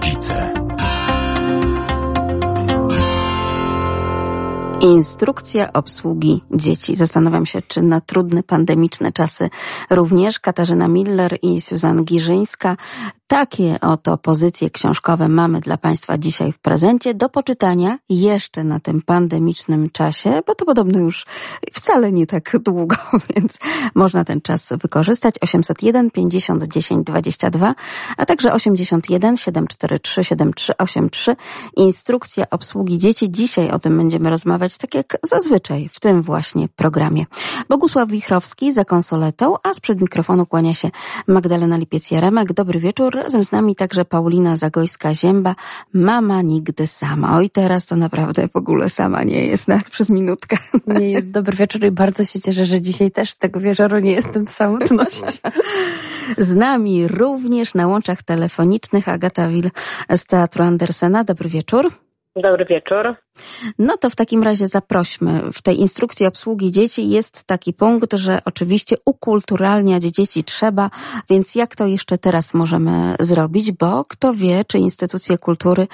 rodzice. 0.00 0.52
Instrukcja 4.80 5.72
obsługi 5.72 6.44
dzieci. 6.50 6.96
Zastanawiam 6.96 7.46
się, 7.46 7.62
czy 7.62 7.82
na 7.82 8.00
trudne 8.00 8.42
pandemiczne 8.42 9.12
czasy 9.12 9.50
również 9.90 10.40
Katarzyna 10.40 10.88
Miller 10.88 11.38
i 11.42 11.60
Suzanna 11.60 12.02
Giżyńska 12.02 12.76
takie 13.30 13.78
oto 13.80 14.18
pozycje 14.18 14.70
książkowe 14.70 15.28
mamy 15.28 15.60
dla 15.60 15.76
Państwa 15.76 16.18
dzisiaj 16.18 16.52
w 16.52 16.58
prezencie 16.58 17.14
do 17.14 17.28
poczytania 17.28 17.98
jeszcze 18.08 18.64
na 18.64 18.80
tym 18.80 19.02
pandemicznym 19.02 19.90
czasie, 19.90 20.40
bo 20.46 20.54
to 20.54 20.64
podobno 20.64 20.98
już 20.98 21.26
wcale 21.72 22.12
nie 22.12 22.26
tak 22.26 22.56
długo, 22.58 22.96
więc 23.36 23.58
można 23.94 24.24
ten 24.24 24.40
czas 24.40 24.68
wykorzystać. 24.82 25.34
801 25.40 26.10
50 26.10 26.64
10 26.64 27.06
22, 27.06 27.74
a 28.16 28.26
także 28.26 28.52
81 28.52 29.36
743 29.36 30.24
7383. 30.24 31.36
Instrukcja 31.76 32.44
obsługi 32.50 32.98
dzieci. 32.98 33.30
Dzisiaj 33.30 33.70
o 33.70 33.78
tym 33.78 33.96
będziemy 33.96 34.30
rozmawiać 34.30 34.76
tak 34.76 34.94
jak 34.94 35.16
zazwyczaj 35.30 35.88
w 35.88 36.00
tym 36.00 36.22
właśnie 36.22 36.68
programie. 36.68 37.26
Bogusław 37.68 38.08
Wichrowski 38.08 38.72
za 38.72 38.84
konsoletą, 38.84 39.54
a 39.62 39.74
sprzed 39.74 40.00
mikrofonu 40.00 40.46
kłania 40.46 40.74
się 40.74 40.90
Magdalena 41.26 41.78
Lipiec-Jaremek. 41.78 42.52
Dobry 42.52 42.80
wieczór. 42.80 43.19
Razem 43.20 43.44
z 43.44 43.52
nami 43.52 43.76
także 43.76 44.04
Paulina 44.04 44.56
Zagojska-Zięba, 44.56 45.54
mama 45.92 46.42
nigdy 46.42 46.86
sama. 46.86 47.36
Oj, 47.36 47.50
teraz 47.50 47.86
to 47.86 47.96
naprawdę 47.96 48.48
w 48.48 48.56
ogóle 48.56 48.88
sama 48.88 49.22
nie 49.22 49.46
jest, 49.46 49.68
nawet 49.68 49.90
przez 49.90 50.10
minutkę. 50.10 50.56
Nie 51.00 51.10
jest 51.10 51.30
dobry 51.30 51.56
wieczór 51.56 51.84
i 51.84 51.90
bardzo 51.90 52.24
się 52.24 52.40
cieszę, 52.40 52.64
że 52.64 52.80
dzisiaj 52.80 53.10
też 53.10 53.34
tego 53.34 53.60
wieczoru 53.60 53.98
nie 53.98 54.12
jestem 54.12 54.46
w 54.46 54.50
samotności. 54.50 55.38
Z 56.38 56.54
nami 56.54 57.08
również 57.08 57.74
na 57.74 57.86
łączach 57.86 58.22
telefonicznych 58.22 59.08
Agata 59.08 59.48
Wil 59.48 59.70
z 60.10 60.24
Teatru 60.24 60.64
Andersena. 60.64 61.24
Dobry 61.24 61.48
wieczór. 61.48 61.92
Dobry 62.36 62.64
wieczór. 62.64 63.16
No 63.78 63.96
to 63.96 64.10
w 64.10 64.16
takim 64.16 64.42
razie 64.42 64.66
zaprośmy. 64.66 65.42
W 65.52 65.62
tej 65.62 65.80
instrukcji 65.80 66.26
obsługi 66.26 66.70
dzieci 66.70 67.10
jest 67.10 67.44
taki 67.44 67.72
punkt, 67.72 68.14
że 68.14 68.38
oczywiście 68.44 68.96
ukulturalniać 69.04 70.02
dzieci 70.02 70.44
trzeba, 70.44 70.90
więc 71.30 71.54
jak 71.54 71.76
to 71.76 71.86
jeszcze 71.86 72.18
teraz 72.18 72.54
możemy 72.54 73.14
zrobić? 73.20 73.72
Bo 73.72 74.04
kto 74.04 74.34
wie, 74.34 74.64
czy 74.64 74.78
instytucje 74.78 75.38
kultury 75.38 75.86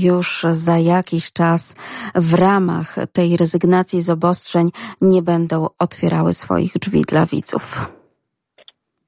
już 0.00 0.46
za 0.50 0.78
jakiś 0.78 1.32
czas 1.32 1.74
w 2.14 2.34
ramach 2.34 2.96
tej 3.12 3.36
rezygnacji 3.36 4.00
z 4.00 4.10
obostrzeń 4.10 4.70
nie 5.00 5.22
będą 5.22 5.66
otwierały 5.78 6.32
swoich 6.32 6.72
drzwi 6.72 7.02
dla 7.02 7.26
widzów 7.26 7.97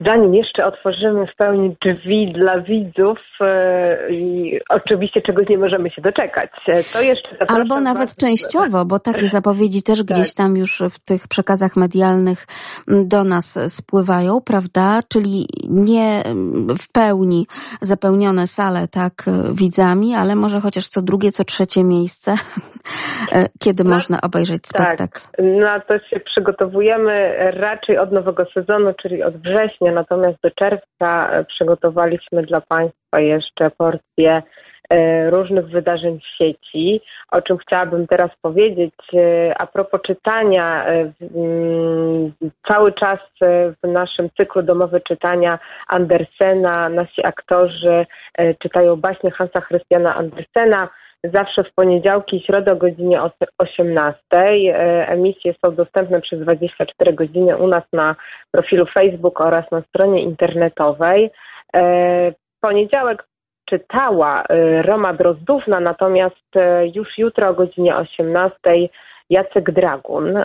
zanim 0.06 0.34
jeszcze 0.34 0.66
otworzymy 0.66 1.26
w 1.26 1.36
pełni 1.36 1.76
drzwi 1.84 2.32
dla 2.32 2.60
widzów 2.62 3.18
e, 3.40 4.10
i 4.10 4.60
oczywiście 4.68 5.22
czegoś 5.22 5.48
nie 5.48 5.58
możemy 5.58 5.90
się 5.90 6.02
doczekać, 6.02 6.50
e, 6.68 6.72
to 6.92 7.00
jeszcze 7.02 7.28
Albo 7.48 7.80
nawet 7.80 8.16
częściowo, 8.16 8.84
bo 8.84 8.98
takie 8.98 9.26
zapowiedzi 9.38 9.82
też 9.82 9.98
tak. 9.98 10.06
gdzieś 10.06 10.34
tam 10.34 10.56
już 10.56 10.82
w 10.90 10.98
tych 11.04 11.28
przekazach 11.28 11.76
medialnych 11.76 12.46
do 13.08 13.24
nas 13.24 13.74
spływają, 13.76 14.40
prawda? 14.46 15.00
Czyli 15.12 15.46
nie 15.70 16.22
w 16.82 16.92
pełni 16.92 17.46
zapełnione 17.80 18.46
sale 18.46 18.88
tak 18.88 19.12
widzami, 19.52 20.14
ale 20.14 20.36
może 20.36 20.60
chociaż 20.60 20.88
co 20.88 21.02
drugie, 21.02 21.30
co 21.30 21.44
trzecie 21.44 21.84
miejsce, 21.84 22.30
e, 23.32 23.48
kiedy 23.58 23.84
no, 23.84 23.90
można 23.90 24.20
obejrzeć 24.20 24.62
tak. 24.62 24.82
spektakl. 24.82 25.20
Tak. 25.36 25.46
Na 25.60 25.80
to 25.80 25.98
się 25.98 26.20
przygotowujemy 26.20 27.34
raczej 27.52 27.98
od 27.98 28.12
nowego 28.12 28.44
sezonu, 28.54 28.92
czyli 29.02 29.22
od 29.22 29.36
września 29.36 29.89
natomiast 29.90 30.38
do 30.42 30.50
czerwca 30.50 31.30
e, 31.30 31.44
przygotowaliśmy 31.44 32.42
dla 32.42 32.60
Państwa 32.60 33.20
jeszcze 33.20 33.70
porcję 33.70 34.42
e, 34.90 35.30
różnych 35.30 35.66
wydarzeń 35.68 36.20
w 36.20 36.36
sieci, 36.38 37.00
o 37.30 37.42
czym 37.42 37.58
chciałabym 37.58 38.06
teraz 38.06 38.30
powiedzieć. 38.42 38.94
E, 39.14 39.54
a 39.58 39.66
propos 39.66 40.00
czytania, 40.02 40.86
mm, 40.86 42.32
cały 42.68 42.92
czas 42.92 43.18
w 43.82 43.88
naszym 43.88 44.30
cyklu 44.36 44.62
domowe 44.62 45.00
czytania 45.00 45.58
Andersena 45.88 46.88
nasi 46.88 47.26
aktorzy 47.26 48.06
czytają 48.62 48.96
baśnie 48.96 49.30
Hansa 49.30 49.60
Christiana 49.60 50.14
Andersena 50.14 50.88
zawsze 51.24 51.64
w 51.64 51.74
poniedziałki 51.74 52.36
i 52.36 52.40
środę 52.40 52.72
o 52.72 52.76
godzinie 52.76 53.22
18. 53.58 54.18
E, 54.32 55.08
emisje 55.08 55.54
są 55.64 55.74
dostępne 55.74 56.20
przez 56.20 56.40
24 56.40 57.12
godziny 57.12 57.56
u 57.56 57.66
nas 57.66 57.84
na 57.92 58.16
profilu 58.50 58.86
Facebook 58.86 59.40
oraz 59.40 59.70
na 59.70 59.82
stronie 59.82 60.22
internetowej. 60.22 61.30
E, 61.76 62.32
poniedziałek 62.60 63.24
czytała 63.68 64.42
e, 64.42 64.82
Roma 64.82 65.12
Drozdówna, 65.12 65.80
natomiast 65.80 66.50
już 66.94 67.18
jutro 67.18 67.48
o 67.48 67.54
godzinie 67.54 67.96
18 67.96 68.58
Jacek 69.30 69.70
Dragun 69.70 70.38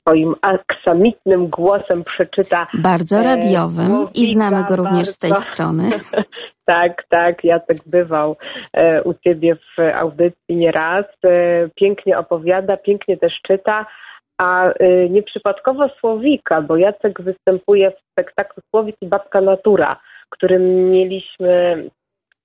swoim 0.00 0.34
aksamitnym 0.42 1.48
głosem 1.48 2.04
przeczyta. 2.04 2.66
Bardzo 2.74 3.22
radiowym 3.22 4.08
i 4.14 4.26
znamy 4.26 4.64
go 4.64 4.76
również 4.76 5.06
bardzo. 5.06 5.12
z 5.12 5.18
tej 5.18 5.34
strony. 5.34 5.90
Tak, 6.68 7.04
tak, 7.08 7.44
Jacek 7.44 7.76
bywał 7.86 8.36
e, 8.72 9.02
u 9.02 9.14
Ciebie 9.14 9.56
w 9.56 9.80
audycji 9.94 10.56
nieraz. 10.56 11.04
E, 11.24 11.68
pięknie 11.74 12.18
opowiada, 12.18 12.76
pięknie 12.76 13.16
też 13.16 13.32
czyta, 13.46 13.86
a 14.38 14.68
e, 14.68 15.08
nieprzypadkowo 15.08 15.88
Słowika, 16.00 16.62
bo 16.62 16.76
Jacek 16.76 17.22
występuje 17.22 17.90
w 17.90 18.10
spektaklu 18.12 18.62
Słowik 18.70 18.96
i 19.00 19.06
Babka 19.06 19.40
Natura, 19.40 20.00
którym 20.30 20.90
mieliśmy 20.90 21.84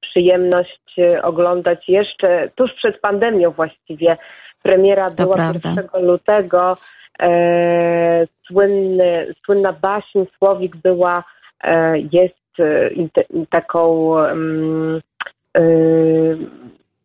przyjemność 0.09 0.95
oglądać 1.23 1.89
jeszcze 1.89 2.49
tuż 2.55 2.73
przed 2.73 3.01
pandemią 3.01 3.51
właściwie. 3.51 4.17
Premiera 4.63 5.09
to 5.09 5.23
była 5.23 5.35
prawda. 5.35 5.69
1 5.69 6.05
lutego. 6.05 6.75
E, 7.19 8.27
słynny, 8.47 9.33
słynna 9.45 9.73
baśń 9.73 10.19
Słowik 10.37 10.75
była, 10.75 11.23
e, 11.63 11.97
jest 12.11 12.43
Y, 12.59 13.09
taką 13.49 14.13
y, 15.57 16.37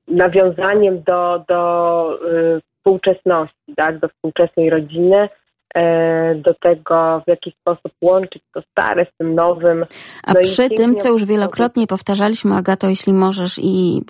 nawiązaniem 0.09 1.03
do, 1.03 1.45
do 1.49 2.19
y, 2.57 2.61
współczesności, 2.61 3.75
tak, 3.77 3.99
do 3.99 4.09
współczesnej 4.09 4.71
rodziny. 4.71 5.29
E, 5.75 6.34
do 6.34 6.55
tego, 6.55 7.23
w 7.27 7.29
jaki 7.29 7.55
sposób 7.61 7.93
łączyć 8.03 8.43
to 8.55 8.61
stare 8.71 9.05
z 9.05 9.17
tym 9.19 9.34
nowym. 9.34 9.84
A 10.27 10.33
no 10.33 10.41
przy 10.41 10.69
tym, 10.71 10.97
co 10.97 11.09
już 11.09 11.25
wielokrotnie 11.25 11.87
powtarzaliśmy, 11.87 12.55
Agato, 12.55 12.89
jeśli 12.89 13.12
możesz 13.12 13.59
i 13.62 14.03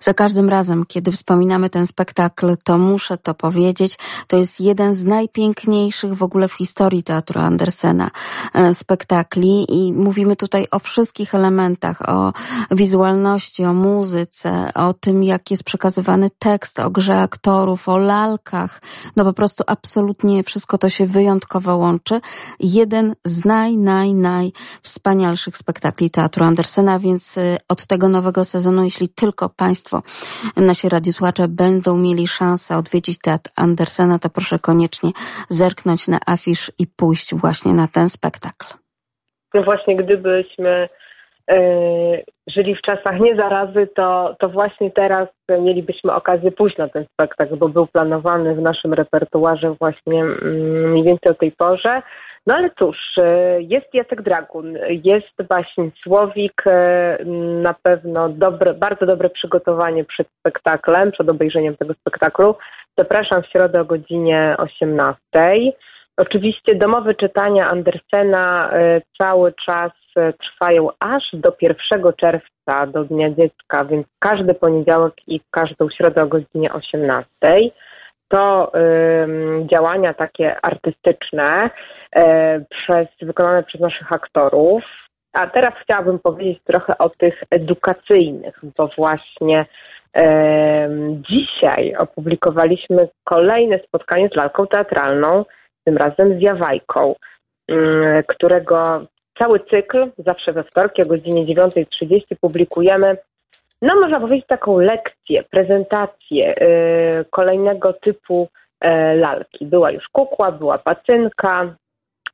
za 0.00 0.14
każdym 0.14 0.48
razem, 0.48 0.84
kiedy 0.88 1.12
wspominamy 1.12 1.70
ten 1.70 1.86
spektakl, 1.86 2.46
to 2.64 2.78
muszę 2.78 3.18
to 3.18 3.34
powiedzieć, 3.34 3.98
to 4.26 4.36
jest 4.36 4.60
jeden 4.60 4.92
z 4.92 5.04
najpiękniejszych 5.04 6.14
w 6.14 6.22
ogóle 6.22 6.48
w 6.48 6.52
historii 6.52 7.02
teatru 7.02 7.40
Andersena 7.40 8.10
e, 8.54 8.74
spektakli 8.74 9.66
i 9.68 9.92
mówimy 9.92 10.36
tutaj 10.36 10.66
o 10.70 10.78
wszystkich 10.78 11.34
elementach, 11.34 12.08
o 12.08 12.32
wizualności, 12.70 13.64
o 13.64 13.72
muzyce, 13.72 14.70
o 14.74 14.94
tym, 14.94 15.24
jak 15.24 15.50
jest 15.50 15.64
przekazywany 15.64 16.28
tekst, 16.38 16.80
o 16.80 16.90
grze 16.90 17.18
aktorów, 17.18 17.88
o 17.88 17.98
lalkach, 17.98 18.80
no 19.16 19.24
po 19.24 19.32
prostu 19.32 19.64
absolutnie 19.66 20.42
wszystko 20.42 20.78
to 20.78 20.88
się 20.88 21.05
wyjątkowo 21.06 21.76
łączy. 21.76 22.20
Jeden 22.60 23.14
z 23.24 23.44
naj, 23.44 23.76
naj, 23.76 24.14
naj 24.14 24.52
wspanialszych 24.82 25.56
spektakli 25.56 26.10
Teatru 26.10 26.44
Andersena, 26.44 26.98
więc 26.98 27.38
y, 27.38 27.56
od 27.68 27.86
tego 27.86 28.08
nowego 28.08 28.44
sezonu, 28.44 28.84
jeśli 28.84 29.08
tylko 29.08 29.48
Państwo, 29.48 30.02
nasi 30.56 30.88
radiosłuchacze 30.88 31.48
będą 31.48 31.98
mieli 31.98 32.26
szansę 32.26 32.76
odwiedzić 32.76 33.18
Teatr 33.18 33.50
Andersena, 33.56 34.18
to 34.18 34.30
proszę 34.30 34.58
koniecznie 34.58 35.10
zerknąć 35.48 36.08
na 36.08 36.18
afisz 36.26 36.72
i 36.78 36.86
pójść 36.86 37.34
właśnie 37.34 37.72
na 37.72 37.88
ten 37.88 38.08
spektakl. 38.08 38.66
No 39.54 39.62
właśnie, 39.62 39.96
gdybyśmy 39.96 40.88
żyli 42.46 42.74
w 42.74 42.80
czasach 42.80 43.20
nie 43.20 43.36
zarazy, 43.36 43.88
to, 43.96 44.36
to 44.38 44.48
właśnie 44.48 44.90
teraz 44.90 45.28
mielibyśmy 45.48 46.12
okazję 46.12 46.52
pójść 46.52 46.78
na 46.78 46.88
ten 46.88 47.04
spektakl, 47.12 47.56
bo 47.56 47.68
był 47.68 47.86
planowany 47.86 48.54
w 48.54 48.60
naszym 48.60 48.94
repertuarze 48.94 49.74
właśnie 49.80 50.20
mm, 50.20 50.90
mniej 50.90 51.04
więcej 51.04 51.32
o 51.32 51.34
tej 51.34 51.52
porze. 51.52 52.02
No 52.46 52.54
ale 52.54 52.70
cóż, 52.78 52.96
e, 53.18 53.62
jest 53.62 53.94
Jacek 53.94 54.22
Dragun, 54.22 54.78
jest 55.04 55.48
baśń 55.48 55.90
Słowik, 56.02 56.62
e, 56.66 57.18
na 57.62 57.74
pewno 57.82 58.28
dobre, 58.28 58.74
bardzo 58.74 59.06
dobre 59.06 59.30
przygotowanie 59.30 60.04
przed 60.04 60.28
spektaklem, 60.38 61.12
przed 61.12 61.28
obejrzeniem 61.28 61.76
tego 61.76 61.94
spektaklu. 61.94 62.54
Zapraszam 62.98 63.42
w 63.42 63.46
środę 63.46 63.80
o 63.80 63.84
godzinie 63.84 64.54
18. 64.58 65.16
Oczywiście 66.16 66.74
domowe 66.74 67.14
czytania 67.14 67.70
Andersena 67.70 68.70
e, 68.72 69.00
cały 69.18 69.52
czas 69.66 69.92
e, 70.16 70.32
trwają 70.32 70.88
aż 71.00 71.22
do 71.32 71.52
1 71.60 71.76
czerwca, 72.16 72.86
do 72.86 73.04
Dnia 73.04 73.30
Dziecka, 73.30 73.84
więc 73.84 74.06
każdy 74.18 74.54
poniedziałek 74.54 75.14
i 75.26 75.40
każdą 75.50 75.90
środę 75.90 76.22
o 76.22 76.26
godzinie 76.26 76.72
18. 76.72 77.28
To 78.28 78.72
y, 78.74 79.66
działania 79.66 80.14
takie 80.14 80.56
artystyczne 80.62 81.70
y, 82.16 82.20
przez, 82.70 83.08
wykonane 83.22 83.62
przez 83.62 83.80
naszych 83.80 84.12
aktorów. 84.12 84.82
A 85.32 85.46
teraz 85.46 85.74
chciałabym 85.74 86.18
powiedzieć 86.18 86.62
trochę 86.64 86.98
o 86.98 87.08
tych 87.08 87.42
edukacyjnych, 87.50 88.60
bo 88.78 88.88
właśnie 88.96 89.64
Dzisiaj 91.30 91.94
opublikowaliśmy 91.98 93.08
kolejne 93.24 93.78
spotkanie 93.78 94.28
z 94.28 94.36
lalką 94.36 94.66
teatralną, 94.66 95.44
tym 95.86 95.96
razem 95.96 96.38
z 96.38 96.42
Jawajką, 96.42 97.14
mm, 97.68 98.22
którego 98.28 99.06
cały 99.38 99.60
cykl, 99.60 100.10
zawsze 100.18 100.52
we 100.52 100.64
wtorki 100.64 101.02
o 101.02 101.06
godzinie 101.06 101.46
9.30 101.46 102.36
publikujemy, 102.40 103.16
no 103.82 103.94
można 104.00 104.20
powiedzieć 104.20 104.46
taką 104.46 104.78
lekcję, 104.78 105.42
prezentację 105.50 106.54
y, 106.62 107.24
kolejnego 107.30 107.92
typu 107.92 108.48
e, 108.80 109.14
lalki. 109.14 109.66
Była 109.66 109.90
już 109.90 110.08
kukła, 110.08 110.52
była 110.52 110.78
pacynka, 110.78 111.74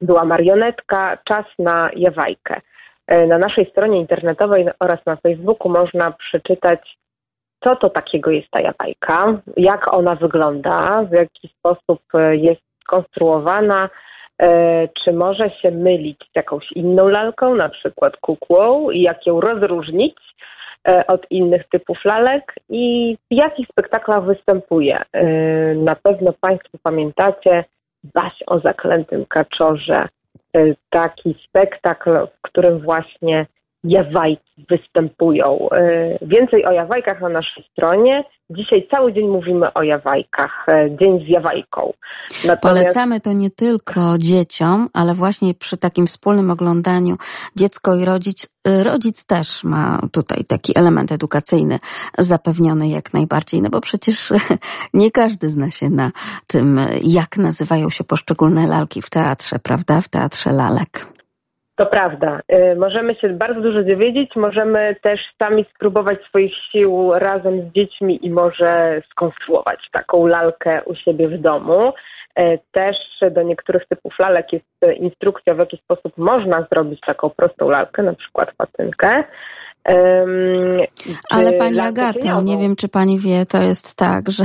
była 0.01 0.25
marionetka, 0.25 1.19
czas 1.25 1.45
na 1.59 1.91
Jawajkę. 1.97 2.61
E, 3.07 3.27
na 3.27 3.39
naszej 3.39 3.71
stronie 3.71 3.99
internetowej 3.99 4.67
oraz 4.81 5.07
na 5.07 5.17
Facebooku 5.17 5.69
można 5.69 6.11
przeczytać 6.11 6.97
co 7.65 7.77
to 7.77 7.91
takiego 7.91 8.31
jest 8.31 8.51
ta 8.51 8.61
jabajka, 8.61 9.41
jak 9.57 9.95
ona 9.95 10.15
wygląda, 10.15 11.03
w 11.03 11.13
jaki 11.13 11.49
sposób 11.49 12.01
e, 12.15 12.37
jest 12.37 12.63
skonstruowana, 12.83 13.89
e, 14.43 14.89
czy 14.89 15.13
może 15.13 15.51
się 15.51 15.71
mylić 15.71 16.19
z 16.33 16.37
jakąś 16.37 16.73
inną 16.73 17.09
lalką, 17.09 17.55
na 17.55 17.69
przykład 17.69 18.17
kukłą 18.17 18.91
i 18.91 19.01
jak 19.01 19.27
ją 19.27 19.41
rozróżnić 19.41 20.17
e, 20.89 21.07
od 21.07 21.31
innych 21.31 21.69
typów 21.69 22.05
lalek 22.05 22.55
i 22.69 23.17
w 23.31 23.35
jakich 23.35 23.69
spektaklach 23.69 24.25
występuje. 24.25 25.03
Na 25.77 25.97
pewno 25.97 26.33
Państwo 26.41 26.79
pamiętacie 26.83 27.65
Baś 28.15 28.33
o 28.47 28.59
zaklętym 28.59 29.27
kaczorze, 29.27 30.09
taki 30.91 31.35
spektakl, 31.49 32.27
w 32.27 32.43
którym 32.43 32.79
właśnie 32.79 33.47
jawajki 33.85 34.67
występują. 34.71 35.69
E, 35.71 36.19
więcej 36.23 36.67
o 36.67 36.73
jawajkach 36.73 37.21
na 37.21 37.29
naszej 37.29 37.65
stronie. 37.73 38.25
Dzisiaj 38.51 38.89
cały 38.91 39.13
dzień 39.13 39.29
mówimy 39.29 39.73
o 39.73 39.83
jawajkach, 39.83 40.69
e, 40.69 40.97
dzień 41.01 41.25
z 41.27 41.29
jawajką. 41.29 41.93
Natomiast... 42.47 42.63
Polecamy 42.63 43.21
to 43.21 43.33
nie 43.33 43.51
tylko 43.51 44.01
dzieciom, 44.19 44.89
ale 44.95 45.15
właśnie 45.15 45.55
przy 45.55 45.77
takim 45.77 46.07
wspólnym 46.07 46.51
oglądaniu 46.51 47.17
dziecko 47.57 47.97
i 47.97 48.05
rodzic, 48.05 48.49
e, 48.67 48.83
rodzic 48.85 49.27
też 49.27 49.65
ma 49.65 50.01
tutaj 50.13 50.45
taki 50.45 50.79
element 50.79 51.13
edukacyjny 51.13 51.79
zapewniony 52.19 52.89
jak 52.89 53.15
najbardziej, 53.15 53.63
no 53.63 53.71
bo 53.71 53.81
przecież 53.81 54.33
nie 54.95 55.11
każdy 55.11 55.49
zna 55.49 55.71
się 55.71 55.91
na 55.91 56.11
tym, 56.47 56.81
jak 57.03 57.37
nazywają 57.37 57.91
się 57.91 58.05
poszczególne 58.05 58.67
lalki 58.67 59.03
w 59.03 59.11
teatrze, 59.11 59.59
prawda? 59.59 60.01
W 60.01 60.09
teatrze 60.09 60.53
lalek. 60.53 61.22
To 61.77 61.87
prawda. 61.87 62.41
Y, 62.53 62.77
możemy 62.77 63.15
się 63.15 63.29
bardzo 63.29 63.61
dużo 63.61 63.83
dowiedzieć, 63.83 64.37
możemy 64.37 64.97
też 65.03 65.21
sami 65.39 65.65
spróbować 65.75 66.25
swoich 66.25 66.55
sił 66.57 67.13
razem 67.15 67.61
z 67.61 67.73
dziećmi 67.73 68.27
i 68.27 68.31
może 68.31 69.03
skonstruować 69.11 69.89
taką 69.93 70.27
lalkę 70.27 70.83
u 70.85 70.95
siebie 70.95 71.29
w 71.29 71.41
domu. 71.41 71.93
Y, 72.39 72.59
też 72.73 72.97
do 73.31 73.43
niektórych 73.43 73.87
typów 73.89 74.19
lalek 74.19 74.53
jest 74.53 74.97
instrukcja, 74.97 75.55
w 75.55 75.59
jaki 75.59 75.77
sposób 75.77 76.19
można 76.19 76.67
zrobić 76.73 77.01
taką 77.01 77.31
prostą 77.31 77.71
lalkę, 77.71 78.03
na 78.03 78.15
przykład 78.15 78.53
patynkę. 78.57 79.25
Ale 81.31 81.53
pani 81.53 81.81
Agato, 81.81 82.43
nie 82.43 82.59
wiem 82.59 82.77
czy 82.77 82.89
pani 82.89 83.19
wie, 83.19 83.47
to 83.47 83.63
jest 83.63 83.95
tak, 83.95 84.31
że 84.31 84.45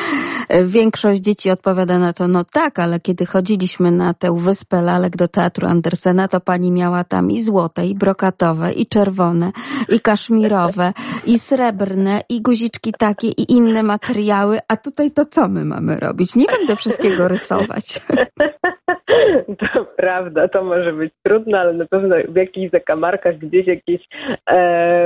większość 0.76 1.20
dzieci 1.20 1.50
odpowiada 1.50 1.98
na 1.98 2.12
to, 2.12 2.28
no 2.28 2.44
tak, 2.52 2.78
ale 2.78 3.00
kiedy 3.00 3.26
chodziliśmy 3.26 3.90
na 3.90 4.14
tę 4.14 4.36
wyspę 4.38 4.82
lalek 4.82 5.16
do 5.16 5.28
teatru 5.28 5.68
Andersena, 5.68 6.28
to 6.28 6.40
pani 6.40 6.70
miała 6.70 7.04
tam 7.04 7.30
i 7.30 7.44
złote, 7.44 7.86
i 7.86 7.94
brokatowe, 7.94 8.72
i 8.72 8.86
czerwone, 8.86 9.52
i 9.88 10.00
kaszmirowe, 10.00 10.92
i 11.26 11.38
srebrne, 11.38 12.20
i 12.28 12.42
guziczki 12.42 12.92
takie, 12.98 13.28
i 13.28 13.52
inne 13.52 13.82
materiały, 13.82 14.58
a 14.68 14.76
tutaj 14.76 15.10
to 15.10 15.26
co 15.26 15.48
my 15.48 15.64
mamy 15.64 15.96
robić? 15.96 16.34
Nie 16.34 16.46
będę 16.46 16.76
wszystkiego 16.76 17.28
rysować. 17.28 18.00
To 19.58 19.84
prawda, 19.96 20.48
to 20.48 20.64
może 20.64 20.92
być 20.92 21.12
trudne, 21.22 21.60
ale 21.60 21.72
na 21.72 21.86
pewno 21.86 22.16
w 22.28 22.36
jakichś 22.36 22.70
zakamarkach 22.70 23.38
gdzieś 23.38 23.66
jakieś 23.66 24.08
e, 24.50 24.56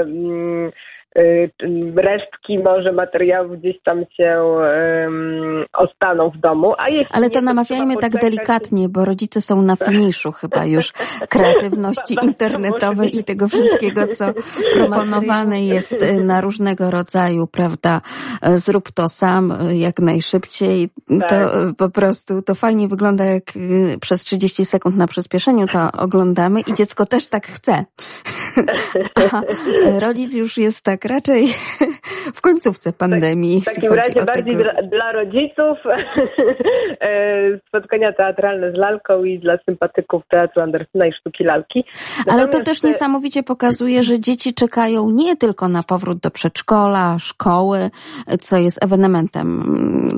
mm, 0.01 0.73
resztki 1.97 2.59
może 2.59 2.93
materiałów 2.93 3.59
gdzieś 3.59 3.77
tam 3.85 4.05
się 4.17 4.43
um, 4.43 5.65
ostaną 5.73 6.31
w 6.31 6.41
domu. 6.41 6.75
A 6.79 6.89
jeśli 6.89 7.15
Ale 7.17 7.31
to 7.31 7.41
namawiajmy 7.41 7.97
tak 7.97 8.13
delikatnie, 8.13 8.89
bo 8.89 9.05
rodzice 9.05 9.41
są 9.41 9.63
na 9.63 9.77
finiszu 9.87 10.33
chyba 10.33 10.65
już 10.65 10.93
kreatywności 11.29 12.17
internetowej 12.23 13.19
i 13.19 13.25
tego 13.25 13.49
wszystkiego, 13.49 14.07
co 14.07 14.25
proponowane 14.75 15.65
jest 15.65 15.93
y, 15.93 16.21
na 16.21 16.41
różnego 16.41 16.91
rodzaju, 16.91 17.47
prawda, 17.47 18.01
y, 18.49 18.59
zrób 18.59 18.91
to 18.91 19.09
sam 19.09 19.55
jak 19.73 19.99
najszybciej. 19.99 20.89
Tak. 21.21 21.29
To 21.29 21.37
po 21.79 21.91
prostu 21.91 22.43
to 22.43 22.55
fajnie 22.55 22.89
wygląda, 22.89 23.25
jak 23.25 23.45
przez 24.01 24.25
30 24.25 24.65
sekund 24.65 24.97
na 24.97 25.07
przyspieszeniu 25.07 25.67
to 25.67 25.93
oglądamy 25.93 26.61
i 26.61 26.75
dziecko 26.75 27.07
też 27.07 27.29
tak 27.29 27.47
chce. 27.47 27.85
A 29.33 29.43
rodzic 30.01 30.35
już 30.35 30.59
jest 30.59 30.85
tak 30.85 31.00
tak 31.01 31.11
raczej 31.11 31.47
w 32.39 32.41
końcówce 32.41 32.93
pandemii. 32.93 33.63
Tak, 33.63 33.75
w 33.75 33.77
takim 33.77 33.93
razie 33.93 34.25
bardziej 34.25 34.57
tego... 34.57 34.71
dla, 34.91 35.13
rodziców 35.13 35.79
e, 37.01 37.59
spotkania 37.69 38.13
teatralne 38.13 38.73
z 38.73 38.75
lalką 38.75 39.25
i 39.25 39.39
dla 39.39 39.59
sympatyków 39.65 40.23
teatru 40.31 40.63
Andersena 40.63 41.07
i 41.07 41.13
sztuki 41.13 41.45
lalki. 41.45 41.85
Natomiast... 42.19 42.31
Ale 42.31 42.49
to 42.49 42.61
też 42.61 42.83
niesamowicie 42.83 43.43
pokazuje, 43.43 44.03
że 44.03 44.21
dzieci 44.21 44.55
czekają 44.55 45.11
nie 45.11 45.37
tylko 45.37 45.69
na 45.69 45.83
powrót 45.83 46.19
do 46.19 46.31
przedszkola, 46.31 47.17
szkoły, 47.19 47.91
co 48.41 48.57
jest 48.57 48.85
ewenementem. 48.85 49.63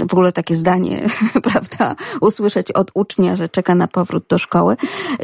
W 0.09 0.13
ogóle 0.13 0.33
takie 0.33 0.55
zdanie, 0.55 1.01
prawda, 1.53 1.95
usłyszeć 2.21 2.73
od 2.73 2.91
ucznia, 2.95 3.37
że 3.37 3.49
czeka 3.49 3.75
na 3.75 3.89
powrót 3.89 4.25
do 4.29 4.39
szkoły. 4.39 4.77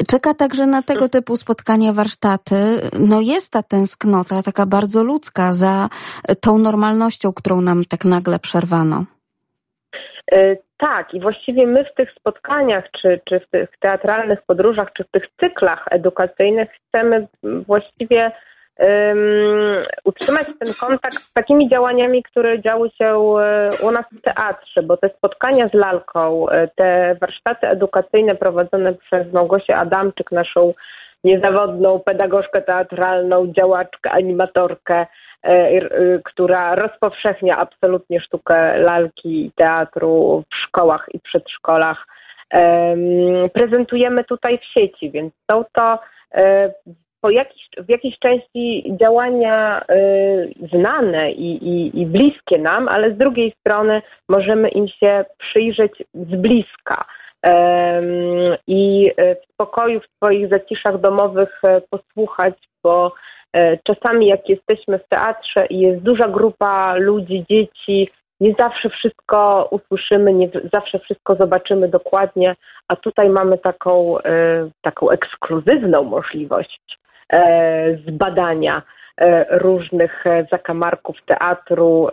Czeka 0.07 0.33
także 0.33 0.67
na 0.67 0.81
tego 0.81 1.09
typu 1.09 1.35
spotkania, 1.35 1.93
warsztaty. 1.93 2.55
No 2.99 3.21
jest 3.21 3.51
ta 3.51 3.63
tęsknota, 3.63 4.43
taka 4.43 4.65
bardzo 4.65 5.03
ludzka, 5.03 5.48
za 5.53 5.89
tą 6.41 6.57
normalnością, 6.57 7.33
którą 7.33 7.61
nam 7.61 7.83
tak 7.89 8.05
nagle 8.05 8.39
przerwano. 8.39 9.05
E, 10.31 10.55
tak, 10.77 11.13
i 11.13 11.19
właściwie 11.19 11.67
my 11.67 11.83
w 11.83 11.93
tych 11.93 12.11
spotkaniach, 12.11 12.85
czy, 13.01 13.19
czy 13.29 13.39
w 13.39 13.49
tych 13.49 13.69
teatralnych 13.79 14.39
podróżach, 14.41 14.87
czy 14.93 15.03
w 15.03 15.11
tych 15.11 15.23
cyklach 15.39 15.85
edukacyjnych 15.91 16.69
chcemy 16.71 17.27
właściwie 17.43 18.31
um, 18.79 19.17
utrzymać 20.03 20.47
ten 20.59 20.73
kontakt 20.79 21.17
z 21.17 21.33
takimi 21.33 21.69
działaniami, 21.69 22.23
które 22.23 22.61
działy 22.61 22.89
się 22.89 23.05
e, 23.05 23.69
u 23.83 23.91
nas 23.91 24.05
w 24.11 24.21
teatrze, 24.21 24.83
bo 24.83 24.97
te 24.97 25.09
spotkania 25.09 25.69
z 25.69 25.73
lalką, 25.73 26.49
e, 26.49 26.67
te 26.67 27.15
warsztaty 27.21 27.67
edukacyjne 27.67 28.35
prowadzone 28.35 28.93
przez 28.93 29.33
Małgosię 29.33 29.77
Adamczyk, 29.77 30.31
naszą 30.31 30.73
niezawodną 31.23 31.99
pedagogzkę 31.99 32.61
teatralną, 32.61 33.53
działaczkę, 33.53 34.11
animatorkę, 34.11 35.05
E, 35.43 35.49
e, 35.49 36.19
która 36.23 36.75
rozpowszechnia 36.75 37.57
absolutnie 37.57 38.21
sztukę 38.21 38.77
lalki 38.77 39.45
i 39.45 39.51
teatru 39.51 40.43
w 40.51 40.55
szkołach 40.55 41.05
i 41.13 41.19
przedszkolach. 41.19 42.07
Prezentujemy 43.53 44.23
tutaj 44.23 44.57
w 44.57 44.65
sieci, 44.65 45.11
więc 45.11 45.33
są 45.51 45.63
to 45.73 45.99
e, 46.33 46.73
po 47.21 47.29
jakiś, 47.29 47.69
w 47.77 47.89
jakiejś 47.89 48.19
części 48.19 48.93
działania 49.01 49.85
znane 50.73 51.31
i, 51.31 51.67
i, 51.67 52.01
i 52.01 52.05
bliskie 52.05 52.57
nam, 52.57 52.87
ale 52.87 53.13
z 53.13 53.17
drugiej 53.17 53.53
strony 53.59 54.01
możemy 54.29 54.69
im 54.69 54.87
się 54.87 55.25
przyjrzeć 55.37 56.03
z 56.13 56.35
bliska 56.35 57.05
i 58.67 59.11
w 59.17 59.53
spokoju, 59.53 59.99
w 59.99 60.15
swoich 60.15 60.49
zaciszach 60.49 60.99
domowych 60.99 61.61
posłuchać, 61.89 62.53
bo 62.83 63.13
E, 63.53 63.77
czasami 63.77 64.27
jak 64.27 64.49
jesteśmy 64.49 64.99
w 64.99 65.07
teatrze 65.07 65.65
i 65.65 65.79
jest 65.79 66.03
duża 66.03 66.27
grupa 66.27 66.95
ludzi, 66.95 67.45
dzieci, 67.49 68.11
nie 68.39 68.53
zawsze 68.59 68.89
wszystko 68.89 69.67
usłyszymy, 69.71 70.33
nie 70.33 70.49
zawsze 70.73 70.99
wszystko 70.99 71.35
zobaczymy 71.35 71.87
dokładnie, 71.87 72.55
a 72.87 72.95
tutaj 72.95 73.29
mamy 73.29 73.57
taką, 73.57 74.19
e, 74.19 74.69
taką 74.81 75.09
ekskluzywną 75.09 76.03
możliwość 76.03 76.79
e, 77.33 77.97
zbadania 78.07 78.81
różnych 79.49 80.23
zakamarków 80.51 81.17
teatru 81.25 82.09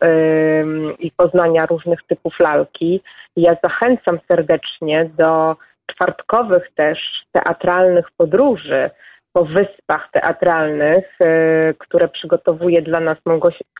i 0.99 1.11
poznania 1.11 1.67
różnych 1.67 2.03
typów 2.03 2.41
lalki. 2.41 3.01
Ja 3.37 3.57
zachęcam 3.63 4.19
serdecznie 4.29 5.11
do 5.19 5.57
czwartkowych 5.87 6.69
też 6.75 6.99
teatralnych 7.33 8.07
podróży 8.17 8.91
po 9.37 9.45
wyspach 9.45 10.09
teatralnych, 10.13 11.05
e, 11.21 11.75
które 11.79 12.09
przygotowuje 12.09 12.83
dla 12.83 13.01
nas 13.01 13.19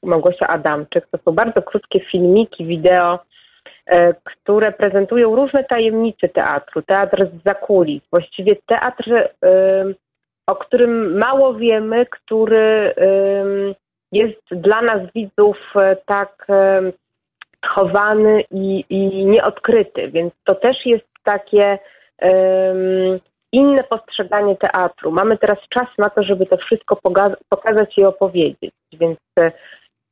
Małgosia, 0.03 0.47
Adamczyk. 0.47 1.07
To 1.11 1.19
są 1.25 1.33
bardzo 1.33 1.63
krótkie 1.63 2.01
filmiki, 2.01 2.67
wideo, 2.67 3.19
e, 3.87 4.15
które 4.25 4.73
prezentują 4.73 5.37
różne 5.37 5.65
tajemnice 5.65 6.29
teatru, 6.29 6.83
teatr 6.83 7.27
z 7.27 7.45
zakulis, 7.45 8.03
właściwie 8.11 8.57
teatr 8.67 9.13
e, 9.13 9.29
o 10.47 10.57
którym 10.57 11.19
mało 11.19 11.55
wiemy, 11.55 12.07
który 12.07 12.95
jest 14.13 14.43
dla 14.51 14.83
nas 14.83 15.01
widzów 15.15 15.75
tak 16.07 16.47
chowany 17.67 18.45
i, 18.51 18.85
i 18.91 19.27
nieodkryty, 19.27 20.09
więc 20.09 20.35
to 20.45 20.55
też 20.55 20.87
jest 20.87 21.07
takie 21.25 21.79
inne 23.53 23.85
postrzeganie 23.85 24.57
teatru. 24.57 25.11
Mamy 25.11 25.39
teraz 25.39 25.59
czas 25.69 25.89
na 25.99 26.11
to, 26.11 26.23
żeby 26.23 26.47
to 26.47 26.57
wszystko 26.57 26.99
pokazać 27.49 27.99
i 27.99 28.05
opowiedzieć, 28.05 28.75
więc 28.93 29.19
e, 29.39 29.53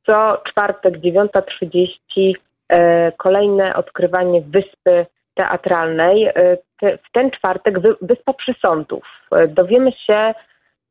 co 0.05 0.41
czwartek 0.49 0.97
9.30 0.97 2.33
e, 2.69 3.11
kolejne 3.11 3.75
odkrywanie 3.75 4.41
wyspy 4.41 5.05
teatralnej. 5.33 6.29
E, 6.81 6.97
w 6.97 7.11
ten 7.13 7.31
czwartek 7.31 7.79
Wyspa 8.01 8.33
Przysądów. 8.33 9.03
Dowiemy 9.47 9.91
się 9.91 10.33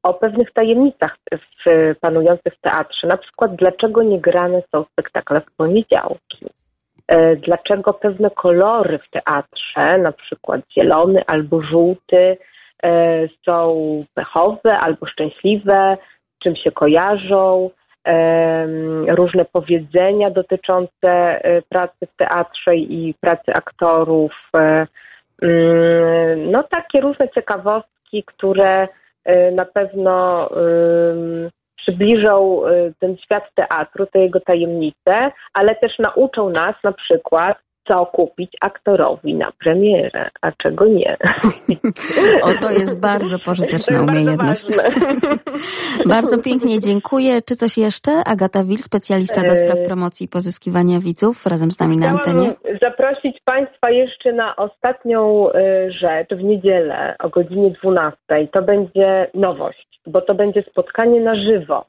o 0.03 0.15
pewnych 0.15 0.53
tajemnicach 0.53 1.17
w, 1.33 1.95
panujących 2.01 2.55
w 2.55 2.61
teatrze. 2.61 3.07
Na 3.07 3.17
przykład, 3.17 3.57
dlaczego 3.57 4.03
nie 4.03 4.21
grane 4.21 4.63
są 4.73 4.85
spektakle 4.85 5.41
w 5.41 5.57
poniedziałki. 5.57 6.47
E, 7.09 7.37
dlaczego 7.37 7.95
pewne 7.95 8.31
kolory 8.31 8.99
w 8.99 9.11
teatrze, 9.11 9.99
na 9.99 10.13
przykład 10.13 10.61
zielony 10.73 11.23
albo 11.27 11.63
żółty, 11.63 12.37
e, 12.83 13.29
są 13.45 13.77
pechowe 14.15 14.79
albo 14.79 15.07
szczęśliwe, 15.07 15.97
czym 16.43 16.57
się 16.57 16.73
kojarzą, 16.73 17.71
e, 18.07 18.67
różne 19.09 19.45
powiedzenia 19.45 20.31
dotyczące 20.31 21.41
pracy 21.69 22.07
w 22.07 22.17
teatrze 22.17 22.77
i 22.77 23.15
pracy 23.21 23.55
aktorów. 23.55 24.51
Mm, 25.45 26.45
no 26.51 26.63
takie 26.63 27.01
różne 27.01 27.29
ciekawostki, 27.29 28.25
które 28.25 28.89
na 29.53 29.65
pewno 29.65 30.49
przybliżą 31.85 32.67
y, 32.67 32.95
ten 32.99 33.17
świat 33.17 33.45
teatru, 33.55 34.07
te 34.07 34.19
jego 34.19 34.41
tajemnice, 34.41 35.33
ale 35.53 35.75
też 35.75 35.99
nauczą 35.99 36.51
nas 36.51 36.75
na 36.85 36.93
przykład, 36.93 37.59
co 37.89 38.07
kupić 38.07 38.53
aktorowi 38.61 39.35
na 39.35 39.53
premierę, 39.53 40.31
a 40.43 40.53
czego 40.53 40.87
nie. 40.87 41.17
O, 42.43 42.49
to 42.61 42.71
jest 42.71 43.01
bardzo 43.01 43.39
pożyteczna 43.39 43.97
jest 43.97 44.09
umiejętność. 44.09 44.77
Bardzo, 44.77 45.29
bardzo, 46.15 46.39
pięknie 46.39 46.81
dziękuję. 46.81 47.43
Czy 47.49 47.57
coś 47.57 47.79
jeszcze? 47.79 48.13
Agata 48.27 48.65
Wil, 48.65 48.79
specjalista 48.79 49.43
do 49.43 49.55
spraw 49.55 49.79
e, 49.79 49.85
promocji 49.85 50.27
i 50.27 50.29
pozyskiwania 50.29 51.01
widzów, 51.01 51.47
razem 51.47 51.71
z 51.71 51.81
nami 51.81 51.97
na 51.97 52.09
antenie. 52.09 52.53
zaprosić 52.83 53.41
Państwa 53.45 53.91
jeszcze 53.91 54.33
na 54.33 54.57
ostatnią 54.57 55.49
y, 55.49 55.53
rzecz 55.93 56.29
w 56.31 56.45
niedzielę 56.45 57.17
o 57.19 57.29
godzinie 57.29 57.71
12. 57.83 58.19
To 58.53 58.63
będzie 58.63 59.31
nowość 59.35 59.95
bo 60.07 60.21
to 60.21 60.35
będzie 60.35 60.63
spotkanie 60.63 61.21
na 61.21 61.35
żywo. 61.35 61.85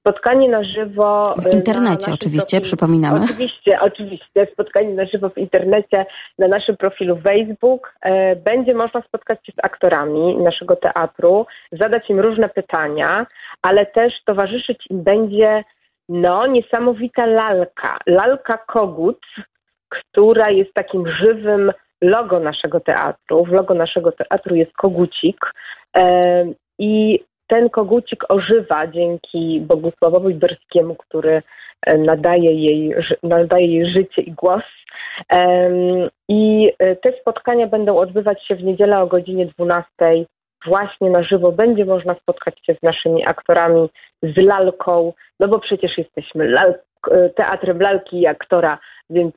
Spotkanie 0.00 0.48
na 0.48 0.64
żywo. 0.64 1.34
W 1.38 1.54
internecie 1.54 2.10
na 2.10 2.14
oczywiście, 2.14 2.46
profilu. 2.46 2.62
przypominamy. 2.62 3.20
Oczywiście, 3.24 3.80
oczywiście. 3.80 4.46
Spotkanie 4.52 4.94
na 4.94 5.04
żywo 5.04 5.30
w 5.30 5.38
internecie 5.38 6.06
na 6.38 6.48
naszym 6.48 6.76
profilu 6.76 7.20
Facebook. 7.20 7.94
E, 8.02 8.36
będzie 8.36 8.74
można 8.74 9.02
spotkać 9.02 9.46
się 9.46 9.52
z 9.52 9.64
aktorami 9.64 10.36
naszego 10.36 10.76
teatru, 10.76 11.46
zadać 11.72 12.10
im 12.10 12.20
różne 12.20 12.48
pytania, 12.48 13.26
ale 13.62 13.86
też 13.86 14.12
towarzyszyć 14.24 14.90
im 14.90 15.02
będzie 15.02 15.64
no, 16.08 16.46
niesamowita 16.46 17.26
lalka. 17.26 17.98
Lalka 18.06 18.58
Kogut, 18.58 19.26
która 19.88 20.50
jest 20.50 20.74
takim 20.74 21.04
żywym 21.08 21.72
logo 22.00 22.40
naszego 22.40 22.80
teatru. 22.80 23.44
W 23.44 23.52
logo 23.52 23.74
naszego 23.74 24.12
teatru 24.12 24.54
jest 24.54 24.72
kogucik. 24.72 25.36
E, 25.96 26.22
I 26.78 27.20
ten 27.50 27.70
kogucik 27.70 28.24
ożywa 28.28 28.86
dzięki 28.86 29.60
Bogusławowi 29.60 30.34
Berskiemu, 30.34 30.94
który 30.94 31.42
e, 31.86 31.98
nadaje 31.98 32.54
jej, 32.54 32.94
nadaje 33.22 33.66
jej 33.66 33.92
życie 33.92 34.22
i 34.22 34.32
głos. 34.32 34.62
I 36.28 36.72
e, 36.78 36.96
te 36.96 37.12
spotkania 37.20 37.66
będą 37.66 37.98
odbywać 37.98 38.46
się 38.46 38.54
w 38.56 38.62
niedzielę 38.62 38.98
o 38.98 39.06
godzinie 39.06 39.46
12 39.46 39.90
właśnie 40.66 41.10
na 41.10 41.22
żywo. 41.22 41.52
Będzie 41.52 41.84
można 41.84 42.14
spotkać 42.14 42.54
się 42.66 42.74
z 42.74 42.82
naszymi 42.82 43.26
aktorami, 43.26 43.88
z 44.22 44.36
lalką, 44.36 45.12
no 45.40 45.48
bo 45.48 45.58
przecież 45.58 45.98
jesteśmy 45.98 46.48
lal, 46.48 46.74
e, 47.10 47.30
teatrem 47.30 47.80
lalki 47.80 48.20
i 48.20 48.26
aktora, 48.26 48.78
więc 49.10 49.34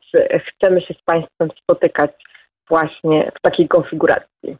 chcemy 0.48 0.82
się 0.82 0.94
z 0.94 1.02
Państwem 1.02 1.50
spotykać 1.64 2.12
właśnie 2.70 3.32
w 3.38 3.42
takiej 3.42 3.68
konfiguracji. 3.68 4.58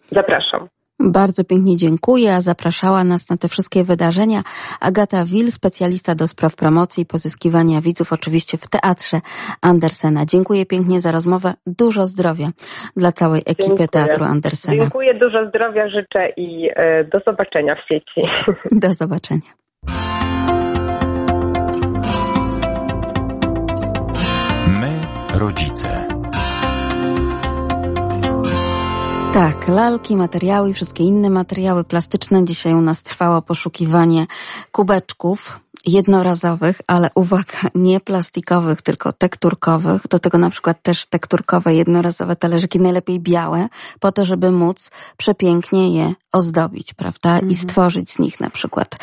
Zapraszam. 0.00 0.68
Bardzo 1.10 1.44
pięknie 1.44 1.76
dziękuję, 1.76 2.34
a 2.34 2.40
zapraszała 2.40 3.04
nas 3.04 3.30
na 3.30 3.36
te 3.36 3.48
wszystkie 3.48 3.84
wydarzenia 3.84 4.42
Agata 4.80 5.24
Wil, 5.24 5.50
specjalista 5.50 6.14
do 6.14 6.26
spraw 6.26 6.56
promocji 6.56 7.02
i 7.02 7.06
pozyskiwania 7.06 7.80
widzów, 7.80 8.12
oczywiście 8.12 8.58
w 8.58 8.68
Teatrze 8.68 9.20
Andersena. 9.62 10.26
Dziękuję 10.26 10.66
pięknie 10.66 11.00
za 11.00 11.12
rozmowę. 11.12 11.54
Dużo 11.66 12.06
zdrowia 12.06 12.48
dla 12.96 13.12
całej 13.12 13.40
ekipy 13.40 13.62
dziękuję. 13.68 13.88
Teatru 13.88 14.24
Andersena. 14.24 14.78
Dziękuję, 14.78 15.14
dużo 15.14 15.48
zdrowia 15.48 15.88
życzę 15.88 16.28
i 16.36 16.68
e, 16.76 17.04
do 17.04 17.20
zobaczenia 17.26 17.74
w 17.74 17.88
sieci. 17.88 18.20
Do 18.82 18.92
zobaczenia. 18.92 19.50
My, 24.80 25.00
rodzice. 25.38 26.11
Tak, 29.32 29.68
lalki, 29.68 30.16
materiały 30.16 30.70
i 30.70 30.74
wszystkie 30.74 31.04
inne 31.04 31.30
materiały 31.30 31.84
plastyczne. 31.84 32.44
Dzisiaj 32.44 32.74
u 32.74 32.80
nas 32.80 33.02
trwało 33.02 33.42
poszukiwanie 33.42 34.26
kubeczków 34.72 35.60
jednorazowych, 35.86 36.80
ale 36.86 37.10
uwaga, 37.14 37.58
nie 37.74 38.00
plastikowych, 38.00 38.82
tylko 38.82 39.12
tekturkowych. 39.12 40.08
Do 40.08 40.18
tego 40.18 40.38
na 40.38 40.50
przykład 40.50 40.82
też 40.82 41.06
tekturkowe, 41.06 41.74
jednorazowe 41.74 42.36
talerzyki, 42.36 42.80
najlepiej 42.80 43.20
białe, 43.20 43.68
po 44.00 44.12
to, 44.12 44.24
żeby 44.24 44.50
móc 44.50 44.90
przepięknie 45.16 45.94
je 45.94 46.14
ozdobić, 46.32 46.94
prawda? 46.94 47.32
Mhm. 47.32 47.52
I 47.52 47.54
stworzyć 47.54 48.10
z 48.10 48.18
nich 48.18 48.40
na 48.40 48.50
przykład 48.50 48.96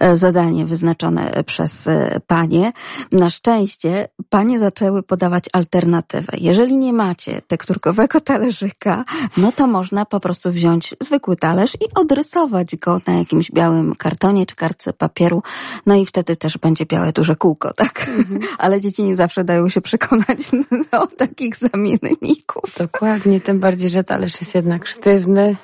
e, 0.00 0.16
zadanie 0.16 0.64
wyznaczone 0.64 1.44
przez 1.46 1.86
e, 1.86 2.20
panie. 2.26 2.72
Na 3.12 3.30
szczęście 3.30 4.08
panie 4.28 4.58
zaczęły 4.58 5.02
podawać 5.02 5.44
alternatywę. 5.52 6.32
Jeżeli 6.40 6.76
nie 6.76 6.92
macie 6.92 7.42
tekturkowego 7.42 8.20
talerzyka, 8.30 9.04
no 9.36 9.52
to 9.52 9.66
można 9.66 10.04
po 10.04 10.20
prostu 10.20 10.52
wziąć 10.52 10.94
zwykły 11.00 11.36
talerz 11.36 11.74
i 11.74 11.94
odrysować 11.94 12.76
go 12.76 12.96
na 13.06 13.14
jakimś 13.14 13.50
białym 13.50 13.94
kartonie 13.94 14.46
czy 14.46 14.54
kartce 14.56 14.92
papieru. 14.92 15.42
No 15.86 15.94
i 15.94 16.06
wtedy 16.14 16.36
też 16.36 16.58
będzie 16.58 16.86
białe 16.86 17.12
duże 17.12 17.36
kółko, 17.36 17.72
tak? 17.72 18.08
Mhm. 18.08 18.40
Ale 18.58 18.80
dzieci 18.80 19.02
nie 19.02 19.16
zawsze 19.16 19.44
dają 19.44 19.68
się 19.68 19.80
przekonać 19.80 20.38
do 20.92 21.06
takich 21.06 21.56
zamienników. 21.56 22.62
Dokładnie, 22.78 23.40
tym 23.40 23.60
bardziej, 23.60 23.88
że 23.88 24.04
talerz 24.04 24.40
jest 24.40 24.54
jednak 24.54 24.86
sztywny 24.86 25.56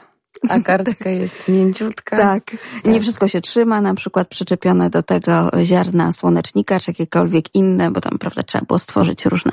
a 0.48 0.60
kartka 0.60 1.10
jest 1.10 1.48
mięciutka. 1.48 2.16
Tak. 2.16 2.44
tak. 2.44 2.84
Nie 2.84 3.00
wszystko 3.00 3.28
się 3.28 3.40
trzyma, 3.40 3.80
na 3.80 3.94
przykład 3.94 4.28
przyczepione 4.28 4.90
do 4.90 5.02
tego 5.02 5.50
ziarna 5.64 6.12
słonecznika, 6.12 6.80
czy 6.80 6.90
jakiekolwiek 6.90 7.54
inne, 7.54 7.90
bo 7.90 8.00
tam, 8.00 8.18
prawda, 8.18 8.42
trzeba 8.42 8.64
było 8.64 8.78
stworzyć 8.78 9.26
różne 9.26 9.52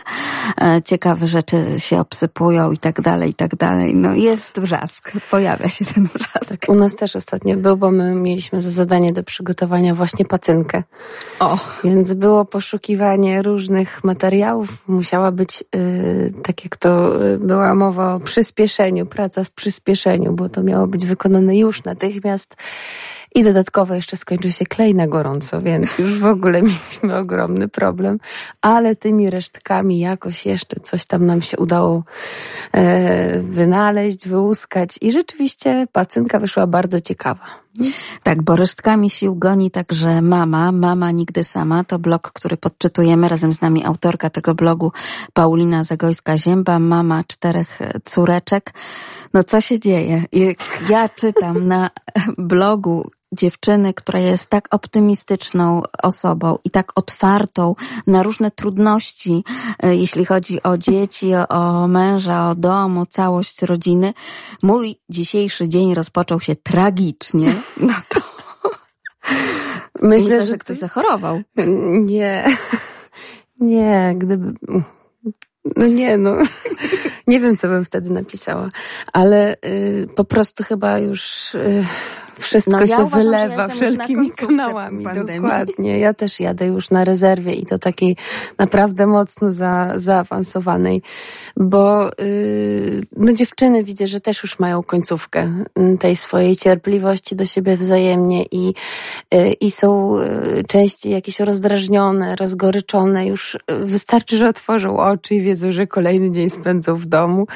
e, 0.61 0.81
ciekawe 0.81 1.27
rzeczy, 1.27 1.65
się 1.77 1.99
obsypują 1.99 2.71
i 2.71 2.77
tak 2.77 3.01
dalej, 3.01 3.29
i 3.29 3.33
tak 3.33 3.55
dalej. 3.55 3.95
No 3.95 4.13
jest 4.13 4.59
wrzask, 4.59 5.11
pojawia 5.31 5.69
się 5.69 5.85
ten 5.85 6.03
wrzask. 6.03 6.47
Tak, 6.49 6.69
u 6.69 6.75
nas 6.75 6.95
też 6.95 7.15
ostatnio 7.15 7.57
był, 7.57 7.77
bo 7.77 7.91
my 7.91 8.15
mieliśmy 8.15 8.61
za 8.61 8.69
zadanie 8.69 9.13
do 9.13 9.23
przygotowania 9.23 9.95
właśnie 9.95 10.25
pacynkę. 10.25 10.83
O! 11.39 11.57
Więc 11.83 12.13
było 12.13 12.45
poszukiwanie 12.45 13.41
różnych 13.41 14.03
materiałów. 14.03 14.87
Musiała 14.87 15.31
być, 15.31 15.63
y, 15.75 16.33
tak 16.43 16.63
jak 16.63 16.77
to 16.77 17.23
y, 17.25 17.37
była 17.37 17.75
mowa 17.75 18.15
o 18.15 18.19
przyspieszeniu, 18.19 19.05
praca 19.05 19.43
w 19.43 19.51
przyspieszeniu, 19.51 20.33
bo 20.33 20.49
to 20.49 20.63
miało 20.67 20.87
być 20.87 21.05
wykonane 21.05 21.57
już 21.57 21.83
natychmiast. 21.83 22.55
I 23.35 23.43
dodatkowo 23.43 23.93
jeszcze 23.93 24.17
skończył 24.17 24.51
się 24.51 24.65
klej 24.65 24.95
na 24.95 25.07
gorąco, 25.07 25.61
więc 25.61 25.97
już 25.99 26.19
w 26.19 26.25
ogóle 26.25 26.61
mieliśmy 26.67 27.17
ogromny 27.17 27.67
problem, 27.67 28.19
ale 28.61 28.95
tymi 28.95 29.29
resztkami 29.29 29.99
jakoś 29.99 30.45
jeszcze 30.45 30.79
coś 30.79 31.05
tam 31.05 31.25
nam 31.25 31.41
się 31.41 31.57
udało 31.57 32.03
e, 32.71 33.39
wynaleźć, 33.39 34.27
wyłuskać 34.27 34.97
i 35.01 35.11
rzeczywiście 35.11 35.87
pacynka 35.91 36.39
wyszła 36.39 36.67
bardzo 36.67 37.01
ciekawa. 37.01 37.45
Tak, 38.23 38.43
bo 38.43 38.55
resztkami 38.55 39.09
sił 39.09 39.35
goni 39.35 39.71
także 39.71 40.21
mama. 40.21 40.71
Mama 40.71 41.11
nigdy 41.11 41.43
sama. 41.43 41.83
To 41.83 41.99
blog, 41.99 42.31
który 42.31 42.57
podczytujemy. 42.57 43.29
Razem 43.29 43.53
z 43.53 43.61
nami 43.61 43.85
autorka 43.85 44.29
tego 44.29 44.55
blogu 44.55 44.91
Paulina 45.33 45.81
Zagojska-Zięba, 45.81 46.79
mama 46.79 47.23
czterech 47.27 47.79
córeczek. 48.05 48.73
No 49.37 49.43
co 49.43 49.61
się 49.61 49.79
dzieje? 49.79 50.23
Ja 50.89 51.09
czytam 51.09 51.67
na 51.67 51.89
blogu 52.37 53.09
dziewczyny, 53.31 53.93
która 53.93 54.19
jest 54.19 54.49
tak 54.49 54.67
optymistyczną 54.71 55.81
osobą 56.03 56.57
i 56.63 56.69
tak 56.71 56.91
otwartą 56.95 57.75
na 58.07 58.23
różne 58.23 58.51
trudności, 58.51 59.43
e, 59.83 59.95
jeśli 59.95 60.25
chodzi 60.25 60.63
o 60.63 60.77
dzieci, 60.77 61.31
o 61.49 61.87
męża, 61.87 62.49
o 62.49 62.55
dom, 62.55 62.97
o 62.97 63.05
całość 63.05 63.61
rodziny. 63.61 64.13
Mój 64.61 64.97
dzisiejszy 65.09 65.67
dzień 65.67 65.93
rozpoczął 65.93 66.39
się 66.39 66.55
tragicznie. 66.55 67.55
No 67.77 67.93
to 68.09 68.19
Myślę, 70.01 70.17
Myślę 70.25 70.39
że, 70.39 70.45
że 70.45 70.57
ktoś 70.57 70.77
zachorował. 70.77 71.41
Nie. 72.05 72.45
Nie, 73.59 74.15
gdyby. 74.17 74.53
No 75.75 75.87
nie, 75.87 76.17
no. 76.17 76.37
Nie 77.27 77.39
wiem, 77.39 77.57
co 77.57 77.67
bym 77.67 77.85
wtedy 77.85 78.09
napisała, 78.09 78.69
ale 79.13 79.55
y, 79.65 80.07
po 80.15 80.23
prostu 80.23 80.63
chyba 80.63 80.99
już 80.99 81.55
y, 81.55 81.85
wszystko 82.39 82.71
no, 82.71 82.79
ja 82.79 82.87
się 82.97 83.03
uważam, 83.03 83.23
wylewa 83.23 83.61
ja 83.61 83.67
wszelkimi 83.67 84.31
kanałami. 84.31 85.03
Pandemii. 85.03 85.41
Dokładnie. 85.41 85.99
Ja 85.99 86.13
też 86.13 86.39
jadę 86.39 86.65
już 86.65 86.89
na 86.89 87.03
rezerwie 87.03 87.53
i 87.53 87.65
to 87.65 87.79
takiej 87.79 88.15
naprawdę 88.57 89.07
mocno 89.07 89.51
za, 89.51 89.93
zaawansowanej, 89.95 91.01
bo 91.57 92.09
yy, 92.19 93.01
no 93.17 93.33
dziewczyny 93.33 93.83
widzę, 93.83 94.07
że 94.07 94.19
też 94.19 94.43
już 94.43 94.59
mają 94.59 94.83
końcówkę 94.83 95.65
mm, 95.75 95.97
tej 95.97 96.15
swojej 96.15 96.55
cierpliwości 96.55 97.35
do 97.35 97.45
siebie 97.45 97.77
wzajemnie 97.77 98.45
i, 98.51 98.73
yy, 99.31 99.51
i 99.51 99.71
są 99.71 100.17
yy, 100.17 100.63
częściej 100.67 101.11
jakieś 101.11 101.39
rozdrażnione, 101.39 102.35
rozgoryczone. 102.35 103.27
Już 103.27 103.57
yy, 103.69 103.85
wystarczy, 103.85 104.37
że 104.37 104.47
otworzą 104.47 104.97
oczy 104.97 105.35
i 105.35 105.41
wiedzą, 105.41 105.71
że 105.71 105.87
kolejny 105.87 106.31
dzień 106.31 106.49
spędzą 106.49 106.95
w 106.95 107.05
domu. 107.05 107.47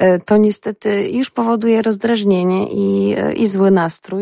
Yy, 0.00 0.20
to 0.20 0.36
niestety 0.36 1.10
już 1.10 1.30
powoduje 1.30 1.82
rozdrażnienie 1.82 2.66
i, 2.70 3.16
i 3.36 3.46
zły 3.46 3.70
nastrój. 3.70 4.21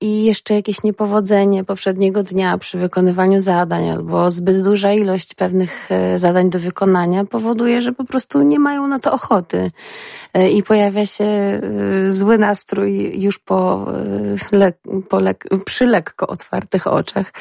i 0.00 0.24
jeszcze 0.24 0.54
jakieś 0.54 0.82
niepowodzenie 0.82 1.64
poprzedniego 1.64 2.22
dnia 2.22 2.58
przy 2.58 2.78
wykonywaniu 2.78 3.40
zadań 3.40 3.90
albo 3.90 4.30
zbyt 4.30 4.62
duża 4.62 4.92
ilość 4.92 5.34
pewnych 5.34 5.92
e, 5.92 6.18
zadań 6.18 6.50
do 6.50 6.58
wykonania 6.58 7.24
powoduje, 7.24 7.80
że 7.80 7.92
po 7.92 8.04
prostu 8.04 8.42
nie 8.42 8.58
mają 8.58 8.88
na 8.88 9.00
to 9.00 9.12
ochoty. 9.12 9.70
E, 10.34 10.50
i 10.50 10.62
pojawia 10.62 11.06
się 11.06 11.60
zły 12.08 12.38
nastrój 12.38 13.20
już 13.22 13.38
po, 13.38 13.86
le, 14.52 14.72
po 15.08 15.20
przy 15.64 15.86
lekko 15.86 16.26
otwartych 16.26 16.86
oczach. 16.86 17.32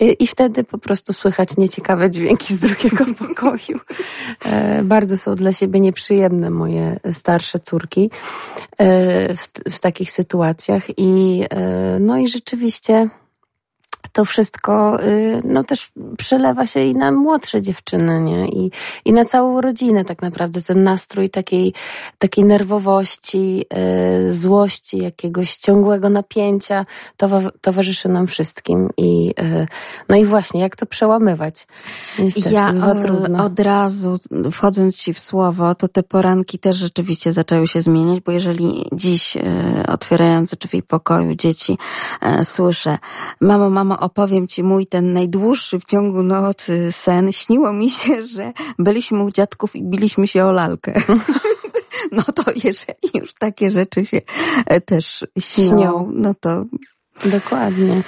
I 0.00 0.26
wtedy 0.26 0.64
po 0.64 0.78
prostu 0.78 1.12
słychać 1.12 1.56
nieciekawe 1.56 2.10
dźwięki 2.10 2.54
z 2.54 2.60
drugiego 2.60 3.04
pokoju. 3.18 3.80
Bardzo 4.84 5.16
są 5.16 5.34
dla 5.34 5.52
siebie 5.52 5.80
nieprzyjemne 5.80 6.50
moje 6.50 7.00
starsze 7.10 7.58
córki 7.58 8.10
w, 9.36 9.70
w 9.70 9.80
takich 9.80 10.10
sytuacjach. 10.10 10.98
I 10.98 11.29
E, 11.38 11.98
no 12.00 12.18
i 12.18 12.28
rzeczywiście 12.28 13.08
to 14.12 14.24
wszystko 14.24 15.02
y, 15.04 15.42
no 15.44 15.64
też 15.64 15.92
przelewa 16.18 16.66
się 16.66 16.80
i 16.84 16.92
na 16.92 17.12
młodsze 17.12 17.62
dziewczyny, 17.62 18.20
nie? 18.20 18.48
I, 18.48 18.70
i 19.04 19.12
na 19.12 19.24
całą 19.24 19.60
rodzinę 19.60 20.04
tak 20.04 20.22
naprawdę 20.22 20.62
ten 20.62 20.84
nastrój 20.84 21.30
takiej, 21.30 21.72
takiej 22.18 22.44
nerwowości, 22.44 23.64
y, 24.28 24.32
złości, 24.32 24.98
jakiegoś 24.98 25.56
ciągłego 25.56 26.10
napięcia 26.10 26.86
towarzyszy 27.60 28.08
nam 28.08 28.26
wszystkim 28.26 28.90
i 28.96 29.34
y, 29.40 29.66
no 30.08 30.16
i 30.16 30.24
właśnie, 30.24 30.60
jak 30.60 30.76
to 30.76 30.86
przełamywać? 30.86 31.66
Niestety, 32.18 32.54
ja 32.54 32.74
o, 33.38 33.44
od 33.44 33.60
razu 33.60 34.18
wchodząc 34.52 34.96
Ci 34.96 35.12
w 35.12 35.20
słowo, 35.20 35.74
to 35.74 35.88
te 35.88 36.02
poranki 36.02 36.58
też 36.58 36.76
rzeczywiście 36.76 37.32
zaczęły 37.32 37.66
się 37.66 37.82
zmieniać, 37.82 38.20
bo 38.20 38.32
jeżeli 38.32 38.84
dziś 38.92 39.36
otwierając 39.88 40.54
drzwi 40.54 40.82
pokoju 40.82 41.34
dzieci 41.34 41.78
słyszę 42.42 42.98
mamo, 43.40 43.70
mamo, 43.70 43.99
opowiem 44.00 44.48
Ci 44.48 44.62
mój 44.62 44.86
ten 44.86 45.12
najdłuższy 45.12 45.78
w 45.78 45.84
ciągu 45.84 46.22
nocy 46.22 46.92
sen. 46.92 47.32
Śniło 47.32 47.72
mi 47.72 47.90
się, 47.90 48.24
że 48.24 48.52
byliśmy 48.78 49.24
u 49.24 49.30
dziadków 49.30 49.76
i 49.76 49.82
biliśmy 49.82 50.26
się 50.26 50.44
o 50.44 50.52
lalkę. 50.52 50.94
No 52.12 52.22
to 52.22 52.42
jeżeli 52.64 53.10
już 53.14 53.34
takie 53.34 53.70
rzeczy 53.70 54.06
się 54.06 54.20
e, 54.66 54.80
też 54.80 55.24
śnią, 55.38 56.10
no 56.14 56.34
to... 56.34 56.64
Dokładnie. 57.32 58.02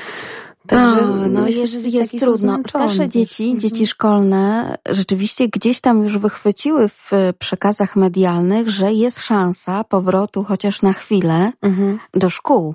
Także 0.67 1.07
no, 1.07 1.29
no 1.29 1.49
jest, 1.49 1.87
jest 1.87 2.21
trudno. 2.21 2.59
Starsze 2.69 3.09
dzieci, 3.09 3.45
mhm. 3.45 3.61
dzieci 3.61 3.87
szkolne, 3.87 4.75
rzeczywiście 4.89 5.49
gdzieś 5.49 5.81
tam 5.81 6.03
już 6.03 6.19
wychwyciły 6.19 6.89
w 6.89 7.11
przekazach 7.39 7.97
medialnych, 7.97 8.69
że 8.69 8.93
jest 8.93 9.23
szansa 9.23 9.85
powrotu 9.85 10.45
chociaż 10.45 10.83
na 10.83 10.93
chwilę 10.93 11.53
mhm. 11.63 11.99
do 12.15 12.31
szkół. 12.31 12.75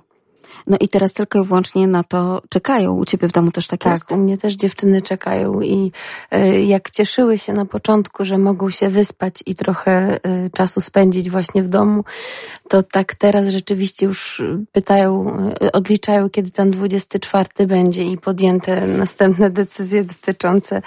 No 0.67 0.77
i 0.79 0.89
teraz 0.89 1.13
tylko 1.13 1.41
i 1.41 1.45
wyłącznie 1.45 1.87
na 1.87 2.03
to 2.03 2.41
czekają. 2.49 2.93
U 2.95 3.05
ciebie 3.05 3.27
w 3.27 3.31
domu 3.31 3.51
też 3.51 3.67
tak, 3.67 3.79
tak 3.79 3.91
jest? 3.91 4.05
Tak, 4.05 4.17
u 4.17 4.21
mnie 4.21 4.37
też 4.37 4.53
dziewczyny 4.53 5.01
czekają 5.01 5.61
i 5.61 5.91
y, 6.35 6.61
jak 6.61 6.91
cieszyły 6.91 7.37
się 7.37 7.53
na 7.53 7.65
początku, 7.65 8.25
że 8.25 8.37
mogą 8.37 8.69
się 8.69 8.89
wyspać 8.89 9.43
i 9.45 9.55
trochę 9.55 10.15
y, 10.45 10.49
czasu 10.53 10.81
spędzić 10.81 11.29
właśnie 11.29 11.63
w 11.63 11.67
domu, 11.67 12.03
to 12.69 12.83
tak 12.83 13.15
teraz 13.15 13.47
rzeczywiście 13.47 14.05
już 14.05 14.43
pytają, 14.71 15.37
y, 15.63 15.71
odliczają, 15.71 16.29
kiedy 16.29 16.51
ten 16.51 16.71
24 16.71 17.67
będzie 17.67 18.03
i 18.03 18.17
podjęte 18.17 18.87
następne 18.87 19.49
decyzje 19.49 20.03
dotyczące, 20.03 20.81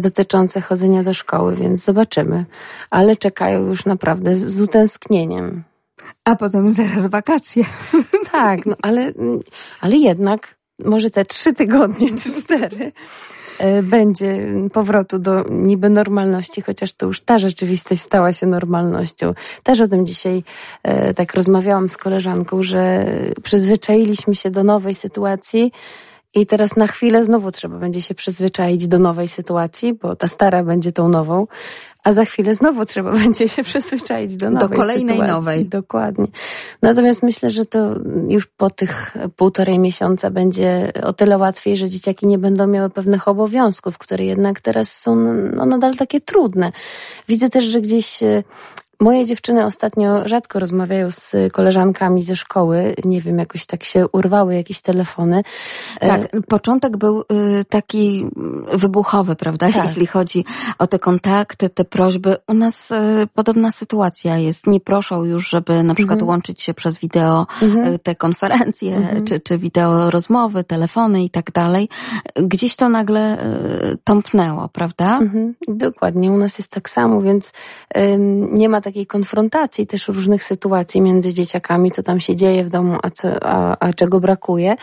dotyczące 0.00 0.60
chodzenia 0.60 1.02
do 1.02 1.14
szkoły, 1.14 1.56
więc 1.56 1.84
zobaczymy. 1.84 2.44
Ale 2.90 3.16
czekają 3.16 3.66
już 3.66 3.86
naprawdę 3.86 4.36
z, 4.36 4.44
z 4.44 4.60
utęsknieniem. 4.60 5.73
A 6.24 6.36
potem 6.36 6.74
zaraz 6.74 7.06
wakacje. 7.06 7.64
Tak, 8.32 8.66
no 8.66 8.76
ale, 8.82 9.12
ale 9.80 9.96
jednak 9.96 10.56
może 10.84 11.10
te 11.10 11.24
trzy 11.24 11.52
tygodnie 11.52 12.08
czy 12.18 12.42
cztery 12.42 12.92
e, 13.58 13.82
będzie 13.82 14.46
powrotu 14.72 15.18
do 15.18 15.44
niby 15.50 15.90
normalności, 15.90 16.62
chociaż 16.62 16.92
to 16.92 17.06
już 17.06 17.20
ta 17.20 17.38
rzeczywistość 17.38 18.00
stała 18.00 18.32
się 18.32 18.46
normalnością. 18.46 19.34
Też 19.62 19.80
o 19.80 19.88
tym 19.88 20.06
dzisiaj 20.06 20.42
e, 20.82 21.14
tak 21.14 21.34
rozmawiałam 21.34 21.88
z 21.88 21.96
koleżanką, 21.96 22.62
że 22.62 23.06
przyzwyczailiśmy 23.42 24.34
się 24.34 24.50
do 24.50 24.64
nowej 24.64 24.94
sytuacji 24.94 25.72
i 26.34 26.46
teraz 26.46 26.76
na 26.76 26.86
chwilę 26.86 27.24
znowu 27.24 27.50
trzeba 27.50 27.78
będzie 27.78 28.02
się 28.02 28.14
przyzwyczaić 28.14 28.88
do 28.88 28.98
nowej 28.98 29.28
sytuacji, 29.28 29.94
bo 29.94 30.16
ta 30.16 30.28
stara 30.28 30.64
będzie 30.64 30.92
tą 30.92 31.08
nową, 31.08 31.46
a 32.04 32.12
za 32.12 32.24
chwilę 32.24 32.54
znowu 32.54 32.86
trzeba 32.86 33.12
będzie 33.22 33.48
się 33.48 33.62
przyzwyczaić 33.62 34.36
do 34.36 34.50
nowej 34.50 34.68
Do 34.68 34.76
kolejnej 34.76 35.16
sytuacji. 35.16 35.34
nowej. 35.34 35.66
Dokładnie. 35.66 36.26
Natomiast 36.82 37.22
myślę, 37.22 37.50
że 37.50 37.64
to 37.64 37.94
już 38.28 38.46
po 38.46 38.70
tych 38.70 39.16
półtorej 39.36 39.78
miesiąca 39.78 40.30
będzie 40.30 40.92
o 41.02 41.12
tyle 41.12 41.38
łatwiej, 41.38 41.76
że 41.76 41.88
dzieciaki 41.88 42.26
nie 42.26 42.38
będą 42.38 42.66
miały 42.66 42.90
pewnych 42.90 43.28
obowiązków, 43.28 43.98
które 43.98 44.24
jednak 44.24 44.60
teraz 44.60 45.00
są 45.00 45.16
no, 45.54 45.66
nadal 45.66 45.96
takie 45.96 46.20
trudne. 46.20 46.72
Widzę 47.28 47.50
też, 47.50 47.64
że 47.64 47.80
gdzieś 47.80 48.20
Moje 49.00 49.24
dziewczyny 49.24 49.64
ostatnio 49.64 50.28
rzadko 50.28 50.58
rozmawiają 50.58 51.10
z 51.10 51.32
koleżankami 51.52 52.22
ze 52.22 52.36
szkoły. 52.36 52.94
Nie 53.04 53.20
wiem, 53.20 53.38
jakoś 53.38 53.66
tak 53.66 53.84
się 53.84 54.08
urwały 54.08 54.54
jakieś 54.54 54.82
telefony. 54.82 55.42
E, 56.00 56.08
tak, 56.08 56.28
początek 56.48 56.96
był 56.96 57.20
y, 57.20 57.64
taki 57.68 58.26
wybuchowy, 58.72 59.36
prawda? 59.36 59.72
Tak. 59.72 59.86
Jeśli 59.86 60.06
chodzi 60.06 60.44
o 60.78 60.86
te 60.86 60.98
kontakty, 60.98 61.70
te 61.70 61.84
prośby. 61.84 62.36
U 62.48 62.54
nas 62.54 62.90
y, 62.90 62.94
podobna 63.34 63.70
sytuacja 63.70 64.38
jest. 64.38 64.66
Nie 64.66 64.80
proszą 64.80 65.24
już, 65.24 65.48
żeby 65.48 65.82
na 65.82 65.94
przykład 65.94 66.18
mhm. 66.18 66.28
łączyć 66.28 66.62
się 66.62 66.74
przez 66.74 66.98
wideo 66.98 67.46
mhm. 67.62 67.94
Y, 67.94 67.98
te 67.98 68.14
konferencje, 68.14 68.96
mhm. 68.96 69.24
czy, 69.24 69.40
czy 69.40 69.58
wideo 69.58 70.10
rozmowy, 70.10 70.64
telefony 70.64 71.24
i 71.24 71.30
tak 71.30 71.52
dalej. 71.52 71.88
Gdzieś 72.36 72.76
to 72.76 72.88
nagle 72.88 73.38
tąpnęło, 74.04 74.68
prawda? 74.68 75.18
Mhm. 75.18 75.54
Dokładnie. 75.68 76.32
U 76.32 76.36
nas 76.36 76.58
jest 76.58 76.70
tak 76.70 76.90
samo, 76.90 77.22
więc 77.22 77.52
nie 78.50 78.68
ma 78.68 78.80
takiej 78.84 79.06
konfrontacji 79.06 79.86
też 79.86 80.08
różnych 80.08 80.44
sytuacji 80.44 81.00
między 81.00 81.34
dzieciakami, 81.34 81.90
co 81.90 82.02
tam 82.02 82.20
się 82.20 82.36
dzieje 82.36 82.64
w 82.64 82.70
domu, 82.70 82.98
a, 83.02 83.10
co, 83.10 83.28
a, 83.42 83.76
a 83.80 83.92
czego 83.92 84.20
brakuje. 84.20 84.76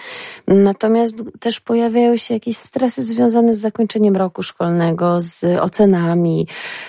Natomiast 0.47 1.23
też 1.39 1.59
pojawiają 1.59 2.17
się 2.17 2.33
jakieś 2.33 2.57
stresy 2.57 3.01
związane 3.01 3.53
z 3.55 3.59
zakończeniem 3.59 4.15
roku 4.15 4.43
szkolnego, 4.43 5.21
z 5.21 5.43
ocenami. 5.59 6.47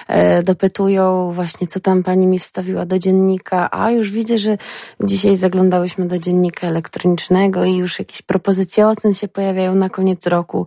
E, 0.08 0.42
dopytują 0.42 1.32
właśnie, 1.32 1.66
co 1.66 1.80
tam 1.80 2.02
pani 2.02 2.26
mi 2.26 2.38
wstawiła 2.38 2.86
do 2.86 2.98
dziennika, 2.98 3.68
a 3.70 3.90
już 3.90 4.10
widzę, 4.10 4.38
że 4.38 4.58
dzisiaj 5.04 5.36
zaglądałyśmy 5.36 6.06
do 6.06 6.18
dziennika 6.18 6.66
elektronicznego 6.66 7.64
i 7.64 7.76
już 7.76 7.98
jakieś 7.98 8.22
propozycje 8.22 8.88
ocen 8.88 9.14
się 9.14 9.28
pojawiają 9.28 9.74
na 9.74 9.88
koniec 9.88 10.26
roku. 10.26 10.66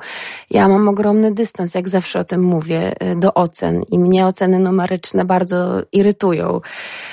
Ja 0.52 0.68
mam 0.68 0.88
ogromny 0.88 1.34
dystans, 1.34 1.76
jak 1.76 1.90
zawsze 1.90 2.20
o 2.20 2.24
tym 2.24 2.44
mówię, 2.44 2.94
e, 3.00 3.16
do 3.16 3.34
ocen 3.34 3.84
i 3.92 4.00
mnie 4.00 4.26
oceny 4.26 4.60
numeryczne 4.60 5.26
bardzo 5.26 5.82
irytują 5.92 6.35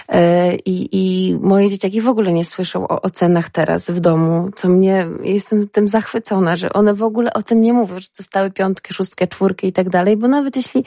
E, 0.09 0.55
I, 0.55 0.89
I 0.93 1.35
moje 1.41 1.69
dzieciaki 1.69 2.01
w 2.01 2.09
ogóle 2.09 2.33
nie 2.33 2.45
słyszą 2.45 2.89
o 2.89 3.03
ocenach 3.03 3.51
teraz 3.51 3.91
w 3.91 4.01
domu, 4.01 4.51
co 4.55 4.69
mnie, 4.69 5.07
jestem 5.25 5.69
tym 5.69 5.89
zachwycona, 5.89 6.57
że 6.57 6.73
one 6.73 6.95
w 6.95 7.03
ogóle 7.03 7.33
o 7.33 7.43
tym 7.43 7.63
nie 7.63 7.73
mówią, 7.73 7.99
że 7.99 8.09
dostały 8.19 8.51
piątkę, 8.51 8.95
szóstkę, 8.95 9.27
czwórkę 9.27 9.67
i 9.67 9.73
tak 9.73 9.91
dalej, 9.91 10.17
bo 10.17 10.29
nawet 10.29 10.57
jeśli 10.57 10.85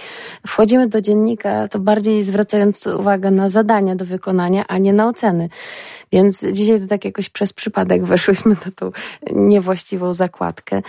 wchodzimy 0.47 0.87
do 0.87 1.01
dziennika, 1.01 1.67
to 1.67 1.79
bardziej 1.79 2.23
zwracając 2.23 2.87
uwagę 2.87 3.31
na 3.31 3.49
zadania 3.49 3.95
do 3.95 4.05
wykonania, 4.05 4.65
a 4.67 4.77
nie 4.77 4.93
na 4.93 5.07
oceny. 5.07 5.49
Więc 6.11 6.45
dzisiaj 6.51 6.81
to 6.81 6.87
tak 6.87 7.05
jakoś 7.05 7.29
przez 7.29 7.53
przypadek 7.53 8.05
weszłyśmy 8.05 8.55
na 8.65 8.71
tą 8.75 8.91
niewłaściwą 9.33 10.13
zakładkę. 10.13 10.81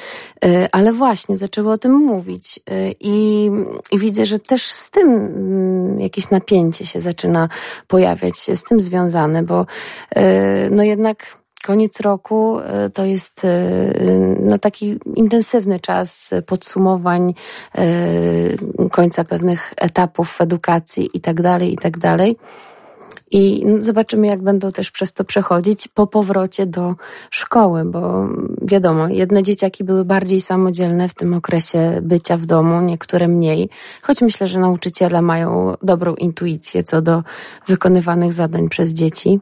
E, 0.45 0.69
ale 0.73 0.93
właśnie, 0.93 1.37
zaczęły 1.37 1.73
o 1.73 1.79
tym 1.79 1.93
mówić. 1.93 2.61
E, 2.71 2.91
I, 3.01 3.51
i 3.93 3.99
widzę, 3.99 4.27
że 4.27 4.39
też 4.39 4.63
z 4.71 4.91
tym 4.91 5.09
mm, 5.09 6.01
jakieś 6.01 6.31
napięcie 6.31 6.87
się 6.87 7.01
zaczyna 7.01 7.36
pojawiać, 7.87 8.37
z 8.37 8.65
tym 8.65 8.81
związane, 8.81 9.43
bo 9.43 9.67
e, 10.11 10.71
no 10.71 10.83
jednak 10.83 11.39
koniec 11.67 12.01
roku 12.01 12.59
to 12.95 13.05
jest 13.05 13.43
no, 14.41 14.59
taki 14.59 14.99
intensywny 15.15 15.81
czas 15.81 16.31
podsumowań, 16.47 17.35
końca 18.91 19.25
pewnych 19.25 19.73
etapów 19.77 20.29
w 20.31 20.41
edukacji 20.41 21.11
i 21.15 21.21
tak 21.21 21.43
dalej, 21.43 21.73
i 21.73 21.77
tak 21.77 21.99
dalej. 21.99 22.37
I 23.31 23.65
zobaczymy, 23.79 24.27
jak 24.27 24.43
będą 24.43 24.73
też 24.73 24.91
przez 24.91 25.13
to 25.13 25.25
przechodzić 25.25 25.89
po 25.89 26.07
powrocie 26.07 26.67
do 26.67 26.95
szkoły, 27.31 27.85
bo 27.85 28.29
wiadomo, 28.63 29.09
jedne 29.09 29.43
dzieciaki 29.43 29.85
były 29.85 30.05
bardziej 30.05 30.41
samodzielne 30.41 31.09
w 31.09 31.15
tym 31.15 31.35
okresie 31.35 31.99
bycia 32.03 32.37
w 32.37 32.47
domu, 32.47 32.81
niektóre 32.81 33.29
mniej, 33.29 33.69
choć 34.03 34.21
myślę, 34.21 34.47
że 34.47 34.59
nauczyciele 34.59 35.23
mają 35.23 35.75
dobrą 35.83 36.15
intuicję 36.15 36.83
co 36.83 37.03
do 37.03 37.23
wykonywanych 37.67 38.33
zadań 38.33 38.69
przez 38.69 38.91
dzieci. 38.91 39.41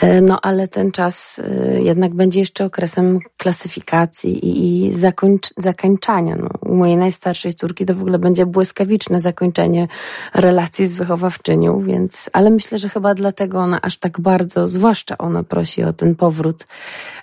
E, 0.00 0.20
no 0.20 0.38
ale 0.42 0.68
ten 0.68 0.92
czas 0.92 1.38
e, 1.44 1.80
jednak 1.80 2.14
będzie 2.14 2.40
jeszcze 2.40 2.64
okresem 2.64 3.18
klasyfikacji 3.36 4.46
i, 4.46 4.86
i 4.86 4.92
zakończ, 4.92 5.50
zakończania. 5.56 6.36
No, 6.36 6.50
u 6.70 6.76
mojej 6.76 6.96
najstarszej 6.96 7.52
córki 7.52 7.86
to 7.86 7.94
w 7.94 8.00
ogóle 8.00 8.18
będzie 8.18 8.46
błyskawiczne 8.46 9.20
zakończenie 9.20 9.88
relacji 10.34 10.86
z 10.86 10.94
wychowawczynią, 10.94 11.82
więc, 11.84 12.30
ale 12.32 12.50
myślę, 12.50 12.78
że 12.78 12.88
chyba 12.88 13.14
dlatego 13.14 13.58
ona 13.58 13.80
aż 13.82 13.98
tak 13.98 14.20
bardzo, 14.20 14.66
zwłaszcza 14.66 15.18
ona 15.18 15.42
prosi 15.42 15.82
o 15.82 15.92
ten 15.92 16.14
powrót 16.14 16.66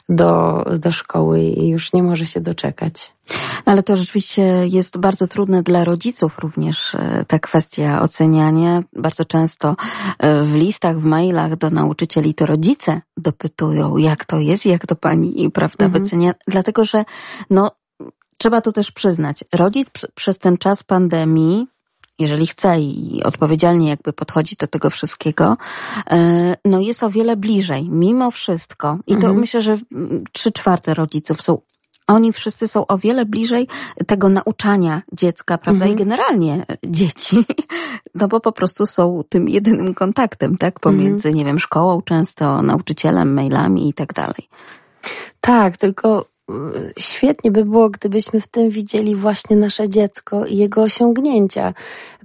do, 0.10 0.64
do 0.80 0.92
szkoły 0.92 1.42
i 1.42 1.68
już 1.68 1.94
nie 1.94 2.04
może 2.04 2.26
się 2.26 2.42
doczekać. 2.42 3.14
Ale 3.66 3.84
to 3.84 3.98
rzeczywiście 3.98 4.68
jest 4.68 4.98
bardzo 4.98 5.28
trudne 5.28 5.64
dla 5.64 5.84
rodziców 5.84 6.40
również 6.40 6.96
e, 6.96 7.26
ta 7.28 7.40
kwestia 7.40 8.02
oceniania. 8.02 8.84
Bardzo 8.94 9.26
często 9.26 9.76
e, 10.20 10.44
w 10.44 10.56
listach, 10.56 11.00
w 11.00 11.06
mailach 11.06 11.56
do 11.56 11.70
nauczycieli 11.70 12.34
to 12.34 12.46
rodzice 12.46 13.02
dopytują, 13.18 13.98
jak 13.98 14.26
to 14.26 14.40
jest, 14.40 14.66
jak 14.66 14.86
to 14.86 14.96
pani, 14.96 15.52
prawda, 15.52 15.86
mhm. 15.86 16.04
wycenia. 16.04 16.34
Dlatego, 16.48 16.86
że 16.86 17.06
no, 17.50 17.72
trzeba 18.38 18.62
to 18.62 18.72
też 18.72 18.92
przyznać. 18.92 19.44
Rodzic 19.54 19.88
przez 20.16 20.38
ten 20.38 20.58
czas 20.58 20.84
pandemii 20.84 21.68
jeżeli 22.20 22.48
chce 22.48 22.80
i 22.80 23.24
odpowiedzialnie 23.24 23.90
jakby 23.90 24.14
podchodzi 24.14 24.56
do 24.56 24.68
tego 24.68 24.90
wszystkiego, 24.90 25.58
e, 26.10 26.56
no 26.66 26.80
jest 26.80 27.04
o 27.04 27.10
wiele 27.10 27.36
bliżej, 27.36 27.90
mimo 27.90 28.32
wszystko. 28.32 29.00
I 29.08 29.14
to 29.14 29.18
mhm. 29.18 29.40
myślę, 29.40 29.62
że 29.62 29.78
trzy 30.32 30.52
czwarte 30.52 30.94
rodziców 30.94 31.42
są 31.42 31.62
oni 32.08 32.34
wszyscy 32.34 32.68
są 32.68 32.88
o 32.88 32.98
wiele 32.98 33.26
bliżej 33.26 33.68
tego 34.08 34.30
nauczania 34.30 35.02
dziecka, 35.14 35.58
prawda? 35.58 35.86
Mhm. 35.86 35.92
I 35.92 36.04
generalnie 36.04 36.66
dzieci, 36.86 37.46
no 38.16 38.28
bo 38.28 38.40
po 38.40 38.52
prostu 38.52 38.86
są 38.86 39.24
tym 39.30 39.50
jedynym 39.50 39.94
kontaktem, 39.94 40.58
tak? 40.58 40.80
Pomiędzy, 40.80 41.28
mhm. 41.28 41.36
nie 41.36 41.46
wiem, 41.46 41.60
szkołą 41.60 42.02
często, 42.02 42.62
nauczycielem, 42.62 43.34
mailami 43.34 43.90
i 43.90 43.94
tak 43.94 44.14
dalej. 44.14 44.50
Tak, 45.42 45.78
tylko 45.78 46.26
świetnie 47.00 47.52
by 47.52 47.66
było, 47.66 47.90
gdybyśmy 47.90 48.42
w 48.42 48.48
tym 48.48 48.70
widzieli 48.70 49.16
właśnie 49.16 49.56
nasze 49.56 49.90
dziecko 49.90 50.46
i 50.46 50.58
jego 50.58 50.82
osiągnięcia, 50.82 51.74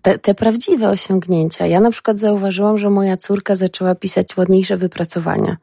te, 0.03 0.19
te, 0.19 0.35
prawdziwe 0.35 0.89
osiągnięcia. 0.89 1.67
Ja 1.67 1.81
na 1.81 1.91
przykład 1.91 2.19
zauważyłam, 2.19 2.79
że 2.79 2.91
moja 2.91 3.17
córka 3.17 3.55
zaczęła 3.55 3.95
pisać 3.95 4.37
ładniejsze 4.37 4.77
wypracowania, 4.77 5.57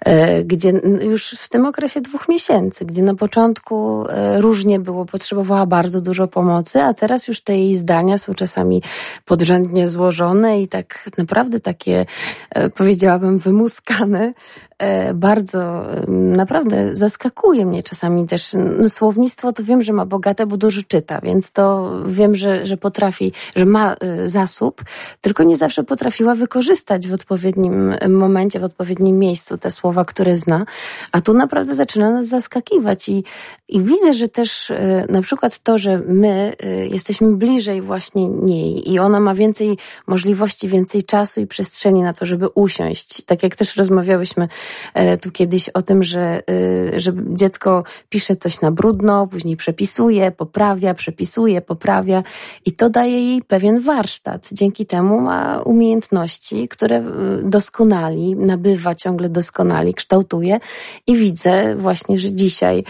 e, 0.00 0.44
gdzie 0.44 0.72
już 1.02 1.30
w 1.30 1.48
tym 1.48 1.66
okresie 1.66 2.00
dwóch 2.00 2.28
miesięcy, 2.28 2.84
gdzie 2.84 3.02
na 3.02 3.14
początku 3.14 4.04
e, 4.08 4.40
różnie 4.40 4.80
było, 4.80 5.04
potrzebowała 5.04 5.66
bardzo 5.66 6.00
dużo 6.00 6.28
pomocy, 6.28 6.80
a 6.80 6.94
teraz 6.94 7.28
już 7.28 7.40
te 7.40 7.58
jej 7.58 7.74
zdania 7.74 8.18
są 8.18 8.34
czasami 8.34 8.82
podrzędnie 9.24 9.88
złożone 9.88 10.62
i 10.62 10.68
tak 10.68 11.08
naprawdę 11.18 11.60
takie, 11.60 12.06
e, 12.50 12.70
powiedziałabym, 12.70 13.38
wymuskane, 13.38 14.32
bardzo 15.14 15.86
naprawdę 16.08 16.96
zaskakuje 16.96 17.66
mnie 17.66 17.82
czasami 17.82 18.26
też. 18.26 18.52
No, 18.52 18.88
słownictwo 18.88 19.52
to 19.52 19.62
wiem, 19.62 19.82
że 19.82 19.92
ma 19.92 20.06
bogate, 20.06 20.46
bo 20.46 20.56
dużo 20.56 20.80
czyta, 20.88 21.20
więc 21.20 21.52
to 21.52 21.92
wiem, 22.06 22.34
że, 22.34 22.66
że 22.66 22.76
potrafi, 22.76 23.32
że 23.56 23.66
ma 23.68 23.94
e, 23.94 24.28
zasób, 24.28 24.84
tylko 25.20 25.42
nie 25.42 25.56
zawsze 25.56 25.84
potrafiła 25.84 26.34
wykorzystać 26.34 27.08
w 27.08 27.12
odpowiednim 27.12 27.94
momencie, 28.08 28.60
w 28.60 28.64
odpowiednim 28.64 29.18
miejscu 29.18 29.58
te 29.58 29.70
słowa, 29.70 30.04
które 30.04 30.36
zna. 30.36 30.66
A 31.12 31.20
tu 31.20 31.34
naprawdę 31.34 31.74
zaczyna 31.74 32.10
nas 32.10 32.26
zaskakiwać 32.26 33.08
i, 33.08 33.24
i 33.68 33.80
widzę, 33.80 34.12
że 34.12 34.28
też 34.28 34.70
e, 34.70 35.06
na 35.08 35.22
przykład 35.22 35.58
to, 35.58 35.78
że 35.78 35.98
my 35.98 36.52
jesteśmy 36.90 37.36
bliżej 37.36 37.82
właśnie 37.82 38.28
niej 38.28 38.92
i 38.92 38.98
ona 38.98 39.20
ma 39.20 39.34
więcej 39.34 39.78
możliwości, 40.06 40.68
więcej 40.68 41.02
czasu 41.02 41.40
i 41.40 41.46
przestrzeni 41.46 42.02
na 42.02 42.12
to, 42.12 42.26
żeby 42.26 42.48
usiąść. 42.48 43.22
Tak 43.22 43.42
jak 43.42 43.56
też 43.56 43.76
rozmawiałyśmy 43.76 44.48
E, 44.94 45.16
tu 45.18 45.30
kiedyś 45.30 45.68
o 45.68 45.82
tym, 45.82 46.02
że, 46.02 46.42
że 46.96 47.12
dziecko 47.28 47.84
pisze 48.08 48.36
coś 48.36 48.60
na 48.60 48.70
brudno, 48.70 49.26
później 49.26 49.56
przepisuje, 49.56 50.30
poprawia, 50.30 50.94
przepisuje, 50.94 51.60
poprawia 51.60 52.22
i 52.64 52.72
to 52.72 52.90
daje 52.90 53.30
jej 53.30 53.42
pewien 53.58 53.80
warsztat. 53.80 54.48
Dzięki 54.52 54.86
temu 54.86 55.20
ma 55.20 55.60
umiejętności, 55.62 56.68
które 56.68 56.96
e, 56.96 57.02
doskonali, 57.42 58.36
nabywa 58.36 58.94
ciągle 58.94 59.28
doskonali, 59.28 59.94
kształtuje 59.94 60.60
i 61.06 61.16
widzę 61.16 61.74
właśnie, 61.74 62.18
że 62.18 62.32
dzisiaj 62.32 62.84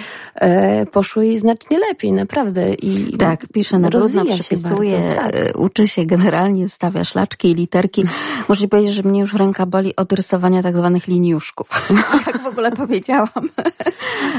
poszło 0.93 1.23
jej 1.23 1.39
znacznie 1.39 1.79
lepiej, 1.79 2.13
naprawdę. 2.13 2.75
I 2.75 3.17
tak, 3.17 3.47
pisze 3.53 3.79
na 3.79 3.89
brudno, 3.89 4.25
przepisuje, 4.25 4.99
bardzo, 5.01 5.33
tak. 5.33 5.59
uczy 5.59 5.89
się 5.89 6.07
generalnie, 6.07 6.69
stawia 6.69 7.05
szlaczki 7.05 7.51
i 7.51 7.55
literki. 7.55 8.05
Muszę 8.49 8.69
powiedzieć, 8.69 8.95
że 8.95 9.03
mnie 9.03 9.21
już 9.21 9.35
ręka 9.35 9.67
boli 9.67 9.97
od 9.97 10.13
rysowania 10.13 10.63
tak 10.63 10.77
zwanych 10.77 11.09
liniuszków. 11.09 11.69
jak 12.27 12.43
w 12.47 12.47
ogóle 12.47 12.73
powiedziałam 12.73 13.49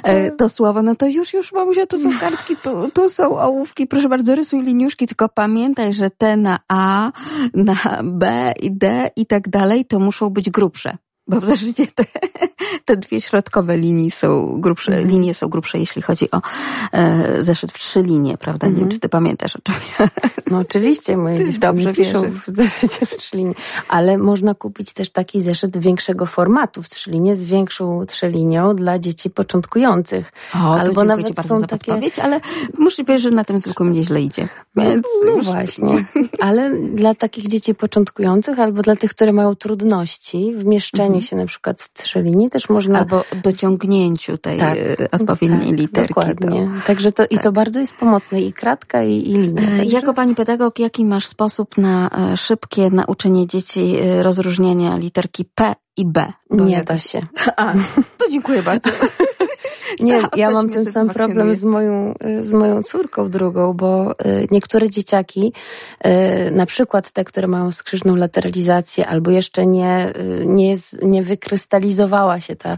e, 0.03 0.31
to 0.31 0.49
słowo, 0.49 0.81
no 0.81 0.95
to 0.95 1.07
już, 1.07 1.33
już 1.33 1.53
mamusia, 1.53 1.85
tu 1.85 1.97
są 1.97 2.19
kartki, 2.19 2.55
tu, 2.63 2.91
tu 2.91 3.09
są 3.09 3.39
ołówki, 3.39 3.87
proszę 3.87 4.09
bardzo, 4.09 4.35
rysuj 4.35 4.63
liniuszki, 4.63 5.07
tylko 5.07 5.29
pamiętaj, 5.29 5.93
że 5.93 6.09
te 6.19 6.37
na 6.37 6.59
A, 6.67 7.11
na 7.53 7.75
B 8.03 8.53
i 8.59 8.71
D 8.71 9.11
i 9.15 9.25
tak 9.25 9.49
dalej, 9.49 9.85
to 9.85 9.99
muszą 9.99 10.29
być 10.29 10.49
grubsze. 10.49 10.97
Bo 11.29 11.39
w 11.41 11.45
zasadzie 11.45 11.87
te, 11.87 12.03
te 12.85 12.97
dwie 12.97 13.21
środkowe 13.21 13.77
linie 13.77 14.11
są 14.11 14.61
grubsze, 14.61 14.91
mm. 14.91 15.07
linie 15.07 15.33
są 15.33 15.47
grubsze, 15.47 15.79
jeśli 15.79 16.01
chodzi 16.01 16.31
o 16.31 16.41
e, 16.91 17.43
zeszyt 17.43 17.71
w 17.71 17.77
trzy 17.77 18.01
linie, 18.01 18.37
prawda? 18.37 18.67
Mm. 18.67 18.75
Nie 18.75 18.79
wiem, 18.79 18.83
mhm. 18.83 18.91
czy 18.91 18.99
ty 18.99 19.09
pamiętasz 19.09 19.55
o 19.55 19.59
czym 19.63 19.75
No 20.51 20.57
oczywiście, 20.57 21.17
moje 21.17 21.37
ty 21.37 21.43
dziewczyny 21.43 21.59
dobrze 21.59 21.93
piszą 21.93 22.21
w 22.31 22.45
zeszycie 22.45 23.05
w 23.05 23.17
trzy 23.17 23.37
linie. 23.37 23.53
Ale 23.87 24.17
można 24.17 24.53
kupić 24.55 24.93
też 24.93 25.09
taki 25.09 25.41
zeszyt 25.41 25.77
większego 25.77 26.25
formatu 26.25 26.81
w 26.81 26.89
trzy 26.89 27.11
linie 27.11 27.35
z 27.35 27.43
większą 27.43 28.05
trzylinią 28.05 28.75
dla 28.75 28.99
dzieci 28.99 29.29
początkujących. 29.29 30.31
O, 30.55 30.79
Albo 30.79 31.03
nawet 31.03 31.27
ci 31.27 31.33
bardzo 31.33 31.49
są 31.49 31.59
za 31.59 31.67
takie... 31.67 31.93
ale 32.21 32.41
muszę 32.77 33.03
powiedzieć, 33.03 33.23
że 33.23 33.31
na 33.31 33.43
tym 33.43 33.57
zwykłym 33.57 33.93
nieźle 33.93 34.21
idzie. 34.21 34.47
Więc 34.75 35.07
no, 35.25 35.35
no 35.35 35.43
właśnie. 35.43 35.95
Ale 36.47 36.71
dla 36.93 37.15
takich 37.15 37.47
dzieci 37.47 37.75
początkujących 37.75 38.59
albo 38.59 38.81
dla 38.81 38.95
tych, 38.95 39.11
które 39.11 39.33
mają 39.33 39.55
trudności 39.55 40.53
w 40.55 40.65
mieszczeniu 40.65 41.18
się 41.21 41.35
na 41.35 41.45
przykład 41.45 41.81
w 41.81 41.93
trzelinie 41.93 42.49
też 42.49 42.69
można... 42.69 42.99
Albo 42.99 43.23
dociągnięciu 43.43 44.37
tej 44.37 44.59
tak, 44.59 44.77
e, 44.77 45.11
odpowiedniej 45.11 45.69
tak, 45.69 45.79
literki. 45.79 46.13
Dokładnie. 46.13 46.69
To, 46.79 46.87
Także 46.87 47.11
to, 47.11 47.23
tak. 47.23 47.31
i 47.31 47.39
to 47.39 47.51
bardzo 47.51 47.79
jest 47.79 47.95
pomocne 47.95 48.41
i 48.41 48.53
kratka 48.53 49.03
i, 49.03 49.13
i 49.13 49.33
linia. 49.33 49.61
E, 49.61 49.77
Także... 49.77 49.95
Jako 49.95 50.13
pani 50.13 50.35
pedagog, 50.35 50.79
jaki 50.79 51.05
masz 51.05 51.27
sposób 51.27 51.77
na 51.77 52.09
e, 52.33 52.37
szybkie 52.37 52.89
nauczenie 52.89 53.47
dzieci 53.47 53.97
rozróżniania 54.21 54.97
literki 54.97 55.45
P 55.55 55.75
i 55.97 56.05
B? 56.05 56.33
Nie 56.49 56.73
jak... 56.73 56.85
da 56.85 56.99
się. 56.99 57.21
A, 57.57 57.73
to 58.17 58.29
dziękuję 58.31 58.63
bardzo. 58.63 58.89
Nie, 59.99 60.21
ja 60.35 60.51
mam 60.51 60.69
ten 60.69 60.91
sam 60.91 61.09
problem 61.09 61.55
z 61.55 61.63
moją, 61.63 62.13
z 62.41 62.49
moją 62.51 62.83
córką 62.83 63.29
drugą, 63.29 63.73
bo 63.73 64.11
y, 64.11 64.47
niektóre 64.51 64.89
dzieciaki, 64.89 65.53
y, 66.05 66.51
na 66.51 66.65
przykład 66.65 67.11
te, 67.11 67.23
które 67.23 67.47
mają 67.47 67.71
skrzyżną 67.71 68.15
lateralizację 68.15 69.07
albo 69.07 69.31
jeszcze 69.31 69.65
nie, 69.65 70.13
y, 70.41 70.45
nie, 70.45 70.69
jest, 70.69 70.97
nie 71.01 71.23
wykrystalizowała 71.23 72.39
się 72.39 72.55
ta 72.55 72.77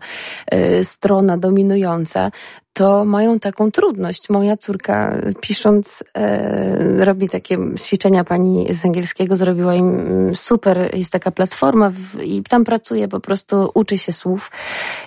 strona 0.84 1.38
dominująca, 1.38 2.32
to 2.74 3.06
mają 3.06 3.40
taką 3.40 3.72
trudność. 3.72 4.30
Moja 4.30 4.58
córka 4.58 5.22
pisząc 5.42 6.04
e, 6.14 7.06
robi 7.06 7.30
takie 7.30 7.58
ćwiczenia 7.78 8.24
pani 8.24 8.74
z 8.74 8.86
angielskiego, 8.86 9.36
zrobiła 9.36 9.76
im 9.76 10.00
mm, 10.00 10.36
super, 10.36 10.96
jest 10.96 11.12
taka 11.12 11.32
platforma 11.32 11.90
w, 11.90 12.22
i 12.24 12.44
tam 12.44 12.64
pracuje, 12.64 13.08
po 13.08 13.20
prostu 13.20 13.72
uczy 13.74 13.98
się 13.98 14.12
słów 14.12 14.52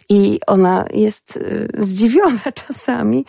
i 0.08 0.40
ona 0.46 0.84
jest 0.94 1.36
e, 1.36 1.82
zdziwiona 1.82 2.52
czasami, 2.66 3.24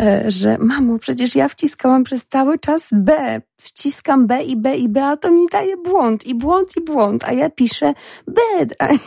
e, 0.00 0.30
że 0.30 0.58
mamo, 0.58 0.98
przecież 0.98 1.36
ja 1.36 1.48
wciskałam 1.48 2.04
przez 2.04 2.26
cały 2.26 2.58
czas 2.58 2.88
B, 2.92 3.40
wciskam 3.56 4.26
B 4.26 4.42
i 4.42 4.56
B 4.56 4.76
i 4.76 4.88
B, 4.88 5.04
a 5.04 5.16
to 5.16 5.30
mi 5.30 5.46
daje 5.52 5.76
błąd 5.76 6.26
i 6.26 6.34
błąd 6.34 6.76
i 6.76 6.80
błąd, 6.80 7.24
a 7.24 7.32
ja 7.32 7.50
piszę 7.50 7.94
bed, 8.26 8.74
a 8.78 8.92
nie, 8.92 8.98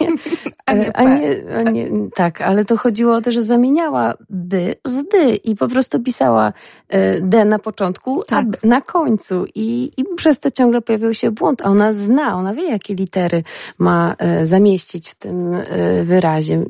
a 0.66 0.74
nie, 0.74 0.98
a 0.98 1.04
nie, 1.04 1.44
a 1.58 1.62
nie, 1.62 1.90
tak, 2.16 2.42
ale 2.42 2.66
to 2.66 2.78
chodziło 2.78 3.16
o 3.16 3.22
to, 3.22 3.32
że 3.32 3.42
zamieniała 3.42 4.14
by 4.30 4.76
z 4.86 4.96
dy 4.96 5.36
i 5.36 5.56
po 5.56 5.68
prostu 5.68 6.00
pisała 6.00 6.54
e, 6.90 7.22
D 7.22 7.46
na 7.46 7.60
początku, 7.60 8.24
tak. 8.28 8.40
a 8.40 8.50
B 8.50 8.58
na 8.64 8.82
końcu 8.82 9.46
i, 9.56 9.92
i 9.98 10.06
przez 10.16 10.40
to 10.40 10.52
ciągle 10.52 10.82
pojawiał 10.82 11.14
się 11.14 11.32
błąd, 11.32 11.62
a 11.62 11.66
ona 11.66 11.92
zna, 11.92 12.36
ona 12.36 12.54
wie, 12.54 12.70
jakie 12.70 12.96
litery 12.96 13.44
ma 13.78 14.16
e, 14.18 14.46
zamieścić 14.46 15.10
w 15.10 15.16
tym 15.16 15.54
e, 15.54 16.04
wyrazie, 16.04 16.66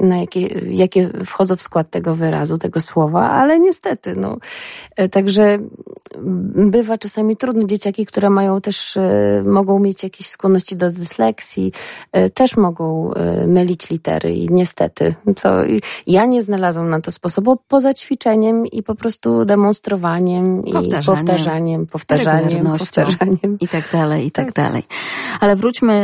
na 0.00 0.18
jakie, 0.18 0.40
jakie 0.70 1.10
wchodzą 1.24 1.56
w 1.56 1.62
skład 1.62 1.90
tego 1.90 2.14
wyrazu, 2.14 2.58
tego 2.58 2.80
słowa, 2.80 3.30
ale 3.30 3.60
niestety, 3.60 4.16
no, 4.16 4.36
także 5.10 5.58
bywa 6.66 6.98
czasami 6.98 7.11
czasami 7.12 7.36
trudno. 7.36 7.64
Dzieciaki, 7.64 8.06
które 8.06 8.30
mają 8.30 8.60
też, 8.60 8.96
e, 8.96 9.42
mogą 9.46 9.78
mieć 9.78 10.02
jakieś 10.02 10.26
skłonności 10.26 10.76
do 10.76 10.90
dysleksji, 10.90 11.72
e, 12.12 12.30
też 12.30 12.56
mogą 12.56 13.14
e, 13.14 13.46
mylić 13.46 13.90
litery 13.90 14.34
i 14.34 14.48
niestety, 14.50 15.14
co 15.36 15.50
ja 16.06 16.26
nie 16.26 16.42
znalazłam 16.42 16.90
na 16.90 17.00
to 17.00 17.10
sposobu 17.10 17.58
poza 17.68 17.94
ćwiczeniem 17.94 18.66
i 18.66 18.82
po 18.82 18.94
prostu 18.94 19.44
demonstrowaniem 19.44 20.64
i 20.64 20.72
powtarzaniem, 20.72 21.86
powtarzaniem, 21.86 22.66
powtarzaniem. 22.66 23.58
I 23.60 23.68
tak 23.68 23.90
dalej, 23.92 24.26
i 24.26 24.30
tak, 24.30 24.46
tak 24.46 24.54
dalej. 24.54 24.82
Ale 25.40 25.56
wróćmy 25.56 25.94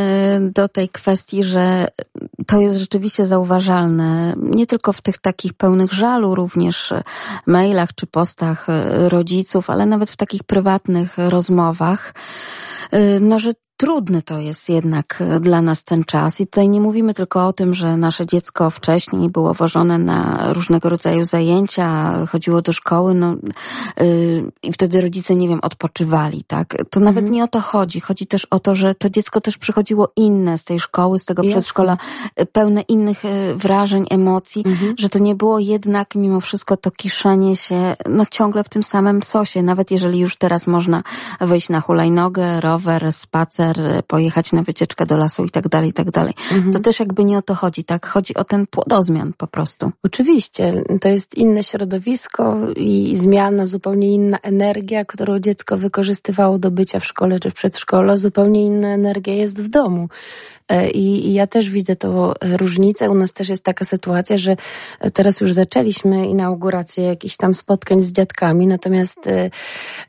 do 0.55 0.68
tej 0.68 0.88
kwestii, 0.88 1.42
że 1.42 1.88
to 2.47 2.61
jest 2.61 2.79
rzeczywiście 2.79 3.27
zauważalne, 3.27 4.35
nie 4.37 4.66
tylko 4.66 4.92
w 4.92 5.01
tych 5.01 5.18
takich 5.18 5.53
pełnych 5.53 5.92
żalu, 5.92 6.35
również 6.35 6.94
mailach 7.47 7.94
czy 7.94 8.07
postach 8.07 8.66
rodziców, 9.09 9.71
ale 9.71 9.87
nawet 9.87 10.11
w 10.11 10.16
takich 10.16 10.42
prywatnych 10.42 10.98
rozmowach, 11.17 12.15
y, 12.95 13.19
no, 13.21 13.39
że 13.39 13.53
trudny 13.79 14.23
to 14.23 14.38
jest 14.38 14.69
jednak 14.69 15.19
e, 15.21 15.41
dla 15.41 15.62
nas 15.62 15.85
ten 15.85 16.05
czas. 16.05 16.41
I 16.41 16.47
tutaj 16.47 16.69
nie 16.69 16.81
mówimy 16.81 17.14
tylko 17.14 17.47
o 17.47 17.53
tym, 17.53 17.75
że 17.75 17.97
nasze 17.97 18.27
dziecko 18.27 18.71
wcześniej 18.71 19.31
było 19.31 19.55
wożone 19.55 19.99
na 19.99 20.53
różnego 20.53 20.88
rodzaju 20.88 21.25
zajęcia, 21.25 22.17
chodziło 22.27 22.62
do 22.62 22.73
szkoły, 22.73 23.14
no 23.14 23.35
yy, 23.97 24.53
i 24.62 24.73
wtedy 24.73 25.01
rodzice, 25.01 25.35
nie 25.35 25.49
wiem, 25.49 25.59
odpoczywali, 25.62 26.45
tak? 26.45 26.77
To 26.91 27.01
nawet 27.01 27.19
mhm. 27.19 27.35
nie 27.35 27.45
o 27.45 27.49
to 27.49 27.61
chodzi. 27.61 28.01
Chodzi 28.01 28.27
też 28.27 28.45
o 28.45 28.59
to, 28.61 28.77
że 28.77 28.95
to 28.95 29.11
dziecko 29.11 29.41
też 29.41 29.59
przychodziło 29.59 30.09
inne 30.17 30.59
z 30.59 30.64
tej 30.64 30.81
szkoły, 30.81 31.19
z 31.19 31.25
tego 31.25 31.43
Jasne. 31.43 31.61
przedszkola, 31.61 31.97
e, 32.37 32.47
pełne 32.47 32.81
innych 32.81 33.25
e, 33.25 33.55
wrażeń, 33.55 34.05
emocji, 34.11 34.62
mhm. 34.67 34.95
że 34.99 35.09
to 35.09 35.19
nie 35.19 35.35
było 35.35 35.59
jednak 35.59 36.14
mimo 36.14 36.41
wszystko 36.41 36.77
to 36.77 36.91
kiszenie 36.91 37.57
się, 37.57 37.97
no 38.09 38.27
ciągle 38.31 38.64
w 38.64 38.69
tym 38.69 38.83
samym 38.83 39.23
sosie. 39.23 39.62
Nawet 39.62 39.91
jeżeli 39.91 40.19
już 40.19 40.37
teraz 40.37 40.67
można 40.67 41.03
wyjść 41.41 41.69
na 41.69 41.81
hulajnogę, 41.81 42.61
rower, 42.61 43.12
spacer, 43.12 43.67
spacer, 43.68 44.04
pojechać 44.07 44.52
na 44.52 44.62
wycieczkę 44.62 45.07
do 45.07 45.16
lasu 45.16 45.44
i 45.44 45.50
tak 45.50 45.68
dalej, 45.68 45.90
i 45.90 45.92
tak 45.92 46.11
dalej. 46.11 46.35
Mhm. 46.52 46.72
To 46.72 46.81
też 46.81 47.00
jakby 47.00 47.24
nie 47.24 47.38
o 47.38 47.42
to 47.42 47.54
chodzi, 47.54 47.85
tak? 47.85 48.07
Chodzi 48.07 48.35
o 48.35 48.44
ten 48.44 48.66
płodozmian 48.66 49.33
po 49.37 49.46
prostu. 49.46 49.90
Oczywiście. 50.02 50.83
To 51.00 51.09
jest 51.09 51.35
inne 51.35 51.62
środowisko 51.62 52.57
i 52.76 53.16
zmiana, 53.16 53.66
zupełnie 53.66 54.14
inna 54.14 54.38
energia, 54.42 55.04
którą 55.04 55.38
dziecko 55.38 55.76
wykorzystywało 55.76 56.59
do 56.59 56.70
bycia 56.70 57.00
w 57.00 57.07
szkole 57.07 57.40
czy 57.40 57.50
w 57.50 57.54
przedszkolu, 57.54 58.16
zupełnie 58.16 58.64
inna 58.64 58.88
energia 58.88 59.35
jest 59.35 59.62
w 59.62 59.68
domu. 59.68 60.09
E, 60.68 60.90
I, 60.90 61.28
I, 61.28 61.33
ja 61.33 61.46
też 61.46 61.70
widzę 61.70 61.96
to 61.96 62.35
różnicę. 62.42 63.11
U 63.11 63.14
nas 63.14 63.33
też 63.33 63.48
jest 63.48 63.64
taka 63.64 63.85
sytuacja, 63.85 64.38
że 64.38 64.57
teraz 65.14 65.40
już 65.40 65.52
zaczęliśmy 65.52 66.26
inaugurację 66.26 67.04
jakichś 67.04 67.37
tam 67.37 67.54
spotkań 67.54 68.02
z 68.02 68.12
dziadkami, 68.12 68.66
natomiast 68.66 69.26
e, 69.26 69.50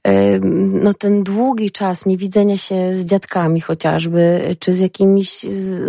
e, 0.04 0.40
no, 0.84 0.94
ten 0.94 1.24
długi 1.24 1.72
czas 1.72 2.06
niewidzenia 2.06 2.58
się 2.58 2.94
z 2.94 3.06
dziadkami 3.06 3.62
chociażby, 3.62 4.56
czy 4.60 4.74
z 4.74 4.80
jakimiś 4.80 5.46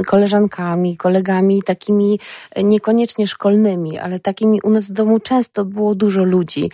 koleżankami, 0.07 0.97
kolegami, 0.97 1.63
takimi 1.63 2.21
niekoniecznie 2.63 3.27
szkolnymi, 3.27 3.99
ale 3.99 4.19
takimi 4.19 4.61
u 4.63 4.71
nas 4.71 4.87
w 4.87 4.93
domu 4.93 5.21
często 5.21 5.65
było 5.65 5.95
dużo 5.95 6.25
ludzi. 6.25 6.71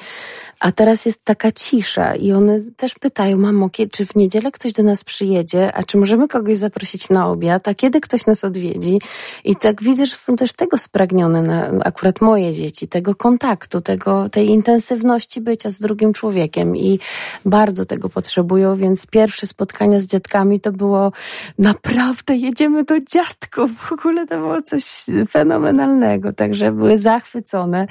A 0.61 0.73
teraz 0.73 1.07
jest 1.07 1.25
taka 1.25 1.53
cisza 1.53 2.15
i 2.15 2.33
one 2.33 2.59
też 2.77 2.95
pytają, 2.95 3.37
mamo, 3.37 3.71
czy 3.93 4.07
w 4.07 4.17
niedzielę 4.17 4.53
ktoś 4.53 4.73
do 4.73 4.83
nas 4.83 5.05
przyjedzie, 5.05 5.73
a 5.73 5.83
czy 5.83 5.99
możemy 5.99 6.29
kogoś 6.29 6.57
zaprosić 6.57 7.09
na 7.09 7.29
obiad, 7.29 7.69
a 7.69 7.75
kiedy 7.75 8.01
ktoś 8.01 8.27
nas 8.27 8.45
odwiedzi? 8.45 8.99
I 9.45 9.57
tak 9.57 9.83
widzę, 9.83 10.07
że 10.07 10.17
są 10.17 10.37
też 10.37 10.53
tego 10.53 10.79
spragnione, 10.79 11.43
na, 11.43 11.71
akurat 11.85 12.21
moje 12.21 12.53
dzieci, 12.53 12.89
tego 12.89 13.15
kontaktu, 13.15 13.81
tego, 13.81 14.29
tej 14.29 14.49
intensywności 14.49 15.41
bycia 15.41 15.71
z 15.71 15.79
drugim 15.79 16.13
człowiekiem 16.13 16.77
i 16.77 16.99
bardzo 17.45 17.85
tego 17.85 18.09
potrzebują, 18.09 18.77
więc 18.77 19.07
pierwsze 19.07 19.47
spotkania 19.47 19.99
z 19.99 20.07
dziadkami 20.07 20.61
to 20.61 20.73
było 20.73 21.13
naprawdę 21.59 22.37
jedziemy 22.37 22.85
do 22.85 23.01
dziadków. 23.01 23.71
W 23.79 23.93
ogóle 23.93 24.27
to 24.27 24.37
było 24.39 24.63
coś 24.63 24.85
fenomenalnego, 25.31 26.33
także 26.33 26.73
były 26.73 26.97
zachwycone 26.97 27.87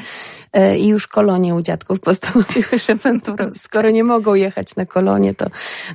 e, 0.54 0.78
i 0.78 0.88
już 0.88 1.08
kolonie 1.08 1.56
u 1.56 1.62
dziadków 1.62 1.99
postanowiły 1.99 2.54
piły 2.55 2.79
Skoro 3.53 3.89
nie 3.89 4.03
mogą 4.03 4.33
jechać 4.33 4.75
na 4.75 4.85
kolonie, 4.85 5.33
to 5.33 5.45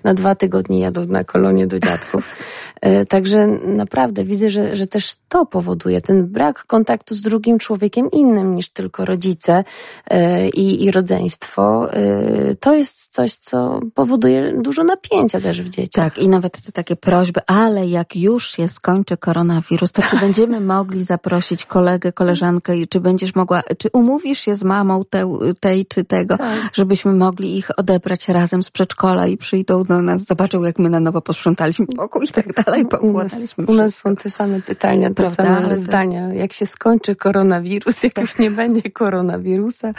na 0.04 0.14
dwa 0.14 0.34
tygodnie 0.34 0.80
jadą 0.80 1.06
na 1.06 1.24
kolonie 1.24 1.66
do 1.66 1.78
dziadków. 1.78 2.34
E, 2.80 3.04
także 3.04 3.46
naprawdę 3.66 4.24
widzę, 4.24 4.50
że, 4.50 4.76
że 4.76 4.86
też 4.86 5.14
to 5.28 5.46
powoduje 5.46 6.00
ten 6.00 6.26
brak 6.26 6.64
kontaktu 6.66 7.14
z 7.14 7.20
drugim 7.20 7.58
człowiekiem 7.58 8.10
innym 8.12 8.54
niż 8.54 8.70
tylko 8.70 9.04
rodzice 9.04 9.64
e, 10.10 10.48
i, 10.48 10.84
i 10.84 10.90
rodzeństwo. 10.90 11.92
E, 11.92 12.54
to 12.54 12.74
jest 12.74 13.12
coś, 13.12 13.34
co 13.34 13.80
powoduje 13.94 14.52
dużo 14.58 14.84
napięcia 14.84 15.40
też 15.40 15.62
w 15.62 15.68
dzieciach. 15.68 16.04
Tak, 16.04 16.18
i 16.18 16.28
nawet 16.28 16.62
te 16.62 16.72
takie 16.72 16.96
prośby, 16.96 17.40
ale 17.46 17.86
jak 17.86 18.16
już 18.16 18.50
się 18.50 18.68
skończy 18.68 19.16
koronawirus, 19.16 19.92
to 19.92 20.02
czy 20.02 20.16
będziemy 20.16 20.60
mogli 20.60 21.04
zaprosić 21.04 21.66
kolegę, 21.66 22.12
koleżankę 22.12 22.76
i 22.76 22.88
czy 22.88 23.00
będziesz 23.00 23.34
mogła, 23.34 23.62
czy 23.78 23.88
umówisz 23.92 24.38
się 24.38 24.54
z 24.54 24.64
mamą 24.64 25.04
te, 25.10 25.38
tej 25.60 25.86
czy 25.86 26.04
tego, 26.04 26.36
tak. 26.36 26.49
Żebyśmy 26.72 27.12
mogli 27.12 27.58
ich 27.58 27.78
odebrać 27.78 28.28
razem 28.28 28.62
z 28.62 28.70
przedszkola 28.70 29.26
i 29.26 29.36
przyjdą 29.36 29.82
do 29.82 30.02
nas, 30.02 30.24
zobaczą 30.24 30.62
jak 30.62 30.78
my 30.78 30.90
na 30.90 31.00
nowo 31.00 31.20
posprzątaliśmy 31.20 31.86
pokój 31.86 32.24
i 32.24 32.28
tak 32.28 32.52
dalej 32.52 32.70
dalej 32.70 32.86
poukładaliśmy 32.86 33.64
U 33.66 33.74
nas 33.74 33.94
są 33.94 34.16
te 34.16 34.30
same 34.30 34.60
pytania, 34.62 35.08
te 35.08 35.14
Prawda? 35.14 35.44
same 35.44 35.78
zdania. 35.78 36.34
Jak 36.34 36.52
się 36.52 36.66
skończy 36.66 37.16
koronawirus, 37.16 38.02
jak 38.02 38.12
tak. 38.12 38.24
już 38.24 38.38
nie 38.38 38.50
będzie 38.50 38.90
koronawirusa 38.90 39.92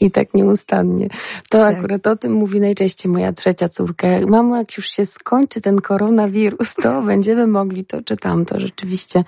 i 0.00 0.10
tak 0.10 0.34
nieustannie. 0.34 1.08
To 1.50 1.58
tak. 1.58 1.76
akurat 1.76 2.06
o 2.06 2.16
tym 2.16 2.32
mówi 2.32 2.60
najczęściej 2.60 3.12
moja 3.12 3.32
trzecia 3.32 3.68
córka. 3.68 4.06
Mamo, 4.28 4.56
jak 4.56 4.76
już 4.76 4.90
się 4.90 5.06
skończy 5.06 5.60
ten 5.60 5.80
koronawirus, 5.80 6.74
to 6.74 7.02
będziemy 7.12 7.46
mogli 7.46 7.84
to 7.84 8.02
czy 8.02 8.16
tamto 8.16 8.60
rzeczywiście. 8.60 9.24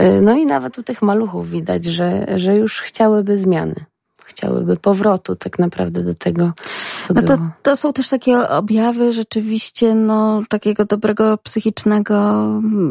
Y, 0.00 0.20
no 0.22 0.36
i 0.36 0.46
nawet 0.46 0.78
u 0.78 0.82
tych 0.82 1.02
maluchów 1.02 1.50
widać, 1.50 1.84
że, 1.84 2.26
że 2.38 2.56
już 2.56 2.80
chciałyby 2.80 3.38
zmiany 3.38 3.84
chciałyby 4.36 4.76
powrotu 4.76 5.36
tak 5.36 5.58
naprawdę 5.58 6.02
do 6.02 6.14
tego, 6.14 6.52
co 7.06 7.14
no 7.14 7.22
to, 7.22 7.36
było. 7.36 7.48
To 7.62 7.76
są 7.76 7.92
też 7.92 8.08
takie 8.08 8.48
objawy 8.48 9.12
rzeczywiście 9.12 9.94
no, 9.94 10.42
takiego 10.48 10.84
dobrego 10.84 11.38
psychicznego 11.38 12.44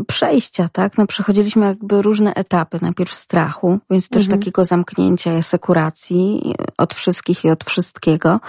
przejścia, 0.08 0.70
tak? 0.72 0.98
No, 0.98 1.08
przechodziliśmy 1.08 1.66
jakby 1.66 2.02
różne 2.02 2.34
etapy. 2.34 2.78
Najpierw 2.82 3.14
strachu, 3.14 3.80
więc 3.90 4.10
też 4.10 4.26
mhm. 4.26 4.40
takiego 4.40 4.66
zamknięcia, 4.66 5.42
sekuracji 5.42 6.54
od 6.78 6.94
wszystkich 6.94 7.46
i 7.46 7.50
od 7.50 7.64
wszystkiego. 7.64 8.40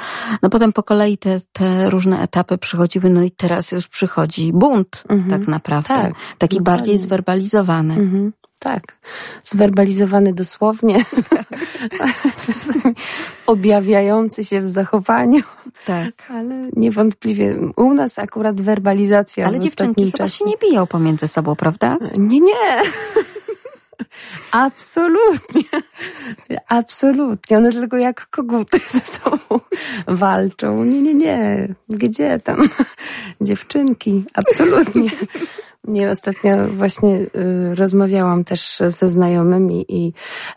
No 0.43 0.51
potem 0.51 0.73
po 0.73 0.83
kolei 0.83 1.19
te, 1.19 1.41
te 1.53 1.91
różne 1.91 2.23
etapy 2.23 2.59
przychodziły, 2.59 3.11
no 3.11 3.23
i 3.23 3.31
teraz 3.31 3.73
już 3.73 3.89
przychodzi 3.89 4.53
bunt 4.53 5.05
mhm. 5.09 5.31
tak 5.31 5.49
naprawdę. 5.49 5.89
Tak, 5.89 6.13
taki 6.39 6.57
dokładnie. 6.57 6.77
bardziej 6.77 6.99
zwerbalizowany. 6.99 7.95
Mhm. 7.95 8.33
Tak, 8.65 8.97
zwerbalizowany 9.43 10.33
dosłownie, 10.33 11.05
objawiający 13.47 14.45
się 14.45 14.61
w 14.61 14.67
zachowaniu. 14.67 15.43
Tak. 15.85 16.31
Ale 16.31 16.69
niewątpliwie 16.77 17.57
u 17.77 17.95
nas 17.95 18.19
akurat 18.19 18.61
werbalizacja. 18.61 19.47
Ale 19.47 19.61
dziewczynki 19.61 20.13
chyba 20.13 20.29
się 20.29 20.45
nie 20.45 20.55
biją 20.63 20.87
pomiędzy 20.87 21.29
sobą, 21.29 21.57
prawda? 21.57 21.97
Nie, 22.17 22.41
nie. 22.41 22.83
Absolutnie. 24.51 25.63
Absolutnie. 26.69 27.59
One 27.59 27.73
tylko 27.73 27.97
jak 27.97 28.29
koguty 28.31 28.81
ze 28.93 29.01
sobą 29.01 29.61
walczą. 30.07 30.85
Nie, 30.85 31.03
nie, 31.03 31.15
nie. 31.15 31.75
Gdzie 31.89 32.39
tam? 32.41 32.69
Dziewczynki. 33.41 34.25
Absolutnie. 34.35 35.11
Nie, 35.85 36.11
ostatnio 36.11 36.69
właśnie 36.69 37.17
y, 37.17 37.75
rozmawiałam 37.75 38.45
też 38.45 38.83
ze 38.87 39.09
znajomymi 39.09 39.85
i, 39.89 40.13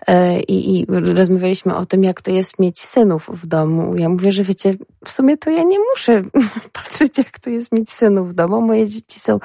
y, 0.10 0.14
i, 0.48 0.80
i 0.80 0.86
rozmawialiśmy 1.16 1.76
o 1.76 1.86
tym, 1.86 2.04
jak 2.04 2.22
to 2.22 2.32
jest 2.32 2.60
mieć 2.60 2.80
synów 2.82 3.30
w 3.34 3.46
domu. 3.46 3.96
Ja 3.98 4.10
mówię, 4.10 4.32
że 4.32 4.44
wiecie, 4.44 4.76
w 5.06 5.12
sumie 5.12 5.38
to 5.38 5.50
ja 5.50 5.64
nie 5.64 5.78
muszę 5.80 6.22
patrzeć, 6.84 7.18
jak 7.18 7.40
to 7.40 7.50
jest 7.50 7.72
mieć 7.72 7.90
synów 7.90 8.30
w 8.30 8.34
domu. 8.34 8.62
Moje 8.62 8.88
dzieci 8.88 9.20
są 9.20 9.40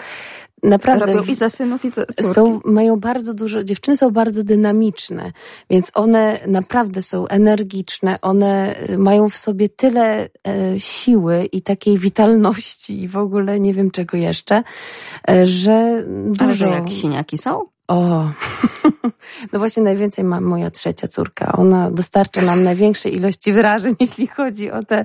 naprawdę. 0.62 1.06
Robią 1.06 1.32
i 1.32 1.34
za 1.34 1.48
synów, 1.48 1.84
i 1.84 1.90
za 1.90 2.06
córki. 2.06 2.34
Są, 2.34 2.60
mają 2.64 3.00
bardzo 3.00 3.34
dużo, 3.34 3.64
dziewczyny 3.64 3.96
są 3.96 4.10
bardzo 4.10 4.44
dynamiczne, 4.44 5.32
więc 5.70 5.90
one 5.94 6.38
naprawdę 6.46 7.02
są 7.02 7.26
energiczne, 7.26 8.20
one 8.20 8.74
y, 8.90 8.98
mają 8.98 9.28
w 9.28 9.36
sobie 9.36 9.68
tyle 9.68 10.28
e, 10.46 10.80
siły 10.80 11.44
i 11.44 11.62
takiej 11.62 11.98
witalności 11.98 13.02
i 13.02 13.08
w 13.08 13.16
ogóle 13.16 13.60
nie 13.60 13.74
wiem 13.74 13.90
czego 13.90 14.16
jeszcze, 14.16 14.62
e, 15.28 15.46
że 15.46 15.71
dużo. 16.26 16.66
Ale 16.66 16.74
jak 16.74 16.90
siniaki 16.90 17.38
są? 17.38 17.60
O, 17.92 18.30
no 19.52 19.58
właśnie 19.58 19.82
najwięcej 19.82 20.24
ma 20.24 20.40
moja 20.40 20.70
trzecia 20.70 21.08
córka. 21.08 21.52
Ona 21.52 21.90
dostarcza 21.90 22.42
nam 22.42 22.64
największe 22.64 23.08
ilości 23.08 23.52
wrażeń, 23.52 23.94
jeśli 24.00 24.26
chodzi 24.26 24.70
o 24.70 24.84
te 24.84 25.04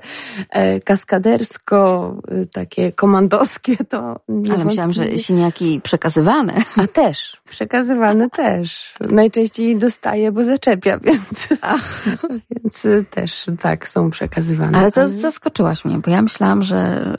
e, 0.49 0.79
kaskadersko, 0.79 2.13
e, 2.27 2.45
takie 2.45 2.91
komandowskie, 2.91 3.77
to 3.77 4.19
Ale 4.53 4.65
myślałam, 4.65 4.93
że 4.93 5.17
siniaki 5.17 5.81
przekazywane. 5.83 6.53
A 6.77 6.87
też, 6.87 7.37
przekazywane 7.49 8.29
też. 8.29 8.93
Najczęściej 8.99 9.77
dostaje, 9.77 10.31
bo 10.31 10.43
zaczepia, 10.43 10.97
więc, 11.07 11.47
Ach. 11.61 12.03
więc 12.51 12.85
e, 12.85 13.03
też 13.03 13.45
tak 13.61 13.87
są 13.87 14.09
przekazywane. 14.09 14.77
Ale 14.77 14.91
to 14.91 15.07
zaskoczyłaś 15.07 15.85
mnie, 15.85 15.99
bo 16.05 16.11
ja 16.11 16.21
myślałam, 16.21 16.63
że... 16.63 17.15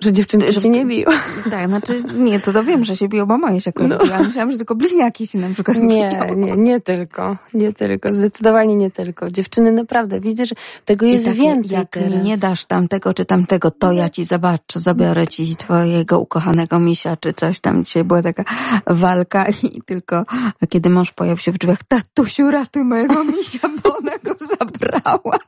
Że 0.00 0.12
dziewczynki 0.12 0.52
że, 0.52 0.60
się 0.60 0.68
nie 0.68 0.86
biją. 0.86 1.10
Tak, 1.50 1.68
znaczy 1.68 2.02
nie, 2.16 2.40
to, 2.40 2.52
to 2.52 2.64
wiem, 2.64 2.84
że 2.84 2.96
się 2.96 3.08
biją, 3.08 3.26
bo 3.26 3.38
moje 3.38 3.60
się 3.60 3.70
akurat 3.70 3.90
no. 3.90 4.10
Ja 4.10 4.22
myślałam, 4.22 4.50
że 4.50 4.56
tylko 4.56 4.74
bliźniaki 4.74 5.07
się 5.16 5.38
na 5.38 5.48
przykład 5.54 5.76
Nie, 5.76 6.20
nie, 6.36 6.56
nie 6.56 6.80
tylko. 6.80 7.36
Nie 7.54 7.72
tylko. 7.72 8.14
Zdecydowanie 8.14 8.76
nie 8.76 8.90
tylko. 8.90 9.30
Dziewczyny 9.30 9.72
naprawdę 9.72 10.20
widzę, 10.20 10.46
że 10.46 10.54
tego 10.84 11.06
jest 11.06 11.24
takie, 11.24 11.38
więcej 11.38 11.78
jak 11.78 11.88
teraz. 11.90 12.10
mi 12.10 12.18
nie 12.18 12.38
dasz 12.38 12.64
tamtego 12.64 13.14
czy 13.14 13.24
tamtego, 13.24 13.70
to 13.70 13.92
ja 13.92 14.10
ci 14.10 14.24
zobaczę, 14.24 14.80
zabiorę 14.80 15.26
ci 15.26 15.56
twojego 15.56 16.20
ukochanego 16.20 16.78
misia, 16.78 17.16
czy 17.16 17.32
coś 17.32 17.60
tam. 17.60 17.84
Dzisiaj 17.84 18.04
była 18.04 18.22
taka 18.22 18.44
walka 18.86 19.46
i 19.62 19.82
tylko 19.82 20.24
kiedy 20.68 20.90
mąż 20.90 21.12
pojawił 21.12 21.42
się 21.42 21.52
w 21.52 21.58
drzwiach, 21.58 21.82
tatusiu, 21.82 22.50
ratuj 22.50 22.84
mojego 22.84 23.24
misia, 23.24 23.68
bo 23.82 23.96
ona 23.96 24.12
go 24.24 24.34
zabrała. 24.46 25.38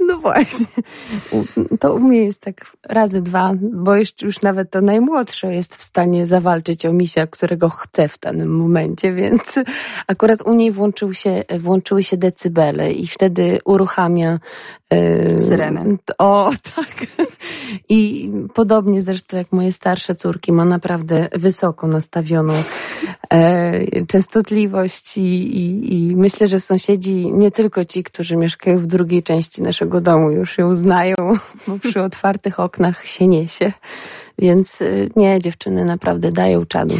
No 0.00 0.18
właśnie. 0.18 0.66
To 1.80 1.94
u 1.94 2.00
mnie 2.00 2.24
jest 2.24 2.40
tak 2.40 2.76
razy 2.88 3.22
dwa, 3.22 3.52
bo 3.72 3.96
jeszcze 3.96 4.26
już 4.26 4.42
nawet 4.42 4.70
to 4.70 4.80
najmłodsze 4.80 5.54
jest 5.54 5.76
w 5.76 5.82
stanie 5.82 6.26
zawalczyć 6.26 6.86
o 6.86 6.92
misia, 6.92 7.26
którego 7.26 7.68
chce 7.68 8.08
w 8.08 8.18
danym 8.18 8.51
momencie, 8.52 9.12
więc 9.12 9.58
akurat 10.06 10.42
u 10.42 10.54
niej 10.54 10.72
włączył 10.72 11.14
się, 11.14 11.44
włączyły 11.58 12.02
się 12.02 12.16
decybele 12.16 12.92
i 12.92 13.06
wtedy 13.06 13.58
uruchamia 13.64 14.38
Syrenę. 15.38 15.84
O, 16.18 16.50
tak. 16.76 17.06
I 17.88 18.30
podobnie 18.54 19.02
zresztą 19.02 19.36
jak 19.36 19.52
moje 19.52 19.72
starsze 19.72 20.14
córki, 20.14 20.52
ma 20.52 20.64
naprawdę 20.64 21.28
wysoko 21.32 21.86
nastawioną 21.86 22.54
e, 23.30 24.06
częstotliwość 24.06 25.18
i, 25.18 25.22
i, 25.22 25.94
i 25.94 26.16
myślę, 26.16 26.46
że 26.46 26.60
sąsiedzi, 26.60 27.32
nie 27.32 27.50
tylko 27.50 27.84
ci, 27.84 28.02
którzy 28.02 28.36
mieszkają 28.36 28.78
w 28.78 28.86
drugiej 28.86 29.22
części 29.22 29.62
naszego 29.62 30.00
domu 30.00 30.30
już 30.30 30.58
ją 30.58 30.74
znają, 30.74 31.14
bo 31.68 31.78
przy 31.78 32.02
otwartych 32.02 32.60
oknach 32.60 33.06
się 33.06 33.26
niesie. 33.26 33.72
Więc 34.38 34.82
e, 34.82 34.86
nie, 35.16 35.40
dziewczyny 35.40 35.84
naprawdę 35.84 36.32
dają 36.32 36.66
czadu. 36.66 36.94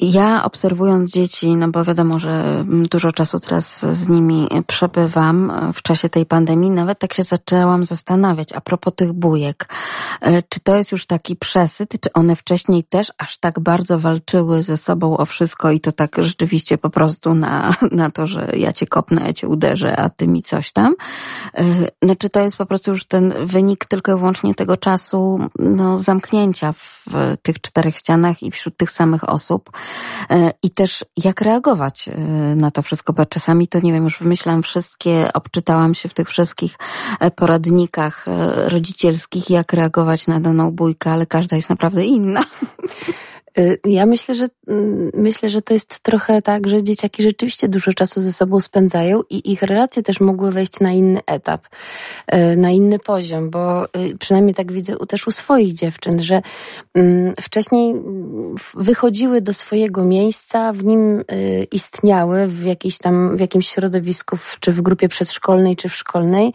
Ja 0.00 0.44
obserwując 0.44 1.12
dzieci, 1.12 1.56
no 1.56 1.68
bo 1.68 1.84
wiadomo, 1.84 2.18
że 2.18 2.64
dużo 2.90 3.12
czasu 3.12 3.40
teraz 3.40 3.80
z 3.80 4.08
nimi 4.08 4.48
przebywam 4.66 5.52
w 5.74 5.82
czasie 5.82 6.08
tej 6.08 6.26
pandemii, 6.26 6.70
nawet 6.70 6.98
tak 6.98 7.14
się 7.14 7.22
zaczęłam 7.22 7.84
zastanawiać 7.84 8.52
a 8.52 8.60
propos 8.60 8.94
tych 8.96 9.12
bujek. 9.12 9.68
E, 10.20 10.42
czy 10.42 10.60
to 10.60 10.76
jest 10.76 10.92
już 10.92 11.06
taki 11.06 11.36
przesyt, 11.36 12.00
czy 12.00 12.12
one 12.12 12.36
wcześniej 12.36 12.84
też 12.84 13.12
aż 13.18 13.38
tak 13.38 13.60
bardzo 13.60 13.98
walczyły 13.98 14.62
ze 14.62 14.76
sobą 14.76 15.16
o 15.16 15.24
wszystko 15.24 15.70
i 15.70 15.80
to 15.80 15.92
tak 15.92 16.16
rzeczywiście 16.18 16.78
po 16.78 16.90
prostu 16.90 17.34
na, 17.34 17.74
na 17.92 18.10
to, 18.10 18.26
że 18.26 18.50
ja 18.56 18.72
cię 18.72 18.86
kopnę, 18.86 19.22
ja 19.26 19.32
cię 19.32 19.48
uderzę, 19.48 19.96
a 19.96 20.08
ty 20.08 20.28
mi 20.28 20.42
coś 20.42 20.72
tam. 20.72 20.94
E, 21.54 21.64
no 22.02 22.14
czy 22.16 22.30
to 22.30 22.40
jest 22.40 22.56
po 22.56 22.66
prostu 22.66 22.90
już 22.90 23.06
ten 23.06 23.34
wynik 23.46 23.84
tylko 23.84 24.12
i 24.12 24.16
wyłącznie 24.16 24.54
tego 24.54 24.76
czasu 24.76 25.38
no, 25.58 25.98
zamknięcia 25.98 26.72
w 26.72 27.06
tych 27.42 27.60
czterech 27.60 27.96
ścianach 27.96 28.42
i 28.42 28.50
wśród 28.50 28.76
tych 28.76 28.90
samych 28.90 29.28
osób? 29.28 29.70
E, 30.30 30.52
i 30.62 30.70
też 30.70 31.04
jak 31.16 31.40
reagować 31.40 32.08
e, 32.08 32.20
na 32.56 32.70
to 32.70 32.82
wszystko, 32.82 33.12
bo 33.12 33.26
czasami 33.26 33.68
to 33.68 33.80
nie 33.82 33.92
wiem, 33.92 34.04
już 34.04 34.18
wymyślam 34.18 34.62
wszystkie, 34.62 35.30
obczytałam 35.34 35.94
się 35.94 36.08
w 36.08 36.14
tych 36.14 36.28
wszystkich 36.28 36.76
e, 37.20 37.30
poradnikach 37.30 38.26
rodzicielskich, 38.66 39.50
jak 39.50 39.72
reagować 39.72 40.26
na 40.26 40.40
daną 40.40 40.70
bójkę, 40.70 41.10
ale 41.10 41.26
każda 41.26 41.56
jest 41.56 41.70
naprawdę 41.70 42.04
inna. 42.04 42.44
Y, 43.58 43.80
ja 43.84 44.06
myślę, 44.06 44.34
że 44.34 44.46
mm, 44.68 45.10
myślę, 45.14 45.50
że 45.50 45.62
to 45.62 45.74
jest 45.74 46.00
trochę 46.00 46.42
tak, 46.42 46.68
że 46.68 46.82
dzieciaki 46.82 47.22
rzeczywiście 47.22 47.68
dużo 47.68 47.92
czasu 47.92 48.20
ze 48.20 48.32
sobą 48.32 48.60
spędzają 48.60 49.22
i 49.30 49.52
ich 49.52 49.62
relacje 49.62 50.02
też 50.02 50.20
mogły 50.20 50.52
wejść 50.52 50.80
na 50.80 50.92
inny 50.92 51.20
etap, 51.26 51.66
y, 52.34 52.56
na 52.56 52.70
inny 52.70 52.98
poziom, 52.98 53.50
bo 53.50 53.84
y, 53.84 54.18
przynajmniej 54.18 54.54
tak 54.54 54.72
widzę 54.72 54.96
też 55.08 55.26
u 55.26 55.30
swoich 55.30 55.72
dziewczyn, 55.72 56.22
że 56.22 56.42
mm, 56.94 57.34
wcześniej 57.40 57.94
wychodziły 58.74 59.40
do 59.40 59.52
swojego 59.52 60.04
miejsca, 60.04 60.72
w 60.72 60.84
nim 60.84 61.24
istniały 61.72 62.46
w 62.46 62.64
jakiejś 62.64 62.98
tam, 62.98 63.36
w 63.36 63.40
jakimś 63.40 63.68
środowisku, 63.68 64.36
czy 64.60 64.72
w 64.72 64.82
grupie 64.82 65.08
przedszkolnej, 65.08 65.76
czy 65.76 65.88
w 65.88 65.96
szkolnej 65.96 66.52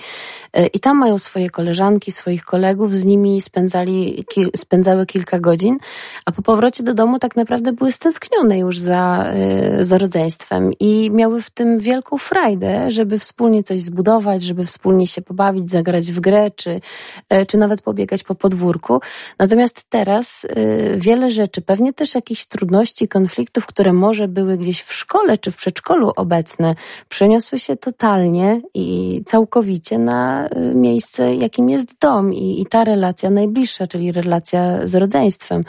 i 0.74 0.80
tam 0.80 0.98
mają 0.98 1.20
swoje 1.20 1.50
koleżanki, 1.50 2.12
swoich 2.12 2.44
kolegów, 2.46 2.94
z 2.94 3.06
nimi 3.06 3.42
spędzali, 3.42 4.26
spędzały 4.56 5.06
kilka 5.06 5.40
godzin, 5.40 5.78
a 6.26 6.32
po 6.32 6.42
powrocie 6.42 6.84
do 6.86 6.94
domu 6.94 7.20
tak 7.20 7.36
naprawdę 7.36 7.74
były 7.74 7.92
stęsknione 7.92 8.60
już 8.60 8.80
za, 8.80 9.34
y, 9.80 9.84
za 9.84 9.98
rodzeństwem 9.98 10.72
i 10.80 11.12
miały 11.12 11.42
w 11.42 11.50
tym 11.50 11.80
wielką 11.80 12.18
frajdę, 12.18 12.92
żeby 12.92 13.20
wspólnie 13.20 13.64
coś 13.64 13.82
zbudować, 13.82 14.44
żeby 14.44 14.66
wspólnie 14.66 15.08
się 15.08 15.22
pobawić, 15.22 15.70
zagrać 15.70 16.12
w 16.12 16.20
grę, 16.20 16.52
czy, 16.56 16.82
y, 17.34 17.46
czy 17.46 17.58
nawet 17.58 17.82
pobiegać 17.82 18.24
po 18.24 18.36
podwórku. 18.36 19.00
Natomiast 19.40 19.86
teraz 19.90 20.46
y, 20.46 20.96
wiele 20.98 21.32
rzeczy, 21.32 21.62
pewnie 21.62 21.94
też 21.94 22.16
jakichś 22.16 22.46
trudności, 22.46 23.08
konfliktów, 23.08 23.66
które 23.66 23.94
może 23.94 24.28
były 24.28 24.58
gdzieś 24.58 24.82
w 24.82 24.94
szkole 24.94 25.38
czy 25.38 25.52
w 25.52 25.56
przedszkolu 25.56 26.12
obecne, 26.16 26.76
przeniosły 27.10 27.60
się 27.60 27.76
totalnie 27.76 28.62
i 28.74 29.22
całkowicie 29.26 29.98
na 29.98 30.50
miejsce, 30.76 31.36
jakim 31.36 31.70
jest 31.70 32.00
dom 32.00 32.34
i, 32.34 32.62
i 32.62 32.66
ta 32.66 32.84
relacja 32.84 33.30
najbliższa, 33.30 33.88
czyli 33.88 34.12
relacja 34.12 34.88
z 34.88 34.96
rodzeństwem. 34.96 35.64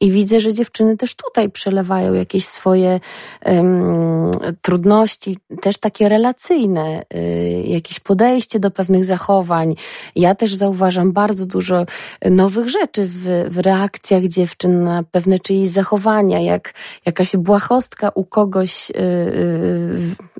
I 0.00 0.10
widzę, 0.10 0.40
że 0.40 0.49
dziewczyny 0.52 0.96
też 0.96 1.14
tutaj 1.14 1.50
przelewają 1.50 2.14
jakieś 2.14 2.46
swoje 2.46 3.00
um, 3.44 4.30
trudności, 4.62 5.36
też 5.62 5.78
takie 5.78 6.08
relacyjne, 6.08 7.02
y, 7.14 7.62
jakieś 7.66 8.00
podejście 8.00 8.60
do 8.60 8.70
pewnych 8.70 9.04
zachowań. 9.04 9.74
Ja 10.16 10.34
też 10.34 10.54
zauważam 10.54 11.12
bardzo 11.12 11.46
dużo 11.46 11.84
nowych 12.30 12.68
rzeczy 12.68 13.06
w, 13.06 13.46
w 13.50 13.58
reakcjach 13.58 14.24
dziewczyn 14.24 14.84
na 14.84 15.02
pewne 15.02 15.38
czyjeś 15.38 15.68
zachowania, 15.68 16.40
jak 16.40 16.74
jakaś 17.06 17.36
błahostka 17.36 18.10
u 18.14 18.24
kogoś, 18.24 18.90
y, 18.90 18.94
y, 18.94 19.90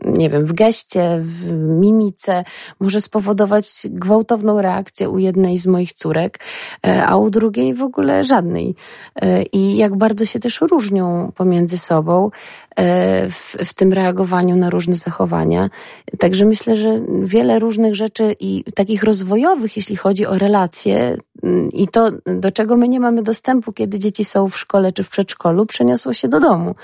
nie 0.04 0.28
wiem, 0.28 0.44
w 0.44 0.52
geście, 0.52 1.18
w 1.20 1.52
mimice 1.52 2.44
może 2.80 3.00
spowodować 3.00 3.66
gwałtowną 3.84 4.62
reakcję 4.62 5.08
u 5.08 5.18
jednej 5.18 5.58
z 5.58 5.66
moich 5.66 5.92
córek, 5.92 6.38
e, 6.86 7.06
a 7.06 7.16
u 7.16 7.30
drugiej 7.30 7.74
w 7.74 7.82
ogóle 7.82 8.24
żadnej. 8.24 8.74
E, 9.22 9.42
I 9.42 9.76
jak 9.76 9.96
bardzo 10.04 10.24
się 10.24 10.38
też 10.40 10.60
różnią 10.60 11.32
pomiędzy 11.34 11.78
sobą 11.78 12.30
e, 12.76 13.30
w, 13.30 13.56
w 13.64 13.74
tym 13.74 13.92
reagowaniu 13.92 14.56
na 14.56 14.70
różne 14.70 14.94
zachowania. 14.94 15.70
Także 16.18 16.44
myślę, 16.44 16.76
że 16.76 17.00
wiele 17.24 17.58
różnych 17.58 17.94
rzeczy 17.94 18.36
i 18.40 18.64
takich 18.74 19.02
rozwojowych, 19.02 19.76
jeśli 19.76 19.96
chodzi 19.96 20.26
o 20.26 20.38
relacje 20.38 21.16
mm, 21.42 21.70
i 21.72 21.88
to, 21.88 22.10
do 22.26 22.50
czego 22.50 22.76
my 22.76 22.88
nie 22.88 23.00
mamy 23.00 23.22
dostępu, 23.22 23.72
kiedy 23.72 23.98
dzieci 23.98 24.24
są 24.24 24.48
w 24.48 24.58
szkole 24.58 24.92
czy 24.92 25.02
w 25.04 25.10
przedszkolu, 25.10 25.66
przeniosło 25.66 26.14
się 26.14 26.28
do 26.28 26.40
domu. 26.40 26.74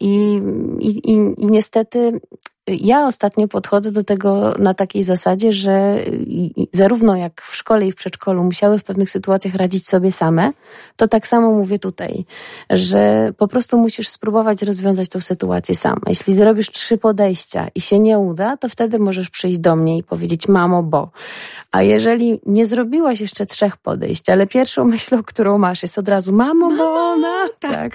I, 0.00 0.42
i, 0.80 1.12
i 1.12 1.46
niestety 1.46 2.20
ja 2.70 3.06
ostatnio 3.06 3.48
podchodzę 3.48 3.90
do 3.90 4.04
tego 4.04 4.54
na 4.58 4.74
takiej 4.74 5.02
zasadzie, 5.02 5.52
że 5.52 6.04
zarówno 6.72 7.16
jak 7.16 7.42
w 7.42 7.56
szkole 7.56 7.86
i 7.86 7.92
w 7.92 7.94
przedszkolu 7.94 8.44
musiały 8.44 8.78
w 8.78 8.84
pewnych 8.84 9.10
sytuacjach 9.10 9.54
radzić 9.54 9.88
sobie 9.88 10.12
same, 10.12 10.50
to 10.96 11.08
tak 11.08 11.26
samo 11.26 11.52
mówię 11.52 11.78
tutaj, 11.78 12.24
że 12.70 13.32
po 13.36 13.48
prostu 13.48 13.78
musisz 13.78 14.08
spróbować 14.08 14.62
rozwiązać 14.62 15.08
tą 15.08 15.20
sytuację 15.20 15.74
sama. 15.74 16.00
Jeśli 16.06 16.34
zrobisz 16.34 16.70
trzy 16.70 16.98
podejścia 16.98 17.68
i 17.74 17.80
się 17.80 17.98
nie 17.98 18.18
uda, 18.18 18.56
to 18.56 18.68
wtedy 18.68 18.98
możesz 18.98 19.30
przyjść 19.30 19.58
do 19.58 19.76
mnie 19.76 19.98
i 19.98 20.02
powiedzieć 20.02 20.48
mamo, 20.48 20.82
bo. 20.82 21.10
A 21.72 21.82
jeżeli 21.82 22.40
nie 22.46 22.66
zrobiłaś 22.66 23.20
jeszcze 23.20 23.46
trzech 23.46 23.76
podejść, 23.76 24.30
ale 24.30 24.46
pierwszą 24.46 24.84
myślą, 24.94 25.22
którą 25.22 25.58
masz 25.58 25.82
jest 25.82 25.98
od 25.98 26.08
razu 26.08 26.32
mamo, 26.32 26.76
bo 26.76 26.84
ona, 26.84 27.48
tak. 27.60 27.72
tak 27.72 27.92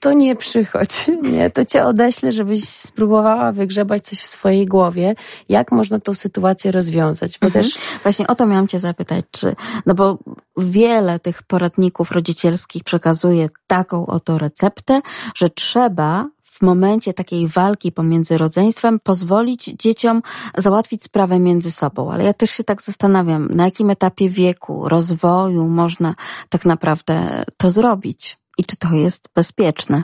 to 0.00 0.12
nie 0.12 0.36
przychodź, 0.36 0.90
nie, 1.32 1.50
to 1.50 1.64
cię 1.64 1.84
odeślę, 1.84 2.32
żebyś 2.32 2.64
spróbowała 2.64 3.52
wygrzebać 3.52 4.04
coś 4.04 4.18
w 4.20 4.26
swojej 4.26 4.66
głowie, 4.66 5.14
jak 5.48 5.72
można 5.72 6.00
tą 6.00 6.14
sytuację 6.14 6.72
rozwiązać, 6.72 7.38
bo 7.38 7.46
mhm. 7.46 7.64
też... 7.64 7.78
Właśnie 8.02 8.26
o 8.26 8.34
to 8.34 8.46
miałam 8.46 8.68
cię 8.68 8.78
zapytać, 8.78 9.24
czy, 9.30 9.56
no 9.86 9.94
bo 9.94 10.18
wiele 10.56 11.18
tych 11.18 11.42
poradników 11.42 12.12
rodzicielskich 12.12 12.84
przekazuje 12.84 13.48
taką 13.66 14.06
oto 14.06 14.38
receptę, 14.38 15.00
że 15.34 15.50
trzeba 15.50 16.28
w 16.58 16.62
momencie 16.62 17.14
takiej 17.14 17.48
walki 17.48 17.92
pomiędzy 17.92 18.38
rodzeństwem 18.38 19.00
pozwolić 19.00 19.64
dzieciom 19.64 20.22
załatwić 20.56 21.04
sprawę 21.04 21.38
między 21.38 21.70
sobą. 21.70 22.12
Ale 22.12 22.24
ja 22.24 22.32
też 22.32 22.50
się 22.50 22.64
tak 22.64 22.82
zastanawiam, 22.82 23.48
na 23.50 23.64
jakim 23.64 23.90
etapie 23.90 24.28
wieku, 24.28 24.88
rozwoju 24.88 25.68
można 25.68 26.14
tak 26.48 26.64
naprawdę 26.64 27.44
to 27.56 27.70
zrobić 27.70 28.38
i 28.58 28.64
czy 28.64 28.76
to 28.76 28.92
jest 28.92 29.28
bezpieczne? 29.34 30.02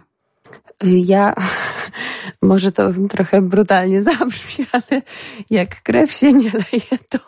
Ja, 0.82 1.34
może 2.42 2.72
to 2.72 2.90
trochę 3.08 3.42
brutalnie 3.42 4.02
zabrzmi, 4.12 4.66
ale 4.72 5.02
jak 5.50 5.82
krew 5.82 6.12
się 6.12 6.32
nie 6.32 6.50
leje, 6.50 6.98
to, 7.10 7.18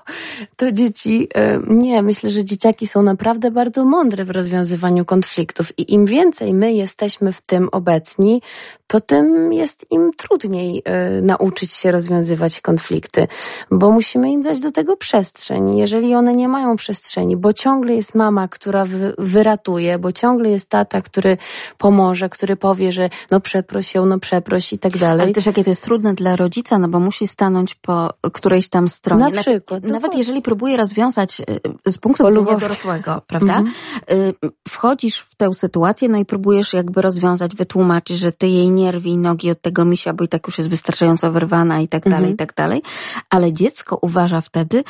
to 0.57 0.73
dzieci, 0.73 1.29
e, 1.35 1.61
nie, 1.67 2.03
myślę, 2.03 2.31
że 2.31 2.45
dzieciaki 2.45 2.87
są 2.87 3.03
naprawdę 3.03 3.51
bardzo 3.51 3.85
mądre 3.85 4.25
w 4.25 4.31
rozwiązywaniu 4.31 5.05
konfliktów 5.05 5.79
i 5.79 5.95
im 5.95 6.07
więcej 6.07 6.55
my 6.55 6.73
jesteśmy 6.73 7.33
w 7.33 7.41
tym 7.41 7.69
obecni, 7.73 8.43
to 8.87 9.01
tym 9.01 9.53
jest 9.53 9.87
im 9.91 10.11
trudniej 10.17 10.83
y, 11.19 11.23
nauczyć 11.23 11.73
się 11.73 11.93
rozwiązywać 11.93 12.61
konflikty, 12.61 13.29
bo 13.71 13.91
musimy 13.93 14.31
im 14.31 14.43
dać 14.43 14.61
do 14.61 14.73
tego 14.73 14.97
przestrzeń. 14.97 15.77
Jeżeli 15.77 16.15
one 16.15 16.35
nie 16.35 16.49
mają 16.49 16.77
przestrzeni, 16.77 17.37
bo 17.37 17.53
ciągle 17.53 17.95
jest 17.95 18.15
mama, 18.15 18.49
która 18.49 18.85
wyratuje, 19.19 19.99
bo 19.99 20.13
ciągle 20.13 20.51
jest 20.51 20.69
tata, 20.69 21.03
który 21.03 21.37
pomoże, 21.79 22.29
który 22.29 22.57
powie, 22.57 22.93
że 22.93 23.11
no 23.31 23.41
przeproś 23.41 23.95
ją, 23.95 24.07
no 24.07 24.19
przeproś 24.19 24.56
i 24.73 24.79
tak 24.79 24.99
dalej. 24.99 25.23
Ale 25.23 25.33
też 25.33 25.47
jakie 25.47 25.65
to 25.65 25.71
jest 25.71 25.85
trudne 25.85 26.15
dla 26.15 26.37
rodzica, 26.37 26.79
no 26.79 26.89
bo 26.89 27.01
musi 27.01 27.27
stanąć 27.29 27.75
po 27.75 28.15
którejś 28.33 28.69
tam 28.69 28.89
stronie. 28.89 29.25
Na 29.25 29.43
przykład. 29.43 29.83
Nawet, 29.83 30.03
nawet 30.03 30.15
jeżeli 30.19 30.43
próbuje 30.43 30.77
rozwiązać 30.77 31.41
y, 31.41 31.91
z 31.93 31.99
punktu 31.99 32.27
widzenia 32.29 32.59
dorosłego, 32.59 33.23
prawda? 33.27 33.57
Mhm. 33.57 34.33
Wchodzisz 34.69 35.19
w 35.19 35.35
tę 35.35 35.55
sytuację, 35.55 36.09
no 36.09 36.19
i 36.19 36.25
próbujesz 36.25 36.73
jakby 36.73 37.03
rozwiązać, 37.03 37.55
wytłumaczyć, 37.55 38.19
że 38.19 38.33
ty 38.33 38.49
jej 38.49 38.71
nie 38.71 38.93
rwij 38.93 39.17
nogi 39.17 39.51
od 39.51 39.61
tego 39.61 39.85
misia, 39.85 40.13
bo 40.13 40.25
i 40.25 40.29
tak 40.29 40.47
już 40.47 40.59
jest 40.59 40.71
wystarczająco 40.71 41.33
wyrwana 41.33 41.81
i 41.81 41.89
tak 41.89 42.05
dalej, 42.05 42.19
mhm. 42.19 42.35
i 42.35 42.37
tak 42.37 42.55
dalej. 42.55 42.83
Ale 43.31 43.53
dziecko 43.53 43.99
uważa 44.03 44.41
wtedy, 44.41 44.85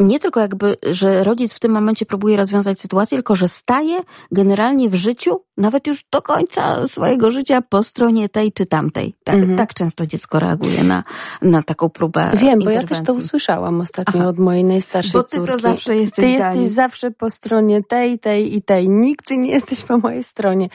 nie 0.00 0.18
tylko 0.18 0.40
jakby, 0.40 0.76
że 0.82 1.24
rodzic 1.24 1.52
w 1.52 1.60
tym 1.60 1.72
momencie 1.72 2.06
próbuje 2.06 2.36
rozwiązać 2.36 2.80
sytuację, 2.80 3.18
tylko 3.18 3.34
że 3.34 3.48
staje 3.48 4.00
generalnie 4.32 4.88
w 4.88 4.94
życiu, 4.94 5.40
nawet 5.56 5.86
już 5.86 6.04
do 6.12 6.22
końca 6.22 6.86
swojego 6.86 7.30
życia 7.30 7.62
po 7.62 7.82
stronie 7.82 8.28
tej 8.28 8.52
czy 8.52 8.66
tamtej. 8.66 9.14
Tak, 9.24 9.34
mhm. 9.34 9.58
tak 9.58 9.74
często 9.74 10.06
dziecko 10.06 10.38
reaguje 10.38 10.84
na, 10.84 11.04
na 11.42 11.62
taką 11.62 11.88
próbę 11.88 12.30
Wiem, 12.34 12.58
bo 12.58 12.70
ja 12.70 12.82
też 12.82 12.98
to 13.06 13.12
usłyszałam 13.12 13.80
ostatnio 13.80 14.20
Aha. 14.20 14.28
od 14.28 14.38
mojej 14.38 14.64
najstarszej 14.64 15.12
Bo 15.12 15.22
ty 15.22 15.36
córki. 15.36 15.52
to 15.52 15.58
zawsze 15.58 15.96
jesteś 15.96 16.24
Ty 16.24 16.30
jesteś 16.30 16.64
zawsze 16.64 17.10
po 17.10 17.30
stronie 17.30 17.82
tej, 17.82 18.18
tej 18.18 18.54
i 18.54 18.62
tej. 18.62 18.88
Nigdy 18.88 19.36
nie 19.36 19.50
jesteś 19.50 19.82
po 19.82 19.98
mojej 19.98 20.24
stronie. 20.24 20.68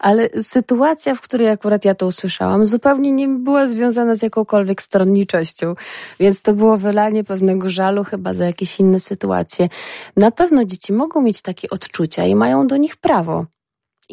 Ale 0.00 0.28
sytuacja, 0.42 1.14
w 1.14 1.20
której 1.20 1.48
akurat 1.48 1.84
ja 1.84 1.94
to 1.94 2.06
usłyszałam, 2.06 2.64
zupełnie 2.64 3.12
nie 3.12 3.28
była 3.28 3.66
związana 3.66 4.14
z 4.14 4.22
jakąkolwiek 4.22 4.82
stronniczością. 4.82 5.74
Więc 6.20 6.42
to 6.42 6.52
było 6.52 6.76
wylanie 6.76 7.24
pewnego 7.24 7.70
żalu 7.70 8.04
chyba 8.04 8.34
za 8.34 8.46
jakieś 8.46 8.69
jakieś 8.70 8.80
inne 8.80 9.00
sytuacje. 9.00 9.68
Na 10.16 10.30
pewno 10.30 10.64
dzieci 10.64 10.92
mogą 10.92 11.22
mieć 11.22 11.42
takie 11.42 11.70
odczucia 11.70 12.26
i 12.26 12.34
mają 12.34 12.66
do 12.66 12.76
nich 12.76 12.96
prawo. 12.96 13.46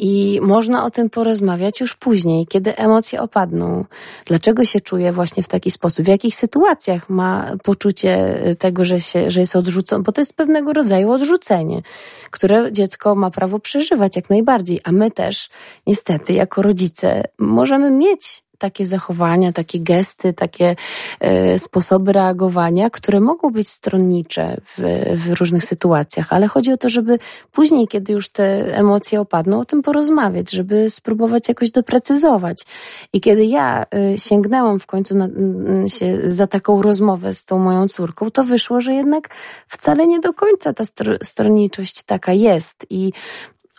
I 0.00 0.40
można 0.42 0.84
o 0.84 0.90
tym 0.90 1.10
porozmawiać 1.10 1.80
już 1.80 1.96
później, 1.96 2.46
kiedy 2.46 2.76
emocje 2.76 3.20
opadną. 3.20 3.84
Dlaczego 4.26 4.64
się 4.64 4.80
czuje 4.80 5.12
właśnie 5.12 5.42
w 5.42 5.48
taki 5.48 5.70
sposób? 5.70 6.04
W 6.04 6.08
jakich 6.08 6.34
sytuacjach 6.34 7.10
ma 7.10 7.56
poczucie 7.64 8.42
tego, 8.58 8.84
że, 8.84 9.00
się, 9.00 9.30
że 9.30 9.40
jest 9.40 9.56
odrzucone? 9.56 10.02
Bo 10.02 10.12
to 10.12 10.20
jest 10.20 10.36
pewnego 10.36 10.72
rodzaju 10.72 11.10
odrzucenie, 11.10 11.82
które 12.30 12.72
dziecko 12.72 13.14
ma 13.14 13.30
prawo 13.30 13.58
przeżywać 13.58 14.16
jak 14.16 14.30
najbardziej. 14.30 14.80
A 14.84 14.92
my 14.92 15.10
też, 15.10 15.50
niestety, 15.86 16.32
jako 16.32 16.62
rodzice, 16.62 17.22
możemy 17.38 17.90
mieć 17.90 18.47
takie 18.58 18.84
zachowania, 18.84 19.52
takie 19.52 19.80
gesty, 19.80 20.32
takie 20.32 20.76
e, 21.20 21.58
sposoby 21.58 22.12
reagowania, 22.12 22.90
które 22.90 23.20
mogą 23.20 23.50
być 23.50 23.68
stronnicze 23.68 24.56
w, 24.64 24.82
w 25.14 25.32
różnych 25.32 25.64
sytuacjach, 25.64 26.32
ale 26.32 26.48
chodzi 26.48 26.72
o 26.72 26.76
to, 26.76 26.88
żeby 26.88 27.18
później, 27.52 27.88
kiedy 27.88 28.12
już 28.12 28.28
te 28.28 28.76
emocje 28.76 29.20
opadną, 29.20 29.60
o 29.60 29.64
tym 29.64 29.82
porozmawiać, 29.82 30.50
żeby 30.50 30.90
spróbować 30.90 31.48
jakoś 31.48 31.70
doprecyzować. 31.70 32.64
I 33.12 33.20
kiedy 33.20 33.44
ja 33.44 33.84
e, 33.94 34.18
sięgnęłam 34.18 34.78
w 34.78 34.86
końcu 34.86 35.14
na, 35.14 35.28
się 35.88 36.30
za 36.30 36.46
taką 36.46 36.82
rozmowę 36.82 37.32
z 37.32 37.44
tą 37.44 37.58
moją 37.58 37.88
córką, 37.88 38.30
to 38.30 38.44
wyszło, 38.44 38.80
że 38.80 38.94
jednak 38.94 39.28
wcale 39.68 40.06
nie 40.06 40.20
do 40.20 40.32
końca 40.32 40.72
ta 40.72 40.84
stronniczość 41.22 42.02
taka 42.02 42.32
jest. 42.32 42.86
I 42.90 43.12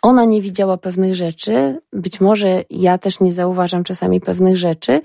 ona 0.02 0.24
nie 0.24 0.42
widziała 0.42 0.76
pewnych 0.76 1.14
rzeczy, 1.14 1.80
być 1.92 2.20
może 2.20 2.64
ja 2.70 2.98
też 2.98 3.20
nie 3.20 3.32
zauważam 3.32 3.84
czasami 3.84 4.20
pewnych 4.20 4.56
rzeczy, 4.56 5.00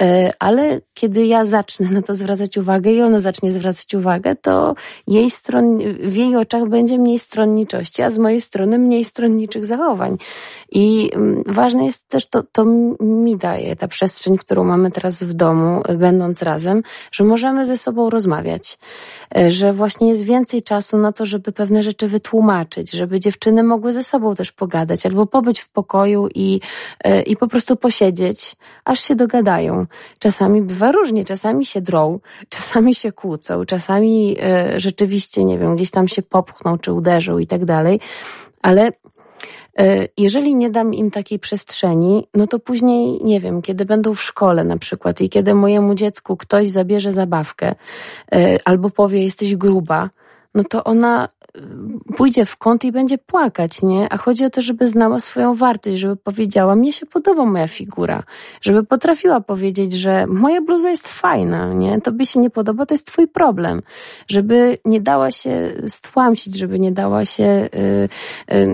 e, 0.00 0.30
ale 0.38 0.80
kiedy 0.94 1.26
ja 1.26 1.44
zacznę 1.44 1.90
na 1.90 2.02
to 2.02 2.14
zwracać 2.14 2.58
uwagę 2.58 2.92
i 2.92 3.02
ona 3.02 3.20
zacznie 3.20 3.50
zwracać 3.50 3.94
uwagę, 3.94 4.36
to 4.36 4.74
jej 5.06 5.30
stron, 5.30 5.78
w 6.00 6.16
jej 6.16 6.36
oczach 6.36 6.68
będzie 6.68 6.98
mniej 6.98 7.18
stronniczości, 7.18 8.02
a 8.02 8.10
z 8.10 8.18
mojej 8.18 8.40
strony 8.40 8.78
mniej 8.78 9.04
stronniczych 9.04 9.64
zachowań. 9.64 10.16
I 10.72 11.10
mm, 11.14 11.42
ważne 11.46 11.84
jest 11.86 12.08
też 12.08 12.26
to, 12.26 12.42
to 12.52 12.64
mi 13.00 13.36
daje 13.36 13.76
ta 13.76 13.88
przestrzeń, 13.88 14.36
którą 14.38 14.64
mamy 14.64 14.90
teraz 14.90 15.22
w 15.22 15.32
domu, 15.32 15.82
będąc 15.98 16.42
razem, 16.42 16.82
że 17.12 17.24
możemy 17.24 17.66
ze 17.66 17.76
sobą 17.76 18.10
rozmawiać, 18.10 18.78
e, 19.36 19.50
że 19.50 19.72
właśnie 19.72 20.08
jest 20.08 20.22
więcej 20.22 20.62
czasu 20.62 20.96
na 20.96 21.12
to, 21.12 21.26
żeby 21.26 21.52
pewne 21.52 21.82
rzeczy 21.82 22.08
wytłumaczyć, 22.08 22.90
żeby 22.90 23.20
dziewczyny 23.20 23.62
mogły 23.62 23.92
ze 23.92 24.02
sobą 24.02 24.35
też 24.36 24.52
pogadać, 24.52 25.06
albo 25.06 25.26
pobyć 25.26 25.60
w 25.60 25.68
pokoju 25.68 26.28
i, 26.34 26.60
e, 27.04 27.22
i 27.22 27.36
po 27.36 27.48
prostu 27.48 27.76
posiedzieć, 27.76 28.56
aż 28.84 29.00
się 29.00 29.14
dogadają. 29.14 29.86
Czasami 30.18 30.62
bywa 30.62 30.92
różnie, 30.92 31.24
czasami 31.24 31.66
się 31.66 31.80
drą, 31.80 32.20
czasami 32.48 32.94
się 32.94 33.12
kłócą, 33.12 33.64
czasami 33.64 34.36
e, 34.42 34.80
rzeczywiście, 34.80 35.44
nie 35.44 35.58
wiem, 35.58 35.76
gdzieś 35.76 35.90
tam 35.90 36.08
się 36.08 36.22
popchną 36.22 36.78
czy 36.78 36.92
uderzą 36.92 37.38
i 37.38 37.46
tak 37.46 37.64
dalej, 37.64 38.00
ale 38.62 38.90
e, 39.78 40.08
jeżeli 40.18 40.54
nie 40.54 40.70
dam 40.70 40.94
im 40.94 41.10
takiej 41.10 41.38
przestrzeni, 41.38 42.28
no 42.34 42.46
to 42.46 42.58
później, 42.58 43.24
nie 43.24 43.40
wiem, 43.40 43.62
kiedy 43.62 43.84
będą 43.84 44.14
w 44.14 44.22
szkole 44.22 44.64
na 44.64 44.78
przykład 44.78 45.20
i 45.20 45.28
kiedy 45.28 45.54
mojemu 45.54 45.94
dziecku 45.94 46.36
ktoś 46.36 46.68
zabierze 46.68 47.12
zabawkę 47.12 47.74
albo 48.64 48.90
powie, 48.90 49.22
jesteś 49.22 49.56
gruba, 49.56 50.10
no 50.56 50.64
to 50.64 50.84
ona 50.84 51.28
pójdzie 52.16 52.46
w 52.46 52.56
kąt 52.56 52.84
i 52.84 52.92
będzie 52.92 53.18
płakać, 53.18 53.82
nie? 53.82 54.12
A 54.12 54.16
chodzi 54.16 54.44
o 54.44 54.50
to, 54.50 54.60
żeby 54.60 54.86
znała 54.86 55.20
swoją 55.20 55.54
wartość, 55.54 56.00
żeby 56.00 56.16
powiedziała, 56.16 56.76
mnie 56.76 56.92
się 56.92 57.06
podoba 57.06 57.44
moja 57.44 57.68
figura, 57.68 58.22
żeby 58.60 58.84
potrafiła 58.84 59.40
powiedzieć, 59.40 59.92
że 59.92 60.26
moja 60.26 60.60
bluza 60.60 60.90
jest 60.90 61.08
fajna, 61.08 61.72
nie? 61.72 62.00
To 62.00 62.12
by 62.12 62.26
się 62.26 62.40
nie 62.40 62.50
podoba, 62.50 62.86
to 62.86 62.94
jest 62.94 63.06
twój 63.06 63.28
problem. 63.28 63.82
Żeby 64.28 64.78
nie 64.84 65.00
dała 65.00 65.30
się 65.30 65.72
stłamsić, 65.86 66.58
żeby 66.58 66.78
nie 66.78 66.92
dała 66.92 67.24
się 67.24 67.44
y, 67.44 68.54
y, 68.54 68.68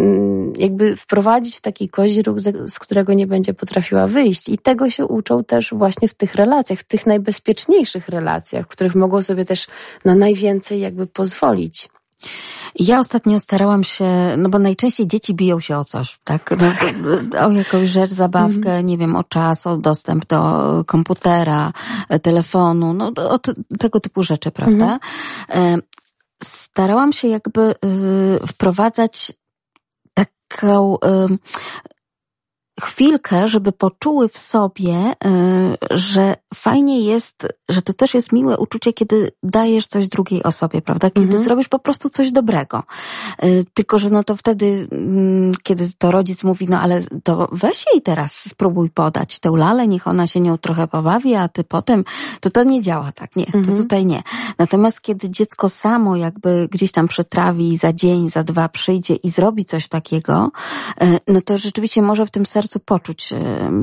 jakby 0.58 0.96
wprowadzić 0.96 1.56
w 1.56 1.60
taki 1.60 1.88
kozi 1.88 2.22
z 2.66 2.78
którego 2.78 3.12
nie 3.14 3.26
będzie 3.26 3.54
potrafiła 3.54 4.06
wyjść. 4.06 4.48
I 4.48 4.58
tego 4.58 4.90
się 4.90 5.06
uczą 5.06 5.44
też 5.44 5.74
właśnie 5.74 6.08
w 6.08 6.14
tych 6.14 6.34
relacjach, 6.34 6.78
w 6.78 6.84
tych 6.84 7.06
najbezpieczniejszych 7.06 8.08
relacjach, 8.08 8.64
w 8.64 8.68
których 8.68 8.94
mogą 8.94 9.22
sobie 9.22 9.44
też 9.44 9.66
na 10.04 10.14
najwięcej 10.14 10.80
jakby 10.80 11.06
pozwolić. 11.06 11.88
Ja 12.78 13.00
ostatnio 13.00 13.38
starałam 13.38 13.84
się, 13.84 14.34
no 14.38 14.48
bo 14.48 14.58
najczęściej 14.58 15.08
dzieci 15.08 15.34
biją 15.34 15.60
się 15.60 15.76
o 15.76 15.84
coś, 15.84 16.18
tak? 16.24 16.50
No, 16.60 17.46
o 17.46 17.50
jakąś 17.50 17.88
rzecz, 17.88 18.10
zabawkę, 18.10 18.56
mhm. 18.56 18.86
nie 18.86 18.98
wiem, 18.98 19.16
o 19.16 19.24
czas, 19.24 19.66
o 19.66 19.76
dostęp 19.76 20.26
do 20.26 20.84
komputera, 20.86 21.72
telefonu, 22.22 22.92
no 22.92 23.12
o 23.16 23.38
tego 23.78 24.00
typu 24.00 24.22
rzeczy, 24.22 24.50
prawda? 24.50 24.98
Mhm. 25.48 25.82
Starałam 26.44 27.12
się 27.12 27.28
jakby 27.28 27.70
y, 27.70 27.74
wprowadzać 28.46 29.32
taką 30.14 30.96
chwilkę, 32.80 33.48
żeby 33.48 33.72
poczuły 33.72 34.28
w 34.28 34.38
sobie, 34.38 35.12
y, 35.12 35.76
że 35.90 36.36
fajnie 36.54 37.00
jest, 37.00 37.46
że 37.68 37.82
to 37.82 37.92
też 37.92 38.14
jest 38.14 38.32
miłe 38.32 38.58
uczucie, 38.58 38.92
kiedy 38.92 39.32
dajesz 39.42 39.86
coś 39.86 40.08
drugiej 40.08 40.42
osobie, 40.42 40.82
prawda? 40.82 41.10
Kiedy 41.10 41.26
mhm. 41.26 41.44
zrobisz 41.44 41.68
po 41.68 41.78
prostu 41.78 42.08
coś 42.08 42.32
dobrego. 42.32 42.82
Y, 43.44 43.64
tylko, 43.74 43.98
że 43.98 44.10
no 44.10 44.24
to 44.24 44.36
wtedy, 44.36 44.88
mm, 44.92 45.52
kiedy 45.62 45.90
to 45.98 46.10
rodzic 46.10 46.44
mówi, 46.44 46.66
no 46.68 46.80
ale 46.80 47.02
to 47.24 47.48
weź 47.52 47.84
jej 47.92 48.02
teraz, 48.02 48.32
spróbuj 48.32 48.90
podać 48.90 49.38
tę 49.38 49.50
lalę, 49.56 49.88
niech 49.88 50.06
ona 50.06 50.26
się 50.26 50.40
nią 50.40 50.58
trochę 50.58 50.88
pobawi, 50.88 51.34
a 51.34 51.48
ty 51.48 51.64
potem, 51.64 52.04
to 52.40 52.50
to 52.50 52.64
nie 52.64 52.82
działa 52.82 53.12
tak, 53.12 53.36
nie, 53.36 53.46
mhm. 53.46 53.64
to 53.64 53.82
tutaj 53.82 54.06
nie. 54.06 54.22
Natomiast 54.58 55.00
kiedy 55.00 55.30
dziecko 55.30 55.68
samo 55.68 56.16
jakby 56.16 56.68
gdzieś 56.70 56.92
tam 56.92 57.08
przetrawi 57.08 57.76
za 57.76 57.92
dzień, 57.92 58.30
za 58.30 58.44
dwa 58.44 58.68
przyjdzie 58.68 59.14
i 59.14 59.30
zrobi 59.30 59.64
coś 59.64 59.88
takiego, 59.88 60.50
y, 61.02 61.20
no 61.28 61.40
to 61.40 61.58
rzeczywiście 61.58 62.02
może 62.02 62.26
w 62.26 62.30
tym 62.30 62.46
sercu 62.46 62.61
sercu 62.62 62.80
poczuć 62.80 63.34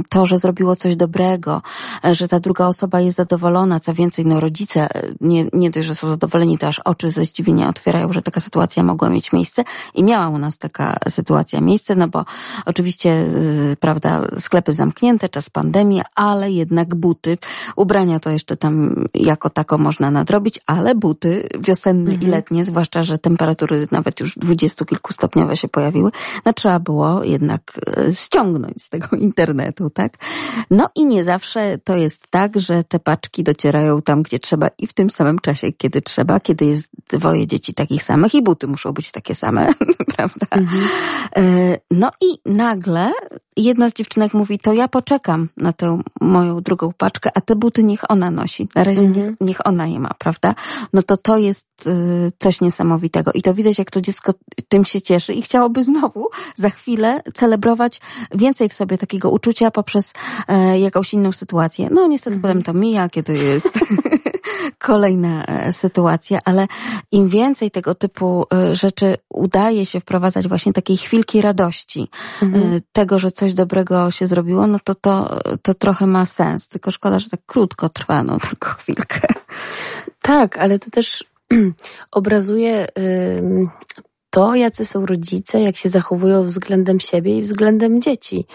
to, 0.10 0.26
że 0.26 0.38
zrobiło 0.38 0.76
coś 0.76 0.96
dobrego, 0.96 1.62
e, 2.06 2.16
że 2.16 2.28
ta 2.28 2.40
druga 2.40 2.68
osoba 2.68 3.02
jest 3.02 3.18
zadowolona, 3.18 3.80
co 3.80 3.94
więcej, 3.94 4.26
no 4.26 4.40
rodzice 4.40 4.96
e, 4.96 5.12
nie, 5.22 5.46
nie 5.54 5.72
dość, 5.72 5.88
że 5.88 5.96
są 5.96 6.10
zadowoleni, 6.10 6.58
to 6.58 6.68
aż 6.68 6.80
oczy 6.80 7.12
ze 7.12 7.24
zdziwienia 7.24 7.70
otwierają, 7.70 8.14
że 8.14 8.22
taka 8.22 8.40
sytuacja 8.40 8.84
mogła 8.84 9.10
mieć 9.10 9.34
miejsce 9.34 9.64
i 9.94 10.04
miała 10.04 10.30
u 10.30 10.38
nas 10.38 10.58
taka 10.58 10.98
sytuacja 11.10 11.62
miejsce, 11.62 11.96
no 11.96 12.08
bo 12.08 12.26
oczywiście, 12.66 13.10
e, 13.12 13.76
prawda, 13.80 14.22
sklepy 14.40 14.74
zamknięte, 14.74 15.30
czas 15.30 15.50
pandemii, 15.50 16.02
ale 16.16 16.52
jednak 16.52 16.96
buty, 16.96 17.38
ubrania 17.76 18.20
to 18.20 18.30
jeszcze 18.30 18.58
tam 18.58 19.06
jako 19.14 19.50
tako 19.50 19.78
można 19.78 20.12
nadrobić, 20.12 20.60
ale 20.66 20.96
buty 20.96 21.50
wiosenne 21.60 22.12
mhm. 22.12 22.22
i 22.22 22.26
letnie, 22.26 22.64
zwłaszcza, 22.64 23.04
że 23.04 23.18
temperatury 23.18 23.88
nawet 23.92 24.20
już 24.20 24.36
dwudziestu 24.38 24.86
kilku 24.86 25.14
stopniowe 25.14 25.56
się 25.56 25.68
pojawiły, 25.68 26.12
no 26.46 26.54
trzeba 26.54 26.80
było 26.80 27.24
jednak 27.24 27.80
ściągnąć 28.14 28.68
z 28.78 28.89
tego 28.89 29.17
internetu, 29.17 29.89
tak? 29.89 30.13
No 30.72 30.89
i 30.95 31.05
nie 31.05 31.24
zawsze 31.24 31.78
to 31.84 31.95
jest 31.95 32.28
tak, 32.30 32.59
że 32.59 32.84
te 32.84 32.99
paczki 32.99 33.43
docierają 33.43 34.01
tam, 34.01 34.24
gdzie 34.24 34.39
trzeba 34.39 34.67
i 34.78 34.88
w 34.88 34.93
tym 34.93 35.09
samym 35.09 35.39
czasie, 35.39 35.72
kiedy 35.72 36.01
trzeba, 36.01 36.39
kiedy 36.39 36.65
jest 36.65 36.89
dwoje 37.18 37.47
dzieci 37.47 37.74
takich 37.74 38.03
samych 38.03 38.36
i 38.36 38.41
buty 38.41 38.68
muszą 38.68 38.91
być 38.91 39.12
takie 39.12 39.36
same, 39.36 39.74
prawda? 40.16 40.45
Mhm. 40.51 40.88
E, 41.36 41.78
no 41.91 42.10
i 42.22 42.51
nagle 42.53 43.12
jedna 43.57 43.89
z 43.89 43.93
dziewczynek 43.93 44.34
mówi, 44.34 44.60
to 44.60 44.74
ja 44.74 44.88
poczekam 44.88 45.49
na 45.57 45.74
tę 45.74 46.01
moją 46.22 46.62
drugą 46.62 46.93
paczkę, 46.97 47.30
a 47.36 47.41
te 47.41 47.55
buty 47.55 47.84
niech 47.84 48.12
ona 48.12 48.32
nosi. 48.32 48.68
Na 48.76 48.84
razie 48.84 49.01
mhm. 49.01 49.26
niech, 49.28 49.36
niech 49.41 49.68
ona 49.68 49.88
je 49.88 49.99
ma, 49.99 50.14
prawda? 50.20 50.55
No 50.93 51.03
to 51.03 51.18
to 51.18 51.38
jest 51.38 51.68
y, 51.88 52.32
coś 52.39 52.62
niesamowitego. 52.62 53.32
I 53.34 53.41
to 53.41 53.53
widać, 53.53 53.80
jak 53.80 53.91
to 53.91 54.01
dziecko 54.01 54.34
tym 54.70 54.86
się 54.86 55.01
cieszy 55.01 55.34
i 55.34 55.41
chciałoby 55.41 55.84
znowu 55.84 56.30
za 56.55 56.70
chwilę 56.70 57.22
celebrować 57.34 58.01
więcej 58.36 58.70
w 58.70 58.74
sobie 58.74 58.97
takiego 58.97 59.32
uczucia 59.32 59.72
poprzez 59.72 60.14
e, 60.47 60.80
jakąś 60.80 61.14
inną 61.14 61.32
sytuację. 61.32 61.89
No 61.91 62.07
niestety 62.07 62.36
mhm. 62.36 62.41
potem 62.41 62.64
to 62.64 62.80
mija, 62.80 63.10
kiedy 63.10 63.34
jest 63.34 63.70
kolejna 64.78 65.45
e, 65.45 65.74
sytuacja, 65.74 66.39
ale 66.45 66.67
im 67.11 67.30
więcej 67.30 67.72
tego 67.72 67.95
typu 67.95 68.45
e, 68.53 68.76
rzeczy 68.76 69.17
udaje 69.30 69.86
się 69.86 69.99
wprowadzać 69.99 70.47
właśnie 70.47 70.74
takiej 70.74 70.97
chwilki 70.97 71.41
radości, 71.41 72.09
mhm. 72.41 72.82
tego, 72.91 73.20
że 73.20 73.32
coś 73.32 73.53
dobrego 73.53 74.11
się 74.11 74.28
zrobiło, 74.28 74.67
no 74.67 74.80
to, 74.84 74.95
to 74.95 75.39
to 75.61 75.74
trochę 75.74 76.07
ma 76.07 76.26
sens. 76.26 76.67
Tylko 76.67 76.91
szkoda, 76.91 77.20
że 77.20 77.30
tak 77.30 77.39
krótko 77.45 77.89
trwa, 77.89 78.24
no 78.24 78.38
tylko 78.49 78.70
chwilkę. 78.70 79.28
Tak, 80.22 80.57
ale 80.57 80.80
to 80.80 80.89
też 80.89 81.24
obrazuje 82.11 82.88
to, 84.30 84.56
jacy 84.56 84.86
są 84.86 85.06
rodzice, 85.06 85.62
jak 85.62 85.76
się 85.76 85.90
zachowują 85.90 86.44
względem 86.44 87.00
siebie 87.00 87.38
i 87.38 87.42
względem 87.42 88.02
dzieci. 88.02 88.46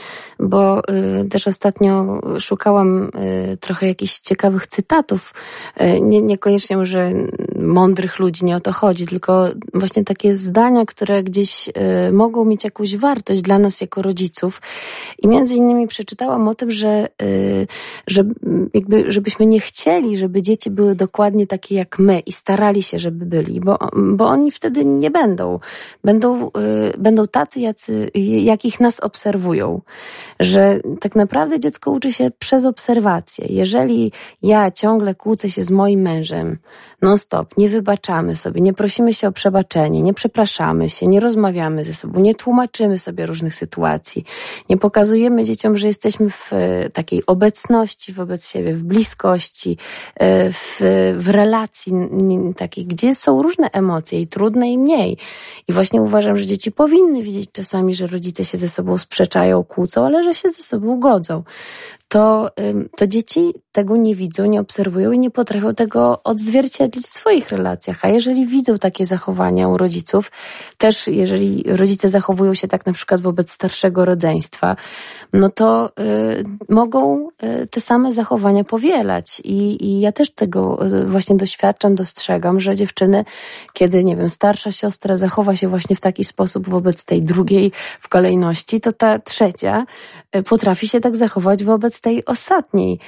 Bo 0.40 0.78
y, 0.78 1.28
też 1.28 1.46
ostatnio 1.46 2.20
szukałam 2.40 3.10
y, 3.52 3.56
trochę 3.60 3.86
jakichś 3.86 4.18
ciekawych 4.18 4.66
cytatów. 4.66 5.34
Y, 5.80 6.00
nie, 6.00 6.22
niekoniecznie 6.22 6.76
może 6.76 7.12
mądrych 7.58 8.18
ludzi, 8.18 8.44
nie 8.44 8.56
o 8.56 8.60
to 8.60 8.72
chodzi, 8.72 9.06
tylko 9.06 9.48
właśnie 9.74 10.04
takie 10.04 10.36
zdania, 10.36 10.86
które 10.86 11.22
gdzieś 11.22 11.68
y, 11.68 12.12
mogą 12.12 12.44
mieć 12.44 12.64
jakąś 12.64 12.96
wartość 12.96 13.40
dla 13.40 13.58
nas 13.58 13.80
jako 13.80 14.02
rodziców. 14.02 14.62
I 15.22 15.28
między 15.28 15.54
innymi 15.54 15.86
przeczytałam 15.86 16.48
o 16.48 16.54
tym, 16.54 16.70
że, 16.70 17.08
y, 17.22 17.66
że 18.06 18.24
jakby, 18.74 19.12
żebyśmy 19.12 19.46
nie 19.46 19.60
chcieli, 19.60 20.16
żeby 20.16 20.42
dzieci 20.42 20.70
były 20.70 20.94
dokładnie 20.94 21.46
takie 21.46 21.74
jak 21.74 21.98
my 21.98 22.20
i 22.20 22.32
starali 22.32 22.82
się, 22.82 22.98
żeby 22.98 23.26
byli, 23.26 23.60
bo, 23.60 23.78
bo 23.92 24.26
oni 24.26 24.50
wtedy 24.50 24.84
nie 24.84 25.10
będą 25.10 25.58
będą, 26.04 26.46
y, 26.46 26.50
będą 26.98 27.26
tacy, 27.26 27.60
jacy, 27.60 28.10
jakich 28.42 28.80
nas 28.80 29.00
obserwują. 29.00 29.80
Że 30.40 30.80
tak 31.00 31.16
naprawdę 31.16 31.60
dziecko 31.60 31.90
uczy 31.90 32.12
się 32.12 32.30
przez 32.38 32.64
obserwację. 32.64 33.46
Jeżeli 33.50 34.12
ja 34.42 34.70
ciągle 34.70 35.14
kłócę 35.14 35.50
się 35.50 35.62
z 35.62 35.70
moim 35.70 36.00
mężem, 36.00 36.58
non-stop, 37.04 37.56
nie 37.56 37.68
wybaczamy 37.68 38.36
sobie, 38.36 38.60
nie 38.60 38.72
prosimy 38.72 39.14
się 39.14 39.28
o 39.28 39.32
przebaczenie, 39.32 40.02
nie 40.02 40.14
przepraszamy 40.14 40.90
się, 40.90 41.06
nie 41.06 41.20
rozmawiamy 41.20 41.84
ze 41.84 41.94
sobą, 41.94 42.20
nie 42.20 42.34
tłumaczymy 42.34 42.98
sobie 42.98 43.26
różnych 43.26 43.54
sytuacji, 43.54 44.24
nie 44.68 44.76
pokazujemy 44.76 45.44
dzieciom, 45.44 45.76
że 45.76 45.86
jesteśmy 45.86 46.30
w 46.30 46.52
e, 46.52 46.90
takiej 46.90 47.26
obecności 47.26 48.12
wobec 48.12 48.48
siebie, 48.48 48.74
w 48.74 48.82
bliskości, 48.82 49.76
e, 50.14 50.52
w, 50.52 50.80
w 51.18 51.28
relacji 51.28 51.92
takiej, 52.56 52.86
gdzie 52.86 53.14
są 53.14 53.42
różne 53.42 53.70
emocje 53.70 54.20
i 54.20 54.26
trudne 54.26 54.72
i 54.72 54.78
mniej. 54.78 55.18
I 55.68 55.72
właśnie 55.72 56.02
uważam, 56.02 56.36
że 56.36 56.46
dzieci 56.46 56.72
powinny 56.72 57.22
widzieć 57.22 57.52
czasami, 57.52 57.94
że 57.94 58.06
rodzice 58.06 58.44
się 58.44 58.58
ze 58.58 58.68
sobą 58.68 58.98
sprzeczają, 58.98 59.64
kłócą, 59.64 60.06
ale 60.06 60.24
że 60.24 60.34
się 60.34 60.48
ze 60.48 60.62
sobą 60.62 61.00
godzą 61.00 61.42
to, 62.08 62.50
to 62.96 63.06
dzieci 63.06 63.54
tego 63.74 63.96
nie 63.96 64.14
widzą, 64.14 64.44
nie 64.44 64.60
obserwują 64.60 65.12
i 65.12 65.18
nie 65.18 65.30
potrafią 65.30 65.74
tego 65.74 66.22
odzwierciedlić 66.24 67.06
w 67.06 67.10
swoich 67.10 67.48
relacjach. 67.50 67.98
A 68.02 68.08
jeżeli 68.08 68.46
widzą 68.46 68.78
takie 68.78 69.04
zachowania 69.04 69.68
u 69.68 69.76
rodziców, 69.78 70.32
też 70.78 71.06
jeżeli 71.06 71.62
rodzice 71.66 72.08
zachowują 72.08 72.54
się 72.54 72.68
tak 72.68 72.86
na 72.86 72.92
przykład 72.92 73.20
wobec 73.20 73.50
starszego 73.50 74.04
rodzeństwa, 74.04 74.76
no 75.32 75.50
to 75.50 75.92
y, 76.00 76.44
mogą 76.68 77.28
y, 77.42 77.66
te 77.66 77.80
same 77.80 78.12
zachowania 78.12 78.64
powielać. 78.64 79.40
I, 79.44 79.86
I 79.86 80.00
ja 80.00 80.12
też 80.12 80.30
tego 80.30 80.86
y, 80.86 81.06
właśnie 81.06 81.36
doświadczam, 81.36 81.94
dostrzegam, 81.94 82.60
że 82.60 82.76
dziewczyny, 82.76 83.24
kiedy, 83.72 84.04
nie 84.04 84.16
wiem, 84.16 84.28
starsza 84.28 84.70
siostra 84.72 85.16
zachowa 85.16 85.56
się 85.56 85.68
właśnie 85.68 85.96
w 85.96 86.00
taki 86.00 86.24
sposób 86.24 86.68
wobec 86.68 87.04
tej 87.04 87.22
drugiej 87.22 87.72
w 88.00 88.08
kolejności, 88.08 88.80
to 88.80 88.92
ta 88.92 89.18
trzecia 89.18 89.84
y, 90.36 90.42
potrafi 90.42 90.88
się 90.88 91.00
tak 91.00 91.16
zachować 91.16 91.64
wobec 91.64 92.00
tej 92.00 92.24
ostatniej. 92.24 92.98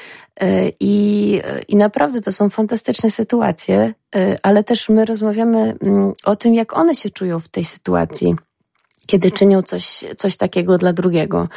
I, 0.81 1.41
I 1.69 1.77
naprawdę 1.77 2.21
to 2.21 2.33
są 2.33 2.51
fantastyczne 2.51 3.11
sytuacje, 3.11 3.95
e, 4.17 4.37
ale 4.43 4.65
też 4.65 4.89
my 4.89 5.05
rozmawiamy 5.05 5.77
mm, 5.83 6.13
o 6.25 6.37
tym, 6.37 6.55
jak 6.55 6.77
one 6.79 6.95
się 6.95 7.11
czują 7.11 7.41
w 7.41 7.49
tej 7.49 7.65
sytuacji 7.65 8.37
kiedy 9.07 9.31
czynią 9.31 9.63
coś, 9.63 10.05
coś 10.17 10.37
takiego 10.37 10.79
dla 10.79 10.93
drugiego. 10.93 11.49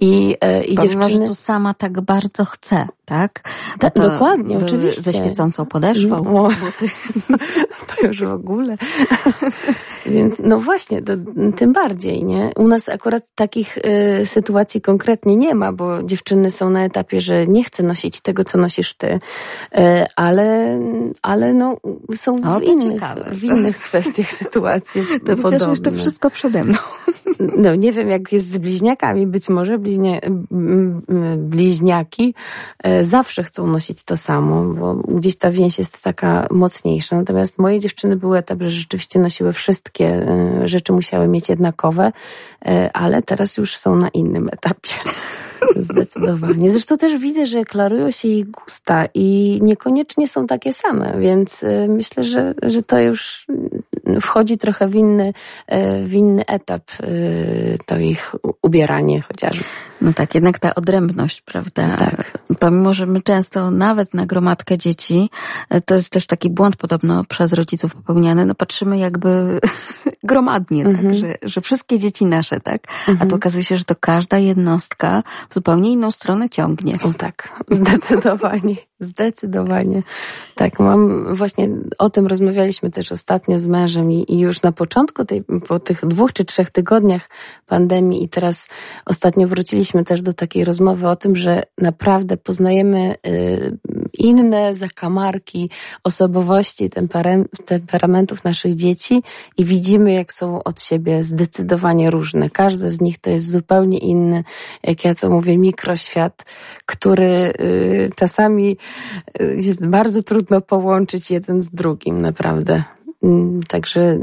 I, 0.00 0.36
e, 0.40 0.64
i 0.64 0.76
Pomimo, 0.76 1.04
dziewczyny... 1.04 1.26
że 1.26 1.28
tu 1.28 1.34
sama 1.34 1.74
tak 1.74 2.00
bardzo 2.00 2.44
chce, 2.44 2.88
tak? 3.04 3.42
Ta, 3.78 3.90
dokładnie, 3.90 4.58
oczywiście. 4.58 5.02
Ze 5.02 5.12
świecącą 5.12 5.66
podeszwą. 5.66 6.24
No, 6.24 6.48
to 7.96 8.06
już 8.06 8.20
w 8.20 8.32
ogóle. 8.32 8.76
Więc 10.06 10.34
no 10.38 10.58
właśnie, 10.58 11.02
to, 11.02 11.12
tym 11.56 11.72
bardziej, 11.72 12.24
nie? 12.24 12.50
U 12.56 12.68
nas 12.68 12.88
akurat 12.88 13.24
takich 13.34 13.78
y, 13.78 14.26
sytuacji 14.26 14.80
konkretnie 14.80 15.36
nie 15.36 15.54
ma, 15.54 15.72
bo 15.72 16.02
dziewczyny 16.02 16.50
są 16.50 16.70
na 16.70 16.84
etapie, 16.84 17.20
że 17.20 17.46
nie 17.46 17.64
chcę 17.64 17.82
nosić 17.82 18.20
tego, 18.20 18.44
co 18.44 18.58
nosisz 18.58 18.94
ty, 18.94 19.06
y, 19.06 19.18
ale, 20.16 20.78
ale 21.22 21.54
no, 21.54 21.76
są 22.14 22.34
o, 22.34 22.60
w, 22.60 22.62
innych, 22.62 23.02
w 23.32 23.44
innych 23.44 23.76
kwestiach 23.76 24.32
sytuacji 24.42 25.02
To 25.02 25.36
podobne. 25.36 25.50
widzę, 25.50 25.64
że 25.64 25.70
jeszcze 25.70 25.92
wszystko 25.92 26.30
przede 26.30 26.64
mną. 26.64 26.78
No 27.56 27.74
nie 27.74 27.92
wiem, 27.92 28.08
jak 28.08 28.32
jest 28.32 28.50
z 28.50 28.58
bliźniakami. 28.58 29.26
Być 29.26 29.48
może 29.48 29.78
bliźnia, 29.78 30.20
bliźniaki 31.36 32.34
y, 32.86 32.90
zawsze 33.00 33.42
chcą 33.42 33.66
nosić 33.66 34.04
to 34.04 34.16
samo, 34.16 34.62
bo 34.62 34.94
gdzieś 34.94 35.36
ta 35.36 35.50
więź 35.50 35.78
jest 35.78 36.02
taka 36.02 36.46
mocniejsza. 36.50 37.16
Natomiast 37.16 37.58
moje 37.58 37.80
dziewczyny 37.80 38.16
były 38.16 38.38
etap, 38.38 38.58
że 38.62 38.70
rzeczywiście 38.70 39.18
nosiły 39.18 39.52
wszystkie 39.52 40.06
e, 40.06 40.68
rzeczy, 40.68 40.92
musiały 40.92 41.28
mieć 41.28 41.48
jednakowe, 41.48 42.12
e, 42.64 42.90
ale 42.92 43.22
teraz 43.22 43.56
już 43.56 43.76
są 43.76 43.96
na 43.96 44.08
innym 44.08 44.48
etapie. 44.52 44.90
Zdecydowanie. 45.76 46.70
Zresztą 46.70 46.96
też 46.96 47.18
widzę, 47.18 47.46
że 47.46 47.64
klarują 47.64 48.10
się 48.10 48.28
ich 48.28 48.50
gusta 48.50 49.04
i 49.14 49.58
niekoniecznie 49.62 50.28
są 50.28 50.46
takie 50.46 50.72
same, 50.72 51.20
więc 51.20 51.64
e, 51.64 51.88
myślę, 51.88 52.24
że, 52.24 52.54
że 52.62 52.82
to 52.82 53.00
już 53.00 53.46
wchodzi 54.20 54.58
trochę 54.58 54.88
w 54.88 54.94
inny, 54.94 55.32
w 56.04 56.14
inny 56.14 56.46
etap 56.46 56.82
to 57.86 57.98
ich 57.98 58.34
ubieranie 58.62 59.22
chociażby. 59.22 59.64
No 60.02 60.12
tak, 60.12 60.34
jednak 60.34 60.58
ta 60.58 60.74
odrębność, 60.74 61.40
prawda? 61.40 61.96
Tak. 61.96 62.38
Pomimo, 62.58 62.94
że 62.94 63.06
my 63.06 63.22
często 63.22 63.70
nawet 63.70 64.14
na 64.14 64.26
gromadkę 64.26 64.78
dzieci, 64.78 65.30
to 65.86 65.94
jest 65.94 66.10
też 66.10 66.26
taki 66.26 66.50
błąd 66.50 66.76
podobno 66.76 67.24
przez 67.24 67.52
rodziców 67.52 67.94
popełniany, 67.94 68.46
no 68.46 68.54
patrzymy 68.54 68.98
jakby 68.98 69.60
gromadnie, 70.22 70.84
tak? 70.84 70.94
Mhm. 70.94 71.14
Że, 71.14 71.34
że 71.42 71.60
wszystkie 71.60 71.98
dzieci 71.98 72.26
nasze, 72.26 72.60
tak? 72.60 72.82
Mhm. 73.08 73.18
A 73.20 73.26
to 73.30 73.36
okazuje 73.36 73.64
się, 73.64 73.76
że 73.76 73.84
to 73.84 73.94
każda 74.00 74.38
jednostka 74.38 75.22
w 75.48 75.54
zupełnie 75.54 75.92
inną 75.92 76.10
stronę 76.10 76.48
ciągnie. 76.48 76.98
O 77.04 77.14
tak, 77.14 77.48
zdecydowanie. 77.70 78.76
Zdecydowanie. 79.00 80.02
Tak, 80.54 80.80
mam 80.80 81.34
właśnie 81.34 81.68
o 81.98 82.10
tym 82.10 82.26
rozmawialiśmy 82.26 82.90
też 82.90 83.12
ostatnio 83.12 83.58
z 83.58 83.66
mężem 83.66 84.12
i, 84.12 84.24
i, 84.28 84.38
już 84.38 84.62
na 84.62 84.72
początku 84.72 85.24
tej, 85.24 85.44
po 85.68 85.78
tych 85.78 86.06
dwóch 86.06 86.32
czy 86.32 86.44
trzech 86.44 86.70
tygodniach 86.70 87.28
pandemii 87.66 88.24
i 88.24 88.28
teraz 88.28 88.68
ostatnio 89.06 89.48
wróciliśmy 89.48 89.91
też 90.04 90.22
do 90.22 90.32
takiej 90.32 90.64
rozmowy 90.64 91.08
o 91.08 91.16
tym, 91.16 91.36
że 91.36 91.62
naprawdę 91.78 92.36
poznajemy 92.36 93.14
y, 93.26 93.78
inne 94.18 94.74
zakamarki 94.74 95.70
osobowości, 96.04 96.90
temperamentów 97.66 98.44
naszych 98.44 98.74
dzieci 98.74 99.22
i 99.58 99.64
widzimy, 99.64 100.12
jak 100.12 100.32
są 100.32 100.62
od 100.62 100.80
siebie 100.80 101.24
zdecydowanie 101.24 102.10
różne. 102.10 102.50
Każdy 102.50 102.90
z 102.90 103.00
nich 103.00 103.18
to 103.18 103.30
jest 103.30 103.50
zupełnie 103.50 103.98
inny, 103.98 104.44
jak 104.82 105.04
ja 105.04 105.14
to 105.14 105.30
mówię, 105.30 105.58
mikroświat, 105.58 106.44
który 106.86 107.52
y, 107.60 108.10
czasami 108.16 108.76
y, 109.40 109.56
jest 109.60 109.86
bardzo 109.86 110.22
trudno 110.22 110.60
połączyć 110.60 111.30
jeden 111.30 111.62
z 111.62 111.70
drugim, 111.70 112.20
naprawdę. 112.20 112.84
Mm, 113.22 113.62
także 113.62 114.18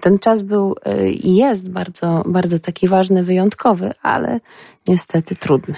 ten 0.00 0.18
czas 0.18 0.42
był 0.42 0.74
y, 0.86 1.10
i 1.10 1.36
jest 1.36 1.70
bardzo, 1.70 2.22
bardzo 2.26 2.58
taki 2.58 2.88
ważny, 2.88 3.24
wyjątkowy, 3.24 3.90
ale 4.02 4.40
niestety 4.88 5.36
trudny. 5.36 5.74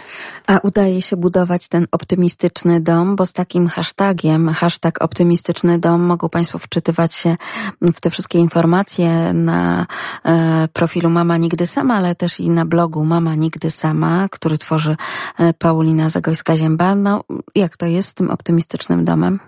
A 0.46 0.58
udaje 0.58 1.02
się 1.02 1.16
budować 1.16 1.68
ten 1.68 1.86
optymistyczny 1.92 2.80
dom, 2.80 3.16
bo 3.16 3.26
z 3.26 3.32
takim 3.32 3.68
hashtagiem, 3.68 4.48
hashtag 4.48 5.02
optymistyczny 5.02 5.78
dom, 5.78 6.02
mogą 6.02 6.28
Państwo 6.28 6.58
wczytywać 6.58 7.14
się 7.14 7.36
w 7.80 8.00
te 8.00 8.10
wszystkie 8.10 8.38
informacje 8.38 9.32
na 9.32 9.86
e, 10.24 10.68
profilu 10.72 11.10
Mama 11.10 11.36
Nigdy 11.36 11.66
Sama, 11.66 11.94
ale 11.94 12.14
też 12.14 12.40
i 12.40 12.50
na 12.50 12.64
blogu 12.64 13.04
Mama 13.04 13.34
Nigdy 13.34 13.70
Sama, 13.70 14.28
który 14.30 14.58
tworzy 14.58 14.96
e, 15.38 15.52
Paulina 15.52 16.08
Zagojska-Zięba. 16.08 16.96
No, 16.96 17.24
jak 17.54 17.76
to 17.76 17.86
jest 17.86 18.08
z 18.08 18.14
tym 18.14 18.30
optymistycznym 18.30 19.04
domem? 19.04 19.40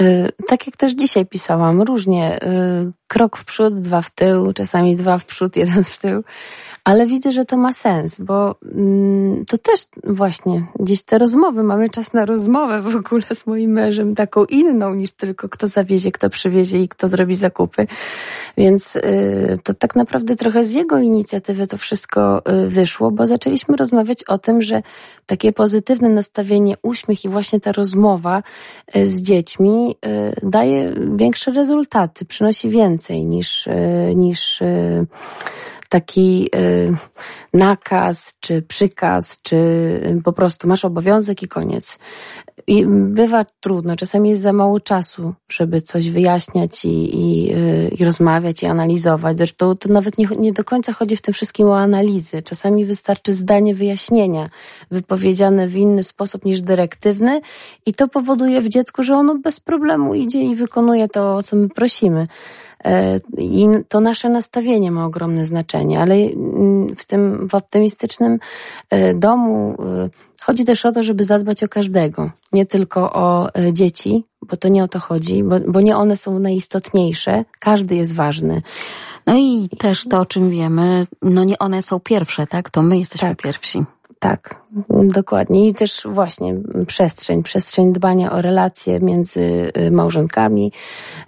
E, 0.00 0.28
tak 0.48 0.66
jak 0.66 0.76
też 0.76 0.92
dzisiaj 0.92 1.26
pisałam, 1.26 1.82
różnie. 1.82 2.38
Krok 3.08 3.36
w 3.36 3.44
przód, 3.44 3.80
dwa 3.80 4.02
w 4.02 4.10
tył, 4.10 4.52
czasami 4.52 4.96
dwa 4.96 5.18
w 5.18 5.24
przód, 5.24 5.56
jeden 5.62 5.84
w 5.84 5.98
tył 5.98 6.22
ale 6.86 7.06
widzę, 7.06 7.32
że 7.32 7.44
to 7.44 7.56
ma 7.56 7.72
sens, 7.72 8.20
bo 8.20 8.54
mm, 8.74 9.44
to 9.46 9.58
też 9.58 9.80
właśnie 10.04 10.66
gdzieś 10.80 11.02
te 11.02 11.18
rozmowy, 11.18 11.62
mamy 11.62 11.90
czas 11.90 12.12
na 12.12 12.24
rozmowę 12.24 12.82
w 12.82 12.96
ogóle 12.96 13.24
z 13.34 13.46
moim 13.46 13.70
mężem, 13.70 14.14
taką 14.14 14.44
inną 14.44 14.94
niż 14.94 15.12
tylko 15.12 15.48
kto 15.48 15.68
zawiezie, 15.68 16.12
kto 16.12 16.30
przywiezie 16.30 16.78
i 16.78 16.88
kto 16.88 17.08
zrobi 17.08 17.34
zakupy. 17.34 17.86
Więc 18.56 18.96
y, 18.96 19.58
to 19.62 19.74
tak 19.74 19.96
naprawdę 19.96 20.36
trochę 20.36 20.64
z 20.64 20.72
jego 20.72 20.98
inicjatywy 20.98 21.66
to 21.66 21.78
wszystko 21.78 22.42
y, 22.64 22.68
wyszło, 22.68 23.10
bo 23.10 23.26
zaczęliśmy 23.26 23.76
rozmawiać 23.76 24.24
o 24.24 24.38
tym, 24.38 24.62
że 24.62 24.82
takie 25.26 25.52
pozytywne 25.52 26.08
nastawienie, 26.08 26.74
uśmiech 26.82 27.24
i 27.24 27.28
właśnie 27.28 27.60
ta 27.60 27.72
rozmowa 27.72 28.42
y, 28.96 29.06
z 29.06 29.22
dziećmi 29.22 29.96
daje 30.42 30.94
większe 31.16 31.50
rezultaty, 31.50 32.24
przynosi 32.24 32.68
więcej 32.68 32.95
niż, 33.10 33.66
y, 33.66 34.12
niż 34.16 34.60
y, 34.60 35.06
taki 35.88 36.48
y, 36.54 36.94
nakaz, 37.54 38.34
czy 38.40 38.62
przykaz, 38.62 39.38
czy 39.42 39.58
po 40.24 40.32
prostu 40.32 40.68
masz 40.68 40.84
obowiązek 40.84 41.42
i 41.42 41.48
koniec. 41.48 41.98
I 42.66 42.86
bywa 42.88 43.44
trudno, 43.60 43.96
czasami 43.96 44.30
jest 44.30 44.42
za 44.42 44.52
mało 44.52 44.80
czasu, 44.80 45.34
żeby 45.48 45.80
coś 45.80 46.10
wyjaśniać 46.10 46.84
i, 46.84 46.88
i, 46.88 47.52
i 47.98 48.04
rozmawiać 48.04 48.62
i 48.62 48.66
analizować. 48.66 49.38
Zresztą 49.38 49.76
to 49.76 49.88
nawet 49.88 50.18
nie, 50.18 50.26
nie 50.38 50.52
do 50.52 50.64
końca 50.64 50.92
chodzi 50.92 51.16
w 51.16 51.22
tym 51.22 51.34
wszystkim 51.34 51.68
o 51.68 51.78
analizy. 51.78 52.42
Czasami 52.42 52.84
wystarczy 52.84 53.32
zdanie 53.32 53.74
wyjaśnienia, 53.74 54.50
wypowiedziane 54.90 55.68
w 55.68 55.76
inny 55.76 56.02
sposób 56.02 56.44
niż 56.44 56.62
dyrektywny 56.62 57.40
i 57.86 57.94
to 57.94 58.08
powoduje 58.08 58.60
w 58.60 58.68
dziecku, 58.68 59.02
że 59.02 59.14
ono 59.14 59.34
bez 59.34 59.60
problemu 59.60 60.14
idzie 60.14 60.42
i 60.42 60.56
wykonuje 60.56 61.08
to, 61.08 61.34
o 61.34 61.42
co 61.42 61.56
my 61.56 61.68
prosimy. 61.68 62.26
E, 62.86 63.18
I 63.38 63.66
to 63.88 64.00
nasze 64.00 64.28
nastawienie 64.28 64.90
ma 64.90 65.06
ogromne 65.06 65.44
znaczenie, 65.44 66.00
ale 66.00 66.14
mm, 66.14 66.88
w 66.96 67.04
tym 67.04 67.48
w 67.48 67.54
optymistycznym 67.54 68.38
e, 68.90 69.14
domu 69.14 69.76
e, 69.78 70.08
chodzi 70.42 70.64
też 70.64 70.86
o 70.86 70.92
to, 70.92 71.02
żeby 71.02 71.24
zadbać 71.24 71.64
o 71.64 71.68
każdego, 71.68 72.30
nie 72.52 72.66
tylko 72.66 73.12
o 73.12 73.48
dzieci, 73.72 74.24
bo 74.42 74.56
to 74.56 74.68
nie 74.68 74.84
o 74.84 74.88
to 74.88 75.00
chodzi, 75.00 75.42
bo, 75.42 75.60
bo 75.60 75.80
nie 75.80 75.96
one 75.96 76.16
są 76.16 76.38
najistotniejsze, 76.38 77.44
każdy 77.60 77.94
jest 77.94 78.14
ważny. 78.14 78.62
No 79.26 79.36
i 79.36 79.68
też 79.78 80.04
to, 80.10 80.20
o 80.20 80.26
czym 80.26 80.50
wiemy, 80.50 81.06
no 81.22 81.44
nie 81.44 81.58
one 81.58 81.82
są 81.82 82.00
pierwsze, 82.00 82.46
tak? 82.46 82.70
To 82.70 82.82
my 82.82 82.98
jesteśmy 82.98 83.28
tak. 83.28 83.42
pierwsi. 83.42 83.84
Tak, 84.18 84.62
dokładnie. 85.04 85.68
I 85.68 85.74
też 85.74 86.06
właśnie 86.10 86.54
przestrzeń, 86.86 87.42
przestrzeń 87.42 87.92
dbania 87.92 88.32
o 88.32 88.42
relacje 88.42 89.00
między 89.00 89.72
y, 89.78 89.90
małżonkami. 89.90 90.72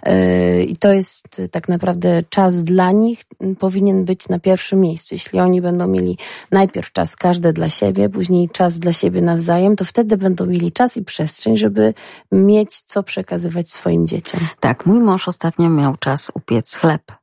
Y, 0.07 0.63
I 0.63 0.77
to 0.77 0.93
jest 0.93 1.41
tak 1.51 1.69
naprawdę 1.69 2.23
czas 2.29 2.63
dla 2.63 2.91
nich, 2.91 3.23
powinien 3.59 4.05
być 4.05 4.29
na 4.29 4.39
pierwszym 4.39 4.79
miejscu. 4.79 5.15
Jeśli 5.15 5.39
oni 5.39 5.61
będą 5.61 5.87
mieli 5.87 6.17
najpierw 6.51 6.91
czas 6.91 7.15
każdy 7.15 7.53
dla 7.53 7.69
siebie, 7.69 8.09
później 8.09 8.49
czas 8.49 8.79
dla 8.79 8.93
siebie 8.93 9.21
nawzajem, 9.21 9.75
to 9.75 9.85
wtedy 9.85 10.17
będą 10.17 10.45
mieli 10.45 10.71
czas 10.71 10.97
i 10.97 11.03
przestrzeń, 11.03 11.57
żeby 11.57 11.93
mieć 12.31 12.81
co 12.81 13.03
przekazywać 13.03 13.69
swoim 13.69 14.07
dzieciom. 14.07 14.39
Tak, 14.59 14.85
mój 14.85 14.99
mąż 14.99 15.27
ostatnio 15.27 15.69
miał 15.69 15.95
czas 15.95 16.31
upiec 16.35 16.75
chleb. 16.75 17.18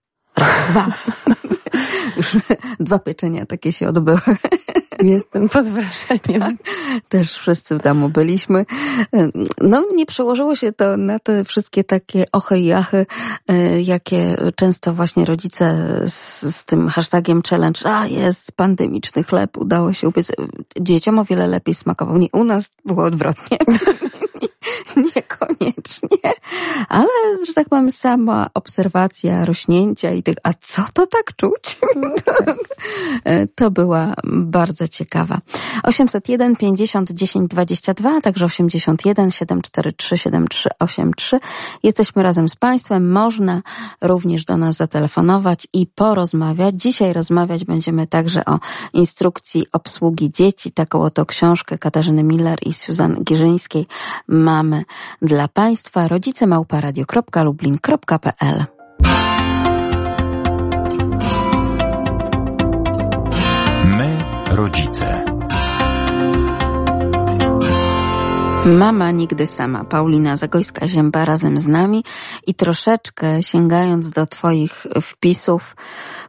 Dwa. 0.71 0.93
Już 2.17 2.37
dwa 2.81 2.99
pieczenia 2.99 3.47
takie 3.47 3.73
się 3.73 3.89
odbyły. 3.89 4.21
Jestem 5.03 5.49
pod 5.49 5.67
wrażeniem. 5.67 6.59
Też 7.09 7.33
wszyscy 7.33 7.79
w 7.79 7.83
domu 7.83 8.09
byliśmy. 8.09 8.67
No, 9.61 9.85
nie 9.95 10.07
przełożyło 10.07 10.57
się 10.57 10.73
to 10.73 10.97
na 10.97 11.19
te 11.19 11.45
wszystkie 11.45 11.85
takie 11.85 12.25
ochy 12.33 12.59
i 12.59 12.73
achy, 12.73 13.07
jakie 13.83 14.37
często 14.57 14.93
właśnie 14.93 15.25
rodzice 15.25 16.01
z, 16.07 16.43
z 16.57 16.65
tym 16.65 16.89
hashtagiem 16.89 17.43
challenge, 17.51 17.81
a 17.85 18.07
jest 18.07 18.53
pandemiczny 18.53 19.23
chleb, 19.25 19.59
udało 19.59 19.93
się 19.93 20.09
upiec. 20.09 20.33
Dzieciom 20.81 21.19
o 21.19 21.25
wiele 21.25 21.47
lepiej 21.47 21.75
smakował. 21.75 22.17
Nie, 22.17 22.29
u 22.33 22.45
nas 22.45 22.69
było 22.85 23.05
odwrotnie. 23.05 23.59
Niekoniecznie, 25.17 26.33
ale, 26.89 27.09
że 27.47 27.55
tak 27.55 27.69
powiem, 27.69 27.91
sama 27.91 28.51
obserwacja 28.55 29.45
rośnięcia 29.45 30.11
i 30.11 30.23
tych, 30.23 30.37
a 30.43 30.53
co 30.53 30.85
to 30.95 31.07
tak 31.07 31.37
czuć? 31.37 31.79
to 33.59 33.71
była 33.71 34.15
bardzo 34.25 34.89
ciekawa. 34.89 35.39
801 35.83 36.57
50 36.57 37.13
10 37.13 37.49
22, 37.49 38.17
a 38.17 38.21
także 38.21 38.45
81 38.45 39.31
743 39.31 40.19
7383. 40.19 41.41
Jesteśmy 41.83 42.23
razem 42.23 42.49
z 42.49 42.57
Państwem. 42.57 43.13
Można 43.13 43.63
również 44.01 44.45
do 44.45 44.57
nas 44.57 44.77
zatelefonować 44.77 45.67
i 45.73 45.87
porozmawiać. 45.87 46.75
Dzisiaj 46.75 47.13
rozmawiać 47.13 47.65
będziemy 47.65 48.07
także 48.07 48.45
o 48.45 48.59
instrukcji 48.93 49.67
obsługi 49.73 50.31
dzieci. 50.31 50.73
Taką 50.73 51.03
oto 51.03 51.27
książkę 51.27 51.79
Katarzyny 51.79 52.23
Miller 52.23 52.59
i 52.67 52.73
Susan 52.73 53.25
Gierzyńskiej 53.25 53.87
mamy 54.57 54.85
dla 55.23 55.49
Państwa. 55.49 56.09
Rodzice 56.09 56.47
małparadio.lublin.pl 56.47 58.65
My, 63.85 64.19
rodzice. 64.51 65.25
Mama 68.67 69.11
nigdy 69.11 69.47
sama, 69.47 69.85
Paulina 69.85 70.37
Zagojska-Zięba 70.37 71.25
razem 71.25 71.59
z 71.59 71.67
nami 71.67 72.05
i 72.47 72.55
troszeczkę 72.55 73.43
sięgając 73.43 74.11
do 74.11 74.27
Twoich 74.27 74.87
wpisów, 75.03 75.77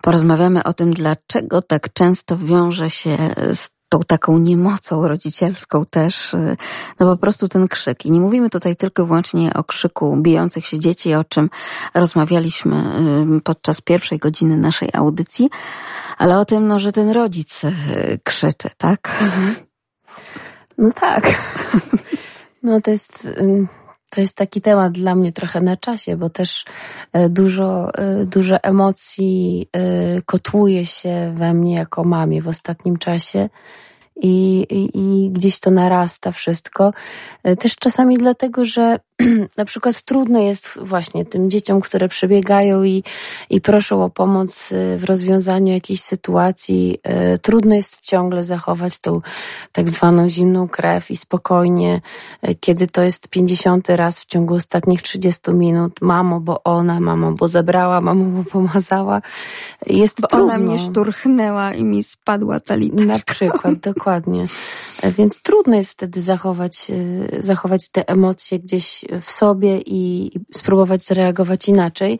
porozmawiamy 0.01 0.63
o 0.63 0.73
tym, 0.73 0.93
dlaczego 0.93 1.61
tak 1.61 1.93
często 1.93 2.37
wiąże 2.37 2.89
się 2.89 3.17
z 3.53 3.76
tą 3.89 3.99
taką 4.07 4.37
niemocą 4.37 5.07
rodzicielską 5.07 5.85
też, 5.85 6.33
y, 6.33 6.57
no 6.99 7.11
po 7.15 7.17
prostu 7.17 7.47
ten 7.47 7.67
krzyk. 7.67 8.05
I 8.05 8.11
nie 8.11 8.19
mówimy 8.19 8.49
tutaj 8.49 8.75
tylko 8.75 9.05
wyłącznie 9.05 9.53
o 9.53 9.63
krzyku 9.63 10.17
bijących 10.17 10.67
się 10.67 10.79
dzieci, 10.79 11.13
o 11.13 11.23
czym 11.23 11.49
rozmawialiśmy 11.93 12.75
y, 13.37 13.41
podczas 13.41 13.81
pierwszej 13.81 14.19
godziny 14.19 14.57
naszej 14.57 14.89
audycji, 14.93 15.49
ale 16.17 16.39
o 16.39 16.45
tym, 16.45 16.67
no, 16.67 16.79
że 16.79 16.91
ten 16.91 17.09
rodzic 17.09 17.63
y, 17.63 17.71
krzyczy, 18.23 18.69
tak? 18.77 19.17
Mhm. 19.21 19.55
No 20.77 20.91
tak. 20.91 21.23
No 22.63 22.81
to 22.81 22.91
jest 22.91 23.29
to 24.09 24.21
jest 24.21 24.35
taki 24.35 24.61
temat 24.61 24.91
dla 24.91 25.15
mnie 25.15 25.31
trochę 25.31 25.61
na 25.61 25.77
czasie, 25.77 26.17
bo 26.17 26.29
też 26.29 26.65
e, 27.13 27.29
dużo, 27.29 27.93
e, 27.93 28.25
dużo 28.25 28.57
emocji 28.63 29.69
e, 29.73 30.21
kotłuje 30.21 30.85
się 30.85 31.33
we 31.35 31.53
mnie 31.53 31.75
jako 31.75 32.03
mamie 32.03 32.41
w 32.41 32.47
ostatnim 32.47 32.97
czasie 32.97 33.49
i, 34.15 34.65
i, 34.69 34.89
i 34.93 35.31
gdzieś 35.31 35.59
to 35.59 35.71
narasta 35.71 36.31
wszystko. 36.31 36.93
Też 37.59 37.75
czasami 37.75 38.17
dlatego, 38.17 38.65
że 38.65 38.97
na 39.57 39.65
przykład 39.65 40.01
trudno 40.01 40.39
jest 40.39 40.79
właśnie 40.81 41.25
tym 41.25 41.49
dzieciom, 41.49 41.81
które 41.81 42.09
przebiegają 42.09 42.83
i, 42.83 43.03
i 43.49 43.61
proszą 43.61 44.03
o 44.03 44.09
pomoc 44.09 44.71
e, 44.71 44.97
w 44.97 45.03
rozwiązaniu 45.03 45.73
jakiejś 45.73 46.01
sytuacji, 46.01 46.99
e, 47.03 47.37
trudno 47.37 47.75
jest 47.75 48.01
ciągle 48.01 48.43
zachować 48.43 48.99
tą 48.99 49.21
tak 49.71 49.89
zwaną 49.89 50.29
zimną 50.29 50.67
krew 50.67 51.11
i 51.11 51.17
spokojnie, 51.17 52.01
kiedy 52.59 52.87
to 52.87 53.03
jest 53.03 53.27
pięćdziesiąty 53.27 53.95
raz 53.95 54.19
w 54.19 54.25
ciągu 54.25 54.55
ostatnich 54.55 55.01
30 55.01 55.51
minut, 55.51 56.01
mamo, 56.01 56.39
bo 56.39 56.63
ona, 56.63 56.99
mamo, 56.99 57.31
bo 57.31 57.47
zabrała, 57.47 58.01
mamo, 58.01 58.25
bo 58.25 58.51
pomazała. 58.51 59.21
Jest 59.87 60.21
bo 60.21 60.27
trudno. 60.27 60.45
ona 60.45 60.57
mnie 60.57 60.79
szturchnęła 60.79 61.73
i 61.73 61.83
mi 61.83 62.03
spadła 62.03 62.59
ta 62.59 62.75
litera. 62.75 63.05
Na 63.05 63.19
przykład, 63.19 63.79
dokładnie. 63.79 64.45
E, 65.03 65.11
więc 65.11 65.41
trudno 65.41 65.75
jest 65.75 65.91
wtedy 65.91 66.21
zachować, 66.21 66.87
zachować 67.39 67.89
te 67.89 68.09
emocje 68.09 68.59
gdzieś 68.59 69.06
w 69.21 69.31
sobie 69.31 69.81
i 69.85 70.31
spróbować 70.51 71.03
zareagować 71.03 71.67
inaczej. 71.67 72.19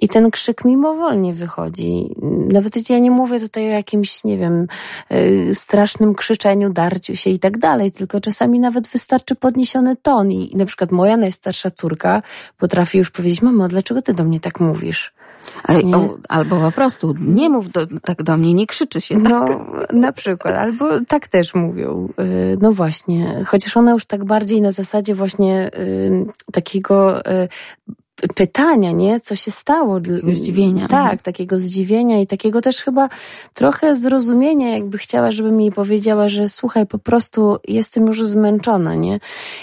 I 0.00 0.08
ten 0.08 0.30
krzyk 0.30 0.64
mimowolnie 0.64 1.34
wychodzi. 1.34 2.14
Nawet 2.52 2.90
ja 2.90 2.98
nie 2.98 3.10
mówię 3.10 3.40
tutaj 3.40 3.66
o 3.66 3.72
jakimś, 3.72 4.24
nie 4.24 4.38
wiem, 4.38 4.66
e, 5.08 5.54
strasznym 5.54 6.14
krzyczeniu, 6.14 6.70
darciu 6.70 7.16
się 7.16 7.30
i 7.30 7.38
tak 7.38 7.58
dalej, 7.58 7.92
tylko 7.92 8.20
czasami 8.20 8.60
nawet 8.60 8.88
wystarczy 8.88 9.34
podniesiony 9.34 9.96
ton. 9.96 10.32
I 10.32 10.56
na 10.56 10.66
przykład 10.66 10.92
moja 10.92 11.16
najstarsza 11.16 11.70
córka 11.70 12.22
potrafi 12.58 12.98
już 12.98 13.10
powiedzieć, 13.10 13.42
mamo, 13.42 13.68
dlaczego 13.68 14.02
ty 14.02 14.14
do 14.14 14.24
mnie 14.24 14.40
tak 14.40 14.60
mówisz? 14.60 15.12
Albo 16.28 16.60
po 16.60 16.72
prostu 16.72 17.14
nie 17.20 17.48
mów 17.48 17.70
do, 17.70 17.86
tak 18.04 18.22
do 18.22 18.36
mnie, 18.36 18.54
nie 18.54 18.66
krzyczy 18.66 19.00
się. 19.00 19.22
Tak? 19.22 19.30
No, 19.30 19.46
na 19.92 20.12
przykład, 20.12 20.54
albo 20.54 21.00
tak 21.08 21.28
też 21.28 21.54
mówią. 21.54 22.08
Y, 22.20 22.58
no 22.60 22.72
właśnie, 22.72 23.44
chociaż 23.46 23.76
one 23.76 23.90
już 23.92 24.04
tak 24.04 24.24
bardziej 24.24 24.62
na 24.62 24.70
zasadzie 24.70 25.14
właśnie 25.14 25.70
y, 25.78 26.26
takiego 26.52 27.26
y, 27.26 27.48
pytania, 28.34 28.92
nie? 28.92 29.20
Co 29.20 29.36
się 29.36 29.50
stało? 29.50 30.00
Zdziwienia. 30.32 30.88
Tak, 30.88 31.00
mhm. 31.00 31.18
takiego 31.18 31.58
zdziwienia 31.58 32.20
i 32.20 32.26
takiego 32.26 32.60
też 32.60 32.82
chyba 32.82 33.08
trochę 33.54 33.96
zrozumienia, 33.96 34.68
jakby 34.68 34.98
chciała, 34.98 35.30
żebym 35.30 35.60
jej 35.60 35.72
powiedziała, 35.72 36.28
że 36.28 36.48
słuchaj, 36.48 36.86
po 36.86 36.98
prostu 36.98 37.56
jestem 37.68 38.06
już 38.06 38.24
zmęczona, 38.24 38.94
nie? 38.94 39.20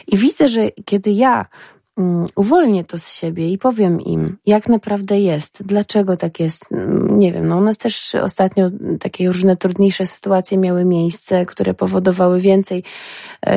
I 0.07 0.17
widzę, 0.17 0.47
że 0.47 0.71
kiedy 0.85 1.11
ja 1.11 1.45
uwolnię 2.35 2.83
to 2.83 2.97
z 2.97 3.13
siebie 3.13 3.51
i 3.51 3.57
powiem 3.57 4.01
im, 4.01 4.37
jak 4.45 4.69
naprawdę 4.69 5.19
jest, 5.19 5.63
dlaczego 5.65 6.17
tak 6.17 6.39
jest. 6.39 6.71
Mm, 6.71 7.19
nie 7.19 7.31
wiem, 7.31 7.47
no 7.47 7.57
u 7.57 7.61
nas 7.61 7.77
też 7.77 8.15
ostatnio 8.15 8.69
takie 8.99 9.27
różne 9.27 9.55
trudniejsze 9.55 10.05
sytuacje 10.05 10.57
miały 10.57 10.85
miejsce, 10.85 11.45
które 11.45 11.73
powodowały 11.73 12.39
więcej 12.39 12.83
e, 13.45 13.55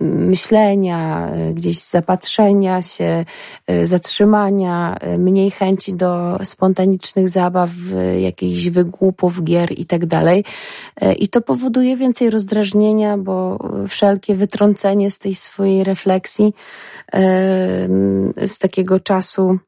myślenia, 0.00 1.28
e, 1.28 1.52
gdzieś 1.52 1.78
zapatrzenia 1.78 2.82
się, 2.82 3.24
e, 3.66 3.86
zatrzymania, 3.86 4.96
mniej 5.18 5.50
chęci 5.50 5.94
do 5.94 6.38
spontanicznych 6.44 7.28
zabaw, 7.28 7.70
jakichś 8.20 8.68
wygłupów, 8.68 9.44
gier 9.44 9.72
i 9.78 9.86
tak 9.86 10.06
dalej. 10.06 10.44
I 11.18 11.28
to 11.28 11.40
powoduje 11.40 11.96
więcej 11.96 12.30
rozdrażnienia, 12.30 13.18
bo 13.18 13.58
wszelkie 13.88 14.34
wytrącenie 14.34 15.10
z 15.10 15.18
tej 15.18 15.34
swojej 15.34 15.84
refleksji 15.84 16.54
z 18.46 18.58
takiego 18.58 19.00
czasu 19.00 19.58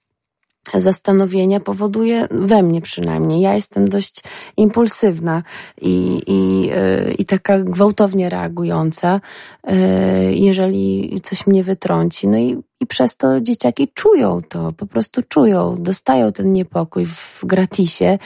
zastanowienia 0.74 1.60
powoduje 1.60 2.28
we 2.30 2.62
mnie 2.62 2.80
przynajmniej. 2.80 3.40
Ja 3.40 3.54
jestem 3.54 3.88
dość 3.88 4.22
impulsywna 4.56 5.42
i, 5.80 6.22
i, 6.26 6.70
e, 6.72 7.12
i 7.12 7.24
taka 7.24 7.58
gwałtownie 7.58 8.30
reagująca, 8.30 9.20
jeżeli 10.30 11.20
coś 11.22 11.46
mnie 11.46 11.64
wytrąci. 11.64 12.28
No 12.28 12.38
i 12.38 12.56
i 12.80 12.86
przez 12.86 13.16
to 13.16 13.40
dzieciaki 13.40 13.88
czują 13.94 14.40
to, 14.48 14.72
po 14.72 14.86
prostu 14.86 15.22
czują, 15.28 15.76
dostają 15.78 16.32
ten 16.32 16.52
niepokój 16.52 17.06
w 17.06 17.40
gratisie 17.42 18.18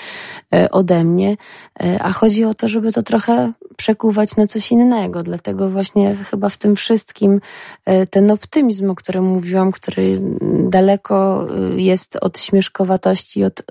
e, 0.55 0.71
ode 0.71 1.05
mnie, 1.05 1.37
e, 1.83 2.03
a 2.03 2.13
chodzi 2.13 2.45
o 2.45 2.55
to, 2.55 2.69
żeby 2.69 2.93
to 2.93 3.03
trochę 3.03 3.53
przekuwać 3.77 4.37
na 4.37 4.47
coś 4.47 4.73
innego. 4.73 5.23
Dlatego 5.23 5.71
właśnie 5.71 6.17
chyba 6.31 6.49
w 6.49 6.57
tym 6.57 6.77
wszystkim 6.77 7.41
e, 7.85 8.07
ten 8.07 8.31
optymizm, 8.31 8.91
o 8.91 8.95
którym 8.95 9.25
mówiłam, 9.25 9.73
który 9.73 10.19
daleko 10.69 11.47
jest 11.77 12.17
od 12.17 12.39
śmieszkowatości, 12.39 13.45
od 13.45 13.63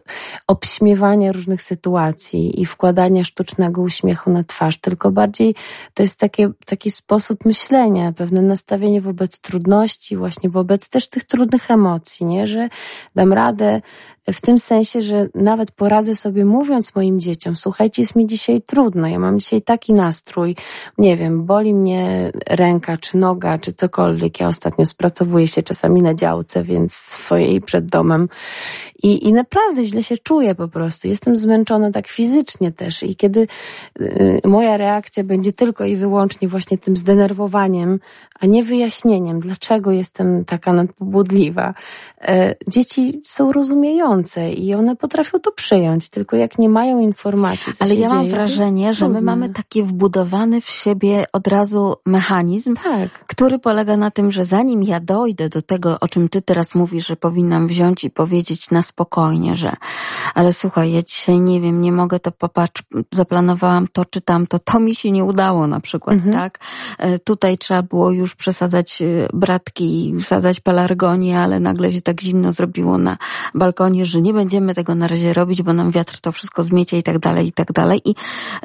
obśmiewania 0.47 1.31
różnych 1.31 1.61
sytuacji 1.61 2.61
i 2.61 2.65
wkładania 2.65 3.23
sztucznego 3.23 3.81
uśmiechu 3.81 4.31
na 4.31 4.43
twarz, 4.43 4.77
tylko 4.77 5.11
bardziej 5.11 5.55
to 5.93 6.03
jest 6.03 6.19
takie, 6.19 6.49
taki 6.65 6.91
sposób 6.91 7.45
myślenia, 7.45 7.60
pewne 8.13 8.41
nastawienie 8.41 9.01
wobec 9.01 9.39
trudności, 9.39 10.17
właśnie 10.17 10.49
wobec 10.49 10.89
też 10.89 11.09
tych 11.09 11.23
trudnych 11.23 11.71
emocji, 11.71 12.25
nie? 12.25 12.47
że 12.47 12.69
dam 13.15 13.33
radę 13.33 13.81
w 14.29 14.41
tym 14.41 14.59
sensie, 14.59 15.01
że 15.01 15.27
nawet 15.35 15.71
poradzę 15.71 16.15
sobie 16.15 16.45
mówiąc 16.45 16.95
moim 16.95 17.19
dzieciom, 17.19 17.55
słuchajcie, 17.55 18.01
jest 18.01 18.15
mi 18.15 18.27
dzisiaj 18.27 18.61
trudno, 18.61 19.07
ja 19.07 19.19
mam 19.19 19.39
dzisiaj 19.39 19.61
taki 19.61 19.93
nastrój, 19.93 20.55
nie 20.97 21.17
wiem, 21.17 21.45
boli 21.45 21.73
mnie 21.73 22.31
ręka, 22.49 22.97
czy 22.97 23.17
noga, 23.17 23.57
czy 23.57 23.73
cokolwiek. 23.73 24.39
Ja 24.39 24.47
ostatnio 24.47 24.85
spracowuję 24.85 25.47
się 25.47 25.63
czasami 25.63 26.01
na 26.01 26.13
działce, 26.13 26.63
więc 26.63 26.93
swojej 26.93 27.61
przed 27.61 27.85
domem 27.85 28.27
i, 29.03 29.27
i 29.27 29.33
naprawdę 29.33 29.85
źle 29.85 30.03
się 30.03 30.17
czuję 30.17 30.55
po 30.55 30.67
prostu. 30.67 31.07
Jestem 31.07 31.35
zmęczona 31.37 31.91
tak 31.91 32.07
fizycznie 32.07 32.71
też 32.71 33.03
i 33.03 33.15
kiedy 33.15 33.47
y, 34.01 34.41
moja 34.45 34.77
reakcja 34.77 35.23
będzie 35.23 35.53
tylko 35.53 35.85
i 35.85 35.95
wyłącznie 35.95 36.47
właśnie 36.47 36.77
tym 36.77 36.97
zdenerwowaniem, 36.97 37.99
a 38.41 38.45
nie 38.45 38.63
wyjaśnieniem, 38.63 39.39
dlaczego 39.39 39.91
jestem 39.91 40.45
taka 40.45 40.73
nadpobudliwa. 40.73 41.73
E, 42.21 42.55
dzieci 42.67 43.21
są 43.25 43.51
rozumiejące 43.51 44.51
i 44.51 44.73
one 44.73 44.95
potrafią 44.95 45.39
to 45.39 45.51
przyjąć, 45.51 46.09
tylko 46.09 46.35
jak 46.35 46.59
nie 46.59 46.69
mają 46.69 46.99
informacji, 46.99 47.73
Ale 47.79 47.95
ja 47.95 48.09
mam 48.09 48.23
dzieje, 48.23 48.35
wrażenie, 48.35 48.93
że 48.93 49.09
my 49.09 49.21
mamy 49.21 49.49
taki 49.49 49.83
wbudowany 49.83 50.61
w 50.61 50.69
siebie 50.69 51.25
od 51.33 51.47
razu 51.47 51.95
mechanizm, 52.05 52.75
tak. 52.75 53.09
który 53.25 53.59
polega 53.59 53.97
na 53.97 54.11
tym, 54.11 54.31
że 54.31 54.45
zanim 54.45 54.83
ja 54.83 54.99
dojdę 54.99 55.49
do 55.49 55.61
tego, 55.61 55.99
o 55.99 56.07
czym 56.07 56.29
ty 56.29 56.41
teraz 56.41 56.75
mówisz, 56.75 57.07
że 57.07 57.15
powinnam 57.15 57.67
wziąć 57.67 58.03
i 58.03 58.09
powiedzieć 58.09 58.71
na 58.71 58.81
spokojnie, 58.81 59.57
że 59.57 59.75
ale 60.33 60.53
słuchaj, 60.53 60.91
ja 60.91 61.03
dzisiaj 61.03 61.39
nie 61.39 61.61
wiem, 61.61 61.81
nie 61.81 61.91
mogę 61.91 62.19
to 62.19 62.31
popatrz, 62.31 62.83
zaplanowałam 63.11 63.87
to 63.87 64.05
czy 64.05 64.21
tamto, 64.21 64.59
to 64.59 64.79
mi 64.79 64.95
się 64.95 65.11
nie 65.11 65.23
udało 65.23 65.67
na 65.67 65.79
przykład, 65.79 66.15
mhm. 66.15 66.33
tak? 66.33 66.59
E, 66.97 67.19
tutaj 67.19 67.57
trzeba 67.57 67.83
było 67.83 68.11
już 68.11 68.30
przesadzać 68.35 69.01
e, 69.01 69.27
bratki 69.33 70.09
i 70.09 70.19
wsadzać 70.19 70.59
pelargonię, 70.59 71.39
ale 71.39 71.59
nagle 71.59 71.91
się 71.91 72.01
tak 72.01 72.21
zimno 72.21 72.51
zrobiło 72.51 72.97
na 72.97 73.17
balkonie, 73.53 74.05
że 74.05 74.21
nie 74.21 74.33
będziemy 74.33 74.75
tego 74.75 74.95
na 74.95 75.07
razie 75.07 75.33
robić, 75.33 75.61
bo 75.61 75.73
nam 75.73 75.91
wiatr 75.91 76.19
to 76.19 76.31
wszystko 76.31 76.63
zmiecie 76.63 76.97
i 76.97 77.03
tak 77.03 77.19
dalej, 77.19 77.47
i 77.47 77.51
tak 77.51 77.71
dalej. 77.71 78.01
I 78.05 78.15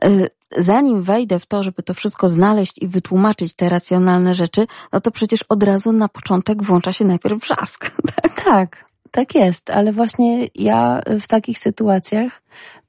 y, 0.04 0.28
zanim 0.56 1.02
wejdę 1.02 1.38
w 1.38 1.46
to, 1.46 1.62
żeby 1.62 1.82
to 1.82 1.94
wszystko 1.94 2.28
znaleźć 2.28 2.82
i 2.82 2.88
wytłumaczyć 2.88 3.54
te 3.54 3.68
racjonalne 3.68 4.34
rzeczy, 4.34 4.66
no 4.92 5.00
to 5.00 5.10
przecież 5.10 5.42
od 5.48 5.62
razu 5.62 5.92
na 5.92 6.08
początek 6.08 6.62
włącza 6.62 6.92
się 6.92 7.04
najpierw 7.04 7.42
wrzask. 7.42 7.90
Tak, 8.22 8.44
tak, 8.44 8.84
tak 9.10 9.34
jest, 9.34 9.70
ale 9.70 9.92
właśnie 9.92 10.48
ja 10.54 11.00
w 11.20 11.26
takich 11.26 11.58
sytuacjach 11.58 12.42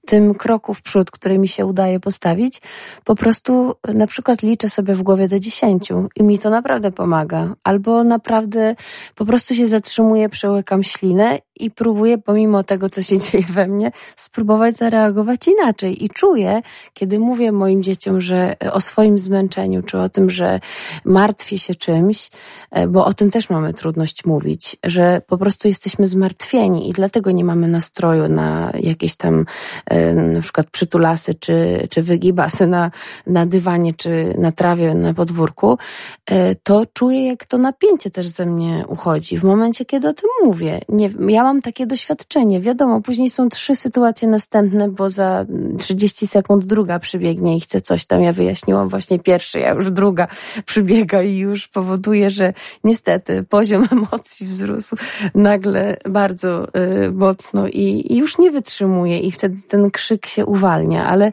tym 0.08 0.34
kroku 0.34 0.74
w 0.74 0.82
przód, 0.82 1.12
który 1.12 1.40
mi 1.40 1.48
się 1.48 1.66
udaje 1.66 2.00
postawić, 2.00 2.62
po 3.04 3.16
prostu 3.16 3.76
na 3.94 4.08
przykład 4.08 4.42
liczę 4.42 4.70
sobie 4.70 4.94
w 4.96 5.04
głowie 5.04 5.28
do 5.28 5.40
dziesięciu 5.40 6.08
i 6.16 6.24
mi 6.24 6.40
to 6.40 6.50
naprawdę 6.50 6.92
pomaga. 6.92 7.54
Albo 7.64 8.04
naprawdę 8.04 8.76
po 9.16 9.26
prostu 9.26 9.56
się 9.56 9.68
zatrzymuję, 9.68 10.30
przełykam 10.30 10.84
ślinę 10.84 11.40
i 11.66 11.72
próbuję, 11.72 12.18
pomimo 12.18 12.64
tego, 12.64 12.90
co 12.90 13.04
się 13.04 13.20
dzieje 13.32 13.44
we 13.50 13.68
mnie, 13.68 13.92
spróbować 14.16 14.76
zareagować 14.78 15.48
inaczej. 15.48 16.06
I 16.06 16.10
czuję, 16.10 16.62
kiedy 16.94 17.20
mówię 17.20 17.52
moim 17.52 17.84
dzieciom, 17.84 18.22
że 18.22 18.56
o 18.72 18.82
swoim 18.82 19.20
zmęczeniu, 19.20 19.84
czy 19.84 20.00
o 20.00 20.10
tym, 20.10 20.30
że 20.30 20.60
martwię 21.06 21.58
się 21.58 21.76
czymś, 21.76 22.30
e, 22.72 22.88
bo 22.88 23.06
o 23.06 23.14
tym 23.14 23.32
też 23.32 23.50
mamy 23.50 23.74
trudność 23.74 24.26
mówić, 24.26 24.78
że 24.84 25.22
po 25.28 25.38
prostu 25.38 25.68
jesteśmy 25.68 26.08
zmartwieni 26.08 26.90
i 26.90 26.94
dlatego 26.94 27.32
nie 27.32 27.44
mamy 27.46 27.68
nastroju 27.68 28.28
na 28.28 28.72
jakieś 28.80 29.16
tam 29.16 29.46
e, 29.86 30.14
na 30.14 30.42
przykład 30.42 30.70
przytulasy, 30.70 31.34
czy, 31.34 31.88
czy 31.90 32.04
wygibasy 32.04 32.68
na, 32.68 32.92
na 33.28 33.46
dywanie, 33.46 33.94
czy 33.94 34.36
na 34.38 34.52
trawie, 34.52 34.94
na 34.94 35.14
podwórku, 35.14 35.78
e, 36.26 36.56
to 36.56 36.86
czuję, 36.94 37.28
jak 37.28 37.46
to 37.46 37.58
napięcie 37.58 38.12
też 38.12 38.28
ze 38.28 38.46
mnie 38.46 38.84
uchodzi. 38.88 39.40
W 39.40 39.44
momencie, 39.44 39.86
kiedy 39.86 40.10
o 40.10 40.14
tym 40.14 40.30
mówię. 40.44 40.80
Nie, 40.90 41.10
ja 41.28 41.44
miałam 41.48 41.62
takie 41.62 41.88
doświadczenie. 41.88 42.60
Wiadomo, 42.60 43.02
później 43.02 43.30
są 43.30 43.50
trzy 43.50 43.76
sytuacje 43.76 44.28
następne, 44.28 44.90
bo 44.90 45.10
za 45.10 45.46
30 45.78 46.28
sekund 46.28 46.66
druga 46.66 47.00
przybiegnie 47.00 47.58
i 47.58 47.60
chce 47.60 47.82
coś 47.82 48.06
tam. 48.06 48.22
Ja 48.22 48.34
wyjaśniłam 48.34 48.90
właśnie 48.90 49.20
pierwsze, 49.20 49.60
ja 49.60 49.74
już 49.74 49.92
druga 49.92 50.28
przybiega 50.66 51.24
i 51.24 51.38
już 51.38 51.68
powoduje, 51.68 52.32
że 52.32 52.54
niestety 52.84 53.44
poziom 53.44 53.88
emocji 53.92 54.48
wzrósł 54.48 54.96
nagle 55.36 55.98
bardzo 56.10 56.68
y, 56.68 57.12
mocno 57.12 57.68
i, 57.68 58.14
i 58.14 58.18
już 58.18 58.38
nie 58.38 58.52
wytrzymuje 58.52 59.20
i 59.20 59.32
wtedy 59.32 59.58
ten 59.68 59.92
krzyk 59.92 60.26
się 60.26 60.46
uwalnia. 60.46 61.06
Ale 61.06 61.32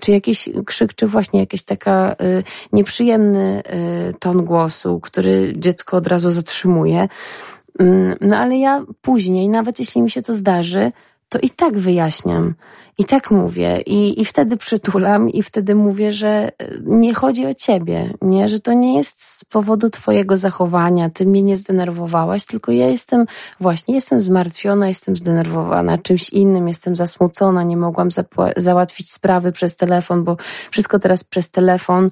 czy 0.00 0.12
jakiś 0.12 0.48
krzyk, 0.66 0.94
czy 0.94 1.06
właśnie 1.06 1.40
jakaś 1.40 1.62
taka 1.62 2.12
y, 2.12 2.42
nieprzyjemny 2.72 3.62
y, 4.10 4.14
ton 4.18 4.44
głosu, 4.44 5.00
który 5.00 5.52
dziecko 5.56 5.96
od 5.96 6.06
razu 6.06 6.30
zatrzymuje, 6.30 7.08
no 8.20 8.36
ale 8.36 8.56
ja 8.58 8.84
później, 9.00 9.48
nawet 9.48 9.78
jeśli 9.78 10.02
mi 10.02 10.10
się 10.10 10.22
to 10.22 10.32
zdarzy, 10.32 10.92
to 11.28 11.38
i 11.38 11.50
tak 11.50 11.78
wyjaśniam. 11.78 12.54
I 13.00 13.04
tak 13.04 13.30
mówię, 13.30 13.80
i, 13.86 14.20
i 14.20 14.24
wtedy 14.24 14.56
przytulam, 14.56 15.30
i 15.30 15.42
wtedy 15.42 15.74
mówię, 15.74 16.12
że 16.12 16.28
e, 16.28 16.50
nie 16.84 17.14
chodzi 17.14 17.46
o 17.46 17.54
ciebie, 17.54 18.14
nie, 18.22 18.48
że 18.48 18.60
to 18.60 18.72
nie 18.72 18.96
jest 18.96 19.22
z 19.22 19.44
powodu 19.44 19.90
twojego 19.90 20.36
zachowania, 20.36 21.10
ty 21.10 21.26
mnie 21.26 21.42
nie 21.42 21.56
zdenerwowałaś, 21.56 22.46
tylko 22.46 22.72
ja 22.72 22.86
jestem, 22.86 23.26
właśnie, 23.60 23.94
jestem 23.94 24.20
zmartwiona, 24.20 24.88
jestem 24.88 25.16
zdenerwowana 25.16 25.98
czymś 25.98 26.30
innym, 26.30 26.68
jestem 26.68 26.96
zasmucona, 26.96 27.62
nie 27.62 27.76
mogłam 27.76 28.08
załatwić 28.56 29.10
sprawy 29.10 29.52
przez 29.52 29.76
telefon, 29.76 30.24
bo 30.24 30.36
wszystko 30.70 30.98
teraz 30.98 31.24
przez 31.24 31.50
telefon, 31.50 32.10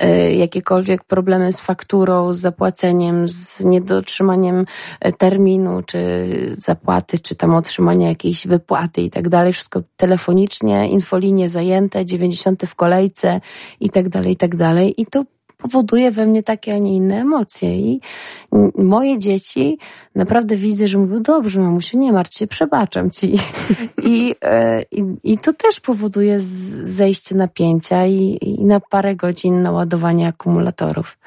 E, 0.00 0.34
jakiekolwiek 0.34 1.04
problemy 1.04 1.52
z 1.52 1.60
fakturą, 1.60 2.32
z 2.32 2.38
zapłaceniem, 2.38 3.28
z 3.28 3.64
niedotrzymaniem 3.64 4.64
e, 5.00 5.12
terminu, 5.12 5.82
czy 5.82 6.28
zapłaty, 6.58 7.18
czy 7.18 7.34
tam 7.34 7.54
otrzymania 7.54 8.08
jakiejś 8.08 8.46
wypłaty 8.46 9.00
i 9.00 9.10
tak 9.10 9.28
dalej. 9.28 9.52
Wszystko 9.52 9.82
telefonicznie, 10.10 10.88
infolinie 10.88 11.48
zajęte, 11.48 12.04
90 12.04 12.62
w 12.66 12.74
kolejce 12.74 13.40
i 13.80 13.90
tak 13.90 14.08
dalej, 14.08 14.32
i 14.32 14.36
tak 14.36 14.56
dalej. 14.56 14.94
I 14.96 15.06
to 15.06 15.24
powoduje 15.56 16.10
we 16.10 16.26
mnie 16.26 16.42
takie, 16.42 16.74
a 16.74 16.78
nie 16.78 16.94
inne 16.96 17.20
emocje. 17.20 17.76
I 17.76 18.00
moje 18.78 19.18
dzieci 19.18 19.78
naprawdę 20.14 20.56
widzę, 20.56 20.88
że 20.88 20.98
mówią, 20.98 21.22
dobrze 21.22 21.60
mamusiu, 21.60 21.98
nie 21.98 22.12
martw 22.12 22.36
się, 22.38 22.46
przebaczam 22.46 23.10
ci. 23.10 23.38
I, 24.12 24.34
e, 24.44 24.82
i, 24.90 25.04
i 25.24 25.38
to 25.38 25.52
też 25.52 25.80
powoduje 25.80 26.40
zejście 26.40 27.34
napięcia 27.34 28.06
i, 28.06 28.38
i 28.42 28.64
na 28.64 28.80
parę 28.80 29.16
godzin 29.16 29.62
naładowanie 29.62 30.28
akumulatorów. 30.28 31.18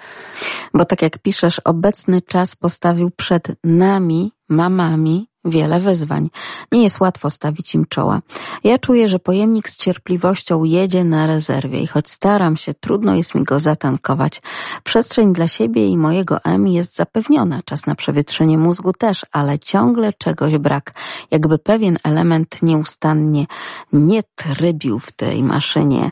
Bo 0.73 0.85
tak 0.85 1.01
jak 1.01 1.17
piszesz, 1.17 1.59
obecny 1.59 2.21
czas 2.21 2.55
postawił 2.55 3.11
przed 3.17 3.47
nami, 3.63 4.31
mamami, 4.49 5.27
wiele 5.45 5.79
wyzwań. 5.79 6.29
Nie 6.71 6.83
jest 6.83 6.99
łatwo 6.99 7.29
stawić 7.29 7.75
im 7.75 7.85
czoła. 7.89 8.21
Ja 8.63 8.79
czuję, 8.79 9.07
że 9.07 9.19
pojemnik 9.19 9.69
z 9.69 9.77
cierpliwością 9.77 10.63
jedzie 10.63 11.03
na 11.03 11.27
rezerwie 11.27 11.79
i 11.79 11.87
choć 11.87 12.09
staram 12.09 12.57
się, 12.57 12.73
trudno 12.73 13.15
jest 13.15 13.35
mi 13.35 13.43
go 13.43 13.59
zatankować. 13.59 14.41
Przestrzeń 14.83 15.33
dla 15.33 15.47
siebie 15.47 15.87
i 15.87 15.97
mojego 15.97 16.43
Emi 16.43 16.73
jest 16.73 16.95
zapewniona, 16.95 17.61
czas 17.65 17.85
na 17.85 17.95
przewietrzenie 17.95 18.57
mózgu 18.57 18.93
też, 18.93 19.25
ale 19.31 19.59
ciągle 19.59 20.13
czegoś 20.13 20.57
brak. 20.57 20.93
Jakby 21.31 21.57
pewien 21.57 21.97
element 22.03 22.63
nieustannie 22.63 23.45
nie 23.93 24.23
trybił 24.35 24.99
w 24.99 25.11
tej 25.11 25.43
maszynie 25.43 26.11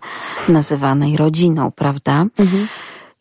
nazywanej 0.50 1.18
rodziną, 1.18 1.72
prawda? 1.72 2.26
Mhm. 2.40 2.68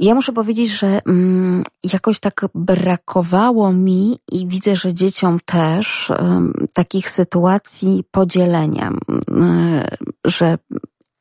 Ja 0.00 0.14
muszę 0.14 0.32
powiedzieć, 0.32 0.70
że 0.70 1.00
mm, 1.06 1.64
jakoś 1.92 2.20
tak 2.20 2.46
brakowało 2.54 3.72
mi 3.72 4.18
i 4.32 4.46
widzę, 4.46 4.76
że 4.76 4.94
dzieciom 4.94 5.38
też 5.44 6.12
takich 6.72 7.10
sytuacji 7.10 8.04
podzielenia, 8.10 8.90
um, 9.28 9.82
że 10.26 10.58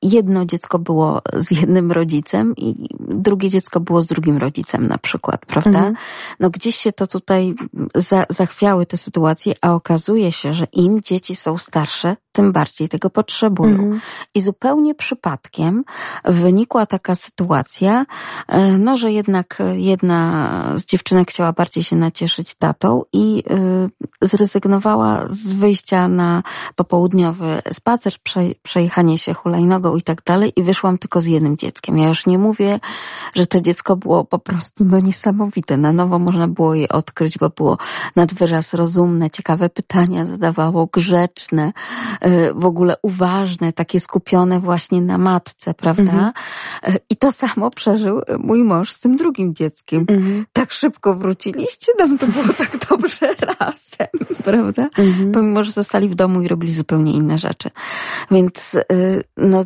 jedno 0.01 0.45
dziecko 0.45 0.79
było 0.79 1.21
z 1.33 1.51
jednym 1.51 1.91
rodzicem 1.91 2.53
i 2.57 2.89
drugie 2.99 3.49
dziecko 3.49 3.79
było 3.79 4.01
z 4.01 4.07
drugim 4.07 4.37
rodzicem 4.37 4.87
na 4.87 4.97
przykład, 4.97 5.45
prawda? 5.45 5.79
Mhm. 5.79 5.95
No 6.39 6.49
gdzieś 6.49 6.75
się 6.75 6.91
to 6.91 7.07
tutaj 7.07 7.53
za, 7.95 8.25
zachwiały 8.29 8.85
te 8.85 8.97
sytuacje, 8.97 9.53
a 9.61 9.73
okazuje 9.73 10.31
się, 10.31 10.53
że 10.53 10.65
im 10.73 11.01
dzieci 11.01 11.35
są 11.35 11.57
starsze, 11.57 12.15
tym 12.31 12.51
bardziej 12.51 12.89
tego 12.89 13.09
potrzebują. 13.09 13.75
Mhm. 13.75 14.01
I 14.35 14.41
zupełnie 14.41 14.95
przypadkiem 14.95 15.83
wynikła 16.25 16.85
taka 16.85 17.15
sytuacja, 17.15 18.05
e, 18.47 18.77
no, 18.77 18.97
że 18.97 19.11
jednak 19.11 19.57
jedna 19.73 20.63
z 20.75 20.85
dziewczynek 20.85 21.29
chciała 21.29 21.53
bardziej 21.53 21.83
się 21.83 21.95
nacieszyć 21.95 22.55
tatą 22.55 23.03
i 23.13 23.43
e, 23.49 23.89
zrezygnowała 24.21 25.25
z 25.29 25.53
wyjścia 25.53 26.07
na 26.07 26.43
popołudniowy 26.75 27.61
spacer, 27.71 28.13
przejechanie 28.63 29.17
się 29.17 29.33
hulajnogą 29.33 29.88
i 29.97 30.01
tak 30.01 30.23
dalej 30.23 30.53
i 30.55 30.63
wyszłam 30.63 30.97
tylko 30.97 31.21
z 31.21 31.25
jednym 31.25 31.57
dzieckiem. 31.57 31.97
Ja 31.97 32.07
już 32.07 32.25
nie 32.25 32.37
mówię, 32.37 32.79
że 33.35 33.47
to 33.47 33.61
dziecko 33.61 33.95
było 33.95 34.25
po 34.25 34.39
prostu 34.39 34.85
no 34.85 34.99
niesamowite. 34.99 35.77
Na 35.77 35.93
nowo 35.93 36.19
można 36.19 36.47
było 36.47 36.75
je 36.75 36.89
odkryć, 36.89 37.37
bo 37.37 37.49
było 37.49 37.77
nad 38.15 38.33
wyraz 38.33 38.73
rozumne, 38.73 39.29
ciekawe 39.29 39.69
pytania 39.69 40.25
zadawało, 40.25 40.89
grzeczne, 40.93 41.73
Y, 42.25 42.53
w 42.53 42.65
ogóle 42.65 42.95
uważne, 43.01 43.73
takie 43.73 43.99
skupione 43.99 44.59
właśnie 44.59 45.01
na 45.01 45.17
matce, 45.17 45.73
prawda? 45.73 46.01
Mhm. 46.01 46.31
Y, 46.87 46.99
I 47.09 47.17
to 47.17 47.31
samo 47.31 47.71
przeżył 47.71 48.21
mój 48.39 48.63
mąż 48.63 48.91
z 48.91 48.99
tym 48.99 49.15
drugim 49.15 49.55
dzieckiem. 49.55 50.05
Mhm. 50.09 50.45
Tak 50.53 50.71
szybko 50.71 51.15
wróciliście, 51.15 51.91
nam 51.99 52.17
to 52.17 52.27
było 52.27 52.53
tak 52.57 52.77
dobrze 52.89 53.35
razem, 53.59 54.37
prawda? 54.43 54.89
Mhm. 54.97 55.31
Pomimo, 55.31 55.63
że 55.63 55.71
zostali 55.71 56.09
w 56.09 56.15
domu 56.15 56.41
i 56.41 56.47
robili 56.47 56.73
zupełnie 56.73 57.13
inne 57.13 57.37
rzeczy. 57.37 57.69
Więc, 58.31 58.73
y, 58.91 59.23
no, 59.37 59.63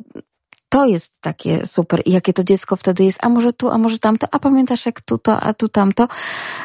to 0.74 0.86
jest 0.86 1.21
takie 1.21 1.65
super. 1.65 2.01
I 2.05 2.11
jakie 2.11 2.34
to 2.34 2.43
dziecko 2.43 2.76
wtedy 2.76 3.03
jest, 3.03 3.19
a 3.21 3.30
może 3.30 3.53
tu, 3.53 3.69
a 3.69 3.78
może 3.78 3.99
tamto, 3.99 4.28
a 4.32 4.39
pamiętasz 4.39 4.86
jak 4.86 5.01
tu 5.01 5.17
to, 5.17 5.39
a 5.39 5.53
tu 5.53 5.69
tamto. 5.69 6.07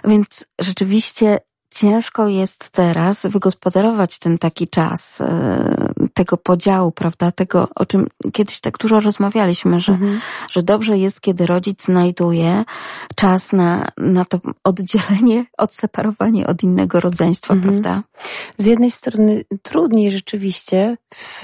Więc 0.05 0.45
rzeczywiście 0.61 1.39
ciężko 1.75 2.29
jest 2.29 2.71
teraz 2.71 3.27
wygospodarować 3.27 4.19
ten 4.19 4.39
taki 4.39 4.69
czas 4.69 5.21
e, 5.21 5.93
tego 6.15 6.37
podziału, 6.37 6.93
prawda? 6.93 7.33
Tego, 7.33 7.69
o 7.75 7.87
czym 7.87 8.07
kiedyś 8.33 8.61
tak 8.61 8.79
dużo 8.79 9.01
rozmawialiśmy, 9.01 9.81
że, 9.81 9.93
mhm. 9.93 10.21
że 10.51 10.63
dobrze 10.63 10.99
jest, 10.99 11.21
kiedy 11.21 11.47
rodzic 11.47 11.85
znajduje 11.85 12.65
czas 13.15 13.53
na, 13.53 13.89
na 13.99 14.25
to 14.25 14.41
oddzielenie, 14.65 15.45
odseparowanie 15.59 16.47
od 16.47 16.63
innego 16.63 17.01
rodzeństwa, 17.01 17.55
mhm. 17.55 17.73
prawda? 17.73 18.03
Z 18.59 18.67
jednej 18.67 18.91
strony 18.91 19.45
trudniej 19.63 20.11
rzeczywiście 20.11 20.97
w, 21.15 21.41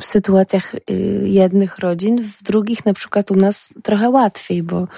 w 0.00 0.04
sytuacjach 0.04 0.74
y, 0.74 0.80
jednych 1.24 1.78
rodzin, 1.78 2.28
w 2.38 2.42
drugich 2.42 2.86
na 2.86 2.94
przykład 2.94 3.30
u 3.30 3.36
nas 3.36 3.74
trochę 3.82 4.10
łatwiej, 4.10 4.62
bo 4.62 4.88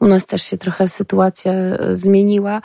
u 0.00 0.06
nas 0.06 0.26
też 0.26 0.42
się 0.42 0.58
trochę 0.58 0.88
sytuacja 0.88 1.52
zmieniła 1.92 2.62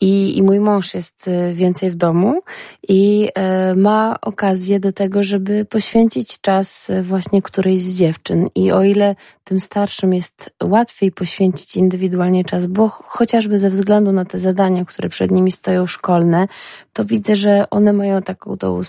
i, 0.00 0.36
i 0.36 0.42
mój 0.42 0.60
mąż 0.60 0.85
jest 0.94 1.28
y, 1.28 1.54
więcej 1.54 1.90
w 1.90 1.94
domu 1.94 2.40
i 2.88 3.28
y, 3.72 3.76
ma 3.76 4.16
okazję 4.20 4.80
do 4.80 4.92
tego, 4.92 5.22
żeby 5.22 5.64
poświęcić 5.64 6.40
czas 6.40 6.90
y, 6.90 7.02
właśnie 7.02 7.42
którejś 7.42 7.80
z 7.80 7.96
dziewczyn. 7.96 8.48
I 8.54 8.72
o 8.72 8.84
ile 8.84 9.16
tym 9.44 9.60
starszym 9.60 10.14
jest 10.14 10.50
łatwiej 10.62 11.12
poświęcić 11.12 11.76
indywidualnie 11.76 12.44
czas, 12.44 12.66
bo 12.66 12.88
chociażby 12.88 13.58
ze 13.58 13.70
względu 13.70 14.12
na 14.12 14.24
te 14.24 14.38
zadania, 14.38 14.84
które 14.84 15.08
przed 15.08 15.30
nimi 15.30 15.52
stoją 15.52 15.86
szkolne, 15.86 16.48
to 16.92 17.04
widzę, 17.04 17.36
że 17.36 17.70
one 17.70 17.92
mają 17.92 18.22
taką 18.22 18.56
tą 18.56 18.80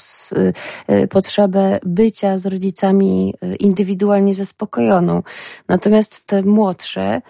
potrzebę 1.10 1.80
bycia 1.84 2.38
z 2.38 2.46
rodzicami 2.46 3.34
indywidualnie 3.60 4.34
zaspokojoną. 4.34 5.24
Natomiast 5.68 6.26
te 6.26 6.44
młodsze 6.44 7.22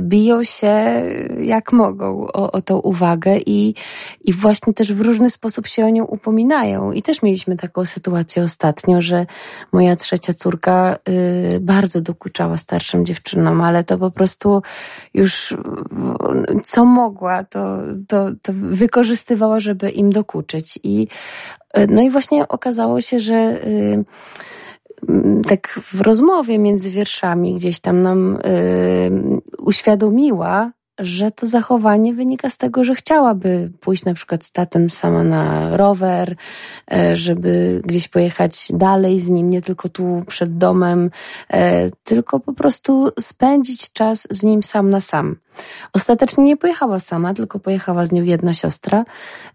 biją 0.00 0.44
się 0.44 1.02
jak 1.40 1.72
mogą 1.72 2.26
o, 2.26 2.52
o 2.52 2.62
tą 2.62 2.78
uwagę 2.78 3.38
i, 3.46 3.74
i 4.24 4.32
właśnie 4.32 4.72
też 4.72 4.92
w 4.92 5.00
różny 5.00 5.30
sposób 5.30 5.66
się 5.66 5.84
o 5.84 5.88
nią 5.88 6.04
upominają. 6.04 6.92
I 6.92 7.02
też 7.02 7.22
mieliśmy 7.22 7.56
taką 7.56 7.84
sytuację 7.84 8.42
ostatnio, 8.42 9.02
że 9.02 9.26
moja 9.72 9.96
trzecia 9.96 10.32
córka 10.32 10.98
y, 11.08 11.60
bardzo 11.60 12.00
dokuczała 12.00 12.56
starszym 12.56 13.06
dziewczynom, 13.06 13.60
ale 13.60 13.84
to 13.84 13.98
po 13.98 14.10
prostu 14.10 14.62
już 15.14 15.54
co 16.64 16.84
mogła, 16.84 17.44
to, 17.44 17.78
to, 18.08 18.30
to 18.42 18.52
wykorzystywała, 18.54 19.60
żeby 19.60 19.90
im 19.90 20.10
dokuczyć. 20.10 20.78
I, 20.82 21.08
y, 21.78 21.86
no 21.90 22.02
i 22.02 22.10
właśnie 22.10 22.48
okazało 22.48 23.00
się, 23.00 23.20
że 23.20 23.66
y, 23.66 24.04
tak 25.48 25.68
w 25.68 26.00
rozmowie 26.00 26.58
między 26.58 26.90
wierszami 26.90 27.54
gdzieś 27.54 27.80
tam 27.80 28.02
nam 28.02 28.36
y, 28.36 29.40
uświadomiła, 29.58 30.72
że 30.98 31.30
to 31.30 31.46
zachowanie 31.46 32.14
wynika 32.14 32.50
z 32.50 32.56
tego, 32.56 32.84
że 32.84 32.94
chciałaby 32.94 33.72
pójść 33.80 34.04
na 34.04 34.14
przykład 34.14 34.44
z 34.44 34.52
tatem 34.52 34.90
sama 34.90 35.24
na 35.24 35.76
rower, 35.76 36.36
e, 36.92 37.16
żeby 37.16 37.82
gdzieś 37.84 38.08
pojechać 38.08 38.68
dalej 38.70 39.20
z 39.20 39.28
nim, 39.28 39.50
nie 39.50 39.62
tylko 39.62 39.88
tu 39.88 40.22
przed 40.26 40.58
domem, 40.58 41.10
e, 41.50 41.90
tylko 41.90 42.40
po 42.40 42.52
prostu 42.52 43.10
spędzić 43.20 43.92
czas 43.92 44.28
z 44.30 44.42
nim 44.42 44.62
sam 44.62 44.90
na 44.90 45.00
sam. 45.00 45.36
Ostatecznie 45.92 46.44
nie 46.44 46.56
pojechała 46.56 47.00
sama, 47.00 47.34
tylko 47.34 47.58
pojechała 47.58 48.06
z 48.06 48.12
nią 48.12 48.22
jedna 48.22 48.54
siostra, 48.54 49.04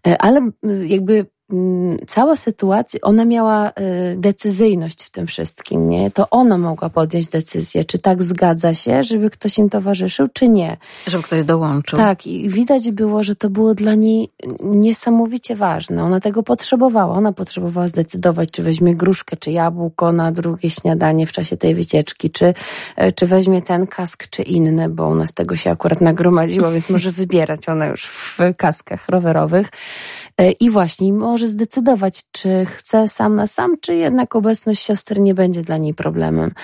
e, 0.06 0.22
ale 0.22 0.50
jakby 0.86 1.26
cała 2.06 2.36
sytuacja, 2.36 3.00
ona 3.02 3.24
miała 3.24 3.68
y, 3.70 3.72
decyzyjność 4.16 5.04
w 5.04 5.10
tym 5.10 5.26
wszystkim, 5.26 5.88
nie? 5.88 6.10
To 6.10 6.30
ona 6.30 6.58
mogła 6.58 6.90
podjąć 6.90 7.26
decyzję, 7.26 7.84
czy 7.84 7.98
tak 7.98 8.22
zgadza 8.22 8.74
się, 8.74 9.04
żeby 9.04 9.30
ktoś 9.30 9.58
im 9.58 9.70
towarzyszył, 9.70 10.26
czy 10.32 10.48
nie. 10.48 10.76
Żeby 11.06 11.24
ktoś 11.24 11.44
dołączył. 11.44 11.98
Tak, 11.98 12.26
i 12.26 12.48
widać 12.48 12.90
było, 12.90 13.22
że 13.22 13.34
to 13.34 13.50
było 13.50 13.74
dla 13.74 13.94
niej 13.94 14.28
niesamowicie 14.60 15.56
ważne. 15.56 16.04
Ona 16.04 16.20
tego 16.20 16.42
potrzebowała. 16.42 17.14
Ona 17.14 17.32
potrzebowała 17.32 17.88
zdecydować, 17.88 18.50
czy 18.50 18.62
weźmie 18.62 18.94
gruszkę, 18.94 19.36
czy 19.36 19.50
jabłko 19.50 20.12
na 20.12 20.32
drugie 20.32 20.70
śniadanie 20.70 21.26
w 21.26 21.32
czasie 21.32 21.56
tej 21.56 21.74
wycieczki, 21.74 22.30
czy, 22.30 22.54
e, 22.96 23.12
czy 23.12 23.26
weźmie 23.26 23.62
ten 23.62 23.86
kask, 23.86 24.26
czy 24.30 24.42
inny, 24.42 24.88
bo 24.88 25.08
u 25.08 25.14
nas 25.14 25.32
tego 25.34 25.56
się 25.56 25.70
akurat 25.70 26.00
nagromadziło, 26.00 26.70
więc 26.70 26.90
może 26.90 27.12
wybierać 27.12 27.68
ona 27.68 27.86
już 27.86 28.06
w 28.06 28.38
kaskach 28.56 29.08
rowerowych. 29.08 29.70
E, 30.42 30.50
I 30.50 30.70
właśnie 30.70 31.12
może 31.12 31.46
zdecydować, 31.46 32.24
czy 32.32 32.64
chce 32.64 33.08
sam 33.08 33.34
na 33.36 33.46
sam, 33.46 33.74
czy 33.80 33.94
jednak 33.94 34.36
obecność 34.36 34.82
siostry 34.82 35.20
nie 35.20 35.34
będzie 35.34 35.62
dla 35.62 35.76
niej 35.76 35.94
problemem. 35.94 36.54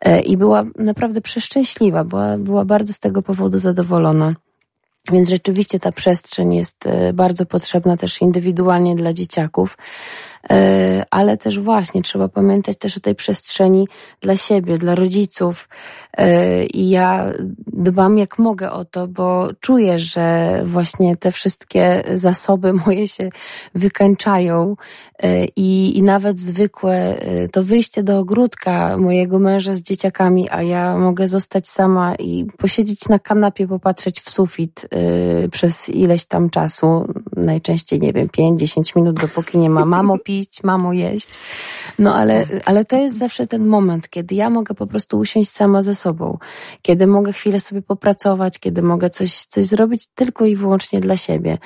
E, 0.00 0.20
I 0.20 0.36
była 0.36 0.62
naprawdę 0.78 1.20
przeszczęśliwa, 1.20 2.04
była, 2.04 2.38
była 2.38 2.64
bardzo 2.64 2.92
z 2.92 2.98
tego 2.98 3.22
powodu 3.22 3.58
zadowolona. 3.58 4.34
Więc 5.12 5.28
rzeczywiście 5.28 5.80
ta 5.80 5.92
przestrzeń 5.92 6.54
jest 6.54 6.86
e, 6.86 7.12
bardzo 7.12 7.46
potrzebna 7.46 7.96
też 7.96 8.20
indywidualnie 8.20 8.96
dla 8.96 9.12
dzieciaków. 9.12 9.78
E, 10.50 11.04
ale 11.10 11.36
też 11.36 11.60
właśnie 11.60 12.02
trzeba 12.02 12.28
pamiętać 12.28 12.76
też 12.76 12.96
o 12.96 13.00
tej 13.00 13.14
przestrzeni 13.14 13.88
dla 14.20 14.36
siebie, 14.36 14.78
dla 14.78 14.94
rodziców. 14.94 15.68
E, 16.16 16.64
I 16.64 16.88
ja 16.90 17.32
dbam 17.66 18.18
jak 18.18 18.38
mogę 18.38 18.72
o 18.72 18.84
to, 18.84 19.08
bo 19.08 19.48
czuję, 19.60 19.98
że 19.98 20.60
właśnie 20.64 21.16
te 21.16 21.30
wszystkie 21.30 22.02
zasoby 22.14 22.72
moje 22.86 23.08
się 23.08 23.30
wykańczają 23.74 24.76
e, 25.22 25.44
i, 25.44 25.98
i 25.98 26.02
nawet 26.02 26.38
zwykłe 26.38 27.18
to 27.52 27.62
wyjście 27.62 28.02
do 28.02 28.18
ogródka 28.18 28.96
mojego 28.96 29.38
męża 29.38 29.74
z 29.74 29.82
dzieciakami, 29.82 30.48
a 30.50 30.62
ja 30.62 30.98
mogę 30.98 31.26
zostać 31.26 31.68
sama 31.68 32.14
i 32.14 32.46
posiedzieć 32.58 33.08
na 33.08 33.18
kanapie, 33.18 33.68
popatrzeć 33.68 34.20
w 34.20 34.30
sufit 34.30 34.88
przez 35.50 35.88
ileś 35.88 36.26
tam 36.26 36.50
czasu, 36.50 37.06
najczęściej 37.36 38.00
nie 38.00 38.12
wiem, 38.12 38.28
5-10 38.28 38.96
minut, 38.96 39.20
dopóki 39.20 39.58
nie 39.58 39.70
ma 39.70 39.84
mamo 39.96 40.18
pić, 40.28 40.62
mamo 40.62 40.92
jeść. 40.92 41.28
No 41.98 42.14
ale, 42.14 42.46
ale 42.64 42.84
to 42.84 42.96
jest 42.96 43.18
zawsze 43.18 43.46
ten 43.46 43.66
moment, 43.66 44.08
kiedy 44.08 44.34
ja 44.34 44.50
mogę 44.50 44.74
po 44.74 44.86
prostu 44.86 45.18
usiąść 45.18 45.50
sama 45.50 45.82
ze 45.82 45.94
sobą, 45.94 46.38
kiedy 46.82 47.06
mogę 47.06 47.32
chwilę 47.32 47.60
sobie 47.60 47.82
popracować, 47.82 48.58
kiedy 48.58 48.82
mogę 48.82 49.10
coś, 49.10 49.46
coś 49.46 49.64
zrobić 49.64 50.06
tylko 50.14 50.44
i 50.44 50.56
wyłącznie 50.56 51.00
dla 51.00 51.16
siebie. 51.16 51.58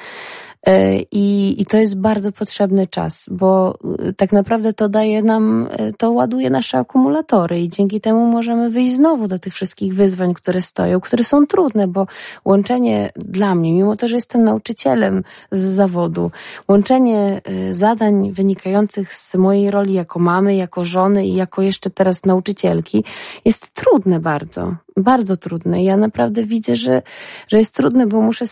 E, 0.66 0.98
I, 1.10 1.56
I 1.62 1.66
to 1.66 1.76
jest 1.76 2.00
bardzo 2.00 2.32
potrzebny 2.32 2.86
czas, 2.86 3.28
bo 3.30 3.78
e, 3.98 4.12
tak 4.12 4.32
naprawdę 4.32 4.72
to 4.72 4.88
daje 4.88 5.22
nam, 5.22 5.68
e, 5.70 5.92
to 5.92 6.12
ładuje 6.12 6.50
nasze 6.50 6.78
akumulatory 6.78 7.60
i 7.60 7.68
dzięki 7.68 8.00
temu 8.00 8.26
możemy 8.26 8.70
wyjść 8.70 8.94
znowu 8.94 9.28
do 9.28 9.38
tych 9.38 9.54
wszystkich 9.54 9.94
wyzwań, 9.94 10.34
które 10.34 10.62
stoją, 10.62 11.00
które 11.00 11.24
są 11.24 11.46
trudne, 11.46 11.88
bo 11.88 12.06
łączenie 12.44 13.10
dla 13.16 13.54
mnie, 13.54 13.72
mimo 13.72 13.96
to, 13.96 14.08
że 14.08 14.14
jestem 14.14 14.44
nauczycielem 14.44 15.24
z 15.52 15.60
zawodu, 15.60 16.30
łączenie 16.68 17.40
zadań 17.70 18.32
wynikających 18.32 19.14
z 19.14 19.34
mojej 19.34 19.70
roli 19.70 19.94
jako 19.94 20.18
mamy, 20.18 20.56
jako 20.56 20.84
żony 20.84 21.26
i 21.26 21.34
jako 21.34 21.62
jeszcze 21.62 21.90
teraz 21.90 22.24
nauczycielki 22.24 23.04
jest 23.44 23.70
trudne 23.70 24.20
bardzo 24.20 24.74
bardzo 24.96 25.36
trudne. 25.36 25.84
Ja 25.84 25.96
naprawdę 25.96 26.44
widzę, 26.44 26.76
że, 26.76 27.02
że 27.48 27.58
jest 27.58 27.74
trudne, 27.74 28.06
bo 28.06 28.20
muszę 28.20 28.44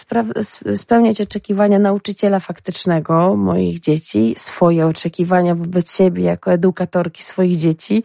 spełniać 0.76 1.20
oczekiwania 1.20 1.78
nauczyciela 1.78 2.41
faktycznego 2.41 3.36
moich 3.36 3.80
dzieci, 3.80 4.34
swoje 4.36 4.86
oczekiwania 4.86 5.55
wobec 5.55 5.97
siebie 5.97 6.24
jako 6.24 6.53
edukatorki 6.53 7.22
swoich 7.22 7.57
dzieci 7.57 8.03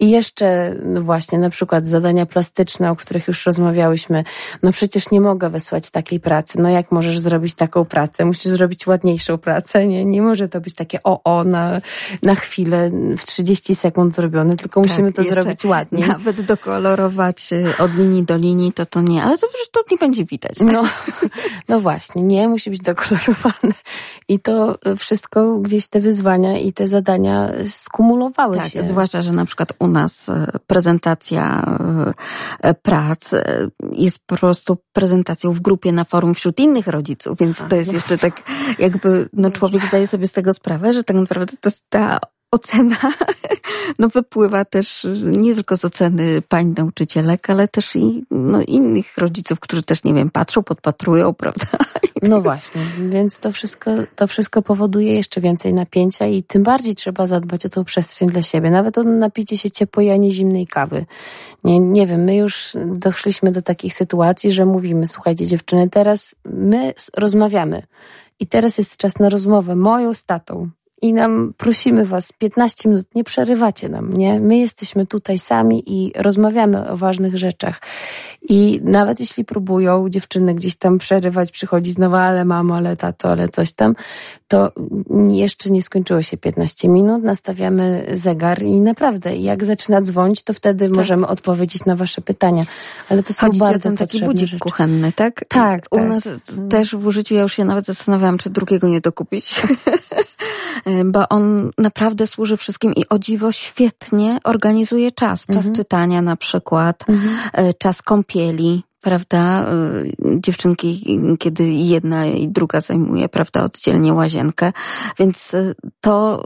i 0.00 0.10
jeszcze 0.10 0.76
no 0.84 1.02
właśnie 1.02 1.38
na 1.38 1.50
przykład 1.50 1.88
zadania 1.88 2.26
plastyczne, 2.26 2.90
o 2.90 2.96
których 2.96 3.28
już 3.28 3.46
rozmawiałyśmy. 3.46 4.24
No 4.62 4.72
przecież 4.72 5.10
nie 5.10 5.20
mogę 5.20 5.50
wysłać 5.50 5.90
takiej 5.90 6.20
pracy. 6.20 6.60
No 6.60 6.68
jak 6.68 6.92
możesz 6.92 7.18
zrobić 7.18 7.54
taką 7.54 7.84
pracę? 7.84 8.24
Musisz 8.24 8.52
zrobić 8.52 8.86
ładniejszą 8.86 9.38
pracę. 9.38 9.86
Nie, 9.86 10.04
nie 10.04 10.22
może 10.22 10.48
to 10.48 10.60
być 10.60 10.74
takie 10.74 11.02
o, 11.02 11.22
o, 11.24 11.44
na, 11.44 11.80
na 12.22 12.34
chwilę, 12.34 12.90
w 13.18 13.26
30 13.26 13.74
sekund 13.74 14.14
zrobione, 14.14 14.56
tylko 14.56 14.80
tak, 14.80 14.90
musimy 14.90 15.12
to 15.12 15.22
zrobić 15.22 15.64
ładnie. 15.64 16.06
Nawet 16.06 16.42
dokolorować 16.42 17.52
y, 17.52 17.75
od 17.78 17.94
linii 17.94 18.22
do 18.22 18.36
linii, 18.36 18.72
to 18.72 18.86
to 18.86 19.00
nie, 19.00 19.22
ale 19.22 19.38
to 19.38 19.46
przecież 19.48 19.70
to 19.70 19.80
nie 19.90 19.96
będzie 19.96 20.24
widać. 20.24 20.60
No, 20.60 20.84
no 21.68 21.80
właśnie, 21.80 22.22
nie, 22.22 22.48
musi 22.48 22.70
być 22.70 22.80
dokolorowane. 22.80 23.74
I 24.28 24.40
to 24.40 24.78
wszystko 24.98 25.58
gdzieś 25.58 25.88
te 25.88 26.00
wyzwania 26.00 26.58
i 26.58 26.72
te 26.72 26.86
zadania 26.86 27.52
skumulowały 27.66 28.56
tak, 28.56 28.68
się. 28.68 28.84
Zwłaszcza, 28.84 29.22
że 29.22 29.32
na 29.32 29.44
przykład 29.44 29.72
u 29.78 29.86
nas 29.86 30.28
e, 30.28 30.46
prezentacja 30.66 31.76
e, 32.60 32.74
prac 32.74 33.30
jest 33.92 34.18
po 34.26 34.36
prostu 34.36 34.78
prezentacją 34.92 35.52
w 35.52 35.60
grupie 35.60 35.92
na 35.92 36.04
forum 36.04 36.34
wśród 36.34 36.60
innych 36.60 36.86
rodziców, 36.86 37.38
więc 37.38 37.62
to 37.68 37.76
jest 37.76 37.92
jeszcze 37.92 38.18
tak 38.18 38.42
jakby, 38.78 39.28
no 39.32 39.50
człowiek 39.50 39.86
zdaje 39.88 40.06
sobie 40.06 40.26
z 40.26 40.32
tego 40.32 40.54
sprawę, 40.54 40.92
że 40.92 41.04
tak 41.04 41.16
naprawdę 41.16 41.56
to 41.60 41.70
ta 41.88 42.18
ocena 42.50 42.96
no, 43.98 44.08
wypływa 44.08 44.64
też 44.64 45.06
nie 45.22 45.54
tylko 45.54 45.76
z 45.76 45.84
oceny 45.84 46.42
pań 46.42 46.74
nauczycielek, 46.76 47.50
ale 47.50 47.68
też 47.68 47.96
i 47.96 48.24
no, 48.30 48.62
innych 48.62 49.18
rodziców, 49.18 49.60
którzy 49.60 49.82
też, 49.82 50.04
nie 50.04 50.14
wiem, 50.14 50.30
patrzą, 50.30 50.62
podpatrują, 50.62 51.34
prawda? 51.42 51.66
No 52.22 52.42
właśnie, 52.42 52.82
więc 53.10 53.38
to 53.38 53.52
wszystko, 53.52 53.90
to 54.16 54.26
wszystko 54.26 54.62
powoduje 54.62 55.14
jeszcze 55.14 55.40
więcej 55.40 55.74
napięcia 55.74 56.26
i 56.26 56.42
tym 56.42 56.62
bardziej 56.62 56.94
trzeba 56.94 57.26
zadbać 57.26 57.66
o 57.66 57.68
tą 57.68 57.84
przestrzeń 57.84 58.28
dla 58.28 58.42
siebie. 58.42 58.70
Nawet 58.70 58.98
o 58.98 59.02
napicie 59.02 59.56
się 59.56 59.70
ciepłej, 59.70 60.10
a 60.10 60.16
nie 60.16 60.30
zimnej 60.30 60.66
kawy. 60.66 61.06
Nie, 61.64 61.80
nie 61.80 62.06
wiem, 62.06 62.24
my 62.24 62.36
już 62.36 62.76
doszliśmy 62.86 63.52
do 63.52 63.62
takich 63.62 63.94
sytuacji, 63.94 64.52
że 64.52 64.66
mówimy, 64.66 65.06
słuchajcie 65.06 65.46
dziewczyny, 65.46 65.90
teraz 65.90 66.34
my 66.44 66.94
rozmawiamy 67.16 67.82
i 68.40 68.46
teraz 68.46 68.78
jest 68.78 68.96
czas 68.96 69.18
na 69.18 69.28
rozmowę 69.28 69.76
moją 69.76 70.14
z 70.14 70.24
tatą 70.24 70.70
i 71.02 71.12
nam 71.14 71.54
prosimy 71.56 72.04
was 72.04 72.32
15 72.32 72.88
minut, 72.88 73.14
nie 73.14 73.24
przerywacie 73.24 73.88
nam, 73.88 74.12
nie? 74.12 74.40
My 74.40 74.58
jesteśmy 74.58 75.06
tutaj 75.06 75.38
sami 75.38 75.82
i 75.86 76.12
rozmawiamy 76.16 76.90
o 76.90 76.96
ważnych 76.96 77.36
rzeczach. 77.38 77.80
I 78.48 78.80
nawet 78.84 79.20
jeśli 79.20 79.44
próbują 79.44 80.08
dziewczyny 80.08 80.54
gdzieś 80.54 80.76
tam 80.76 80.98
przerywać, 80.98 81.50
przychodzi 81.50 81.92
znowu, 81.92 82.16
ale 82.16 82.44
mamo, 82.44 82.76
ale 82.76 82.96
tato, 82.96 83.28
ale 83.30 83.48
coś 83.48 83.72
tam, 83.72 83.94
to 84.48 84.72
jeszcze 85.30 85.70
nie 85.70 85.82
skończyło 85.82 86.22
się 86.22 86.36
15 86.36 86.88
minut, 86.88 87.22
nastawiamy 87.22 88.06
zegar 88.12 88.62
i 88.62 88.80
naprawdę, 88.80 89.36
jak 89.36 89.64
zaczyna 89.64 90.02
dzwonić, 90.02 90.42
to 90.42 90.52
wtedy 90.52 90.88
tak. 90.88 90.96
możemy 90.96 91.26
odpowiedzieć 91.26 91.84
na 91.84 91.96
wasze 91.96 92.20
pytania. 92.20 92.64
Ale 93.08 93.22
to 93.22 93.34
są 93.34 93.46
Chodzi 93.46 93.58
bardzo 93.58 93.78
o 93.78 93.82
ten 93.82 93.96
taki 93.96 94.20
budzik 94.24 94.48
rzeczy. 94.48 94.60
kuchenny, 94.60 95.12
tak? 95.12 95.44
Tak, 95.48 95.84
U 95.90 95.96
tak. 95.96 96.08
nas 96.08 96.22
też 96.70 96.96
w 96.96 97.06
użyciu, 97.06 97.34
ja 97.34 97.42
już 97.42 97.52
się 97.52 97.64
nawet 97.64 97.84
zastanawiałam, 97.84 98.38
czy 98.38 98.50
drugiego 98.50 98.88
nie 98.88 99.00
dokupić. 99.00 99.54
bo 101.04 101.28
on 101.28 101.70
naprawdę 101.78 102.26
służy 102.26 102.56
wszystkim 102.56 102.94
i 102.94 103.08
o 103.08 103.18
dziwo 103.18 103.52
świetnie 103.52 104.38
organizuje 104.44 105.12
czas. 105.12 105.46
Czas 105.46 105.56
mhm. 105.56 105.74
czytania 105.74 106.22
na 106.22 106.36
przykład, 106.36 107.04
mhm. 107.08 107.36
E, 107.52 107.74
czas 107.74 108.02
kąpieli, 108.02 108.82
prawda? 109.00 109.66
E, 109.66 110.04
dziewczynki, 110.40 111.20
kiedy 111.38 111.68
jedna 111.68 112.26
i 112.26 112.48
druga 112.48 112.80
zajmuje, 112.80 113.28
prawda, 113.28 113.64
oddzielnie 113.64 114.14
łazienkę. 114.14 114.72
Więc 115.18 115.54
e, 115.54 115.74
to 116.00 116.44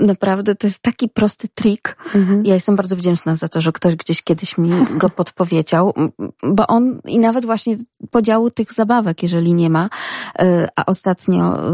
naprawdę 0.00 0.54
to 0.54 0.66
jest 0.66 0.82
taki 0.82 1.08
prosty 1.08 1.48
trik. 1.54 1.96
Mhm. 2.14 2.44
Ja 2.44 2.54
jestem 2.54 2.76
bardzo 2.76 2.96
wdzięczna 2.96 3.34
za 3.34 3.48
to, 3.48 3.60
że 3.60 3.72
ktoś 3.72 3.96
gdzieś 3.96 4.22
kiedyś 4.22 4.58
mi 4.58 4.70
go 4.90 5.08
podpowiedział, 5.08 5.94
bo 6.42 6.66
on 6.66 7.00
i 7.04 7.18
nawet 7.18 7.46
właśnie 7.46 7.76
podziału 8.10 8.50
tych 8.50 8.72
zabawek, 8.72 9.22
jeżeli 9.22 9.54
nie 9.54 9.70
ma, 9.70 9.90
e, 10.38 10.68
a 10.76 10.86
ostatnio 10.86 11.68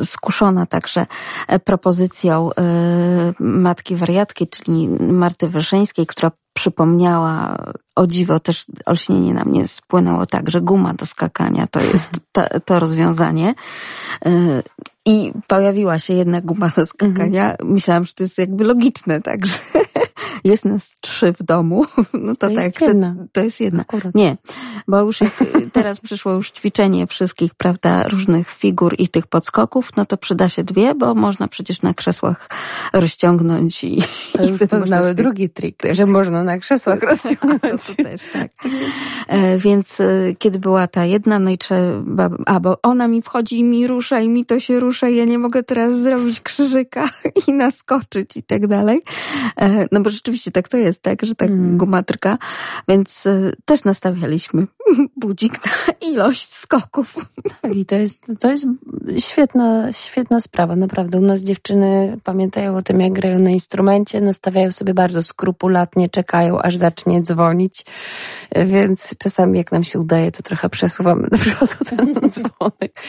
e, 0.00 0.04
skuszona 0.04 0.66
także 0.66 1.06
propozycją 1.64 2.50
matki 3.38 3.96
wariatki, 3.96 4.48
czyli 4.48 4.88
Marty 4.88 5.48
Wyszyńskiej, 5.48 6.06
która 6.06 6.30
przypomniała, 6.56 7.56
o 7.96 8.06
dziwo 8.06 8.40
też 8.40 8.64
olśnienie 8.86 9.34
na 9.34 9.44
mnie 9.44 9.66
spłynęło 9.66 10.26
tak, 10.26 10.50
że 10.50 10.60
guma 10.60 10.94
do 10.94 11.06
skakania 11.06 11.66
to 11.66 11.80
jest 11.80 12.08
ta, 12.32 12.60
to 12.60 12.80
rozwiązanie. 12.80 13.54
I 15.06 15.32
pojawiła 15.46 15.98
się 15.98 16.14
jedna 16.14 16.40
guma 16.40 16.70
do 16.76 16.86
skakania. 16.86 17.50
Mhm. 17.52 17.72
Myślałam, 17.72 18.04
że 18.04 18.14
to 18.14 18.22
jest 18.22 18.38
jakby 18.38 18.64
logiczne, 18.64 19.22
tak, 19.22 19.46
że 19.46 19.58
jest 20.46 20.64
nas 20.64 20.96
trzy 21.00 21.32
w 21.32 21.42
domu. 21.42 21.84
No 22.14 22.34
to, 22.34 22.48
to 22.48 22.54
tak, 22.54 22.64
jest 22.64 22.80
jedna. 22.80 23.14
to 23.32 23.40
jest 23.40 23.60
jedna. 23.60 23.84
Nie. 24.14 24.36
Bo 24.88 25.00
już 25.00 25.20
jak 25.20 25.44
teraz 25.72 26.00
przyszło 26.00 26.32
już 26.32 26.50
ćwiczenie 26.50 27.06
wszystkich, 27.06 27.54
prawda, 27.54 28.08
różnych 28.08 28.48
figur 28.48 28.94
i 28.98 29.08
tych 29.08 29.26
podskoków, 29.26 29.90
no 29.96 30.06
to 30.06 30.16
przyda 30.16 30.48
się 30.48 30.64
dwie, 30.64 30.94
bo 30.94 31.14
można 31.14 31.48
przecież 31.48 31.82
na 31.82 31.94
krzesłach 31.94 32.48
rozciągnąć 32.92 33.84
i... 33.84 34.02
To 34.32 34.44
już 34.44 34.62
i 34.62 34.68
poznały 34.68 35.14
drugi 35.14 35.50
trik, 35.50 35.82
że 35.92 36.06
można 36.06 36.44
na 36.44 36.58
krzesłach 36.58 37.02
rozciągnąć. 37.02 37.86
to, 37.86 37.94
to 37.96 38.02
też, 38.02 38.22
tak. 38.32 38.50
E, 39.28 39.58
więc 39.58 40.00
e, 40.00 40.34
kiedy 40.38 40.58
była 40.58 40.86
ta 40.86 41.04
jedna, 41.04 41.38
no 41.38 41.50
i 41.50 41.58
trzeba, 41.58 42.30
a 42.46 42.60
bo 42.60 42.78
ona 42.82 43.08
mi 43.08 43.22
wchodzi 43.22 43.58
i 43.58 43.64
mi 43.64 43.86
rusza 43.86 44.20
i 44.20 44.28
mi 44.28 44.46
to 44.46 44.60
się 44.60 44.80
rusza 44.80 45.08
i 45.08 45.16
ja 45.16 45.24
nie 45.24 45.38
mogę 45.38 45.62
teraz 45.62 45.98
zrobić 45.98 46.40
krzyżyka 46.40 47.08
i 47.46 47.52
naskoczyć 47.52 48.36
i 48.36 48.42
tak 48.42 48.66
dalej. 48.66 49.02
E, 49.60 49.86
no 49.92 50.00
bo 50.00 50.10
rzeczywiście 50.10 50.35
tak 50.52 50.68
to 50.68 50.76
jest, 50.76 51.02
tak, 51.02 51.26
że 51.26 51.34
tak 51.34 51.48
mm. 51.50 51.78
gumatryka, 51.78 52.38
więc 52.88 53.26
e, 53.26 53.52
też 53.64 53.84
nastawialiśmy 53.84 54.66
budzik 55.16 55.52
na 55.66 56.08
ilość 56.08 56.54
skoków. 56.54 57.14
Tak, 57.62 57.76
i 57.76 57.84
to 57.84 57.96
jest, 57.96 58.32
to 58.40 58.50
jest 58.50 58.66
świetna, 59.18 59.92
świetna 59.92 60.40
sprawa, 60.40 60.76
naprawdę. 60.76 61.18
U 61.18 61.22
nas 61.22 61.42
dziewczyny 61.42 62.18
pamiętają 62.24 62.76
o 62.76 62.82
tym, 62.82 63.00
jak 63.00 63.12
grają 63.12 63.38
na 63.38 63.50
instrumencie, 63.50 64.20
nastawiają 64.20 64.72
sobie 64.72 64.94
bardzo 64.94 65.22
skrupulatnie, 65.22 66.08
czekają, 66.08 66.58
aż 66.58 66.76
zacznie 66.76 67.22
dzwonić, 67.22 67.84
więc 68.66 69.14
czasami 69.18 69.58
jak 69.58 69.72
nam 69.72 69.84
się 69.84 70.00
udaje, 70.00 70.32
to 70.32 70.42
trochę 70.42 70.68
przesuwamy 70.68 71.28
do 71.28 71.38
przodu 71.38 71.84
ten 71.84 72.14
dzwonek. 72.30 73.00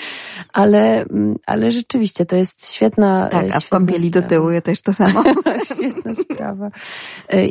Ale, 0.54 1.06
ale 1.46 1.72
rzeczywiście 1.72 2.26
to 2.26 2.36
jest 2.36 2.74
świetna 2.74 3.28
Tak, 3.28 3.46
a 3.54 3.60
w 3.60 3.70
kąpieli 3.70 4.12
do 4.12 4.22
tyłu 4.22 4.52
ja 4.52 4.62
też 4.62 4.82
to 4.82 4.94
samo. 4.94 5.24
świetna 5.76 6.14
sprawa. 6.16 6.70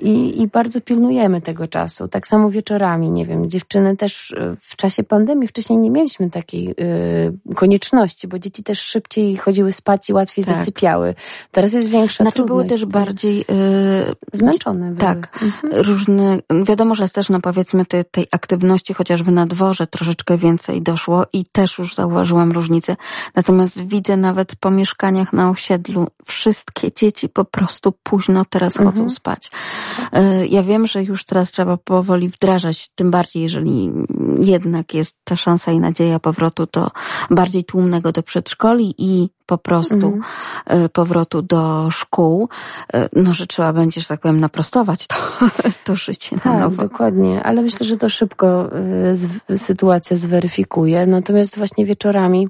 I, 0.03 0.43
I 0.43 0.49
bardzo 0.49 0.81
pilnujemy 0.81 1.41
tego 1.41 1.69
czasu. 1.69 2.09
Tak 2.09 2.27
samo 2.27 2.51
wieczorami, 2.51 3.11
nie 3.11 3.27
wiem, 3.27 3.51
dziewczyny 3.51 3.97
też 3.97 4.35
w 4.61 4.77
czasie 4.77 5.03
pandemii 5.03 5.49
wcześniej 5.49 5.79
nie 5.79 5.91
mieliśmy 5.91 6.31
takiej 6.31 6.71
y, 6.71 7.55
konieczności, 7.55 8.29
bo 8.29 8.39
dzieci 8.39 8.63
też 8.63 8.81
szybciej 8.81 9.37
chodziły 9.37 9.73
spać 9.73 10.11
i 10.11 10.13
łatwiej 10.13 10.45
tak. 10.45 10.57
zasypiały. 10.57 11.15
Teraz 11.51 11.73
jest 11.73 11.89
większa 11.89 12.25
Znaczy 12.25 12.45
były 12.45 12.65
też 12.65 12.85
bardziej... 12.85 13.41
Y, 13.41 13.45
Zmęczone 14.33 14.87
były. 14.87 14.97
Tak. 14.97 15.43
Mhm. 15.43 15.83
Różne, 15.85 16.39
wiadomo, 16.65 16.95
że 16.95 17.09
też 17.09 17.29
no 17.29 17.41
powiedzmy 17.41 17.87
tej, 17.87 18.05
tej 18.05 18.27
aktywności 18.33 18.95
chociażby 18.95 19.31
na 19.31 19.47
dworze 19.47 19.87
troszeczkę 19.87 20.39
więcej 20.39 20.83
doszło 20.83 21.27
i 21.33 21.45
też 21.45 21.79
już 21.79 21.95
zauważyłam 21.95 22.53
różnicę. 22.53 22.97
Natomiast 23.35 23.87
widzę 23.87 24.17
nawet 24.17 24.57
po 24.57 24.71
mieszkaniach 24.71 25.33
na 25.33 25.51
osiedlu 25.51 26.07
wszystkie 26.25 26.93
dzieci 26.93 27.29
po 27.29 27.45
prostu 27.45 27.93
późno 28.03 28.45
teraz 28.45 28.77
chodzą 28.77 28.89
mhm. 28.89 29.11
spać. 29.11 29.46
Y, 30.17 30.47
ja 30.47 30.63
wiem, 30.63 30.87
że 30.87 31.03
już 31.03 31.25
teraz 31.25 31.51
trzeba 31.51 31.77
powoli 31.77 32.29
wdrażać, 32.29 32.91
tym 32.95 33.11
bardziej 33.11 33.43
jeżeli 33.43 33.93
jednak 34.41 34.95
jest 34.95 35.17
ta 35.25 35.37
szansa 35.37 35.73
i 35.73 35.79
nadzieja 35.79 36.19
powrotu 36.19 36.67
do 36.73 36.91
bardziej 37.31 37.65
tłumnego 37.65 38.13
do 38.13 38.23
przedszkoli 38.23 38.95
i 38.99 39.29
po 39.47 39.59
prostu 39.59 39.95
mhm. 40.07 40.89
powrotu 40.89 41.43
do 41.43 41.91
szkół, 41.91 42.49
y, 42.95 43.09
no 43.13 43.35
że 43.35 43.47
trzeba 43.47 43.73
będzie, 43.73 44.01
że 44.01 44.07
tak 44.07 44.21
powiem, 44.21 44.41
naprostować 44.41 45.07
to, 45.07 45.17
to 45.85 45.97
życie 45.97 46.37
tak, 46.37 46.45
na 46.45 46.59
nowo. 46.59 46.83
dokładnie, 46.83 47.43
ale 47.43 47.63
myślę, 47.63 47.87
że 47.87 47.97
to 47.97 48.09
szybko 48.09 48.71
sytuacja 49.57 50.17
zweryfikuje. 50.17 51.07
Natomiast 51.07 51.57
właśnie 51.57 51.87
wieczorami 51.87 52.49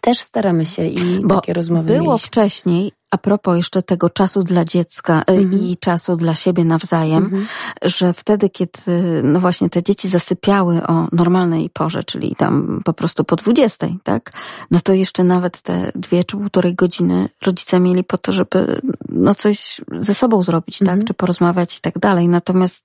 też 0.00 0.18
staramy 0.18 0.66
się 0.66 0.86
i 0.86 1.20
Bo 1.22 1.34
takie 1.34 1.52
rozmowy 1.52 1.86
było 1.86 2.00
mieliśmy. 2.00 2.26
wcześniej 2.26 2.92
a 3.14 3.18
propos 3.18 3.56
jeszcze 3.56 3.82
tego 3.82 4.10
czasu 4.10 4.42
dla 4.42 4.64
dziecka 4.64 5.22
mm 5.26 5.50
-hmm. 5.50 5.62
i 5.62 5.76
czasu 5.76 6.16
dla 6.16 6.34
siebie 6.34 6.64
nawzajem, 6.64 7.24
mm 7.24 7.40
-hmm. 7.40 7.46
że 7.82 8.12
wtedy, 8.12 8.50
kiedy 8.50 8.82
no 9.22 9.40
właśnie 9.40 9.70
te 9.70 9.82
dzieci 9.82 10.08
zasypiały 10.08 10.86
o 10.86 11.08
normalnej 11.12 11.70
porze, 11.70 12.02
czyli 12.02 12.36
tam 12.36 12.80
po 12.84 12.92
prostu 12.92 13.24
po 13.24 13.36
dwudziestej, 13.36 13.98
tak? 14.02 14.32
No 14.70 14.80
to 14.84 14.92
jeszcze 14.92 15.24
nawet 15.24 15.62
te 15.62 15.92
dwie 15.94 16.24
czy 16.24 16.36
półtorej 16.36 16.74
godziny 16.74 17.28
rodzice 17.46 17.80
mieli 17.80 18.04
po 18.04 18.18
to, 18.18 18.32
żeby 18.32 18.80
no 19.08 19.34
coś 19.34 19.80
ze 19.98 20.14
sobą 20.14 20.42
zrobić, 20.42 20.82
mm 20.82 20.86
-hmm. 20.86 20.90
tak? 20.90 20.94
Mhm. 20.94 21.06
Czy 21.06 21.14
porozmawiać 21.14 21.78
i 21.78 21.80
tak 21.80 21.98
dalej. 21.98 22.28
Natomiast 22.28 22.84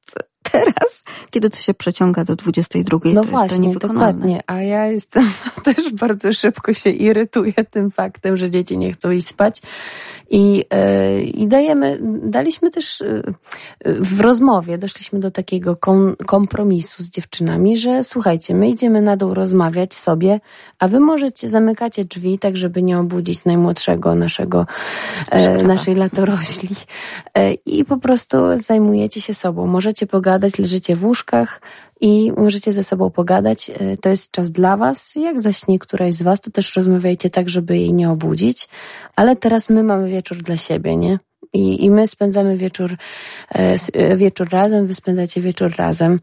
teraz, 0.52 1.04
kiedy 1.32 1.50
to 1.50 1.58
się 1.58 1.74
przeciąga 1.74 2.24
do 2.24 2.36
22, 2.36 3.00
no 3.14 3.22
to 3.22 3.28
właśnie, 3.28 3.68
jest 3.68 3.80
to 3.80 3.88
dokładnie. 3.88 4.42
A 4.48 4.62
ja 4.62 4.86
jestem 4.86 5.32
też 5.64 5.94
bardzo 5.94 6.34
szybko 6.34 6.74
się 6.74 6.90
irytuję 6.90 7.54
tym 7.54 7.92
faktem, 7.92 8.38
że 8.38 8.50
dzieci 8.50 8.78
nie 8.78 8.94
chcą 8.94 9.12
iść 9.12 9.28
spać. 9.28 9.62
I, 10.30 10.66
e, 10.70 11.22
i 11.22 11.48
dajemy, 11.48 12.00
daliśmy 12.24 12.72
też 12.72 13.02
e, 13.02 13.24
w 13.86 14.20
rozmowie, 14.20 14.78
doszliśmy 14.78 15.20
do 15.20 15.32
takiego 15.32 15.76
kom, 15.76 16.16
kompromisu 16.28 17.04
z 17.04 17.10
dziewczynami, 17.10 17.78
że 17.78 18.04
słuchajcie, 18.04 18.56
my 18.56 18.70
idziemy 18.70 19.02
na 19.02 19.18
dół 19.18 19.34
rozmawiać 19.34 19.94
sobie, 19.94 20.40
a 20.80 20.88
wy 20.88 21.00
możecie, 21.00 21.48
zamykacie 21.48 22.06
drzwi, 22.06 22.40
tak 22.40 22.58
żeby 22.58 22.84
nie 22.84 23.00
obudzić 23.00 23.46
najmłodszego 23.46 24.16
naszego, 24.16 24.66
e, 25.32 25.64
naszej 25.64 25.96
latorośli. 25.96 26.70
I 27.66 27.86
po 27.86 27.98
prostu 27.98 28.38
zajmujecie 28.56 29.22
się 29.22 29.34
sobą. 29.34 29.68
Możecie 29.68 30.08
pogadać, 30.08 30.39
leżycie 30.60 30.96
w 30.96 31.06
łóżkach, 31.06 31.62
i 32.02 32.32
możecie 32.38 32.72
ze 32.72 32.84
sobą 32.84 33.10
pogadać. 33.10 33.70
E, 33.70 33.98
to 33.98 34.10
jest 34.10 34.32
czas 34.32 34.52
dla 34.52 34.78
Was. 34.78 35.16
Jak 35.16 35.40
zaśnie 35.42 35.80
któraś 35.80 36.14
z 36.14 36.22
Was, 36.22 36.42
to 36.42 36.52
też 36.52 36.76
rozmawiajcie 36.76 37.30
tak, 37.30 37.50
żeby 37.50 37.78
jej 37.78 37.94
nie 37.94 38.10
obudzić. 38.10 38.70
Ale 39.16 39.36
teraz 39.36 39.70
my 39.70 39.84
mamy 39.84 40.10
wieczór 40.10 40.38
dla 40.38 40.58
siebie, 40.58 40.96
nie? 40.96 41.20
I, 41.54 41.86
I 41.86 41.92
my 41.92 42.08
spędzamy 42.08 42.58
wieczór, 42.58 42.96
e, 43.56 43.76
e, 43.94 44.16
wieczór 44.16 44.50
razem, 44.52 44.88
wy 44.88 44.94
spędzacie 44.94 45.42
wieczór 45.42 45.72
razem. 45.78 46.20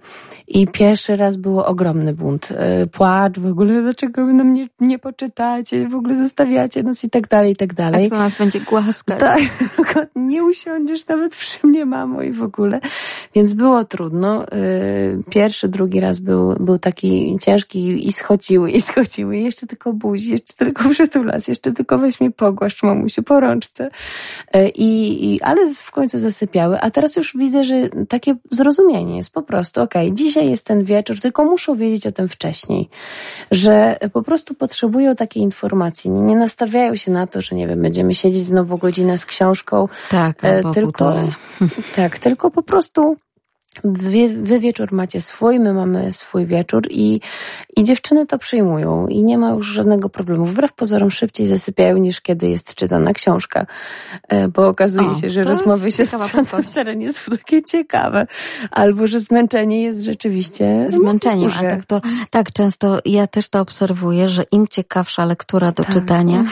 I 0.48 0.66
pierwszy 0.66 1.16
raz 1.16 1.36
było 1.36 1.66
ogromny 1.66 2.14
bunt. 2.14 2.52
E, 2.52 2.86
płacz, 2.86 3.38
w 3.38 3.46
ogóle 3.46 3.82
dlaczego 3.82 4.26
nam 4.26 4.54
nie, 4.54 4.68
nie 4.80 4.98
poczytacie, 4.98 5.88
w 5.88 5.94
ogóle 5.94 6.14
zostawiacie 6.14 6.82
nas 6.82 7.04
i 7.04 7.10
tak 7.10 7.28
dalej, 7.28 7.52
i 7.52 7.56
tak 7.56 7.74
dalej. 7.74 8.02
Jak 8.02 8.10
to 8.10 8.18
nas 8.18 8.34
będzie 8.34 8.60
głaskać. 8.60 9.20
Tak, 9.20 9.40
nie 10.16 10.44
usiądziesz 10.44 11.06
nawet 11.06 11.36
przy 11.36 11.66
mnie, 11.66 11.86
mamo, 11.86 12.22
i 12.22 12.32
w 12.32 12.42
ogóle. 12.42 12.80
Więc 13.34 13.52
było 13.52 13.84
trudno. 13.84 14.46
Pierwszy, 15.30 15.68
drugi 15.68 16.00
raz 16.00 16.20
był, 16.20 16.54
był 16.60 16.78
taki 16.78 17.36
ciężki 17.40 18.08
i 18.08 18.12
schodziły, 18.12 18.70
i 18.70 18.80
schodziły. 18.80 19.38
Jeszcze 19.38 19.66
tylko 19.66 19.92
buzi, 19.92 20.30
jeszcze 20.30 20.54
tylko 20.54 20.88
przytulas, 20.88 21.48
jeszcze 21.48 21.72
tylko 21.72 21.98
weź 21.98 22.20
mi 22.20 22.30
pogłaszcz, 22.30 22.82
mamusiu, 22.82 23.22
po 23.22 23.40
rączce. 23.40 23.90
I 24.74 25.15
i, 25.24 25.42
ale 25.42 25.74
w 25.74 25.90
końcu 25.90 26.18
zasypiały, 26.18 26.80
a 26.80 26.90
teraz 26.90 27.16
już 27.16 27.36
widzę, 27.36 27.64
że 27.64 27.74
takie 28.08 28.34
zrozumienie 28.50 29.16
jest 29.16 29.30
po 29.30 29.42
prostu, 29.42 29.82
okej, 29.82 30.06
okay, 30.06 30.16
dzisiaj 30.16 30.50
jest 30.50 30.66
ten 30.66 30.84
wieczór, 30.84 31.20
tylko 31.20 31.44
muszą 31.44 31.74
wiedzieć 31.74 32.06
o 32.06 32.12
tym 32.12 32.28
wcześniej, 32.28 32.88
że 33.50 33.96
po 34.12 34.22
prostu 34.22 34.54
potrzebują 34.54 35.14
takiej 35.14 35.42
informacji, 35.42 36.10
nie, 36.10 36.20
nie 36.20 36.36
nastawiają 36.36 36.96
się 36.96 37.10
na 37.10 37.26
to, 37.26 37.40
że 37.40 37.56
nie 37.56 37.68
wiem, 37.68 37.82
będziemy 37.82 38.14
siedzieć 38.14 38.44
znowu 38.44 38.78
godzinę 38.78 39.18
z 39.18 39.26
książką. 39.26 39.88
Tak, 40.10 40.44
albo 40.44 40.74
tylko, 40.74 41.14
Tak, 41.96 42.18
tylko 42.18 42.50
po 42.50 42.62
prostu 42.62 43.16
Wy, 43.84 44.28
wy, 44.28 44.58
wieczór 44.58 44.92
macie 44.92 45.20
swój, 45.20 45.60
my 45.60 45.72
mamy 45.72 46.12
swój 46.12 46.46
wieczór 46.46 46.82
i, 46.90 47.20
i 47.76 47.84
dziewczyny 47.84 48.26
to 48.26 48.38
przyjmują 48.38 49.06
i 49.06 49.24
nie 49.24 49.38
ma 49.38 49.50
już 49.50 49.66
żadnego 49.66 50.08
problemu. 50.08 50.46
Wbrew 50.46 50.72
pozorom 50.72 51.10
szybciej 51.10 51.46
zasypiają 51.46 51.96
niż 51.96 52.20
kiedy 52.20 52.48
jest 52.48 52.74
czytana 52.74 53.12
książka, 53.12 53.66
e, 54.28 54.48
bo 54.48 54.68
okazuje 54.68 55.08
o, 55.08 55.14
się, 55.14 55.30
że 55.30 55.44
rozmowy 55.44 55.92
się 55.92 56.06
wcale 56.62 56.96
nie 56.96 57.12
są 57.12 57.36
takie 57.36 57.62
ciekawe, 57.62 58.26
albo 58.70 59.06
że 59.06 59.20
zmęczenie 59.20 59.82
jest 59.82 60.02
rzeczywiście 60.02 60.86
zmęczeniem. 60.88 61.50
A 61.58 61.62
tak 61.62 61.84
to, 61.84 62.00
tak 62.30 62.52
często 62.52 62.98
ja 63.04 63.26
też 63.26 63.48
to 63.48 63.60
obserwuję, 63.60 64.28
że 64.28 64.44
im 64.52 64.68
ciekawsza 64.68 65.24
lektura 65.24 65.72
do 65.72 65.84
tak. 65.84 65.92
czytania, 65.92 66.44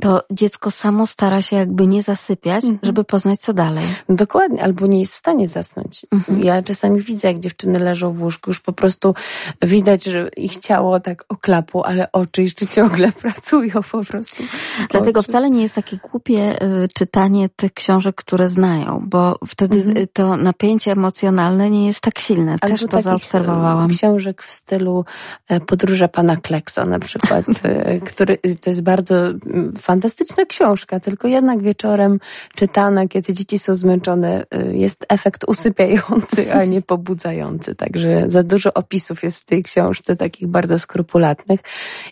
to 0.00 0.22
dziecko 0.30 0.70
samo 0.70 1.06
stara 1.06 1.42
się 1.42 1.56
jakby 1.56 1.86
nie 1.86 2.02
zasypiać, 2.02 2.64
mhm. 2.64 2.78
żeby 2.82 3.04
poznać 3.04 3.40
co 3.40 3.52
dalej. 3.52 3.84
Dokładnie, 4.08 4.64
albo 4.64 4.86
nie 4.86 5.00
jest 5.00 5.14
w 5.14 5.16
stanie 5.16 5.48
zasnąć. 5.48 6.06
Mhm. 6.12 6.42
Ja 6.42 6.62
czasami 6.66 7.00
widzę, 7.00 7.28
jak 7.28 7.38
dziewczyny 7.38 7.78
leżą 7.78 8.12
w 8.12 8.22
łóżku, 8.22 8.50
już 8.50 8.60
po 8.60 8.72
prostu 8.72 9.14
widać, 9.62 10.04
że 10.04 10.28
ich 10.36 10.56
ciało 10.56 11.00
tak 11.00 11.24
oklapło, 11.28 11.86
ale 11.86 12.12
oczy 12.12 12.42
jeszcze 12.42 12.66
ciągle 12.66 13.12
pracują 13.22 13.82
po 13.92 14.04
prostu. 14.04 14.42
Dlatego 14.90 15.20
oczy. 15.20 15.28
wcale 15.28 15.50
nie 15.50 15.62
jest 15.62 15.74
takie 15.74 15.96
głupie 16.10 16.62
y, 16.62 16.88
czytanie 16.94 17.48
tych 17.48 17.72
książek, 17.72 18.14
które 18.14 18.48
znają, 18.48 19.02
bo 19.06 19.38
wtedy 19.46 19.76
mhm. 19.76 20.06
to 20.12 20.36
napięcie 20.36 20.92
emocjonalne 20.92 21.70
nie 21.70 21.86
jest 21.86 22.00
tak 22.00 22.18
silne. 22.18 22.58
Też 22.58 22.80
to 22.90 23.02
zaobserwowałam. 23.02 23.90
Książek 23.90 24.42
w 24.42 24.52
stylu 24.52 25.04
e, 25.48 25.60
Podróże 25.60 26.08
pana 26.08 26.36
Kleksa 26.36 26.86
na 26.86 26.98
przykład, 26.98 27.44
e, 27.62 28.00
który 28.00 28.38
to 28.38 28.70
jest 28.70 28.82
bardzo 28.82 29.16
mm, 29.16 29.72
fantastyczna 29.78 30.44
książka, 30.44 31.00
tylko 31.00 31.28
jednak 31.28 31.62
wieczorem 31.62 32.20
czytana, 32.54 33.08
kiedy 33.08 33.34
dzieci 33.34 33.58
są 33.58 33.74
zmęczone, 33.74 34.44
jest 34.72 35.06
efekt 35.08 35.44
usypiający, 35.48 36.54
a 36.60 36.64
nie 36.64 36.82
pobudzający. 36.82 37.74
Także 37.74 38.24
za 38.28 38.42
dużo 38.42 38.74
opisów 38.74 39.22
jest 39.22 39.38
w 39.38 39.44
tej 39.44 39.62
książce, 39.62 40.16
takich 40.16 40.48
bardzo 40.48 40.78
skrupulatnych. 40.78 41.60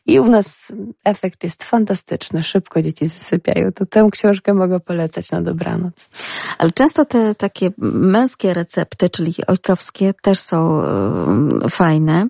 I 0.06 0.20
u 0.20 0.26
nas 0.26 0.72
efekt 1.04 1.44
jest 1.44 1.64
fantastyczny. 1.64 2.42
Szybko 2.42 2.82
dzieci 2.82 3.06
zasypiają. 3.06 3.72
To 3.72 3.86
tę 3.86 4.08
książkę 4.12 4.54
mogę 4.54 4.80
polecać 4.80 5.30
na 5.30 5.42
dobranoc. 5.42 6.08
Ale 6.58 6.72
często 6.72 7.04
te 7.04 7.34
takie 7.34 7.70
męskie 7.78 8.54
recepty, 8.54 9.08
czyli 9.08 9.34
ojcowskie, 9.46 10.14
też 10.22 10.38
są 10.38 10.82
y, 11.66 11.68
fajne. 11.68 12.28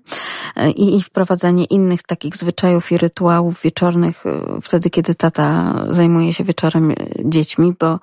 I, 0.76 0.96
I 0.96 1.02
wprowadzanie 1.02 1.64
innych 1.64 2.02
takich 2.02 2.36
zwyczajów 2.36 2.92
i 2.92 2.98
rytuałów 2.98 3.62
wieczornych, 3.62 4.26
y, 4.26 4.30
wtedy 4.62 4.90
kiedy 4.90 5.14
tata 5.14 5.74
zajmuje 5.90 6.34
się 6.34 6.44
wieczorem 6.44 6.94
dziećmi, 7.24 7.74
bo 7.80 7.98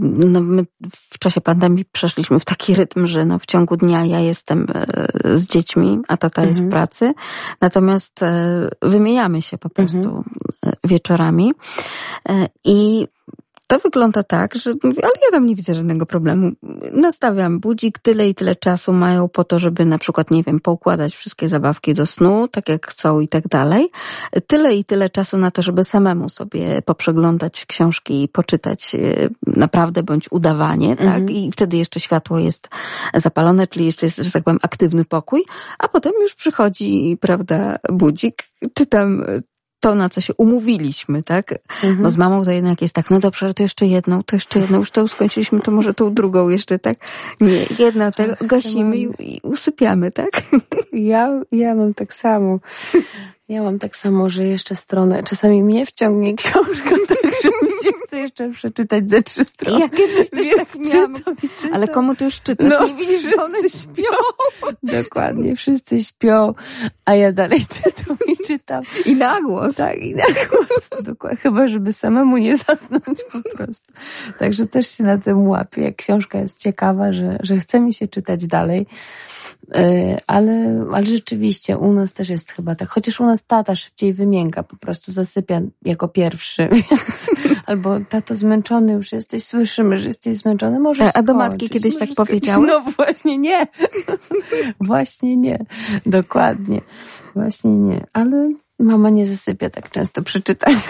no, 0.00 0.40
my 0.40 0.64
w 1.10 1.18
czasie 1.18 1.40
pandemii 1.40 1.84
przeszliśmy 1.84 2.40
w 2.40 2.44
taki 2.44 2.74
rytm, 2.74 3.06
że 3.06 3.19
no, 3.24 3.38
w 3.38 3.46
ciągu 3.46 3.76
dnia 3.76 4.04
ja 4.04 4.20
jestem 4.20 4.66
z 5.34 5.46
dziećmi, 5.46 5.98
a 6.08 6.16
tata 6.16 6.42
mhm. 6.42 6.48
jest 6.48 6.60
w 6.60 6.64
mhm. 6.64 6.70
pracy. 6.70 7.14
Natomiast 7.60 8.20
wymieniamy 8.82 9.42
się 9.42 9.58
po 9.58 9.70
prostu 9.70 10.08
mhm. 10.08 10.24
wieczorami. 10.84 11.52
I 12.64 13.08
to 13.70 13.78
wygląda 13.78 14.22
tak, 14.22 14.54
że 14.54 14.74
mówię, 14.84 15.04
ale 15.04 15.12
ja 15.24 15.30
tam 15.30 15.46
nie 15.46 15.54
widzę 15.54 15.74
żadnego 15.74 16.06
problemu. 16.06 16.52
Nastawiam 16.92 17.60
budzik, 17.60 17.98
tyle 17.98 18.28
i 18.28 18.34
tyle 18.34 18.54
czasu 18.54 18.92
mają 18.92 19.28
po 19.28 19.44
to, 19.44 19.58
żeby 19.58 19.84
na 19.84 19.98
przykład, 19.98 20.30
nie 20.30 20.42
wiem, 20.42 20.60
poukładać 20.60 21.14
wszystkie 21.14 21.48
zabawki 21.48 21.94
do 21.94 22.06
snu, 22.06 22.48
tak 22.48 22.68
jak 22.68 22.86
chcą 22.86 23.20
i 23.20 23.28
tak 23.28 23.48
dalej. 23.48 23.90
Tyle 24.46 24.74
i 24.74 24.84
tyle 24.84 25.10
czasu 25.10 25.36
na 25.36 25.50
to, 25.50 25.62
żeby 25.62 25.84
samemu 25.84 26.28
sobie 26.28 26.82
poprzeglądać 26.82 27.66
książki 27.66 28.22
i 28.22 28.28
poczytać 28.28 28.94
e, 28.94 29.28
naprawdę 29.46 30.02
bądź 30.02 30.32
udawanie, 30.32 30.96
tak? 30.96 31.06
Mhm. 31.06 31.30
I 31.30 31.52
wtedy 31.52 31.76
jeszcze 31.76 32.00
światło 32.00 32.38
jest 32.38 32.68
zapalone, 33.14 33.66
czyli 33.66 33.84
jeszcze 33.84 34.06
jest, 34.06 34.18
że 34.18 34.32
tak 34.32 34.44
powiem, 34.44 34.60
aktywny 34.62 35.04
pokój, 35.04 35.44
a 35.78 35.88
potem 35.88 36.12
już 36.22 36.34
przychodzi, 36.34 37.18
prawda, 37.20 37.76
budzik, 37.92 38.42
czytam 38.74 39.24
to, 39.80 39.94
na 39.94 40.08
co 40.08 40.20
się 40.20 40.34
umówiliśmy, 40.34 41.22
tak? 41.22 41.52
Mhm. 41.74 42.02
Bo 42.02 42.10
z 42.10 42.16
mamą 42.16 42.44
to 42.44 42.50
jednak 42.50 42.82
jest 42.82 42.94
tak, 42.94 43.10
no 43.10 43.20
dobrze, 43.20 43.54
to 43.54 43.62
jeszcze 43.62 43.86
jedną, 43.86 44.22
to 44.22 44.36
jeszcze 44.36 44.58
jedną, 44.58 44.78
już 44.78 44.90
to 44.90 45.08
skończyliśmy, 45.08 45.60
to 45.60 45.70
może 45.70 45.94
tą 45.94 46.14
drugą 46.14 46.48
jeszcze, 46.48 46.78
tak? 46.78 46.98
Nie, 47.40 47.66
jedna 47.78 48.12
tego 48.12 48.34
gasimy 48.40 48.96
i, 48.96 49.36
i 49.36 49.40
usypiamy, 49.42 50.12
tak? 50.12 50.30
Ja, 50.92 51.40
ja 51.52 51.74
mam 51.74 51.94
tak 51.94 52.14
samo. 52.14 52.58
Ja 53.50 53.62
mam 53.62 53.78
tak 53.78 53.96
samo, 53.96 54.30
że 54.30 54.44
jeszcze 54.44 54.76
stronę, 54.76 55.22
czasami 55.22 55.62
mnie 55.62 55.86
wciągnie 55.86 56.34
książka, 56.42 56.90
tak, 57.08 57.32
że 57.42 57.48
mi 57.48 57.70
się 57.82 57.90
chce 58.06 58.18
jeszcze 58.18 58.50
przeczytać 58.50 59.10
ze 59.10 59.22
trzy 59.22 59.44
strony. 59.44 59.80
Ja 59.80 59.88
kiedyś 59.88 60.30
też 60.30 60.48
tak 60.56 60.78
miałam. 60.78 61.14
Czytam, 61.14 61.36
czytam. 61.36 61.70
Ale 61.72 61.88
komu 61.88 62.14
ty 62.14 62.24
już 62.24 62.40
czytasz? 62.40 62.68
No, 62.70 62.86
Nie 62.86 62.94
widzisz, 62.94 63.22
że 63.22 63.42
one 63.42 63.58
śpią? 63.68 64.02
Dokładnie, 64.82 65.56
wszyscy 65.56 66.02
śpią, 66.02 66.54
a 67.04 67.14
ja 67.14 67.32
dalej 67.32 67.60
czytam 67.60 68.16
i 68.28 68.46
czytam. 68.46 68.82
I 69.06 69.16
na 69.16 69.40
głos. 69.40 69.76
Tak, 69.76 69.98
i 69.98 70.14
na 70.14 70.24
głos. 70.24 71.04
Dokładnie. 71.04 71.38
Chyba, 71.38 71.68
żeby 71.68 71.92
samemu 71.92 72.36
nie 72.36 72.56
zasnąć 72.56 73.18
po 73.32 73.50
prostu. 73.56 73.92
Także 74.38 74.66
też 74.66 74.88
się 74.88 75.04
na 75.04 75.18
tym 75.18 75.48
łapię. 75.48 75.82
Jak 75.82 75.96
książka 75.96 76.38
jest 76.38 76.58
ciekawa, 76.58 77.12
że, 77.12 77.38
że 77.42 77.56
chce 77.56 77.80
mi 77.80 77.94
się 77.94 78.08
czytać 78.08 78.46
dalej. 78.46 78.86
E, 79.74 80.16
ale, 80.26 80.84
ale 80.92 81.06
rzeczywiście 81.06 81.78
u 81.78 81.92
nas 81.92 82.12
też 82.12 82.28
jest 82.28 82.52
chyba 82.52 82.74
tak. 82.74 82.88
Chociaż 82.88 83.20
u 83.20 83.26
nas 83.26 83.39
tata 83.42 83.74
szybciej 83.74 84.12
wymięka, 84.12 84.62
po 84.62 84.76
prostu 84.76 85.12
zasypia 85.12 85.60
jako 85.82 86.08
pierwszy, 86.08 86.68
więc 86.90 87.30
albo 87.66 88.00
tato 88.08 88.34
zmęczony 88.34 88.92
już 88.92 89.12
jesteś, 89.12 89.44
słyszymy, 89.44 89.98
że 89.98 90.08
jesteś 90.08 90.36
zmęczony, 90.36 90.80
może 90.80 91.04
A, 91.04 91.10
a 91.14 91.22
do 91.22 91.34
matki 91.34 91.68
kiedyś 91.68 91.98
tak 91.98 92.08
powiedziały? 92.16 92.66
No 92.66 92.80
właśnie 92.80 93.38
nie. 93.38 93.66
właśnie 94.80 95.36
nie. 95.36 95.64
Dokładnie. 96.06 96.80
Właśnie 97.34 97.70
nie. 97.70 98.06
Ale 98.12 98.52
mama 98.78 99.10
nie 99.10 99.26
zasypia 99.26 99.70
tak 99.70 99.90
często 99.90 100.22
przy 100.22 100.42
czytaniu. 100.42 100.80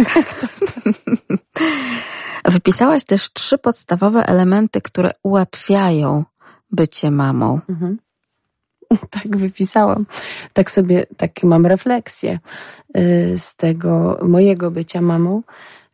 Wypisałaś 2.44 3.04
też 3.04 3.32
trzy 3.32 3.58
podstawowe 3.58 4.26
elementy, 4.26 4.80
które 4.80 5.10
ułatwiają 5.22 6.24
bycie 6.72 7.10
mamą. 7.10 7.60
Mhm. 7.68 7.98
tak 9.10 9.36
wypisałam. 9.36 10.06
Tak 10.52 10.70
sobie, 10.70 11.06
takie 11.16 11.46
mam 11.46 11.66
refleksję 11.66 12.38
y, 12.96 13.34
z 13.38 13.56
tego 13.56 14.18
mojego 14.22 14.70
bycia 14.70 15.00
mamą, 15.00 15.42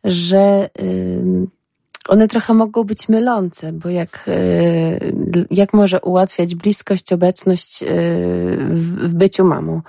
że 0.03 0.69
y, 0.79 1.47
one 2.07 2.27
trochę 2.27 2.53
mogą 2.53 2.83
być 2.83 3.09
mylące, 3.09 3.73
bo 3.73 3.89
jak, 3.89 4.25
y, 4.27 5.45
jak 5.51 5.73
może 5.73 6.01
ułatwiać 6.01 6.55
bliskość, 6.55 7.13
obecność 7.13 7.83
w 8.69 9.13
byciu 9.13 9.45
mamą 9.45 9.81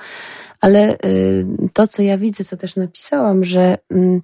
ale 0.60 0.96
y, 1.04 1.46
to, 1.72 1.86
co 1.86 2.02
ja 2.02 2.18
widzę, 2.18 2.44
co 2.44 2.56
też 2.56 2.76
napisałam, 2.76 3.44
że 3.44 3.78
mm, 3.90 4.22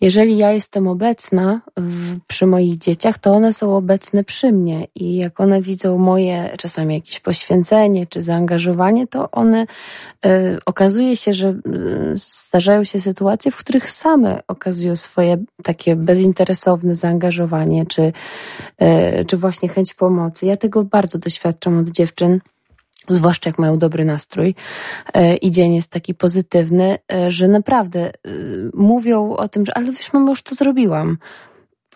jeżeli 0.00 0.36
ja 0.36 0.52
jestem 0.52 0.88
obecna 0.88 1.60
w, 1.76 2.20
przy 2.26 2.46
moich 2.46 2.78
dzieciach, 2.78 3.18
to 3.18 3.32
one 3.32 3.52
są 3.52 3.76
obecne 3.76 4.24
przy 4.24 4.52
mnie 4.52 4.86
i 4.94 5.16
jak 5.16 5.40
one 5.40 5.62
widzą 5.62 5.98
moje 5.98 6.50
czasami 6.58 6.94
jakieś 6.94 7.20
poświęcenie 7.20 8.06
czy 8.06 8.22
zaangażowanie, 8.22 9.06
to 9.06 9.30
one 9.30 9.66
y, 10.26 10.58
okazuje 10.66 11.16
się, 11.16 11.32
że 11.32 11.48
y, 11.48 11.56
zdarzają 12.14 12.84
się 12.84 13.00
sytuacje, 13.00 13.50
w 13.50 13.56
których 13.56 13.90
same 13.90 14.40
okazują 14.48 14.96
swoje 14.96 15.44
takie 15.62 15.96
bezinteresowne 15.96 16.94
zaangażowanie 16.94 17.86
czy, 17.86 18.12
czy 19.26 19.36
właśnie 19.36 19.68
chęć 19.68 19.94
pomocy. 19.94 20.46
Ja 20.46 20.56
tego 20.56 20.84
bardzo 20.84 21.18
doświadczam 21.18 21.78
od 21.78 21.88
dziewczyn 21.88 22.40
zwłaszcza 23.14 23.50
jak 23.50 23.58
mają 23.58 23.78
dobry 23.78 24.04
nastrój 24.04 24.54
e, 25.14 25.36
i 25.36 25.50
dzień 25.50 25.74
jest 25.74 25.90
taki 25.90 26.14
pozytywny, 26.14 26.98
e, 27.12 27.30
że 27.30 27.48
naprawdę 27.48 28.00
e, 28.08 28.12
mówią 28.74 29.36
o 29.36 29.48
tym, 29.48 29.66
że 29.66 29.76
ale 29.76 29.92
wiesz, 29.92 30.12
mamo, 30.12 30.30
już 30.30 30.42
to 30.42 30.54
zrobiłam. 30.54 31.18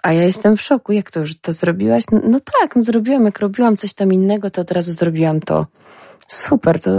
A 0.03 0.13
ja 0.13 0.23
jestem 0.23 0.57
w 0.57 0.63
szoku. 0.63 0.93
Jak 0.93 1.11
to 1.11 1.21
już 1.21 1.39
to 1.39 1.53
zrobiłaś? 1.53 2.05
No, 2.13 2.21
no 2.25 2.39
tak, 2.61 2.77
no 2.77 2.83
zrobiłam. 2.83 3.25
Jak 3.25 3.39
robiłam 3.39 3.77
coś 3.77 3.95
tam 3.95 4.13
innego, 4.13 4.51
to 4.51 4.61
od 4.61 4.71
razu 4.71 4.93
zrobiłam 4.93 5.41
to. 5.41 5.67
Super, 6.33 6.81
to 6.81 6.91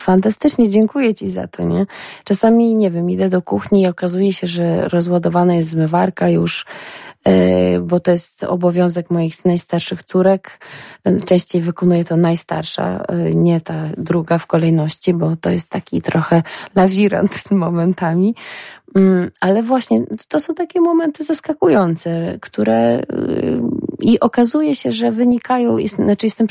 fantastycznie, 0.00 0.68
dziękuję 0.68 1.14
Ci 1.14 1.30
za 1.30 1.46
to, 1.46 1.62
nie? 1.62 1.86
Czasami, 2.24 2.76
nie 2.76 2.90
wiem, 2.90 3.10
idę 3.10 3.28
do 3.28 3.42
kuchni 3.42 3.82
i 3.82 3.86
okazuje 3.86 4.32
się, 4.32 4.46
że 4.46 4.88
rozładowana 4.88 5.54
jest 5.54 5.68
zmywarka 5.68 6.28
już, 6.28 6.66
E, 7.26 7.80
bo 7.80 8.00
to 8.00 8.10
jest 8.10 8.44
obowiązek 8.44 9.10
moich 9.10 9.44
najstarszych 9.44 10.04
córek. 10.04 10.58
Częściej 11.24 11.60
wykonuje 11.60 12.04
to 12.04 12.16
najstarsza, 12.16 13.04
e, 13.08 13.34
nie 13.34 13.60
ta 13.60 13.74
druga 13.98 14.38
w 14.38 14.46
kolejności, 14.46 15.14
bo 15.14 15.36
to 15.36 15.50
jest 15.50 15.70
taki 15.70 16.02
trochę 16.02 16.42
lawirant 16.74 17.50
momentami. 17.50 18.34
Mm, 18.96 19.30
ale 19.40 19.62
właśnie 19.62 20.02
to 20.28 20.40
są 20.40 20.54
takie 20.54 20.80
momenty 20.80 21.24
zaskakujące, 21.24 22.38
które 22.40 22.98
y, 22.98 23.60
i 24.00 24.20
okazuje 24.20 24.76
się, 24.76 24.92
że 24.92 25.12
wynikają, 25.12 25.76
znaczy 25.86 26.26
jestem 26.26 26.46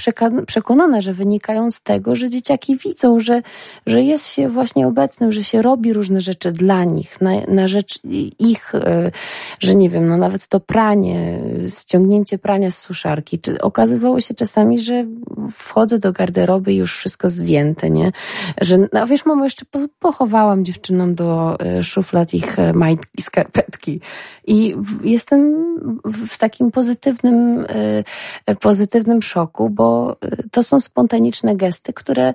przekonana, 0.48 1.02
że 1.02 1.14
wynikają 1.14 1.72
z 1.72 1.82
tego, 1.82 2.16
że 2.16 2.30
dzieciaki 2.30 2.78
widzą, 2.78 3.20
że, 3.20 3.42
że 3.86 4.02
jest 4.02 4.28
się 4.28 4.50
właśnie 4.50 4.88
obecnym, 4.88 5.32
że 5.32 5.44
się 5.44 5.62
robi 5.62 5.94
różne 5.94 6.22
rzeczy 6.22 6.52
dla 6.52 6.84
nich, 6.84 7.22
na, 7.22 7.32
na 7.48 7.68
rzecz 7.68 8.00
ich, 8.40 8.76
y, 8.76 9.12
że 9.60 9.76
nie 9.76 9.90
wiem, 9.90 10.08
no 10.08 10.18
nawet 10.18 10.48
to 10.48 10.60
pranie, 10.60 11.42
ściągnięcie 11.80 12.38
prania 12.38 12.72
z 12.72 12.78
suszarki. 12.78 13.40
Czy 13.40 13.62
okazywało 13.62 14.22
się 14.22 14.34
czasami, 14.34 14.80
że 14.80 15.06
wchodzę 15.52 16.00
do 16.00 16.12
garderoby 16.12 16.74
i 16.74 16.78
już 16.78 16.98
wszystko 16.98 17.30
zdjęte, 17.30 17.90
nie? 17.90 18.12
Że, 18.62 18.78
no 18.94 19.08
wiesz, 19.08 19.26
mamo, 19.26 19.44
jeszcze 19.44 19.66
pochowałam 20.00 20.66
dziewczynom 20.66 21.16
do 21.16 21.58
y, 21.80 21.84
szuflad 21.84 22.35
ich 22.36 22.60
e, 22.60 22.74
majtki, 22.74 23.22
skarpetki. 23.22 24.00
I 24.48 24.76
jestem 25.04 25.66
w 26.06 26.38
takim 26.38 26.72
pozytywnym, 26.72 27.60
e, 27.60 28.04
e, 28.46 28.56
pozytywnym 28.56 29.22
szoku, 29.22 29.70
bo 29.70 30.16
to 30.52 30.64
są 30.64 30.80
spontaniczne 30.80 31.56
gesty, 31.56 31.94
które 31.94 32.34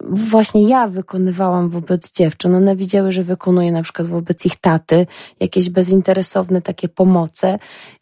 właśnie 0.00 0.68
ja 0.68 0.88
wykonywałam 0.88 1.68
wobec 1.68 2.12
dziewczyn. 2.12 2.54
One 2.54 2.76
widziały, 2.76 3.12
że 3.12 3.22
wykonuję 3.22 3.72
na 3.72 3.82
przykład 3.82 4.08
wobec 4.08 4.46
ich 4.46 4.56
taty 4.56 5.06
jakieś 5.40 5.70
bezinteresowne 5.70 6.62
takie 6.62 6.88
pomoce 6.88 7.58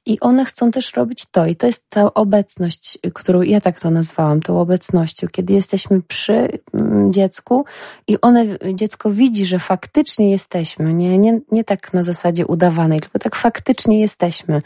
i 0.07 0.21
one 0.21 0.45
chcą 0.45 0.71
też 0.71 0.95
robić 0.95 1.27
to. 1.31 1.47
I 1.47 1.57
to 1.57 1.67
jest 1.67 1.91
ta 1.91 2.15
obecność, 2.15 2.99
którą 3.15 3.43
ja 3.43 3.61
tak 3.61 3.81
to 3.81 3.91
nazwałam, 3.91 4.41
tą 4.41 4.61
obecnością, 4.61 5.27
kiedy 5.33 5.55
jesteśmy 5.55 6.03
przy 6.03 6.49
mm, 6.75 7.13
dziecku 7.13 7.65
i 8.07 8.21
one, 8.21 8.45
dziecko 8.75 9.11
widzi, 9.11 9.47
że 9.47 9.59
faktycznie 9.59 10.31
jesteśmy, 10.31 10.95
nie, 10.95 11.19
nie, 11.19 11.41
nie 11.53 11.65
tak 11.65 11.93
na 11.93 12.03
zasadzie 12.03 12.47
udawanej, 12.47 13.01
tylko 13.01 13.19
tak 13.19 13.37
faktycznie 13.37 14.01
jesteśmy. 14.01 14.63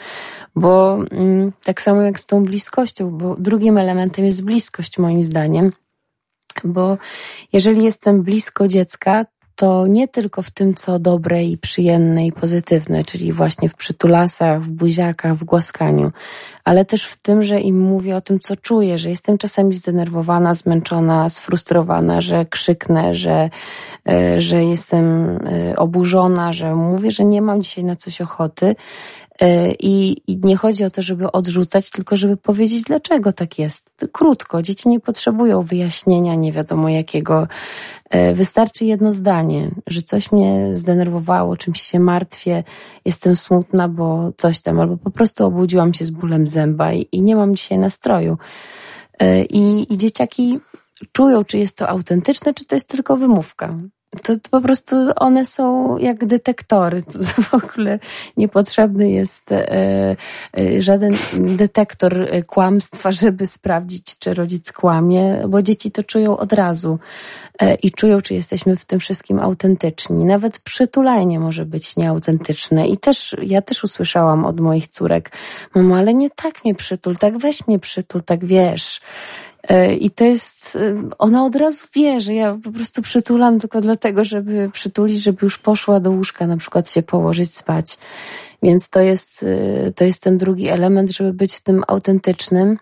Bo 0.56 0.98
mm, 1.10 1.52
tak 1.64 1.80
samo 1.80 2.02
jak 2.02 2.20
z 2.20 2.26
tą 2.26 2.44
bliskością, 2.44 3.10
bo 3.10 3.36
drugim 3.38 3.78
elementem 3.78 4.24
jest 4.24 4.44
bliskość 4.44 4.98
moim 4.98 5.22
zdaniem 5.22 5.72
bo 6.64 6.98
jeżeli 7.52 7.84
jestem 7.84 8.22
blisko 8.22 8.68
dziecka, 8.68 9.24
to 9.56 9.86
nie 9.86 10.08
tylko 10.08 10.42
w 10.42 10.50
tym, 10.50 10.74
co 10.74 10.98
dobre 10.98 11.44
i 11.44 11.58
przyjemne 11.58 12.26
i 12.26 12.32
pozytywne, 12.32 13.04
czyli 13.04 13.32
właśnie 13.32 13.68
w 13.68 13.74
przytulasach, 13.74 14.62
w 14.62 14.70
buziakach, 14.70 15.34
w 15.34 15.44
głaskaniu, 15.44 16.12
ale 16.64 16.84
też 16.84 17.06
w 17.06 17.16
tym, 17.16 17.42
że 17.42 17.60
im 17.60 17.80
mówię 17.80 18.16
o 18.16 18.20
tym, 18.20 18.40
co 18.40 18.56
czuję, 18.56 18.98
że 18.98 19.10
jestem 19.10 19.38
czasami 19.38 19.74
zdenerwowana, 19.74 20.54
zmęczona, 20.54 21.28
sfrustrowana, 21.28 22.20
że 22.20 22.44
krzyknę, 22.44 23.14
że, 23.14 23.50
e, 24.08 24.40
że 24.40 24.64
jestem 24.64 25.38
e, 25.46 25.76
oburzona, 25.76 26.52
że 26.52 26.74
mówię, 26.74 27.10
że 27.10 27.24
nie 27.24 27.42
mam 27.42 27.62
dzisiaj 27.62 27.84
na 27.84 27.96
coś 27.96 28.20
ochoty. 28.20 28.76
E, 29.40 29.72
I, 29.72 30.22
I 30.26 30.40
nie 30.42 30.56
chodzi 30.56 30.84
o 30.84 30.90
to, 30.90 31.02
żeby 31.02 31.32
odrzucać, 31.32 31.90
tylko 31.90 32.16
żeby 32.16 32.36
powiedzieć, 32.36 32.82
dlaczego 32.82 33.32
tak 33.32 33.58
jest. 33.58 33.90
Krótko. 34.12 34.62
Dzieci 34.62 34.88
nie 34.88 35.00
potrzebują 35.00 35.62
wyjaśnienia 35.62 36.34
nie 36.34 36.52
wiadomo 36.52 36.88
jakiego. 36.88 37.48
Wystarczy 38.34 38.84
jedno 38.84 39.12
zdanie, 39.12 39.70
że 39.86 40.02
coś 40.02 40.32
mnie 40.32 40.68
zdenerwowało, 40.72 41.56
czymś 41.56 41.82
się 41.82 42.00
martwię, 42.00 42.64
jestem 43.04 43.36
smutna, 43.36 43.88
bo 43.88 44.32
coś 44.36 44.60
tam, 44.60 44.80
albo 44.80 44.96
po 44.96 45.10
prostu 45.10 45.46
obudziłam 45.46 45.94
się 45.94 46.04
z 46.04 46.10
bólem 46.10 46.46
zęba 46.46 46.92
i, 46.92 47.06
i 47.12 47.22
nie 47.22 47.36
mam 47.36 47.56
dzisiaj 47.56 47.78
nastroju. 47.78 48.38
I, 49.50 49.86
I 49.90 49.98
dzieciaki 49.98 50.58
czują, 51.12 51.44
czy 51.44 51.58
jest 51.58 51.76
to 51.76 51.88
autentyczne, 51.88 52.54
czy 52.54 52.64
to 52.64 52.76
jest 52.76 52.88
tylko 52.88 53.16
wymówka 53.16 53.78
to, 54.22 54.32
po 54.50 54.60
prostu 54.60 54.96
one 55.16 55.46
są 55.46 55.96
jak 55.98 56.26
detektory. 56.26 57.02
To 57.02 57.18
w 57.42 57.54
ogóle 57.54 57.98
niepotrzebny 58.36 59.10
jest 59.10 59.52
e, 59.52 60.16
e, 60.58 60.82
żaden 60.82 61.14
detektor 61.36 62.28
kłamstwa, 62.46 63.12
żeby 63.12 63.46
sprawdzić, 63.46 64.18
czy 64.18 64.34
rodzic 64.34 64.72
kłamie, 64.72 65.42
bo 65.48 65.62
dzieci 65.62 65.90
to 65.90 66.02
czują 66.02 66.36
od 66.36 66.52
razu 66.52 66.98
e, 67.60 67.74
i 67.74 67.92
czują, 67.92 68.20
czy 68.20 68.34
jesteśmy 68.34 68.76
w 68.76 68.84
tym 68.84 69.00
wszystkim 69.00 69.40
autentyczni. 69.40 70.24
Nawet 70.24 70.58
przytulanie 70.58 71.40
może 71.40 71.64
być 71.64 71.96
nieautentyczne. 71.96 72.88
I 72.88 72.96
też, 72.96 73.36
ja 73.42 73.62
też 73.62 73.84
usłyszałam 73.84 74.44
od 74.44 74.60
moich 74.60 74.88
córek, 74.88 75.30
mamo, 75.74 75.96
ale 75.96 76.14
nie 76.14 76.30
tak 76.30 76.64
mnie 76.64 76.74
przytul, 76.74 77.16
tak 77.16 77.38
weź 77.38 77.66
mnie 77.66 77.78
przytul, 77.78 78.22
tak 78.22 78.44
wiesz. 78.44 79.00
E, 79.68 79.94
I 79.94 80.10
to 80.10 80.24
jest, 80.24 80.76
e, 80.76 81.10
ona 81.18 81.44
od 81.44 81.56
razu 81.56 81.84
wie, 81.94 82.20
że 82.20 82.34
ja 82.34 82.58
po 82.64 82.72
prostu 82.72 83.02
przytulam 83.02 83.60
tylko 83.60 83.80
dlatego, 83.80 84.24
żeby 84.24 84.70
przytulić, 84.72 85.22
żeby 85.22 85.38
już 85.42 85.58
poszła 85.58 86.00
do 86.00 86.10
łóżka, 86.10 86.46
na 86.46 86.56
przykład 86.56 86.90
się 86.90 87.02
położyć 87.02 87.54
spać. 87.54 87.98
Więc 88.62 88.90
to 88.90 89.00
jest, 89.00 89.42
e, 89.42 89.92
to 89.92 90.04
jest 90.04 90.22
ten 90.22 90.38
drugi 90.38 90.68
element, 90.68 91.10
żeby 91.10 91.32
być 91.32 91.60
tym 91.60 91.84
autentycznym. 91.88 92.78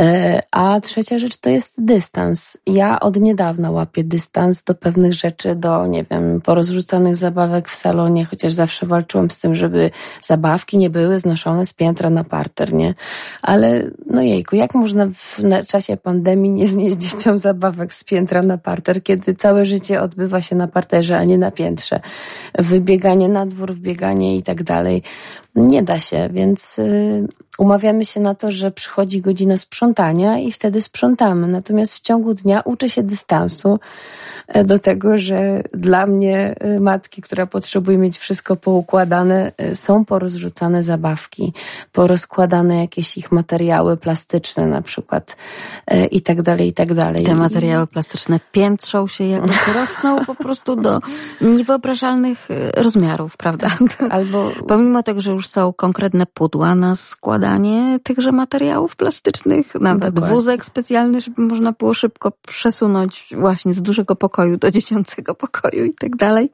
E, 0.00 0.42
a 0.50 0.80
trzecia 0.80 1.18
rzecz 1.18 1.36
to 1.36 1.50
jest 1.50 1.84
dystans. 1.84 2.58
Ja 2.66 3.00
od 3.00 3.16
niedawna 3.16 3.70
łapię 3.70 4.04
dystans 4.04 4.64
do 4.64 4.74
pewnych 4.74 5.12
rzeczy, 5.12 5.54
do, 5.54 5.86
nie 5.86 6.04
wiem, 6.10 6.40
porozrzucanych 6.40 7.16
zabawek 7.16 7.68
w 7.68 7.74
salonie, 7.74 8.24
chociaż 8.24 8.52
zawsze 8.52 8.86
walczyłam 8.86 9.30
z 9.30 9.40
tym, 9.40 9.54
żeby 9.54 9.90
zabawki 10.22 10.78
nie 10.78 10.90
były 10.90 11.18
znoszone 11.18 11.66
z 11.66 11.72
piętra 11.72 12.10
na 12.10 12.24
parter, 12.24 12.72
nie? 12.72 12.94
Ale, 13.42 13.90
no 14.06 14.22
jejku, 14.22 14.56
jak 14.56 14.74
można 14.74 15.06
w 15.06 15.66
czasie 15.66 15.96
pandemii 15.96 16.50
nie 16.50 16.68
znieść 16.68 16.96
dzieciom 16.96 17.38
zabawek 17.38 17.94
z 17.94 18.04
piętra 18.04 18.42
na 18.42 18.58
parter, 18.58 19.02
kiedy 19.02 19.34
całe 19.34 19.64
życie 19.64 20.00
odbywa 20.00 20.42
się 20.42 20.56
na 20.56 20.68
parterze, 20.68 21.18
a 21.18 21.24
nie 21.24 21.38
na 21.38 21.50
piętrze? 21.50 22.00
Wybieganie 22.58 23.28
na 23.28 23.46
dwór, 23.46 23.74
wbieganie 23.74 24.36
i 24.36 24.42
tak 24.42 24.62
dalej. 24.62 25.02
Nie 25.54 25.82
da 25.82 26.00
się, 26.00 26.28
więc 26.32 26.78
y, 26.78 27.28
umawiamy 27.58 28.04
się 28.04 28.20
na 28.20 28.34
to, 28.34 28.52
że 28.52 28.70
przychodzi 28.70 29.20
godzina 29.20 29.56
sprzątania 29.56 30.38
i 30.38 30.52
wtedy 30.52 30.80
sprzątamy. 30.80 31.48
Natomiast 31.48 31.94
w 31.94 32.00
ciągu 32.00 32.34
dnia 32.34 32.60
uczę 32.64 32.88
się 32.88 33.02
dystansu 33.02 33.80
e, 34.48 34.64
do 34.64 34.78
tego, 34.78 35.18
że 35.18 35.62
dla 35.74 36.06
mnie 36.06 36.54
e, 36.60 36.80
matki, 36.80 37.22
która 37.22 37.46
potrzebuje 37.46 37.98
mieć 37.98 38.18
wszystko 38.18 38.56
poukładane, 38.56 39.52
e, 39.56 39.74
są 39.74 40.04
porozrzucane 40.04 40.82
zabawki, 40.82 41.52
porozkładane 41.92 42.80
jakieś 42.80 43.18
ich 43.18 43.32
materiały 43.32 43.96
plastyczne 43.96 44.66
na 44.66 44.82
przykład 44.82 45.36
i 46.10 46.20
tak 46.20 46.42
dalej, 46.42 46.68
i 46.68 46.72
tak 46.72 46.94
dalej. 46.94 47.24
Te 47.24 47.34
materiały 47.34 47.86
plastyczne 47.86 48.40
piętrzą 48.52 49.06
się 49.06 49.24
jakoś 49.24 49.66
rosną 49.74 50.24
po 50.24 50.34
prostu 50.34 50.76
do 50.76 51.00
niewyobrażalnych 51.40 52.48
rozmiarów, 52.76 53.36
prawda? 53.36 53.68
Albo... 54.10 54.50
Pomimo 54.68 55.02
tego, 55.02 55.20
że 55.20 55.30
już 55.30 55.41
są 55.46 55.72
konkretne 55.72 56.26
pudła 56.26 56.74
na 56.74 56.96
składanie 56.96 58.00
tychże 58.02 58.32
materiałów 58.32 58.96
plastycznych, 58.96 59.74
nawet 59.74 60.14
Dokładnie. 60.14 60.36
wózek 60.36 60.64
specjalny, 60.64 61.20
żeby 61.20 61.42
można 61.42 61.72
było 61.72 61.94
szybko 61.94 62.32
przesunąć 62.48 63.34
właśnie 63.38 63.74
z 63.74 63.82
dużego 63.82 64.16
pokoju 64.16 64.56
do 64.56 64.70
dziecięcego 64.70 65.34
pokoju 65.34 65.84
i 65.84 65.94
tak 65.94 66.16
dalej. 66.16 66.50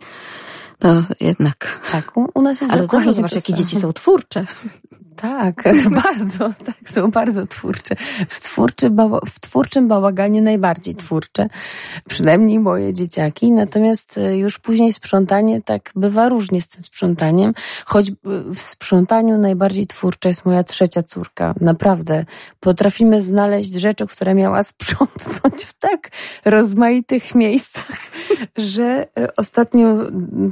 To 0.78 1.02
jednak. 1.20 1.81
Tak, 1.93 2.12
u, 2.35 2.43
nas 2.43 2.60
jest 2.60 2.73
Ale 2.73 3.12
zobacz, 3.12 3.35
jakie 3.35 3.55
dzieci 3.55 3.77
są 3.77 3.93
twórcze. 3.93 4.47
Tak, 5.20 5.62
bardzo, 6.05 6.51
tak, 6.65 6.90
są 6.95 7.11
bardzo 7.11 7.47
twórcze. 7.47 7.95
W, 8.28 8.40
twórczy 8.40 8.90
w 9.27 9.40
twórczym 9.40 9.89
bałaganie 9.89 10.43
najbardziej 10.43 10.95
twórcze, 10.95 11.49
przynajmniej 12.09 12.61
moje 12.61 12.95
dzieciaki. 12.95 13.53
Natomiast 13.53 14.19
e, 14.19 14.39
już 14.39 14.59
później 14.59 14.93
sprzątanie, 14.93 15.62
tak 15.62 15.93
bywa 15.97 16.28
różnie 16.28 16.61
z 16.61 16.69
tym 16.69 16.85
sprzątaniem, 16.85 17.55
choć 17.85 18.12
w 18.55 18.59
sprzątaniu 18.59 19.39
najbardziej 19.39 19.86
twórcza 19.86 20.28
jest 20.28 20.45
moja 20.47 20.65
trzecia 20.65 21.03
córka. 21.03 21.55
Naprawdę. 21.61 22.24
Potrafimy 22.61 23.23
znaleźć 23.23 23.73
rzeczy, 23.73 24.07
które 24.07 24.35
miała 24.35 24.62
sprzątnąć 24.73 25.65
w 25.65 25.78
tak 25.78 26.11
rozmaitych 26.45 27.35
miejscach, 27.35 27.97
że 28.57 29.07
e, 29.19 29.36
ostatnio 29.36 29.97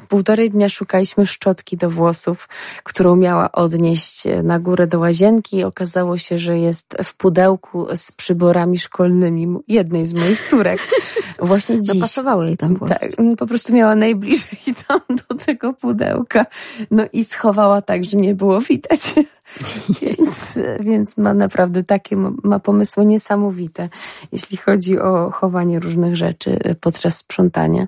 półtorej 0.09 0.51
dnia 0.51 0.68
szukaliśmy 0.68 1.26
szczotki 1.26 1.76
do 1.76 1.90
włosów, 1.90 2.48
którą 2.84 3.16
miała 3.16 3.52
odnieść 3.52 4.22
na 4.43 4.55
na 4.56 4.60
górę 4.60 4.86
do 4.86 4.98
łazienki 4.98 5.56
i 5.56 5.64
okazało 5.64 6.18
się, 6.18 6.38
że 6.38 6.58
jest 6.58 6.96
w 7.04 7.16
pudełku 7.16 7.86
z 7.96 8.12
przyborami 8.12 8.78
szkolnymi 8.78 9.58
jednej 9.68 10.06
z 10.06 10.12
moich 10.12 10.48
córek. 10.48 10.80
Właśnie 11.38 11.82
dziś. 11.82 11.94
Dopasowały 11.94 12.46
jej 12.46 12.56
tam 12.56 12.74
było. 12.74 12.88
Tak, 12.88 13.10
po 13.38 13.46
prostu 13.46 13.72
miała 13.72 13.96
najbliżej 13.96 14.58
tam 14.88 15.00
do 15.08 15.34
tego 15.34 15.72
pudełka. 15.72 16.46
No 16.90 17.04
i 17.12 17.24
schowała 17.24 17.82
tak, 17.82 18.04
że 18.04 18.16
nie 18.16 18.34
było 18.34 18.60
widać. 18.60 19.14
więc, 20.02 20.58
więc 20.80 21.16
ma 21.16 21.34
naprawdę 21.34 21.84
takie, 21.84 22.16
ma 22.42 22.58
pomysły 22.58 23.06
niesamowite, 23.06 23.88
jeśli 24.32 24.56
chodzi 24.56 24.98
o 24.98 25.30
chowanie 25.30 25.80
różnych 25.80 26.16
rzeczy 26.16 26.58
podczas 26.80 27.16
sprzątania. 27.16 27.86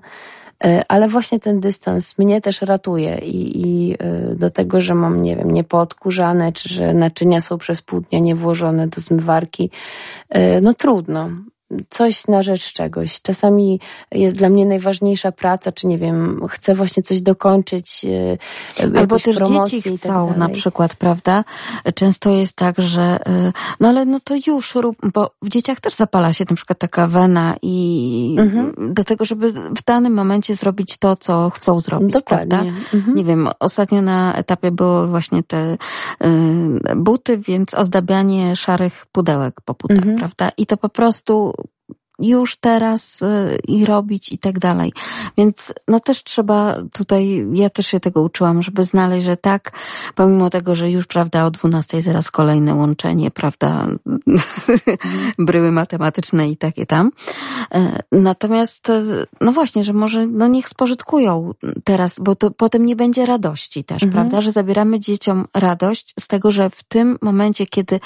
E, 0.63 0.81
ale 0.87 1.07
właśnie 1.07 1.39
ten 1.39 1.59
dystans 1.59 2.17
mnie 2.17 2.41
też 2.41 2.61
ratuje 2.61 3.17
i, 3.17 3.61
i 3.61 3.95
e, 3.99 4.35
do 4.35 4.49
tego, 4.49 4.81
że 4.81 4.95
mam, 4.95 5.21
nie 5.21 5.35
wiem, 5.35 5.51
niepoodkurzane, 5.51 6.53
czy 6.53 6.69
że 6.69 6.93
naczynia 6.93 7.41
są 7.41 7.57
przez 7.57 7.81
pół 7.81 8.01
dnia 8.01 8.19
niewłożone 8.19 8.87
do 8.87 9.01
zmywarki, 9.01 9.69
e, 10.29 10.61
no 10.61 10.73
trudno 10.73 11.29
coś 11.89 12.27
na 12.27 12.43
rzecz 12.43 12.73
czegoś. 12.73 13.21
Czasami 13.21 13.79
jest 14.11 14.35
dla 14.35 14.49
mnie 14.49 14.65
najważniejsza 14.65 15.31
praca, 15.31 15.71
czy 15.71 15.87
nie 15.87 15.97
wiem, 15.97 16.47
chcę 16.49 16.75
właśnie 16.75 17.03
coś 17.03 17.21
dokończyć. 17.21 18.05
E, 18.79 18.97
Albo 18.99 19.19
też 19.19 19.35
dzieci 19.35 19.83
tak 19.83 19.93
chcą 19.99 20.27
tak 20.27 20.37
na 20.37 20.49
przykład, 20.49 20.95
prawda? 20.95 21.43
Często 21.95 22.29
jest 22.29 22.53
tak, 22.53 22.81
że 22.81 23.01
e, 23.01 23.51
no 23.79 23.87
ale 23.87 24.05
no 24.05 24.19
to 24.19 24.35
już 24.47 24.75
rób, 24.75 24.97
bo 25.13 25.31
w 25.41 25.49
dzieciach 25.49 25.79
też 25.79 25.95
zapala 25.95 26.33
się 26.33 26.45
na 26.49 26.55
przykład 26.55 26.79
taka 26.79 27.07
wena 27.07 27.55
i 27.61 28.35
mhm. 28.39 28.93
do 28.93 29.03
tego, 29.03 29.25
żeby 29.25 29.51
w 29.51 29.83
danym 29.85 30.13
momencie 30.13 30.55
zrobić 30.55 30.97
to, 30.97 31.15
co 31.15 31.49
chcą 31.49 31.79
zrobić, 31.79 32.13
Dokładnie. 32.13 32.47
prawda? 32.47 32.71
Mhm. 32.93 33.15
Nie 33.17 33.23
wiem, 33.23 33.49
ostatnio 33.59 34.01
na 34.01 34.35
etapie 34.35 34.71
były 34.71 35.07
właśnie 35.07 35.43
te 35.43 35.73
y, 35.73 36.95
buty, 36.95 37.37
więc 37.37 37.73
ozdabianie 37.73 38.55
szarych 38.55 39.05
pudełek 39.11 39.61
po 39.61 39.73
butach, 39.73 39.97
mhm. 39.97 40.17
prawda? 40.17 40.51
I 40.57 40.65
to 40.65 40.77
po 40.77 40.89
prostu 40.89 41.53
już 42.19 42.55
teraz 42.55 43.21
y, 43.21 43.59
i 43.67 43.85
robić 43.85 44.31
i 44.31 44.37
tak 44.37 44.59
dalej. 44.59 44.93
Więc 45.37 45.73
no 45.87 45.99
też 45.99 46.23
trzeba 46.23 46.75
tutaj, 46.93 47.47
ja 47.53 47.69
też 47.69 47.87
się 47.87 47.99
tego 47.99 48.21
uczyłam, 48.21 48.63
żeby 48.63 48.83
znaleźć, 48.83 49.25
że 49.25 49.37
tak, 49.37 49.71
pomimo 50.15 50.49
tego, 50.49 50.75
że 50.75 50.91
już, 50.91 51.05
prawda, 51.05 51.45
o 51.45 51.51
12 51.51 52.01
zaraz 52.01 52.31
kolejne 52.31 52.75
łączenie, 52.75 53.31
prawda, 53.31 53.87
bryły 55.39 55.71
matematyczne 55.71 56.49
i 56.49 56.57
takie 56.57 56.85
tam. 56.85 57.11
E, 57.73 58.03
natomiast, 58.11 58.89
e, 58.89 59.03
no 59.41 59.51
właśnie, 59.51 59.83
że 59.83 59.93
może, 59.93 60.27
no 60.27 60.47
niech 60.47 60.69
spożytkują 60.69 61.53
teraz, 61.83 62.15
bo 62.19 62.35
to 62.35 62.51
potem 62.51 62.85
nie 62.85 62.95
będzie 62.95 63.25
radości 63.25 63.83
też, 63.83 64.03
mhm. 64.03 64.11
prawda, 64.11 64.41
że 64.41 64.51
zabieramy 64.51 64.99
dzieciom 64.99 65.45
radość 65.53 66.13
z 66.19 66.27
tego, 66.27 66.51
że 66.51 66.69
w 66.69 66.83
tym 66.83 67.17
momencie, 67.21 67.65
kiedy 67.65 67.99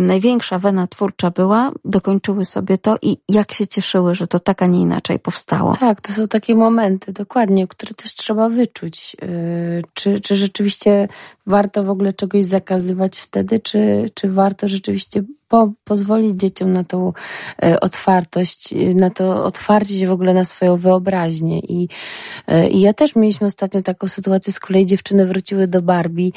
największa 0.00 0.58
wena 0.58 0.86
twórcza 0.86 1.30
była, 1.30 1.72
dokończyły 1.84 2.44
sobie 2.44 2.78
to 2.78 2.96
i 3.02 3.16
jak 3.32 3.52
się 3.52 3.66
cieszyły, 3.66 4.14
że 4.14 4.26
to 4.26 4.40
tak, 4.40 4.62
a 4.62 4.66
nie 4.66 4.80
inaczej 4.80 5.18
powstało. 5.18 5.76
Tak, 5.76 6.00
to 6.00 6.12
są 6.12 6.28
takie 6.28 6.54
momenty, 6.54 7.12
dokładnie, 7.12 7.66
które 7.66 7.94
też 7.94 8.14
trzeba 8.14 8.48
wyczuć. 8.48 9.16
Y, 9.22 9.82
czy, 9.94 10.20
czy 10.20 10.36
rzeczywiście 10.36 11.08
warto 11.46 11.84
w 11.84 11.90
ogóle 11.90 12.12
czegoś 12.12 12.44
zakazywać 12.44 13.18
wtedy, 13.18 13.60
czy, 13.60 14.10
czy 14.14 14.30
warto 14.30 14.68
rzeczywiście 14.68 15.22
po, 15.52 15.72
pozwolić 15.84 16.40
dzieciom 16.40 16.72
na 16.72 16.84
tą 16.84 17.12
e, 17.62 17.80
otwartość, 17.80 18.72
e, 18.72 18.94
na 18.94 19.10
to 19.10 19.44
otwarcie 19.44 19.94
się 19.94 20.06
w 20.06 20.10
ogóle 20.10 20.34
na 20.34 20.44
swoją 20.44 20.76
wyobraźnię. 20.76 21.58
I, 21.58 21.88
e, 22.46 22.68
i 22.68 22.80
ja 22.80 22.92
też 22.92 23.16
mieliśmy 23.16 23.46
ostatnio 23.46 23.82
taką 23.82 24.08
sytuację, 24.08 24.52
z 24.52 24.60
kolei 24.60 24.86
dziewczyny 24.86 25.26
wróciły 25.26 25.68
do 25.68 25.82
Barbie 25.82 26.30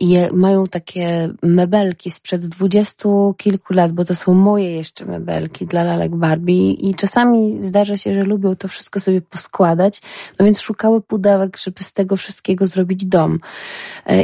i 0.00 0.18
mają 0.32 0.66
takie 0.66 1.30
mebelki 1.42 2.10
sprzed 2.10 2.46
dwudziestu 2.46 3.34
kilku 3.38 3.74
lat, 3.74 3.92
bo 3.92 4.04
to 4.04 4.14
są 4.14 4.34
moje 4.34 4.72
jeszcze 4.72 5.04
mebelki 5.04 5.66
dla 5.66 5.84
lalek 5.84 6.16
Barbie 6.16 6.72
i 6.72 6.94
czasami 6.94 7.62
zdarza 7.62 7.96
się, 7.96 8.14
że 8.14 8.20
lubią 8.20 8.56
to 8.56 8.68
wszystko 8.68 9.00
sobie 9.00 9.20
poskładać, 9.20 10.02
no 10.38 10.44
więc 10.44 10.60
szukały 10.60 11.00
pudełek, 11.00 11.56
żeby 11.56 11.82
z 11.82 11.92
tego 11.92 12.16
wszystkiego 12.16 12.66
zrobić 12.66 13.04
dom. 13.04 13.38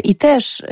I 0.04 0.14
też 0.14 0.62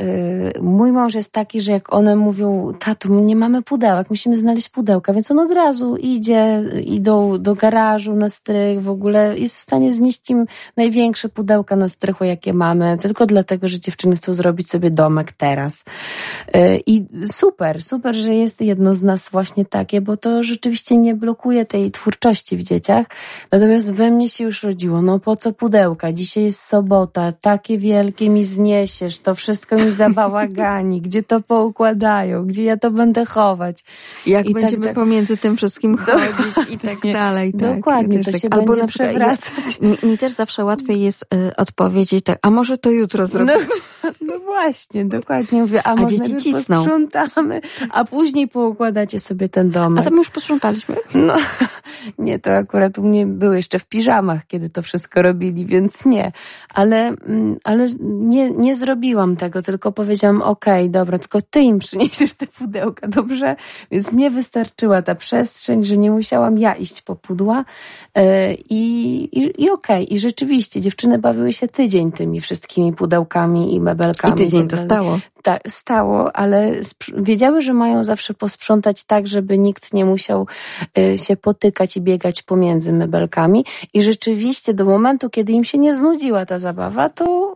mój 0.61 0.91
mąż 0.91 1.15
jest 1.15 1.31
taki, 1.31 1.61
że 1.61 1.71
jak 1.71 1.93
one 1.93 2.15
mówią, 2.15 2.73
tatu, 2.79 3.21
nie 3.21 3.35
mamy 3.43 3.61
pudełek, 3.61 4.09
musimy 4.09 4.37
znaleźć 4.37 4.69
pudełka, 4.69 5.13
więc 5.13 5.31
on 5.31 5.39
od 5.39 5.51
razu 5.51 5.95
idzie, 5.95 6.63
idą 6.85 7.41
do 7.41 7.55
garażu 7.55 8.15
na 8.15 8.29
strych, 8.29 8.83
w 8.83 8.89
ogóle 8.89 9.37
jest 9.37 9.55
w 9.55 9.59
stanie 9.59 9.91
znieść 9.91 10.29
im 10.29 10.45
największe 10.77 11.29
pudełka 11.29 11.75
na 11.75 11.89
strychu, 11.89 12.23
jakie 12.23 12.53
mamy, 12.53 12.97
tylko 12.97 13.25
dlatego, 13.25 13.67
że 13.67 13.79
dziewczyny 13.79 14.15
chcą 14.15 14.33
zrobić 14.33 14.69
sobie 14.69 14.91
domek 14.91 15.31
teraz. 15.31 15.83
E, 16.53 16.77
I 16.77 17.05
super, 17.31 17.83
super, 17.83 18.15
że 18.15 18.33
jest 18.33 18.61
jedno 18.61 18.95
z 18.95 19.01
nas 19.01 19.29
właśnie 19.29 19.65
takie, 19.65 20.01
bo 20.01 20.17
to 20.17 20.43
rzeczywiście 20.43 20.97
nie 20.97 21.15
blokuje 21.15 21.65
tej 21.65 21.91
twórczości 21.91 22.57
w 22.57 22.63
dzieciach. 22.63 23.05
Natomiast 23.51 23.93
we 23.93 24.11
mnie 24.11 24.29
się 24.29 24.43
już 24.43 24.63
rodziło, 24.63 25.01
no 25.01 25.19
po 25.19 25.35
co 25.35 25.53
pudełka? 25.53 26.13
Dzisiaj 26.13 26.43
jest 26.43 26.59
sobota, 26.59 27.31
takie 27.31 27.77
wielkie 27.77 28.29
mi 28.29 28.43
zniesiesz, 28.43 29.19
to 29.19 29.35
wszystko 29.35 29.75
mi 29.75 29.91
zabałagani, 30.03 31.01
gdzie 31.01 31.23
to 31.23 31.41
poukładają, 31.41 32.45
gdzie 32.45 32.63
ja 32.63 32.77
to 32.77 32.91
będę 32.91 33.25
chować. 33.33 33.83
Jak 34.25 34.45
I 34.45 34.53
tak 34.53 34.61
będziemy 34.61 34.85
tak, 34.85 34.95
pomiędzy 34.95 35.37
tym 35.37 35.57
wszystkim 35.57 35.97
chodzić 35.97 36.69
i 36.69 36.77
tak 36.79 36.97
dalej. 37.13 37.53
Tak. 37.53 37.75
Dokładnie, 37.75 38.23
to 38.23 38.31
tak. 38.31 38.41
się 38.41 38.47
Albo 38.51 38.73
będzie 38.73 38.87
przewracać. 38.87 39.79
Mi, 39.81 40.09
mi, 40.09 40.17
też 40.17 40.31
zawsze 40.31 40.65
łatwiej 40.65 41.01
jest 41.01 41.23
y, 41.23 41.55
odpowiedzieć 41.55 42.23
tak, 42.23 42.39
a 42.41 42.51
może 42.51 42.77
to 42.77 42.91
jutro 42.91 43.27
zrobimy. 43.27 43.67
No, 44.03 44.09
no 44.27 44.33
właśnie, 44.37 45.05
dokładnie 45.05 45.61
mówię, 45.61 45.81
a, 45.83 45.91
a 45.91 45.95
może 45.95 46.15
dzieci 46.15 46.35
cisną. 46.35 46.75
posprzątamy, 46.75 47.61
a 47.89 48.05
później 48.05 48.47
poukładacie 48.47 49.19
sobie 49.19 49.49
ten 49.49 49.69
domek. 49.69 50.01
A 50.01 50.03
to 50.03 50.11
my 50.11 50.17
już 50.17 50.29
posprzątaliśmy? 50.29 50.95
No, 51.15 51.35
nie, 52.17 52.39
to 52.39 52.51
akurat 52.51 52.97
u 52.97 53.03
mnie 53.03 53.25
były 53.25 53.55
jeszcze 53.55 53.79
w 53.79 53.85
piżamach, 53.85 54.47
kiedy 54.47 54.69
to 54.69 54.81
wszystko 54.81 55.21
robili, 55.21 55.65
więc 55.65 56.05
nie. 56.05 56.31
Ale, 56.73 56.97
mm, 57.07 57.57
ale 57.63 57.89
nie, 58.01 58.51
nie 58.51 58.75
zrobiłam 58.75 59.35
tego, 59.35 59.61
tylko 59.61 59.91
powiedziałam, 59.91 60.41
okej, 60.41 60.81
okay, 60.81 60.89
dobra, 60.89 61.19
tylko 61.19 61.41
ty 61.41 61.61
im 61.61 61.79
przyniesiesz 61.79 62.33
te 62.33 62.47
pudełka, 62.47 63.07
dobrze? 63.23 63.55
Więc 63.91 64.11
mnie 64.11 64.31
wystarczyła 64.31 65.01
ta 65.01 65.15
przestrzeń, 65.15 65.83
że 65.83 65.97
nie 65.97 66.11
musiałam 66.11 66.57
ja 66.57 66.73
iść 66.73 67.01
po 67.01 67.15
pudła 67.15 67.65
e, 68.15 68.53
i, 68.53 69.13
i, 69.39 69.63
i 69.63 69.69
okej. 69.69 70.03
Okay. 70.03 70.03
I 70.03 70.19
rzeczywiście 70.19 70.81
dziewczyny 70.81 71.19
bawiły 71.19 71.53
się 71.53 71.67
tydzień 71.67 72.11
tymi 72.11 72.41
wszystkimi 72.41 72.93
pudełkami 72.93 73.75
i 73.75 73.81
mebelkami. 73.81 74.33
I 74.33 74.37
tydzień 74.37 74.67
to 74.67 74.77
stało. 74.77 75.19
Tak, 75.43 75.61
stało, 75.67 76.35
ale 76.35 76.71
wiedziały, 77.17 77.61
że 77.61 77.73
mają 77.73 78.03
zawsze 78.03 78.33
posprzątać 78.33 79.03
tak, 79.03 79.27
żeby 79.27 79.57
nikt 79.57 79.93
nie 79.93 80.05
musiał 80.05 80.47
e, 80.97 81.17
się 81.17 81.37
potykać 81.37 81.97
i 81.97 82.01
biegać 82.01 82.41
pomiędzy 82.41 82.93
mebelkami. 82.93 83.65
I 83.93 84.01
rzeczywiście 84.01 84.73
do 84.73 84.85
momentu, 84.85 85.29
kiedy 85.29 85.53
im 85.53 85.63
się 85.63 85.77
nie 85.77 85.95
znudziła 85.95 86.45
ta 86.45 86.59
zabawa, 86.59 87.09
to 87.09 87.55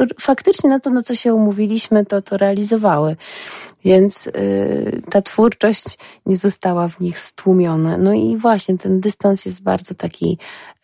e, 0.00 0.06
faktycznie 0.20 0.70
na 0.70 0.80
to, 0.80 0.90
na 0.90 1.02
co 1.02 1.14
się 1.14 1.34
umówiliśmy, 1.34 2.06
to 2.06 2.22
to 2.22 2.36
realizowały. 2.36 3.16
Więc 3.84 4.26
y, 4.26 5.02
ta 5.10 5.22
twórczość 5.22 5.98
nie 6.26 6.36
została 6.36 6.88
w 6.88 7.00
nich 7.00 7.18
stłumiona. 7.18 7.96
No 7.98 8.12
i 8.12 8.36
właśnie 8.36 8.78
ten 8.78 9.00
dystans 9.00 9.44
jest 9.44 9.62
bardzo 9.62 9.94
taki 9.94 10.38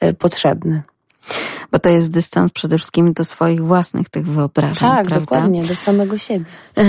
y, 0.05 0.15
potrzebny. 0.15 0.83
Bo 1.73 1.79
to 1.79 1.89
jest 1.89 2.11
dystans 2.11 2.53
przede 2.53 2.79
wszystkim 2.79 3.13
do 3.13 3.25
swoich 3.25 3.65
własnych 3.65 4.09
tych 4.09 4.27
wyobrażeń. 4.27 4.89
Tak, 4.89 5.07
prawda? 5.07 5.21
dokładnie, 5.21 5.65
do 5.65 5.77
samego 5.77 6.19
siebie. 6.19 6.45
E, 6.77 6.85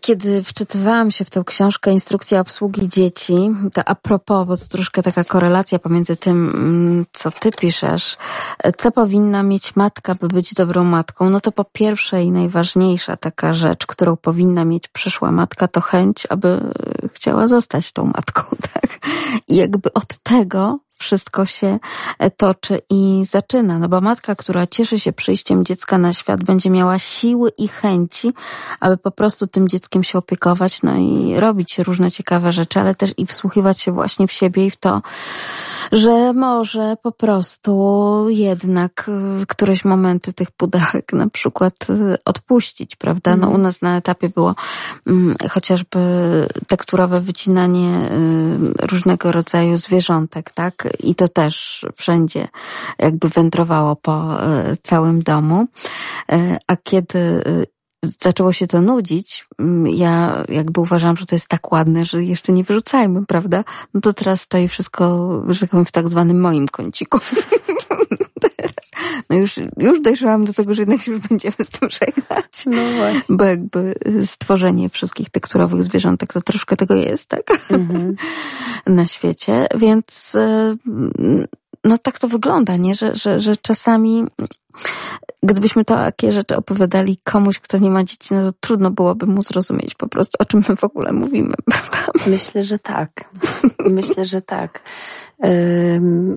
kiedy 0.00 0.42
wczytywałam 0.42 1.10
się 1.10 1.24
w 1.24 1.30
tę 1.30 1.42
książkę 1.46 1.92
Instrukcja 1.92 2.40
obsługi 2.40 2.88
dzieci, 2.88 3.50
to 3.74 3.82
a 3.88 3.94
propos, 3.94 4.46
bo 4.46 4.56
to 4.56 4.64
troszkę 4.66 5.02
taka 5.02 5.24
korelacja 5.24 5.78
pomiędzy 5.78 6.16
tym, 6.16 6.48
mm, 6.54 7.06
co 7.12 7.30
ty 7.30 7.50
piszesz, 7.50 8.16
e, 8.58 8.72
co 8.72 8.90
powinna 8.90 9.42
mieć 9.42 9.76
matka, 9.76 10.14
by 10.14 10.28
być 10.28 10.54
dobrą 10.54 10.84
matką, 10.84 11.30
no 11.30 11.40
to 11.40 11.52
po 11.52 11.64
pierwsze 11.64 12.24
i 12.24 12.30
najważniejsza 12.30 13.16
taka 13.16 13.54
rzecz, 13.54 13.86
którą 13.86 14.16
powinna 14.16 14.64
mieć 14.64 14.88
przyszła 14.88 15.32
matka, 15.32 15.68
to 15.68 15.80
chęć, 15.80 16.26
aby 16.30 16.60
chciała 17.12 17.48
zostać 17.48 17.92
tą 17.92 18.04
matką, 18.04 18.42
tak? 18.74 18.98
I 19.48 19.56
jakby 19.56 19.92
od 19.92 20.18
tego 20.22 20.78
wszystko 20.98 21.46
się 21.46 21.78
e, 22.18 22.30
toczy 22.30 22.80
i 22.90 23.24
zaczyna. 23.30 23.78
No 23.78 23.88
bo 23.88 24.00
matka, 24.00 24.34
która 24.34 24.66
cieszy 24.66 25.00
się 25.00 25.12
przyjściem 25.12 25.64
dziecka 25.64 25.98
na 25.98 26.12
świat, 26.12 26.44
będzie 26.44 26.70
miała 26.70 26.98
siły 26.98 27.52
i 27.58 27.68
chęci, 27.68 28.32
aby 28.80 28.96
po 28.96 29.10
prostu 29.10 29.46
tym 29.46 29.68
dzieckiem 29.68 30.04
się 30.04 30.18
opiekować, 30.18 30.82
no 30.82 30.96
i 30.96 31.40
robić 31.40 31.78
różne 31.78 32.10
ciekawe 32.10 32.52
rzeczy, 32.52 32.80
ale 32.80 32.94
też 32.94 33.14
i 33.16 33.26
wsłuchiwać 33.26 33.80
się 33.80 33.92
właśnie 33.92 34.26
w 34.26 34.32
siebie 34.32 34.66
i 34.66 34.70
w 34.70 34.76
to, 34.76 35.02
że 35.92 36.32
może 36.32 36.96
po 37.02 37.12
prostu 37.12 38.26
jednak 38.28 39.10
w 39.38 39.46
któreś 39.46 39.84
momenty 39.84 40.32
tych 40.32 40.50
pudełek 40.50 41.12
na 41.12 41.28
przykład 41.28 41.74
y, 41.90 42.18
odpuścić, 42.24 42.96
prawda? 42.96 43.30
No 43.36 43.46
mhm. 43.46 43.54
u 43.54 43.58
nas 43.58 43.82
na 43.82 43.96
etapie 43.96 44.28
było 44.28 44.54
mm, 45.06 45.36
chociażby 45.50 45.98
tekturowe 46.66 47.20
wycinanie 47.20 48.08
różnego 48.82 49.32
rodzaju 49.32 49.76
zwierzątek, 49.76 50.50
tak? 50.50 50.83
I 51.00 51.14
to 51.14 51.28
też 51.28 51.86
wszędzie 51.96 52.48
jakby 52.98 53.28
wędrowało 53.28 53.96
po 53.96 54.44
y, 54.72 54.76
całym 54.82 55.22
domu. 55.22 55.66
A 56.66 56.76
kiedy 56.76 57.42
zaczęło 58.22 58.52
się 58.52 58.66
to 58.66 58.80
nudzić, 58.80 59.46
mm, 59.58 59.86
ja 59.86 60.44
jakby 60.48 60.80
uważałam, 60.80 61.16
że 61.16 61.26
to 61.26 61.34
jest 61.34 61.48
tak 61.48 61.72
ładne, 61.72 62.04
że 62.04 62.24
jeszcze 62.24 62.52
nie 62.52 62.64
wyrzucajmy, 62.64 63.26
prawda? 63.26 63.64
No 63.94 64.00
to 64.00 64.12
teraz 64.12 64.40
stoi 64.40 64.68
wszystko, 64.68 65.30
że 65.48 65.60
tak 65.60 65.70
powiem, 65.70 65.84
w 65.84 65.92
tak 65.92 66.08
zwanym 66.08 66.40
moim 66.40 66.68
kąciku. 66.68 67.18
no 69.30 69.36
już, 69.36 69.56
już 69.76 70.00
dojrzałam 70.00 70.44
do 70.44 70.52
tego, 70.52 70.74
że 70.74 70.82
jednak 70.82 71.00
się 71.00 71.12
już 71.12 71.28
będziemy 71.28 71.54
z 71.62 71.70
tym 71.70 71.90
żegnać. 71.90 72.64
No 72.66 72.82
właśnie. 72.96 73.36
Bo 73.36 73.44
jakby 73.44 73.94
stworzenie 74.26 74.88
wszystkich 74.88 75.30
tekturowych 75.30 75.82
zwierzątek 75.82 76.32
to 76.32 76.40
troszkę 76.40 76.76
tego 76.76 76.94
jest, 76.94 77.26
tak? 77.26 77.70
Mhm. 77.70 78.16
Na 78.86 79.06
świecie, 79.06 79.66
więc 79.76 80.32
no 81.84 81.98
tak 81.98 82.18
to 82.18 82.28
wygląda, 82.28 82.76
nie? 82.76 82.94
Że, 82.94 83.14
że, 83.14 83.40
że 83.40 83.56
czasami 83.56 84.24
gdybyśmy 85.42 85.84
to 85.84 85.94
takie 85.94 86.32
rzeczy 86.32 86.56
opowiadali 86.56 87.18
komuś, 87.24 87.58
kto 87.58 87.78
nie 87.78 87.90
ma 87.90 88.04
dzieci, 88.04 88.34
no 88.34 88.52
to 88.52 88.58
trudno 88.60 88.90
byłoby 88.90 89.26
mu 89.26 89.42
zrozumieć 89.42 89.94
po 89.94 90.08
prostu, 90.08 90.36
o 90.38 90.44
czym 90.44 90.62
my 90.68 90.76
w 90.76 90.84
ogóle 90.84 91.12
mówimy, 91.12 91.54
prawda? 91.70 91.98
Myślę, 92.26 92.64
że 92.64 92.78
tak. 92.78 93.10
Myślę, 93.90 94.24
że 94.24 94.42
tak. 94.42 94.82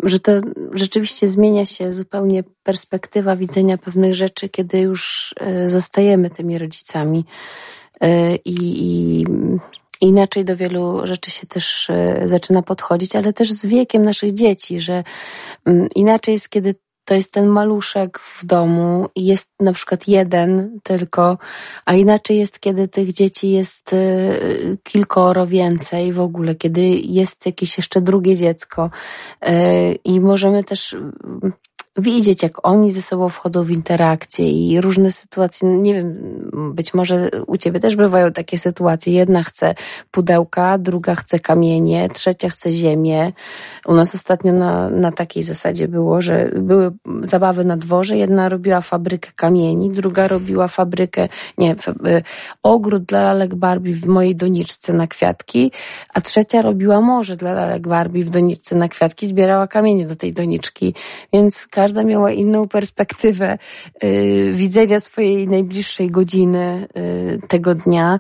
Że 0.03 0.19
to 0.19 0.32
rzeczywiście 0.74 1.28
zmienia 1.28 1.65
się 1.65 1.94
zupełnie 1.94 2.44
perspektywa 2.64 3.36
widzenia 3.36 3.78
pewnych 3.78 4.15
rzeczy, 4.15 4.49
kiedy 4.49 4.80
już 4.80 5.34
e, 5.40 5.69
zostajemy 5.69 6.30
tymi 6.30 6.57
rodzicami. 6.57 7.26
E, 8.02 8.36
I, 8.36 8.56
i 8.56 9.26
inaczej 10.02 10.45
do 10.45 10.56
wielu 10.56 11.07
rzeczy 11.07 11.32
się 11.32 11.48
też 11.48 11.90
e, 11.90 12.22
zaczyna 12.28 12.61
podchodzić, 12.61 13.15
ale 13.15 13.34
też 13.34 13.52
z 13.52 13.65
wiekiem 13.65 14.03
naszych 14.03 14.34
dzieci, 14.34 14.80
że 14.80 15.03
mm, 15.65 15.88
inaczej 15.95 16.34
jest, 16.34 16.49
kiedy 16.49 16.76
to 17.07 17.13
jest 17.13 17.31
ten 17.31 17.47
maluszek 17.47 18.19
w 18.19 18.45
domu 18.45 19.09
i 19.15 19.25
jest 19.25 19.49
na 19.59 19.73
przykład 19.73 20.07
jeden 20.07 20.79
tylko, 20.84 21.38
a 21.85 21.93
inaczej 21.93 22.38
jest, 22.38 22.59
kiedy 22.59 22.88
tych 22.88 23.13
dzieci 23.13 23.51
jest 23.51 23.93
y, 23.93 24.77
kilkoro 24.84 25.47
więcej 25.47 26.13
w 26.13 26.19
ogóle, 26.19 26.55
kiedy 26.55 26.81
jest 27.03 27.45
jakieś 27.45 27.77
jeszcze 27.77 28.01
drugie 28.01 28.35
dziecko. 28.35 28.89
Y, 29.49 29.99
i 30.05 30.19
możemy 30.19 30.63
też 30.63 30.95
widzieć, 31.98 32.44
jak 32.44 32.68
oni 32.68 32.91
ze 32.91 33.02
sobą 33.02 33.30
wchodzą 33.30 33.64
w 33.64 33.72
interakcje 33.72 34.52
i 34.52 34.82
różne 34.82 35.11
sytuacje, 35.11 35.69
nie 35.69 35.94
wiem, 35.94 36.15
być 36.74 36.94
może 36.94 37.30
u 37.48 37.57
ciebie 37.57 37.80
też 37.80 37.95
bywają 37.95 38.32
takie 38.32 38.57
sytuacje. 38.57 39.14
Jedna 39.14 39.44
chce 39.44 39.76
pudełka, 40.11 40.78
druga 40.78 41.15
chce 41.15 41.40
kamienie, 41.40 42.10
trzecia 42.10 42.49
chce 42.49 42.72
ziemię. 42.72 43.32
U 43.86 43.94
nas 43.94 44.15
ostatnio 44.15 44.53
na, 44.53 44.90
na 44.90 45.11
takiej 45.11 45.44
zasadzie 45.44 45.88
było, 45.88 46.22
że 46.22 46.52
były 46.56 46.91
zabawy 47.22 47.65
na 47.65 47.78
dworze. 47.78 48.18
Jedna 48.18 48.49
robiła 48.49 48.82
fabrykę 48.82 49.32
kamieni, 49.36 49.90
druga 49.90 50.28
robiła 50.28 50.68
fabrykę, 50.68 51.30
nie, 51.57 51.76
y, 52.07 52.24
ogród 52.64 53.03
dla 53.03 53.24
lalek 53.24 53.56
Barbie 53.56 53.94
w 53.94 54.06
mojej 54.06 54.36
doniczce 54.36 54.94
na 54.94 55.07
kwiatki, 55.07 55.72
a 56.14 56.22
trzecia 56.22 56.61
robiła 56.61 57.02
morze 57.02 57.36
dla 57.36 57.53
lalek 57.53 57.88
Barbie 57.88 58.24
w 58.24 58.30
doniczce 58.30 58.76
na 58.76 58.88
kwiatki, 58.88 59.28
zbierała 59.28 59.68
kamienie 59.68 60.07
do 60.07 60.15
tej 60.15 60.34
doniczki. 60.34 60.94
Więc 61.34 61.68
każdy 61.68 61.86
każda 61.88 62.03
miała 62.03 62.31
inną 62.31 62.68
perspektywę 62.68 63.57
y, 64.03 64.51
widzenia 64.53 64.99
swojej 64.99 65.47
najbliższej 65.47 66.11
godziny 66.11 66.88
y, 66.97 67.47
tego 67.47 67.76
dnia. 67.76 68.19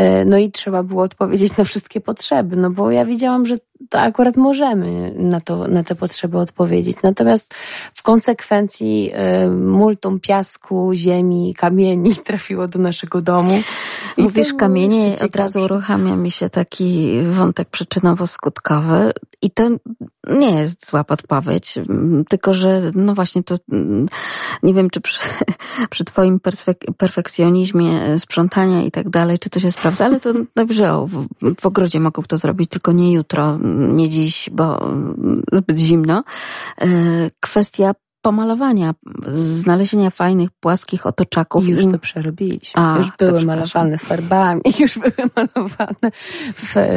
Y, 0.00 0.24
no 0.24 0.38
i 0.38 0.50
trzeba 0.50 0.82
było 0.82 1.02
odpowiedzieć 1.02 1.56
na 1.56 1.64
wszystkie 1.64 2.00
potrzeby, 2.00 2.56
no 2.56 2.70
bo 2.70 2.90
ja 2.90 3.04
widziałam, 3.04 3.46
że 3.46 3.56
to 3.88 4.00
akurat 4.00 4.36
możemy 4.36 5.14
na, 5.16 5.40
to, 5.40 5.68
na 5.68 5.84
te 5.84 5.94
potrzeby 5.94 6.38
odpowiedzieć. 6.38 6.96
Natomiast 7.02 7.54
w 7.94 8.02
konsekwencji 8.02 9.10
y, 9.46 9.50
multum 9.50 10.20
piasku, 10.20 10.90
ziemi, 10.94 11.54
kamieni 11.58 12.16
trafiło 12.26 12.68
do 12.68 12.78
naszego 12.78 13.22
domu. 13.22 13.62
I 14.16 14.22
Mówisz 14.22 14.54
kamienie, 14.54 15.16
od 15.24 15.36
razu 15.36 15.60
uruchamia 15.60 16.16
mi 16.16 16.30
się 16.30 16.48
taki 16.48 17.20
wątek 17.30 17.68
przyczynowo-skutkowy 17.70 19.12
i 19.42 19.50
to 19.50 19.68
nie 20.28 20.50
jest 20.50 20.86
zła 20.86 21.04
podpowiedź, 21.04 21.74
tylko 22.28 22.54
że 22.54 22.90
no 22.94 23.14
właśnie 23.14 23.42
to 23.42 23.56
nie 24.62 24.74
wiem, 24.74 24.90
czy 24.90 25.00
przy, 25.00 25.20
przy 25.90 26.04
twoim 26.04 26.40
perfek 26.40 26.84
perfekcjonizmie 26.96 28.18
sprzątania 28.18 28.82
i 28.82 28.90
tak 28.90 29.10
dalej, 29.10 29.38
czy 29.38 29.50
to 29.50 29.60
się 29.60 29.72
sprawdza, 29.72 30.04
ale 30.04 30.20
to 30.20 30.32
dobrze, 30.56 30.92
o, 30.92 31.06
w, 31.06 31.26
w 31.60 31.66
ogrodzie 31.66 32.00
mogą 32.00 32.22
to 32.22 32.36
zrobić, 32.36 32.70
tylko 32.70 32.92
nie 32.92 33.12
jutro, 33.12 33.58
nie 33.76 34.08
dziś, 34.08 34.50
bo 34.52 34.90
zbyt 35.52 35.78
zimno. 35.78 36.24
E, 36.80 36.86
kwestia 37.40 37.94
pomalowania, 38.22 38.94
znalezienia 39.26 40.10
fajnych, 40.10 40.50
płaskich 40.60 41.06
otoczaków. 41.06 41.64
I 41.64 41.70
już 41.70 41.92
to 41.92 41.98
przerobiliśmy. 41.98 42.82
A, 42.82 42.96
już 42.96 43.10
były 43.18 43.44
malowane 43.44 43.98
farbami, 43.98 44.60
już 44.80 44.98
były 44.98 45.30
malowane 45.36 46.10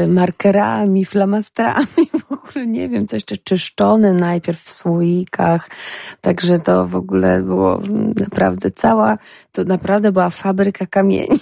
markerami, 0.07 1.05
flamastrami, 1.05 1.87
w 2.29 2.31
ogóle 2.31 2.67
nie 2.67 2.89
wiem, 2.89 3.07
co 3.07 3.15
jeszcze 3.15 3.37
czyszczone 3.37 4.13
najpierw 4.13 4.61
w 4.63 4.69
słoikach. 4.69 5.69
Także 6.21 6.59
to 6.59 6.85
w 6.85 6.95
ogóle 6.95 7.41
było 7.41 7.81
naprawdę 8.15 8.71
cała, 8.71 9.17
to 9.51 9.63
naprawdę 9.63 10.11
była 10.11 10.29
fabryka 10.29 10.85
kamieni. 10.85 11.39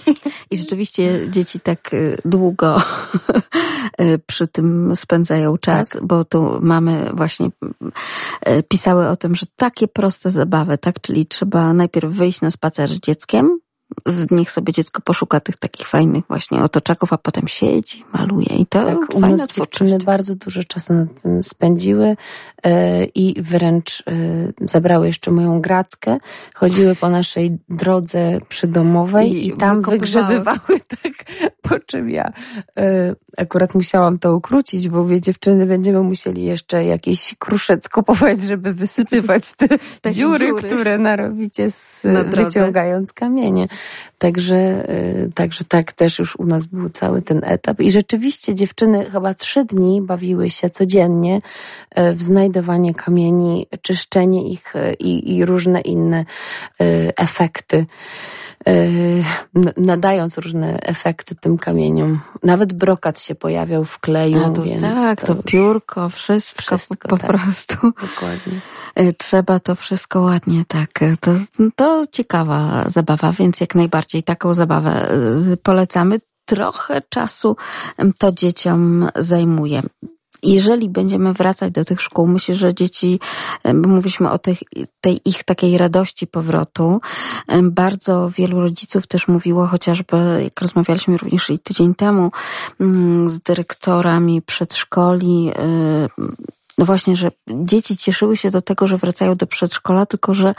I 0.50 0.56
rzeczywiście 0.56 1.30
dzieci 1.30 1.60
tak 1.60 1.94
y, 1.94 2.18
długo 2.24 2.76
y, 4.00 4.18
przy 4.26 4.48
tym 4.48 4.96
spędzają 4.96 5.56
czas, 5.56 5.88
tak? 5.88 6.04
bo 6.04 6.24
tu 6.24 6.58
mamy 6.60 7.10
właśnie 7.14 7.46
y, 7.46 8.62
pisały 8.62 9.08
o 9.08 9.16
tym, 9.16 9.36
że 9.36 9.46
tak 9.56 9.69
takie 9.70 9.88
proste 9.88 10.30
zabawy, 10.30 10.78
tak? 10.78 11.00
Czyli 11.00 11.26
trzeba 11.26 11.72
najpierw 11.72 12.12
wyjść 12.12 12.40
na 12.40 12.50
spacer 12.50 12.88
z 12.88 13.00
dzieckiem, 13.00 13.59
z 14.06 14.30
nich 14.30 14.50
sobie 14.50 14.72
dziecko 14.72 15.02
poszuka 15.02 15.40
tych 15.40 15.56
takich 15.56 15.86
fajnych 15.86 16.24
właśnie 16.28 16.62
otoczaków, 16.62 17.12
a 17.12 17.18
potem 17.18 17.48
siedzi, 17.48 18.04
maluje 18.12 18.56
i 18.58 18.66
to 18.66 18.84
tak, 18.84 19.14
u 19.14 19.20
nas 19.20 19.46
dziewczyny 19.46 19.98
bardzo 19.98 20.34
dużo 20.34 20.64
czasu 20.64 20.94
nad 20.94 21.22
tym 21.22 21.44
spędziły 21.44 22.16
yy, 22.64 22.72
i 23.14 23.42
wręcz 23.42 24.02
yy, 24.06 24.68
zabrały 24.68 25.06
jeszcze 25.06 25.30
moją 25.30 25.60
grackę, 25.60 26.18
chodziły 26.54 26.94
po 26.94 27.08
naszej 27.08 27.58
drodze 27.68 28.38
przydomowej 28.48 29.32
i, 29.32 29.46
i 29.48 29.52
tam 29.56 29.82
wygrzebywały, 29.82 30.80
tak, 31.02 31.12
po 31.62 31.78
czym 31.78 32.10
ja 32.10 32.32
yy, 32.76 33.16
akurat 33.38 33.74
musiałam 33.74 34.18
to 34.18 34.36
ukrócić, 34.36 34.88
bo 34.88 35.06
wie 35.06 35.20
dziewczyny 35.20 35.66
będziemy 35.66 36.02
musieli 36.02 36.44
jeszcze 36.44 36.84
jakiś 36.84 37.34
kruszec 37.38 37.88
kupować, 37.88 38.40
żeby 38.50 38.74
wysypywać 38.74 39.52
te, 39.52 39.68
te 40.00 40.12
dziury, 40.12 40.46
dziury, 40.46 40.62
które 40.62 40.98
narobicie 40.98 41.70
z, 41.70 42.06
wyciągając 42.30 43.12
kamienie. 43.12 43.66
Także, 44.18 44.90
y, 44.90 45.30
także 45.34 45.64
tak 45.64 45.92
też 45.92 46.18
już 46.18 46.36
u 46.36 46.46
nas 46.46 46.66
był 46.66 46.90
cały 46.90 47.22
ten 47.22 47.40
etap. 47.44 47.80
I 47.80 47.90
rzeczywiście 47.90 48.54
dziewczyny 48.54 49.10
chyba 49.10 49.34
trzy 49.34 49.64
dni 49.64 50.02
bawiły 50.02 50.50
się 50.50 50.70
codziennie 50.70 51.40
y, 51.98 52.12
w 52.12 52.22
znajdowanie 52.22 52.94
kamieni, 52.94 53.66
czyszczenie 53.82 54.50
ich 54.52 54.76
y, 54.76 54.94
i, 54.98 55.36
i 55.36 55.44
różne 55.44 55.80
inne 55.80 56.24
efekty 57.16 57.86
nadając 59.76 60.38
różne 60.38 60.80
efekty 60.80 61.34
tym 61.34 61.58
kamieniom. 61.58 62.20
Nawet 62.42 62.72
brokat 62.72 63.20
się 63.20 63.34
pojawiał 63.34 63.84
w 63.84 63.98
kleju. 63.98 64.44
A 64.44 64.50
to 64.50 64.62
więc 64.62 64.82
tak, 64.82 65.20
to, 65.20 65.34
to 65.34 65.42
piórko, 65.42 66.08
wszystko, 66.08 66.62
wszystko 66.62 67.08
po, 67.08 67.16
po 67.16 67.18
tak, 67.18 67.30
prostu. 67.30 67.74
Dokładnie. 67.82 68.60
Trzeba 69.18 69.60
to 69.60 69.74
wszystko 69.74 70.20
ładnie, 70.20 70.64
tak. 70.68 70.90
To, 71.20 71.34
to 71.76 72.04
ciekawa 72.12 72.84
zabawa, 72.86 73.32
więc 73.32 73.60
jak 73.60 73.69
najbardziej 73.74 74.22
taką 74.22 74.54
zabawę 74.54 75.10
e, 75.52 75.56
polecamy. 75.56 76.20
Trochę 76.44 77.02
czasu 77.08 77.56
to 78.18 78.32
dzieciom 78.32 79.08
zajmuje. 79.16 79.82
Jeżeli 80.42 80.88
będziemy 80.88 81.32
wracać 81.32 81.72
do 81.72 81.84
tych 81.84 82.00
szkół, 82.00 82.26
myślę, 82.26 82.54
że 82.54 82.74
dzieci, 82.74 83.20
mówiliśmy 83.74 84.30
o 84.30 84.38
tej, 84.38 84.56
ich 85.24 85.44
takiej 85.44 85.78
radości 85.78 86.26
powrotu, 86.26 87.00
bardzo 87.62 88.30
wielu 88.30 88.60
rodziców 88.60 89.06
też 89.06 89.28
mówiło, 89.28 89.66
chociażby 89.66 90.40
jak 90.44 90.60
rozmawialiśmy 90.60 91.16
również 91.16 91.50
i 91.50 91.58
tydzień 91.58 91.94
temu 91.94 92.30
mm, 92.80 93.28
z 93.28 93.38
dyrektorami 93.40 94.42
przedszkoli, 94.42 95.52
no 96.78 96.86
właśnie, 96.86 97.16
że 97.16 97.30
dzieci 97.50 97.96
cieszyły 97.96 98.36
się 98.36 98.50
do 98.50 98.62
tego, 98.62 98.86
że 98.86 98.96
wracają 98.96 99.36
do 99.36 99.46
przedszkola, 99.46 100.06
tylko 100.06 100.34
że 100.34 100.54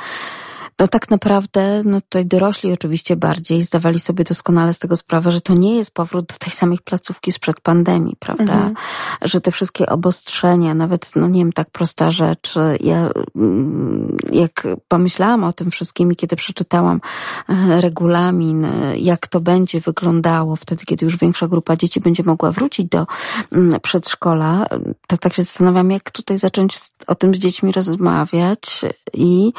no 0.80 0.88
tak 0.88 1.10
naprawdę, 1.10 1.82
no 1.86 2.02
tutaj 2.02 2.26
dorośli 2.26 2.74
oczywiście 2.74 3.16
bardziej 3.16 3.62
zdawali 3.62 4.00
sobie 4.00 4.24
doskonale 4.24 4.74
z 4.74 4.80
tego 4.80 4.96
sprawę, 4.96 5.32
że 5.32 5.42
to 5.42 5.54
nie 5.54 5.76
jest 5.76 5.94
powrót 5.94 6.26
do 6.26 6.36
tej 6.36 6.54
samej 6.54 6.80
placówki 6.84 7.32
sprzed 7.32 7.60
pandemii, 7.60 8.16
prawda? 8.20 8.54
Mhm. 8.54 8.76
Że 9.22 9.42
te 9.42 9.52
wszystkie 9.52 9.86
obostrzenia, 9.86 10.74
nawet, 10.74 11.16
no 11.16 11.28
nie 11.28 11.42
wiem, 11.42 11.54
tak 11.54 11.70
prosta 11.70 12.12
rzecz, 12.12 12.56
ja 12.80 13.10
mm, 13.36 14.18
jak 14.32 14.68
pomyślałam 14.88 15.44
o 15.44 15.54
tym 15.54 15.72
wszystkim 15.72 16.12
i 16.12 16.16
kiedy 16.16 16.36
przeczytałam 16.36 17.02
e, 17.50 17.82
regulamin, 17.82 18.66
e, 18.66 18.98
jak 18.98 19.28
to 19.28 19.40
będzie 19.40 19.80
wyglądało 19.80 20.56
wtedy, 20.56 20.86
kiedy 20.86 21.06
już 21.06 21.18
większa 21.18 21.48
grupa 21.48 21.76
dzieci 21.76 22.00
będzie 22.00 22.24
mogła 22.24 22.52
wrócić 22.52 22.86
do 22.90 23.08
mm, 23.52 23.80
przedszkola, 23.80 24.66
to 25.08 25.18
tak 25.18 25.34
się 25.34 25.44
zastanawiam, 25.44 25.92
jak 25.92 26.12
tutaj 26.12 26.38
zacząć 26.38 26.80
o 27.08 27.16
tym 27.16 27.36
z 27.36 27.38
dziećmi 27.38 27.72
rozmawiać 27.72 28.82
i 29.14 29.54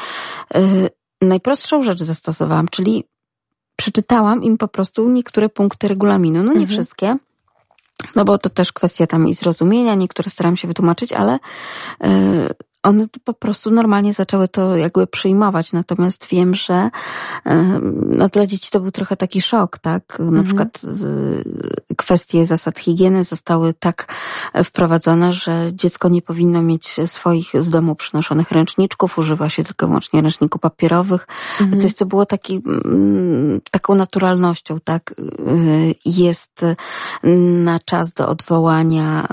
e, 0.53 0.89
najprostszą 1.27 1.81
rzecz 1.81 2.03
zastosowałam, 2.03 2.67
czyli 2.67 3.03
przeczytałam 3.75 4.43
im 4.43 4.57
po 4.57 4.67
prostu 4.67 5.09
niektóre 5.09 5.49
punkty 5.49 5.87
regulaminu. 5.87 6.43
No 6.43 6.53
nie 6.53 6.59
mhm. 6.59 6.67
wszystkie, 6.67 7.17
no 8.15 8.25
bo 8.25 8.37
to 8.37 8.49
też 8.49 8.73
kwestia 8.73 9.07
tam 9.07 9.27
i 9.27 9.33
zrozumienia, 9.33 9.95
niektóre 9.95 10.29
staram 10.29 10.57
się 10.57 10.67
wytłumaczyć, 10.67 11.13
ale 11.13 11.39
yy, 12.01 12.49
one 12.83 13.07
po 13.23 13.33
prostu 13.33 13.71
normalnie 13.71 14.13
zaczęły 14.13 14.47
to 14.47 14.77
jakby 14.77 15.07
przyjmować. 15.07 15.73
Natomiast 15.73 16.27
wiem, 16.27 16.55
że 16.55 16.89
no, 18.07 18.29
dla 18.29 18.47
dzieci 18.47 18.71
to 18.71 18.79
był 18.79 18.91
trochę 18.91 19.17
taki 19.17 19.41
szok, 19.41 19.77
tak? 19.77 20.19
Na 20.19 20.25
mhm. 20.25 20.43
przykład 20.43 20.81
kwestie 21.97 22.45
zasad 22.45 22.79
higieny 22.79 23.23
zostały 23.23 23.73
tak 23.73 24.13
wprowadzone, 24.63 25.33
że 25.33 25.67
dziecko 25.73 26.09
nie 26.09 26.21
powinno 26.21 26.61
mieć 26.61 26.95
swoich 27.05 27.51
z 27.59 27.69
domu 27.69 27.95
przynoszonych 27.95 28.51
ręczniczków, 28.51 29.17
używa 29.17 29.49
się 29.49 29.63
tylko 29.63 29.87
wyłącznie 29.87 30.21
ręczników 30.21 30.61
papierowych. 30.61 31.27
Mhm. 31.61 31.81
Coś, 31.81 31.93
co 31.93 32.05
było 32.05 32.25
taki, 32.25 32.61
taką 33.71 33.95
naturalnością, 33.95 34.79
tak? 34.83 35.15
Jest 36.05 36.61
na 37.63 37.79
czas 37.79 38.13
do 38.13 38.27
odwołania 38.27 39.27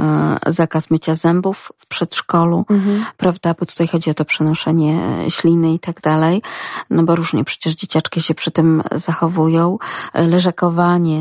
zakaz 0.46 0.90
mycia 0.90 1.14
zębów 1.14 1.72
w 1.78 1.86
przedszkolu, 1.86 2.64
mhm. 2.70 3.04
prawda? 3.16 3.39
Prawda? 3.40 3.60
Bo 3.60 3.66
tutaj 3.66 3.88
chodzi 3.88 4.10
o 4.10 4.14
to 4.14 4.24
przenoszenie 4.24 5.00
śliny 5.28 5.74
i 5.74 5.78
tak 5.78 6.00
dalej. 6.00 6.42
No 6.90 7.02
bo 7.02 7.16
różnie 7.16 7.44
przecież 7.44 7.74
dzieciaczki 7.74 8.22
się 8.22 8.34
przy 8.34 8.50
tym 8.50 8.82
zachowują. 8.94 9.78
Leżakowanie, 10.14 11.20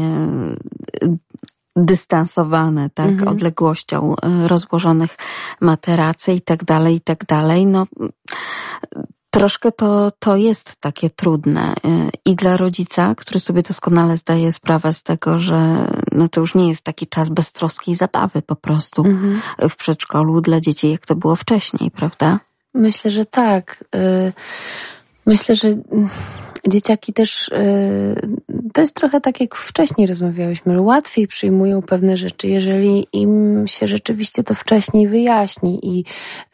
dystansowane, 1.75 2.89
tak, 2.89 3.07
mhm. 3.07 3.27
odległością 3.27 4.15
rozłożonych 4.47 5.17
materacy 5.61 6.33
i 6.33 6.41
tak 6.41 6.63
dalej, 6.63 6.95
i 6.95 7.01
tak 7.01 7.25
dalej. 7.25 7.65
No, 7.65 7.85
troszkę 9.29 9.71
to, 9.71 10.11
to 10.19 10.35
jest 10.35 10.75
takie 10.79 11.09
trudne 11.09 11.73
i 12.25 12.35
dla 12.35 12.57
rodzica, 12.57 13.15
który 13.15 13.39
sobie 13.39 13.61
doskonale 13.61 14.17
zdaje 14.17 14.51
sprawę 14.51 14.93
z 14.93 15.03
tego, 15.03 15.39
że 15.39 15.87
no 16.11 16.29
to 16.29 16.41
już 16.41 16.55
nie 16.55 16.67
jest 16.67 16.81
taki 16.81 17.07
czas 17.07 17.29
beztroskiej 17.29 17.95
zabawy 17.95 18.41
po 18.41 18.55
prostu 18.55 19.05
mhm. 19.05 19.41
w 19.69 19.75
przedszkolu 19.75 20.41
dla 20.41 20.61
dzieci, 20.61 20.91
jak 20.91 21.05
to 21.05 21.15
było 21.15 21.35
wcześniej, 21.35 21.91
prawda? 21.91 22.39
Myślę, 22.73 23.11
że 23.11 23.25
tak. 23.25 23.83
Y, 23.95 24.33
myślę, 25.29 25.55
że 25.55 25.69
dzieciaki 26.67 27.13
też, 27.13 27.47
y, 27.47 28.15
to 28.73 28.81
jest 28.81 28.95
trochę 28.95 29.21
tak 29.21 29.41
jak 29.41 29.55
wcześniej 29.55 30.07
rozmawiałyśmy, 30.07 30.81
łatwiej 30.81 31.27
przyjmują 31.27 31.81
pewne 31.81 32.17
rzeczy, 32.17 32.47
jeżeli 32.47 33.07
im 33.13 33.63
się 33.67 33.87
rzeczywiście 33.87 34.43
to 34.43 34.55
wcześniej 34.55 35.07
wyjaśni 35.07 35.79
i 35.83 36.03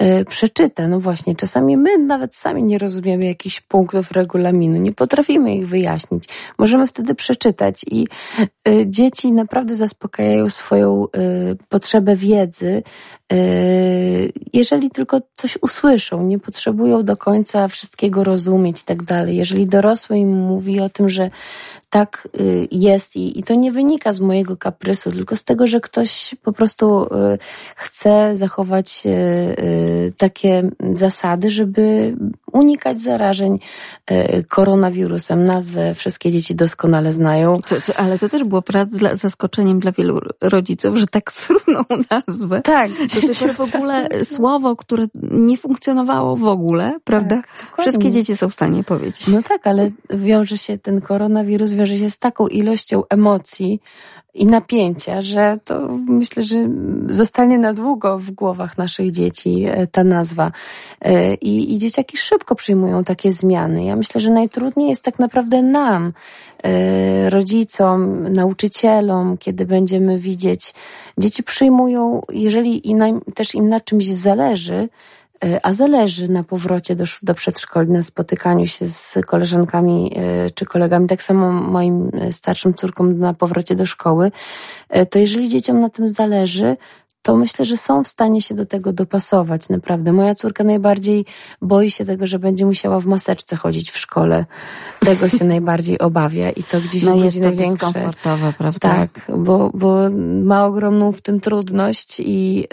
y, 0.03 0.25
przeczyta. 0.25 0.87
No 0.87 0.99
właśnie, 0.99 1.35
czasami 1.35 1.77
my 1.77 1.97
nawet 1.97 2.35
sami 2.35 2.63
nie 2.63 2.77
rozumiemy 2.77 3.25
jakichś 3.25 3.61
punktów 3.61 4.11
regulaminu, 4.11 4.77
nie 4.77 4.93
potrafimy 4.93 5.55
ich 5.55 5.67
wyjaśnić. 5.67 6.23
Możemy 6.57 6.87
wtedy 6.87 7.15
przeczytać 7.15 7.85
i 7.91 8.07
y, 8.67 8.85
dzieci 8.87 9.33
naprawdę 9.33 9.75
zaspokajają 9.75 10.49
swoją 10.49 11.05
potrzebę 11.69 12.15
wiedzy, 12.15 12.83
jeżeli 14.53 14.89
tylko 14.89 15.21
coś 15.35 15.57
usłyszą, 15.61 16.23
nie 16.23 16.39
potrzebują 16.39 17.03
do 17.03 17.17
końca 17.17 17.67
wszystkiego 17.67 18.23
rozumieć 18.23 18.81
i 18.81 18.85
tak 18.85 19.03
dalej. 19.03 19.37
Jeżeli 19.37 19.67
dorosły 19.67 20.17
im 20.17 20.29
mówi 20.29 20.79
o 20.79 20.89
tym, 20.89 21.09
że 21.09 21.29
tak 21.89 22.27
y, 22.39 22.67
jest 22.71 23.15
i, 23.15 23.39
i 23.39 23.43
to 23.43 23.55
nie 23.55 23.71
wynika 23.71 24.11
z 24.11 24.19
mojego 24.19 24.57
kaprysu, 24.57 25.11
tylko 25.11 25.35
z 25.35 25.43
tego, 25.43 25.67
że 25.67 25.81
ktoś 25.81 26.35
po 26.43 26.51
prostu 26.53 27.03
y, 27.03 27.07
chce 27.75 28.35
zachować 28.35 29.03
takie 30.17 30.69
zasady, 30.93 31.49
żeby 31.49 32.15
unikać 32.51 32.99
zarażeń 32.99 33.59
koronawirusem. 34.49 35.45
Nazwę 35.45 35.93
wszystkie 35.93 36.31
dzieci 36.31 36.55
doskonale 36.55 37.13
znają. 37.13 37.59
Ale 37.95 38.19
to 38.19 38.29
też 38.29 38.43
było 38.43 38.63
zaskoczeniem 39.13 39.79
dla 39.79 39.91
wielu 39.91 40.19
rodziców, 40.41 40.97
że 40.97 41.07
tak 41.07 41.31
trudną 41.31 41.83
nazwę. 42.11 42.61
Tak. 42.61 42.91
To 43.21 43.27
tylko 43.39 43.67
w 43.67 43.75
ogóle 43.75 44.09
słowo, 44.23 44.75
które 44.75 45.07
nie 45.31 45.57
funkcjonowało 45.57 46.35
w 46.35 46.45
ogóle, 46.45 46.99
prawda? 47.03 47.35
Tak, 47.35 47.81
Wszystkie 47.81 48.11
dzieci 48.11 48.37
są 48.37 48.49
w 48.49 48.53
stanie 48.53 48.83
powiedzieć. 48.83 49.27
No 49.27 49.41
tak, 49.41 49.67
ale 49.67 49.89
wiąże 50.09 50.57
się 50.57 50.77
ten 50.77 51.01
koronawirus, 51.01 51.71
wiąże 51.71 51.97
się 51.97 52.09
z 52.09 52.19
taką 52.19 52.47
ilością 52.47 53.03
emocji 53.09 53.79
i 54.35 54.45
napięcia, 54.45 55.21
że 55.21 55.57
to 55.63 55.89
myślę, 56.07 56.43
że 56.43 56.69
zostanie 57.07 57.59
na 57.59 57.73
długo 57.73 58.19
w 58.19 58.31
głowach 58.31 58.77
naszych 58.77 59.11
dzieci 59.11 59.65
e, 59.67 59.87
ta 59.87 60.03
nazwa. 60.03 60.51
E, 61.01 61.33
I, 61.33 61.73
I 61.73 61.77
dzieciaki 61.77 62.17
szybko 62.17 62.55
przyjmują 62.55 63.03
takie 63.03 63.31
zmiany. 63.31 63.85
Ja 63.85 63.95
myślę, 63.95 64.21
że 64.21 64.31
najtrudniej 64.31 64.89
jest 64.89 65.03
tak 65.03 65.19
naprawdę 65.19 65.61
nam, 65.61 66.13
e, 66.63 67.29
rodzicom, 67.29 68.27
nauczycielom, 68.33 69.37
kiedy 69.37 69.65
będziemy 69.65 70.19
widzieć. 70.19 70.73
Dzieci 71.17 71.43
przyjmują, 71.43 72.21
jeżeli 72.29 72.81
też 73.35 73.55
im 73.55 73.69
na 73.69 73.79
czymś 73.79 74.05
zależy, 74.05 74.89
a 75.63 75.73
zależy 75.73 76.31
na 76.31 76.43
powrocie 76.43 76.95
do, 76.95 77.03
do 77.21 77.33
przedszkoli, 77.33 77.91
na 77.91 78.03
spotykaniu 78.03 78.67
się 78.67 78.85
z 78.85 79.17
koleżankami 79.27 80.11
e, 80.15 80.49
czy 80.49 80.65
kolegami, 80.65 81.07
tak 81.07 81.23
samo 81.23 81.51
moim 81.51 82.11
e, 82.13 82.31
starszym 82.31 82.73
córkom 82.73 83.19
na 83.19 83.33
powrocie 83.33 83.75
do 83.75 83.85
szkoły, 83.85 84.31
to 85.09 85.19
jeżeli 85.19 85.49
dzieciom 85.49 85.79
na 85.79 85.89
tym 85.89 86.07
zależy, 86.07 86.77
to 87.25 87.35
myślę, 87.35 87.65
że 87.65 87.77
są 87.77 88.03
w 88.03 88.07
stanie 88.07 88.41
się 88.41 88.55
do 88.55 88.65
tego 88.65 88.93
dopasować, 88.93 89.69
naprawdę. 89.69 90.13
Moja 90.13 90.35
córka 90.35 90.63
najbardziej 90.63 91.25
boi 91.61 91.91
się 91.91 92.05
tego, 92.05 92.27
że 92.27 92.39
będzie 92.39 92.65
musiała 92.65 92.99
w 92.99 93.05
maseczce 93.05 93.55
chodzić 93.55 93.91
w 93.91 93.97
szkole. 93.97 94.45
Tego 94.99 95.29
się 95.29 95.45
najbardziej 95.55 95.99
obawia 95.99 96.49
i 96.49 96.63
to 96.63 96.81
gdzieś 96.81 97.03
no 97.03 97.15
jest 97.15 97.37
to 97.37 97.43
największe. 97.43 97.87
dyskomfortowe, 97.87 98.53
prawda? 98.57 98.89
Tak, 98.89 99.31
bo, 99.37 99.71
bo 99.73 100.09
ma 100.43 100.65
ogromną 100.65 101.11
w 101.11 101.21
tym 101.21 101.39
trudność 101.39 102.19
i 102.19 102.67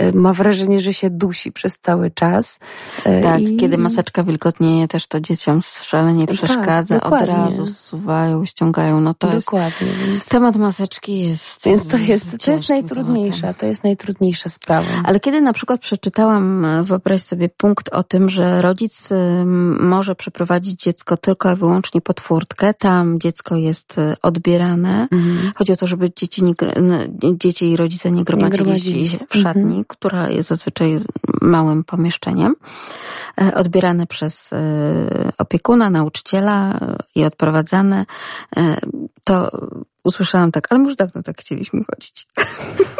y, 0.00 0.12
ma 0.12 0.32
wrażenie, 0.32 0.80
że 0.80 0.92
się 0.92 1.10
dusi 1.10 1.52
przez 1.52 1.78
cały 1.78 2.10
czas. 2.10 2.58
Y, 3.06 3.22
tak, 3.22 3.40
i... 3.40 3.56
kiedy 3.56 3.78
maseczka 3.78 4.22
wilgotnieje 4.22 4.88
też 4.88 5.06
to 5.06 5.20
dzieciom 5.20 5.60
szalenie 5.62 6.26
tak, 6.26 6.36
przeszkadza, 6.36 7.00
tak, 7.00 7.12
od 7.12 7.20
razu 7.20 7.66
zsuwają, 7.66 8.44
ściągają. 8.44 9.00
No 9.00 9.14
to 9.14 9.28
dokładnie, 9.28 9.86
jest... 9.86 10.00
Więc... 10.06 10.28
Temat 10.28 10.56
maseczki 10.56 11.20
jest 11.20 11.64
Więc 11.64 11.86
to 11.86 11.96
jest, 11.96 12.44
to 12.44 12.50
jest 12.50 12.68
najtrudniejsza. 12.68 13.55
To 13.58 13.66
jest 13.66 13.84
najtrudniejsza 13.84 14.48
sprawa. 14.48 14.88
Ale 15.04 15.20
kiedy 15.20 15.40
na 15.40 15.52
przykład 15.52 15.80
przeczytałam, 15.80 16.64
e, 16.64 16.82
wyobraź 16.84 17.22
sobie 17.22 17.48
punkt 17.48 17.88
o 17.88 18.02
tym, 18.02 18.28
że 18.28 18.62
rodzic 18.62 19.12
e, 19.12 19.44
może 19.80 20.14
przeprowadzić 20.14 20.82
dziecko 20.82 21.16
tylko 21.16 21.52
i 21.52 21.56
wyłącznie 21.56 22.00
pod 22.00 22.20
furtkę, 22.20 22.74
tam 22.74 23.20
dziecko 23.20 23.56
jest 23.56 23.98
e, 23.98 24.16
odbierane. 24.22 25.08
Mhm. 25.12 25.52
Chodzi 25.54 25.72
o 25.72 25.76
to, 25.76 25.86
żeby 25.86 26.10
dzieci, 26.16 26.44
nie, 26.44 26.54
dzieci 27.36 27.70
i 27.70 27.76
rodzice 27.76 28.10
nie 28.10 28.24
gromadzili, 28.24 29.08
się 29.08 29.18
w 29.30 29.36
szatni, 29.36 29.62
mhm. 29.62 29.84
która 29.88 30.30
jest 30.30 30.48
zazwyczaj 30.48 30.98
małym 31.42 31.84
pomieszczeniem, 31.84 32.54
odbierane 33.54 34.06
przez 34.06 34.50
opiekuna, 35.38 35.90
nauczyciela 35.90 36.80
i 37.14 37.24
odprowadzane, 37.24 38.06
to 39.24 39.50
usłyszałam 40.04 40.52
tak, 40.52 40.66
ale 40.70 40.84
już 40.84 40.96
dawno 40.96 41.22
tak 41.22 41.38
chcieliśmy 41.38 41.80
chodzić. 41.90 42.26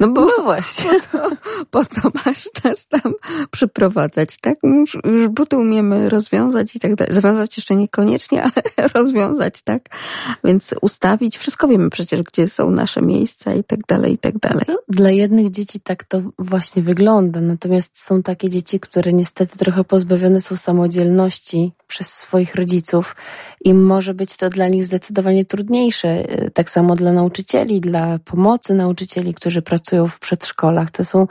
No 0.00 0.08
bo 0.08 0.20
no 0.20 0.42
właśnie. 0.42 0.90
Po 0.90 1.00
co, 1.00 1.36
po 1.70 1.84
co 1.84 2.10
masz 2.24 2.48
nas 2.64 2.86
tam 2.86 3.14
przyprowadzać, 3.50 4.36
tak? 4.40 4.58
Już, 4.62 4.98
już 5.04 5.28
buty 5.28 5.56
umiemy 5.56 6.08
rozwiązać 6.10 6.76
i 6.76 6.80
tak 6.80 6.94
dalej. 6.94 7.14
Zawiązać 7.14 7.56
jeszcze 7.56 7.76
niekoniecznie, 7.76 8.42
ale 8.42 8.88
rozwiązać, 8.94 9.62
tak? 9.62 9.82
Więc 10.44 10.74
ustawić. 10.80 11.38
Wszystko 11.38 11.68
wiemy 11.68 11.90
przecież, 11.90 12.22
gdzie 12.22 12.48
są 12.48 12.70
nasze 12.70 13.02
miejsca 13.02 13.54
i 13.54 13.64
tak 13.64 13.80
dalej, 13.88 14.12
i 14.12 14.18
tak 14.18 14.38
dalej. 14.38 14.64
No, 14.68 14.78
dla 14.88 15.10
jednych 15.10 15.50
dzieci 15.50 15.80
tak 15.80 16.04
to 16.04 16.22
właśnie 16.38 16.82
wygląda. 16.82 17.40
Natomiast 17.40 18.04
są 18.04 18.22
takie 18.22 18.48
dzieci, 18.48 18.80
które 18.80 19.12
niestety 19.12 19.58
trochę 19.58 19.84
pozbawione 19.84 20.40
są 20.40 20.56
samodzielności 20.56 21.72
przez 21.94 22.12
swoich 22.12 22.54
rodziców 22.54 23.16
i 23.64 23.74
może 23.74 24.14
być 24.14 24.36
to 24.36 24.50
dla 24.50 24.68
nich 24.68 24.84
zdecydowanie 24.84 25.44
trudniejsze. 25.44 26.24
Tak 26.54 26.70
samo 26.70 26.96
dla 26.96 27.12
nauczycieli, 27.12 27.80
dla 27.80 28.18
pomocy 28.18 28.74
nauczycieli, 28.74 29.34
którzy 29.34 29.62
pracują 29.62 30.06
w 30.06 30.18
przedszkolach. 30.18 30.90
To 30.90 31.04
są, 31.04 31.26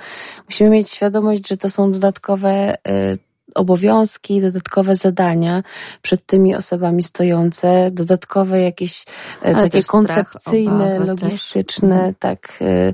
musimy 0.50 0.70
mieć 0.70 0.90
świadomość, 0.90 1.48
że 1.48 1.58
to 1.58 1.70
są 1.70 1.92
dodatkowe 1.92 2.76
y, 2.76 3.33
obowiązki, 3.56 4.42
dodatkowe 4.42 4.96
zadania 4.96 5.64
przed 6.02 6.26
tymi 6.26 6.56
osobami 6.56 7.04
stojące, 7.04 7.90
dodatkowe 7.92 8.62
jakieś 8.62 9.06
e, 9.42 9.46
Ale 9.46 9.64
takie 9.64 9.84
koncepcyjne, 9.84 11.00
logistyczne, 11.00 11.90
też. 11.90 11.98
Mhm. 11.98 12.16
tak, 12.20 12.60
e, 12.62 12.94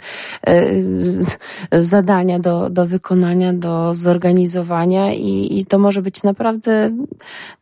e, 1.72 1.84
zadania 1.84 2.40
do, 2.40 2.69
do 2.69 2.88
wykonania, 2.88 3.53
do 3.53 3.94
zorganizowania 3.94 5.14
i, 5.14 5.60
i 5.60 5.65
to 5.65 5.80
może 5.80 6.02
być 6.02 6.23
naprawdę, 6.23 6.90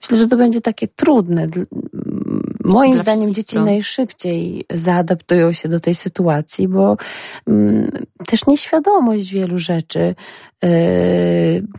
myślę, 0.01 0.17
że 0.17 0.27
to 0.27 0.37
będzie 0.37 0.61
takie 0.61 0.87
trudne. 0.87 1.47
Moim 2.67 2.91
Dla 2.91 3.01
zdaniem 3.01 3.33
dzieci 3.33 3.49
stron. 3.49 3.65
najszybciej 3.65 4.65
zaadaptują 4.73 5.53
się 5.53 5.69
do 5.69 5.79
tej 5.79 5.95
sytuacji, 5.95 6.67
bo 6.67 6.97
mm, 7.47 7.91
też 8.27 8.47
nieświadomość 8.47 9.31
wielu 9.31 9.59
rzeczy 9.59 10.15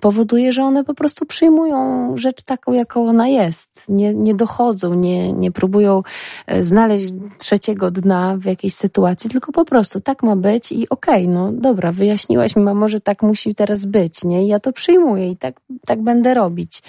powoduje, 0.00 0.52
że 0.52 0.62
one 0.62 0.84
po 0.84 0.94
prostu 0.94 1.26
przyjmują 1.26 2.12
rzecz 2.16 2.42
taką, 2.42 2.72
jaką 2.72 3.08
ona 3.08 3.28
jest. 3.28 3.88
Nie, 3.88 4.14
nie 4.14 4.34
dochodzą, 4.34 4.94
nie, 4.94 5.32
nie 5.32 5.52
próbują 5.52 6.02
e, 6.46 6.62
znaleźć 6.62 7.14
trzeciego 7.38 7.90
dna 7.90 8.36
w 8.36 8.44
jakiejś 8.44 8.74
sytuacji, 8.74 9.30
tylko 9.30 9.52
po 9.52 9.64
prostu 9.64 10.00
tak 10.00 10.22
ma 10.22 10.36
być 10.36 10.72
i 10.72 10.88
okej, 10.88 11.24
okay, 11.24 11.34
no 11.34 11.52
dobra, 11.52 11.92
wyjaśniłaś 11.92 12.56
mi, 12.56 12.62
mamo, 12.62 12.88
że 12.88 13.00
tak 13.00 13.22
musi 13.22 13.54
teraz 13.54 13.86
być, 13.86 14.24
nie? 14.24 14.44
I 14.44 14.46
ja 14.46 14.60
to 14.60 14.72
przyjmuję 14.72 15.30
i 15.30 15.36
tak, 15.36 15.60
tak 15.86 16.02
będę 16.02 16.34
robić. 16.34 16.82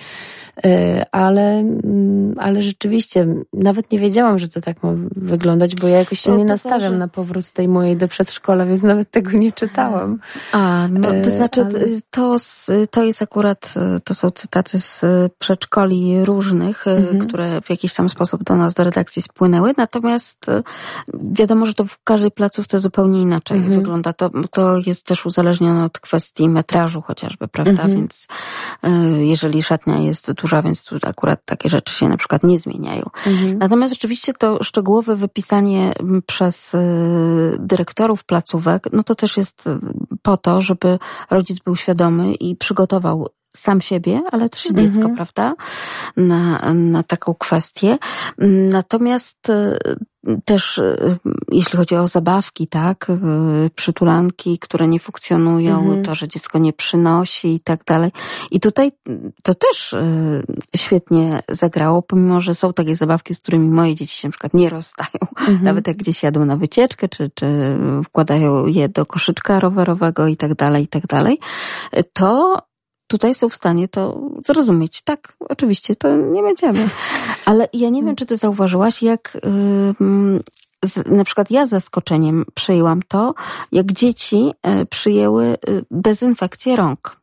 Yy, 0.64 1.04
ale, 1.12 1.60
mm, 1.60 2.36
ale 2.38 2.62
rzeczywiście, 2.62 3.28
nawet 3.54 3.92
nie 3.92 4.00
wiedziałam, 4.00 4.40
że 4.40 4.50
to 4.50 4.62
tak 4.62 4.84
ma 4.84 4.94
wyglądać, 5.16 5.76
bo 5.76 5.88
ja 5.88 5.98
jakoś 5.98 6.20
się 6.20 6.32
no, 6.32 6.38
nie 6.38 6.46
nastawiam 6.46 6.80
zależy. 6.80 7.00
na 7.00 7.08
powrót 7.08 7.52
tej 7.52 7.68
mojej 7.68 7.98
do 7.98 8.08
przedszkola, 8.08 8.66
więc 8.66 8.84
nawet 8.84 9.12
tego 9.12 9.32
nie 9.32 9.52
czytałam. 9.52 10.20
A, 10.52 10.88
no 10.92 11.10
to 11.10 11.16
e, 11.16 11.30
znaczy, 11.30 11.62
ale... 11.62 11.79
to, 12.10 12.36
to 12.92 13.04
jest 13.04 13.22
akurat, 13.22 13.74
to 14.04 14.14
są 14.14 14.32
cytaty 14.32 14.78
z 14.78 15.06
przedszkoli 15.40 16.26
różnych, 16.26 16.88
mhm. 16.88 17.20
które 17.20 17.62
w 17.62 17.70
jakiś 17.70 17.94
tam 17.94 18.10
sposób 18.10 18.44
do 18.44 18.56
nas, 18.56 18.74
do 18.74 18.84
redakcji 18.84 19.22
spłynęły, 19.22 19.74
natomiast 19.78 20.50
e, 20.50 20.64
wiadomo, 21.14 21.66
że 21.66 21.74
to 21.74 21.86
w 21.86 22.04
każdej 22.04 22.32
placówce 22.32 22.80
zupełnie 22.80 23.22
inaczej 23.22 23.58
mhm. 23.58 23.76
wygląda. 23.76 24.14
To, 24.14 24.30
to 24.52 24.78
jest 24.86 25.06
też 25.06 25.26
uzależnione 25.26 25.86
od 25.86 26.00
kwestii 26.00 26.50
metrażu 26.50 27.02
chociażby, 27.02 27.48
prawda? 27.48 27.72
Mhm. 27.72 27.96
Więc 27.96 28.28
e, 28.84 28.90
jeżeli 29.26 29.64
szatnia 29.64 29.98
jest 29.98 30.32
duża, 30.32 30.62
więc 30.62 30.86
tu 30.86 30.96
akurat 31.04 31.46
takie 31.46 31.70
rzeczy 31.70 31.94
się 31.94 32.10
na 32.10 32.18
przykład 32.18 32.44
nie 32.44 32.58
zmieniają. 32.58 33.04
Mhm. 33.28 33.58
Natomiast 33.58 33.94
rzeczywiście 33.94 34.34
to 34.34 34.64
szczegółowe 34.64 35.16
wypisanie 35.16 35.94
przez 36.26 36.76
dyrektorów 37.60 38.24
placówek, 38.24 38.88
no 38.94 39.04
to 39.04 39.16
też 39.16 39.38
jest 39.38 39.70
po 40.22 40.38
to, 40.38 40.62
żeby 40.62 41.00
rodzic 41.30 41.60
był 41.60 41.69
świadomy 41.76 42.34
i 42.34 42.56
przygotował 42.56 43.28
sam 43.54 43.82
siebie, 43.82 44.22
ale 44.32 44.50
też 44.50 44.66
i 44.66 44.76
dziecko, 44.76 45.02
mhm. 45.02 45.16
prawda? 45.16 45.56
Na, 46.18 46.74
na 46.74 47.04
taką 47.04 47.34
kwestię. 47.34 47.98
Natomiast 48.70 49.50
e, 49.50 49.78
też 50.46 50.78
e, 50.78 51.18
jeśli 51.52 51.78
chodzi 51.78 51.96
o 51.96 52.08
zabawki, 52.08 52.68
tak, 52.68 53.10
e, 53.10 53.16
przytulanki, 53.76 54.60
które 54.60 54.88
nie 54.88 55.00
funkcjonują, 55.00 55.80
mhm. 55.80 56.04
to, 56.04 56.16
że 56.16 56.28
dziecko 56.28 56.60
nie 56.60 56.74
przynosi 56.74 57.54
i 57.54 57.60
tak 57.60 57.84
dalej. 57.86 58.12
I 58.52 58.60
tutaj 58.60 58.92
to 59.44 59.56
też 59.56 59.96
świetnie 60.76 61.40
zagrało, 61.50 62.02
pomimo, 62.02 62.42
że 62.42 62.56
są 62.56 62.74
takie 62.74 62.96
zabawki, 62.96 63.36
z 63.36 63.40
którymi 63.40 63.70
moje 63.70 63.96
dzieci 63.96 64.18
się 64.18 64.28
na 64.28 64.32
przykład 64.32 64.54
nie 64.54 64.70
rozstają. 64.70 65.20
Mhm. 65.40 65.64
Nawet 65.64 65.88
jak 65.88 65.98
gdzieś 65.98 66.24
jadą 66.24 66.46
na 66.46 66.58
wycieczkę, 66.58 67.10
czy, 67.10 67.32
czy 67.36 67.78
wkładają 68.06 68.66
je 68.66 68.90
do 68.90 69.06
koszyczka 69.06 69.60
rowerowego 69.60 70.28
i 70.28 70.38
tak 70.38 70.56
dalej, 70.56 70.84
i 70.84 70.88
tak 70.88 71.08
dalej, 71.08 71.40
to 72.14 72.62
tutaj 73.10 73.34
są 73.34 73.50
w 73.50 73.56
stanie 73.56 73.88
to 73.88 74.22
zrozumieć. 74.46 75.02
Tak, 75.02 75.34
oczywiście, 75.40 75.96
to 75.96 76.16
nie 76.16 76.44
będziemy. 76.44 76.90
Ale 77.46 77.70
ja 77.74 77.90
nie 77.90 78.04
wiem, 78.04 78.16
czy 78.16 78.26
ty 78.26 78.38
zauważyłaś, 78.38 79.04
jak 79.04 79.38
yy, 80.00 80.40
na 81.06 81.24
przykład 81.24 81.52
ja 81.52 81.66
z 81.66 81.70
zaskoczeniem 81.70 82.46
przyjęłam 82.54 83.02
to, 83.08 83.34
jak 83.72 83.92
dzieci 83.92 84.52
y, 84.82 84.86
przyjęły 84.86 85.46
y, 85.46 85.86
dezynfekcję 85.92 86.76
rąk. 86.76 87.20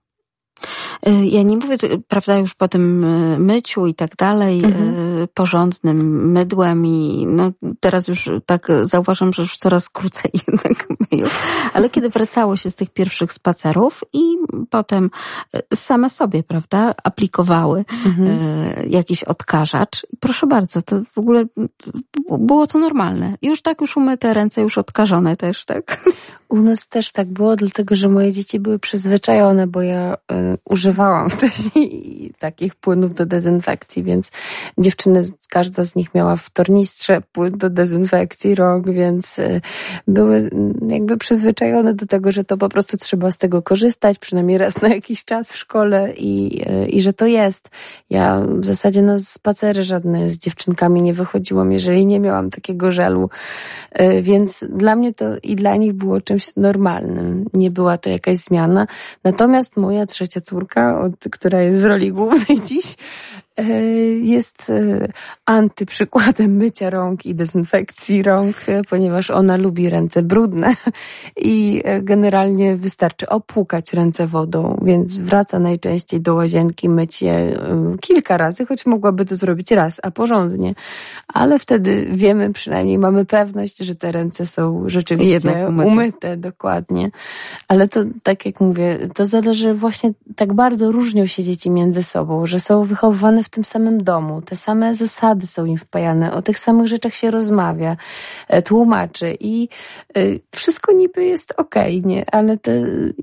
Y, 1.09 1.27
ja 1.27 1.43
nie 1.43 1.57
mówię, 1.57 1.77
prawda, 2.09 2.39
już 2.39 2.55
po 2.55 2.69
tym 2.69 3.05
y, 3.05 3.39
myciu 3.39 3.87
i 3.87 3.95
tak 3.95 4.17
dalej, 4.17 4.63
y, 4.63 4.67
mhm. 4.67 5.29
porządnym 5.35 6.33
mydłem 6.33 6.87
i 6.87 7.27
no 7.29 7.53
teraz 7.81 8.09
już 8.09 8.31
tak 8.47 8.69
zauważam, 8.83 9.33
że 9.33 9.43
już 9.43 9.57
coraz 9.57 9.89
krócej 9.89 10.31
jednak 10.49 10.73
myju. 11.11 11.27
Ale 11.75 11.91
kiedy 11.91 12.11
wracało 12.11 12.57
się 12.57 12.71
z 12.71 12.75
tych 12.75 12.91
pierwszych 12.91 13.33
spacerów 13.33 14.05
i 14.13 14.21
potem 14.71 15.11
same 15.75 16.11
sobie, 16.11 16.43
prawda, 16.43 16.95
aplikowały 17.05 17.85
mhm. 18.07 18.29
jakiś 18.91 19.25
odkażacz. 19.25 20.07
Proszę 20.21 20.47
bardzo, 20.47 20.83
to 20.83 21.05
w 21.13 21.19
ogóle 21.19 21.45
było 22.39 22.67
to 22.67 22.79
normalne. 22.79 23.35
Już 23.43 23.63
tak 23.63 23.81
już 23.81 23.97
umyte 23.97 24.35
ręce, 24.35 24.63
już 24.63 24.79
odkażone 24.79 25.37
też, 25.37 25.65
tak? 25.65 26.05
U 26.49 26.63
nas 26.63 26.89
też 26.89 27.13
tak 27.13 27.33
było, 27.33 27.57
dlatego 27.57 27.95
że 27.95 28.09
moje 28.09 28.33
dzieci 28.33 28.61
były 28.61 28.79
przyzwyczajone, 28.79 29.67
bo 29.67 29.83
ja 29.83 30.15
y, 30.15 30.59
używałam 30.87 31.31
wcześniej 31.37 32.33
takich 32.39 32.75
płynów 32.75 33.15
do 33.15 33.27
dezynfekcji, 33.27 34.03
więc 34.03 34.31
dziewczyny, 34.79 35.21
każda 35.51 35.85
z 35.85 35.97
nich 35.97 36.15
miała 36.15 36.37
w 36.37 36.51
tornistrze 36.51 37.23
płyn 37.33 37.53
do 37.53 37.71
dezynfekcji 37.71 38.55
rąk, 38.55 38.91
więc 38.91 39.39
y, 39.39 39.61
były 40.09 40.37
y, 40.37 40.51
jakby 40.89 41.17
przyzwyczajone 41.17 41.95
do 41.95 42.07
tego, 42.07 42.33
że 42.33 42.45
to 42.45 42.57
po 42.57 42.69
prostu 42.69 42.97
trzeba 42.97 43.31
z 43.31 43.39
tego 43.39 43.63
korzystać, 43.63 44.19
przynajmniej 44.19 44.59
raz 44.59 44.83
na 44.83 44.89
jakiś 44.89 45.25
czas 45.25 45.53
w 45.53 45.57
szkole 45.57 46.13
i, 46.17 46.63
y, 46.69 46.89
i 46.89 47.01
że 47.01 47.13
to 47.13 47.27
jest. 47.27 47.69
Ja 48.11 48.41
w 48.41 48.67
zasadzie 48.67 49.03
na 49.03 49.19
spacery 49.19 49.83
żadne 49.83 50.31
z 50.31 50.39
dziewczynkami 50.39 51.03
nie 51.03 51.15
wychodziłam, 51.15 51.73
jeżeli 51.73 52.07
nie 52.07 52.21
miałam 52.21 52.51
takiego 52.51 52.93
żelu, 52.93 53.31
y, 54.01 54.23
więc 54.23 54.65
dla 54.71 54.97
mnie 54.97 55.13
to 55.13 55.25
i 55.43 55.57
dla 55.57 55.77
nich 55.77 55.93
było 55.93 56.21
czymś 56.21 56.57
normalnym. 56.57 57.45
Nie 57.55 57.71
była 57.71 57.99
to 57.99 58.11
jakaś 58.11 58.37
zmiana. 58.37 58.87
Natomiast 59.25 59.77
moja 59.77 60.07
trzecia 60.07 60.41
córka, 60.41 60.76
od, 60.77 61.15
która 61.31 61.61
jest 61.61 61.81
w 61.81 61.85
roli 61.85 62.13
głównej 62.13 62.61
dziś, 62.69 62.97
jest 64.23 64.71
e, 64.71 65.09
antyprzykładem 65.47 66.57
mycia 66.57 66.91
rąk 66.91 67.27
i 67.27 67.35
dezynfekcji 67.35 68.23
rąk, 68.23 68.57
e, 68.69 68.83
ponieważ 68.85 69.31
ona 69.31 69.57
lubi 69.57 69.89
ręce 69.89 70.23
brudne 70.23 70.75
i 71.37 71.83
generalnie 72.03 72.77
wystarczy 72.77 73.29
opłukać 73.29 73.93
ręce 73.93 74.27
wodą, 74.27 74.81
więc 74.83 75.19
wraca 75.19 75.59
najczęściej 75.59 76.21
do 76.21 76.35
łazienki, 76.35 76.89
myć 76.89 77.23
je 77.23 77.59
kilka 78.01 78.37
razy, 78.37 78.67
choć 78.67 78.87
mogłaby 78.87 79.25
to 79.25 79.37
zrobić 79.37 79.71
raz, 79.71 80.01
a 80.03 80.11
porządnie. 80.11 80.75
Ale 81.29 81.59
wtedy 81.59 82.11
wiemy, 82.15 82.53
przynajmniej 82.53 82.99
mamy 82.99 83.25
pewność, 83.25 83.79
że 83.79 83.95
te 83.95 84.13
ręce 84.13 84.47
są 84.47 84.85
rzeczywiście 84.87 85.67
umyte. 85.69 85.87
umyte, 85.87 86.37
dokładnie. 86.37 87.11
Ale 87.69 87.89
to, 87.89 88.01
tak 88.23 88.47
jak 88.47 88.61
mówię, 88.61 88.99
to 89.15 89.25
zależy 89.25 89.75
właśnie, 89.75 90.13
tak 90.37 90.53
bardzo 90.53 90.93
różnią 90.93 91.27
się 91.27 91.43
dzieci 91.43 91.71
między 91.71 92.03
sobą, 92.03 92.47
że 92.47 92.61
są 92.61 92.85
wychowywane 92.85 93.43
w 93.47 93.51
tym 93.51 93.65
samym 93.65 94.05
domu, 94.05 94.43
te 94.43 94.57
same 94.57 94.95
zasady 94.95 95.47
są 95.47 95.65
im 95.65 95.79
wpajane, 95.79 96.33
o 96.33 96.43
tych 96.43 96.59
samych 96.59 96.89
rzeczach 96.89 97.15
się 97.15 97.31
rozmawia, 97.31 97.97
e, 98.49 98.63
tłumaczy 98.63 99.37
i 99.41 99.69
e, 100.17 100.21
wszystko 100.55 100.93
niby 100.93 101.25
jest 101.25 101.55
okej, 101.57 101.99
okay, 101.99 102.11
nie? 102.11 102.25
Ale 102.33 102.59
te, 102.59 102.73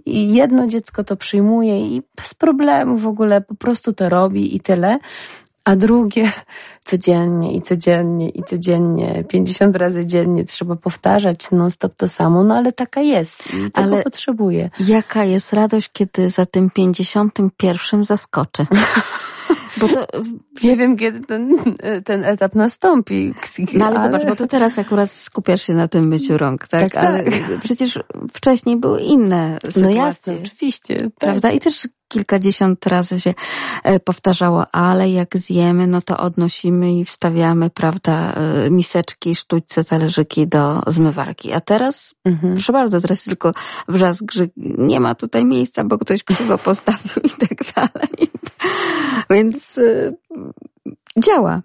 jedno 0.05 0.67
dziecko 0.67 1.03
to 1.03 1.15
przyjmuje 1.15 1.79
i 1.79 2.01
bez 2.15 2.33
problemu 2.33 2.97
w 2.97 3.07
ogóle 3.07 3.41
po 3.41 3.55
prostu 3.55 3.93
to 3.93 4.09
robi 4.09 4.55
i 4.55 4.59
tyle 4.59 4.99
a 5.65 5.75
drugie 5.75 6.31
codziennie 6.89 7.55
i 7.55 7.61
codziennie 7.61 8.29
i 8.29 8.43
codziennie, 8.43 9.23
50 9.23 9.75
razy 9.75 10.05
dziennie 10.05 10.45
trzeba 10.45 10.75
powtarzać 10.75 11.51
non-stop 11.51 11.95
to 11.95 12.07
samo, 12.07 12.43
no 12.43 12.55
ale 12.55 12.71
taka 12.73 13.01
jest 13.01 13.53
i 13.53 13.71
tego 13.71 13.93
ale 13.93 14.03
potrzebuje. 14.03 14.69
Jaka 14.79 15.23
jest 15.23 15.53
radość, 15.53 15.89
kiedy 15.93 16.29
za 16.29 16.45
tym 16.45 16.69
51 16.69 18.03
zaskoczy? 18.03 18.65
Bo 19.77 19.87
to... 19.87 20.07
Nie 20.63 20.77
wiem, 20.77 20.97
kiedy 20.97 21.19
ten, 21.19 21.55
ten 22.05 22.23
etap 22.23 22.55
nastąpi. 22.55 23.33
No 23.73 23.85
ale, 23.85 23.99
ale, 23.99 24.11
zobacz, 24.11 24.27
bo 24.27 24.35
to 24.35 24.47
teraz 24.47 24.79
akurat 24.79 25.11
skupiasz 25.11 25.61
się 25.61 25.73
na 25.73 25.87
tym 25.87 26.07
myciu 26.07 26.37
rąk, 26.37 26.67
tak? 26.67 26.93
tak 26.93 27.03
ale 27.05 27.23
tak. 27.23 27.33
przecież 27.63 27.99
wcześniej 28.33 28.77
były 28.77 29.01
inne 29.01 29.57
sytuacje. 29.63 29.81
No 29.81 29.89
jasne, 29.89 30.33
oczywiście. 30.43 30.97
Tak. 30.97 31.13
Prawda? 31.19 31.51
I 31.51 31.59
też 31.59 31.87
kilkadziesiąt 32.13 32.87
razy 32.87 33.21
się 33.21 33.33
e, 33.83 33.99
powtarzało, 33.99 34.75
ale 34.75 35.09
jak 35.11 35.37
zjemy, 35.37 35.87
no 35.87 36.01
to 36.01 36.17
odnosimy 36.17 36.93
i 36.93 37.05
wstawiamy, 37.05 37.69
prawda, 37.69 38.33
e, 38.33 38.69
miseczki, 38.69 39.35
sztućce, 39.35 39.83
talerzyki 39.83 40.47
do 40.47 40.81
zmywarki. 40.87 41.53
A 41.53 41.61
teraz, 41.61 42.15
mhm. 42.25 42.53
proszę 42.53 42.73
bardzo, 42.73 43.01
teraz 43.01 43.23
tylko 43.23 43.51
wrzask, 43.87 44.31
że 44.31 44.47
nie 44.77 44.99
ma 44.99 45.15
tutaj 45.15 45.45
miejsca, 45.45 45.83
bo 45.83 45.97
ktoś 45.97 46.23
krzywo 46.23 46.57
postawił 46.57 47.23
i 47.23 47.47
tak 47.47 47.73
dalej. 47.75 48.31
Więc 49.29 49.77
y, 49.77 50.17
działa. 51.17 51.61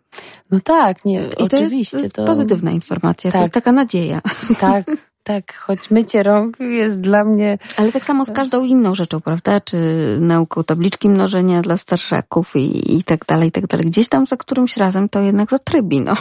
No 0.50 0.58
tak, 0.64 1.04
nie, 1.04 1.22
I 1.38 1.42
oczywiście. 1.42 1.96
To 1.96 2.02
jest 2.02 2.16
pozytywna 2.16 2.70
informacja, 2.70 3.30
tak. 3.30 3.38
to 3.38 3.42
jest 3.42 3.54
taka 3.54 3.72
nadzieja. 3.72 4.20
Tak, 4.60 4.84
tak, 5.28 5.56
choć 5.56 5.90
mycie 5.90 6.22
rąk 6.22 6.60
jest 6.60 7.00
dla 7.00 7.24
mnie... 7.24 7.58
Ale 7.76 7.92
tak 7.92 8.04
samo 8.04 8.24
z 8.24 8.30
każdą 8.30 8.64
inną 8.64 8.94
rzeczą, 8.94 9.20
prawda? 9.20 9.60
Czy 9.60 9.76
nauką 10.20 10.64
tabliczki 10.64 11.08
mnożenia 11.08 11.62
dla 11.62 11.76
starszaków 11.76 12.56
i, 12.56 12.96
i 12.96 13.04
tak 13.04 13.24
dalej, 13.26 13.48
i 13.48 13.52
tak 13.52 13.66
dalej. 13.66 13.86
Gdzieś 13.86 14.08
tam 14.08 14.26
za 14.26 14.36
którymś 14.36 14.76
razem 14.76 15.08
to 15.08 15.20
jednak 15.20 15.50
zatrybi, 15.50 16.00
no. 16.00 16.14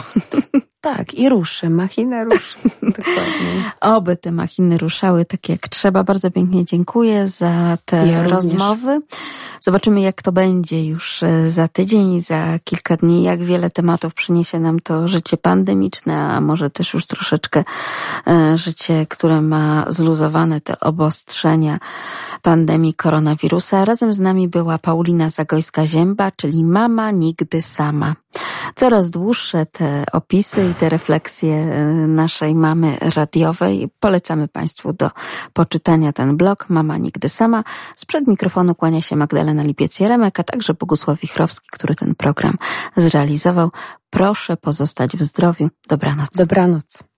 Tak, 0.80 1.14
i 1.14 1.28
ruszy, 1.28 1.70
machina 1.70 2.24
ruszy. 2.24 2.58
Dokładnie. 2.98 3.72
Oby 3.80 4.16
te 4.16 4.32
machiny 4.32 4.78
ruszały 4.78 5.24
tak 5.24 5.48
jak 5.48 5.68
trzeba. 5.68 6.04
Bardzo 6.04 6.30
pięknie 6.30 6.64
dziękuję 6.64 7.28
za 7.28 7.78
te 7.84 8.06
ja 8.06 8.28
rozmowy. 8.28 8.94
Również. 8.94 9.20
Zobaczymy, 9.60 10.00
jak 10.00 10.22
to 10.22 10.32
będzie 10.32 10.84
już 10.84 11.22
e, 11.22 11.50
za 11.50 11.68
tydzień, 11.68 12.20
za 12.20 12.58
kilka 12.64 12.96
dni, 12.96 13.22
jak 13.22 13.44
wiele 13.44 13.70
tematów 13.70 14.14
przyniesie 14.14 14.60
nam 14.60 14.80
to 14.80 15.08
życie 15.08 15.36
pandemiczne, 15.36 16.16
a 16.16 16.40
może 16.40 16.70
też 16.70 16.94
już 16.94 17.06
troszeczkę 17.06 17.64
e, 18.26 18.58
życie, 18.58 19.06
które 19.08 19.40
ma 19.40 19.86
zluzowane 19.88 20.60
te 20.60 20.80
obostrzenia 20.80 21.78
pandemii 22.42 22.94
koronawirusa. 22.94 23.84
Razem 23.84 24.12
z 24.12 24.18
nami 24.18 24.48
była 24.48 24.78
Paulina 24.78 25.28
Zagojska-Zięba, 25.28 26.32
czyli 26.36 26.64
mama 26.64 27.10
nigdy 27.10 27.62
sama. 27.62 28.14
Coraz 28.74 29.10
dłuższe 29.10 29.66
te 29.66 30.04
opisy 30.12 30.70
i 30.70 30.74
te 30.74 30.88
refleksje 30.88 31.54
e, 31.54 31.84
naszej 32.06 32.54
mamy 32.54 32.96
radiowej. 33.00 33.88
Polecamy 34.00 34.48
Państwu 34.48 34.92
do 34.92 35.10
poczytania 35.52 36.12
ten 36.12 36.36
blog 36.36 36.70
Mama 36.70 36.98
Nigdy 36.98 37.28
Sama. 37.28 37.64
Sprzed 37.96 38.26
mikrofonu 38.26 38.74
kłania 38.74 39.02
się 39.02 39.16
Magdalena 39.16 39.64
Lipiec-Jeremek, 39.64 40.40
a 40.40 40.42
także 40.42 40.74
Bogusław 40.74 41.20
Wichrowski, 41.20 41.68
który 41.72 41.94
ten 41.94 42.14
program 42.14 42.56
zrealizował. 42.96 43.70
Proszę 44.10 44.56
pozostać 44.56 45.16
w 45.16 45.22
zdrowiu. 45.22 45.68
Dobranoc. 45.88 46.28
Dobranoc. 46.34 47.04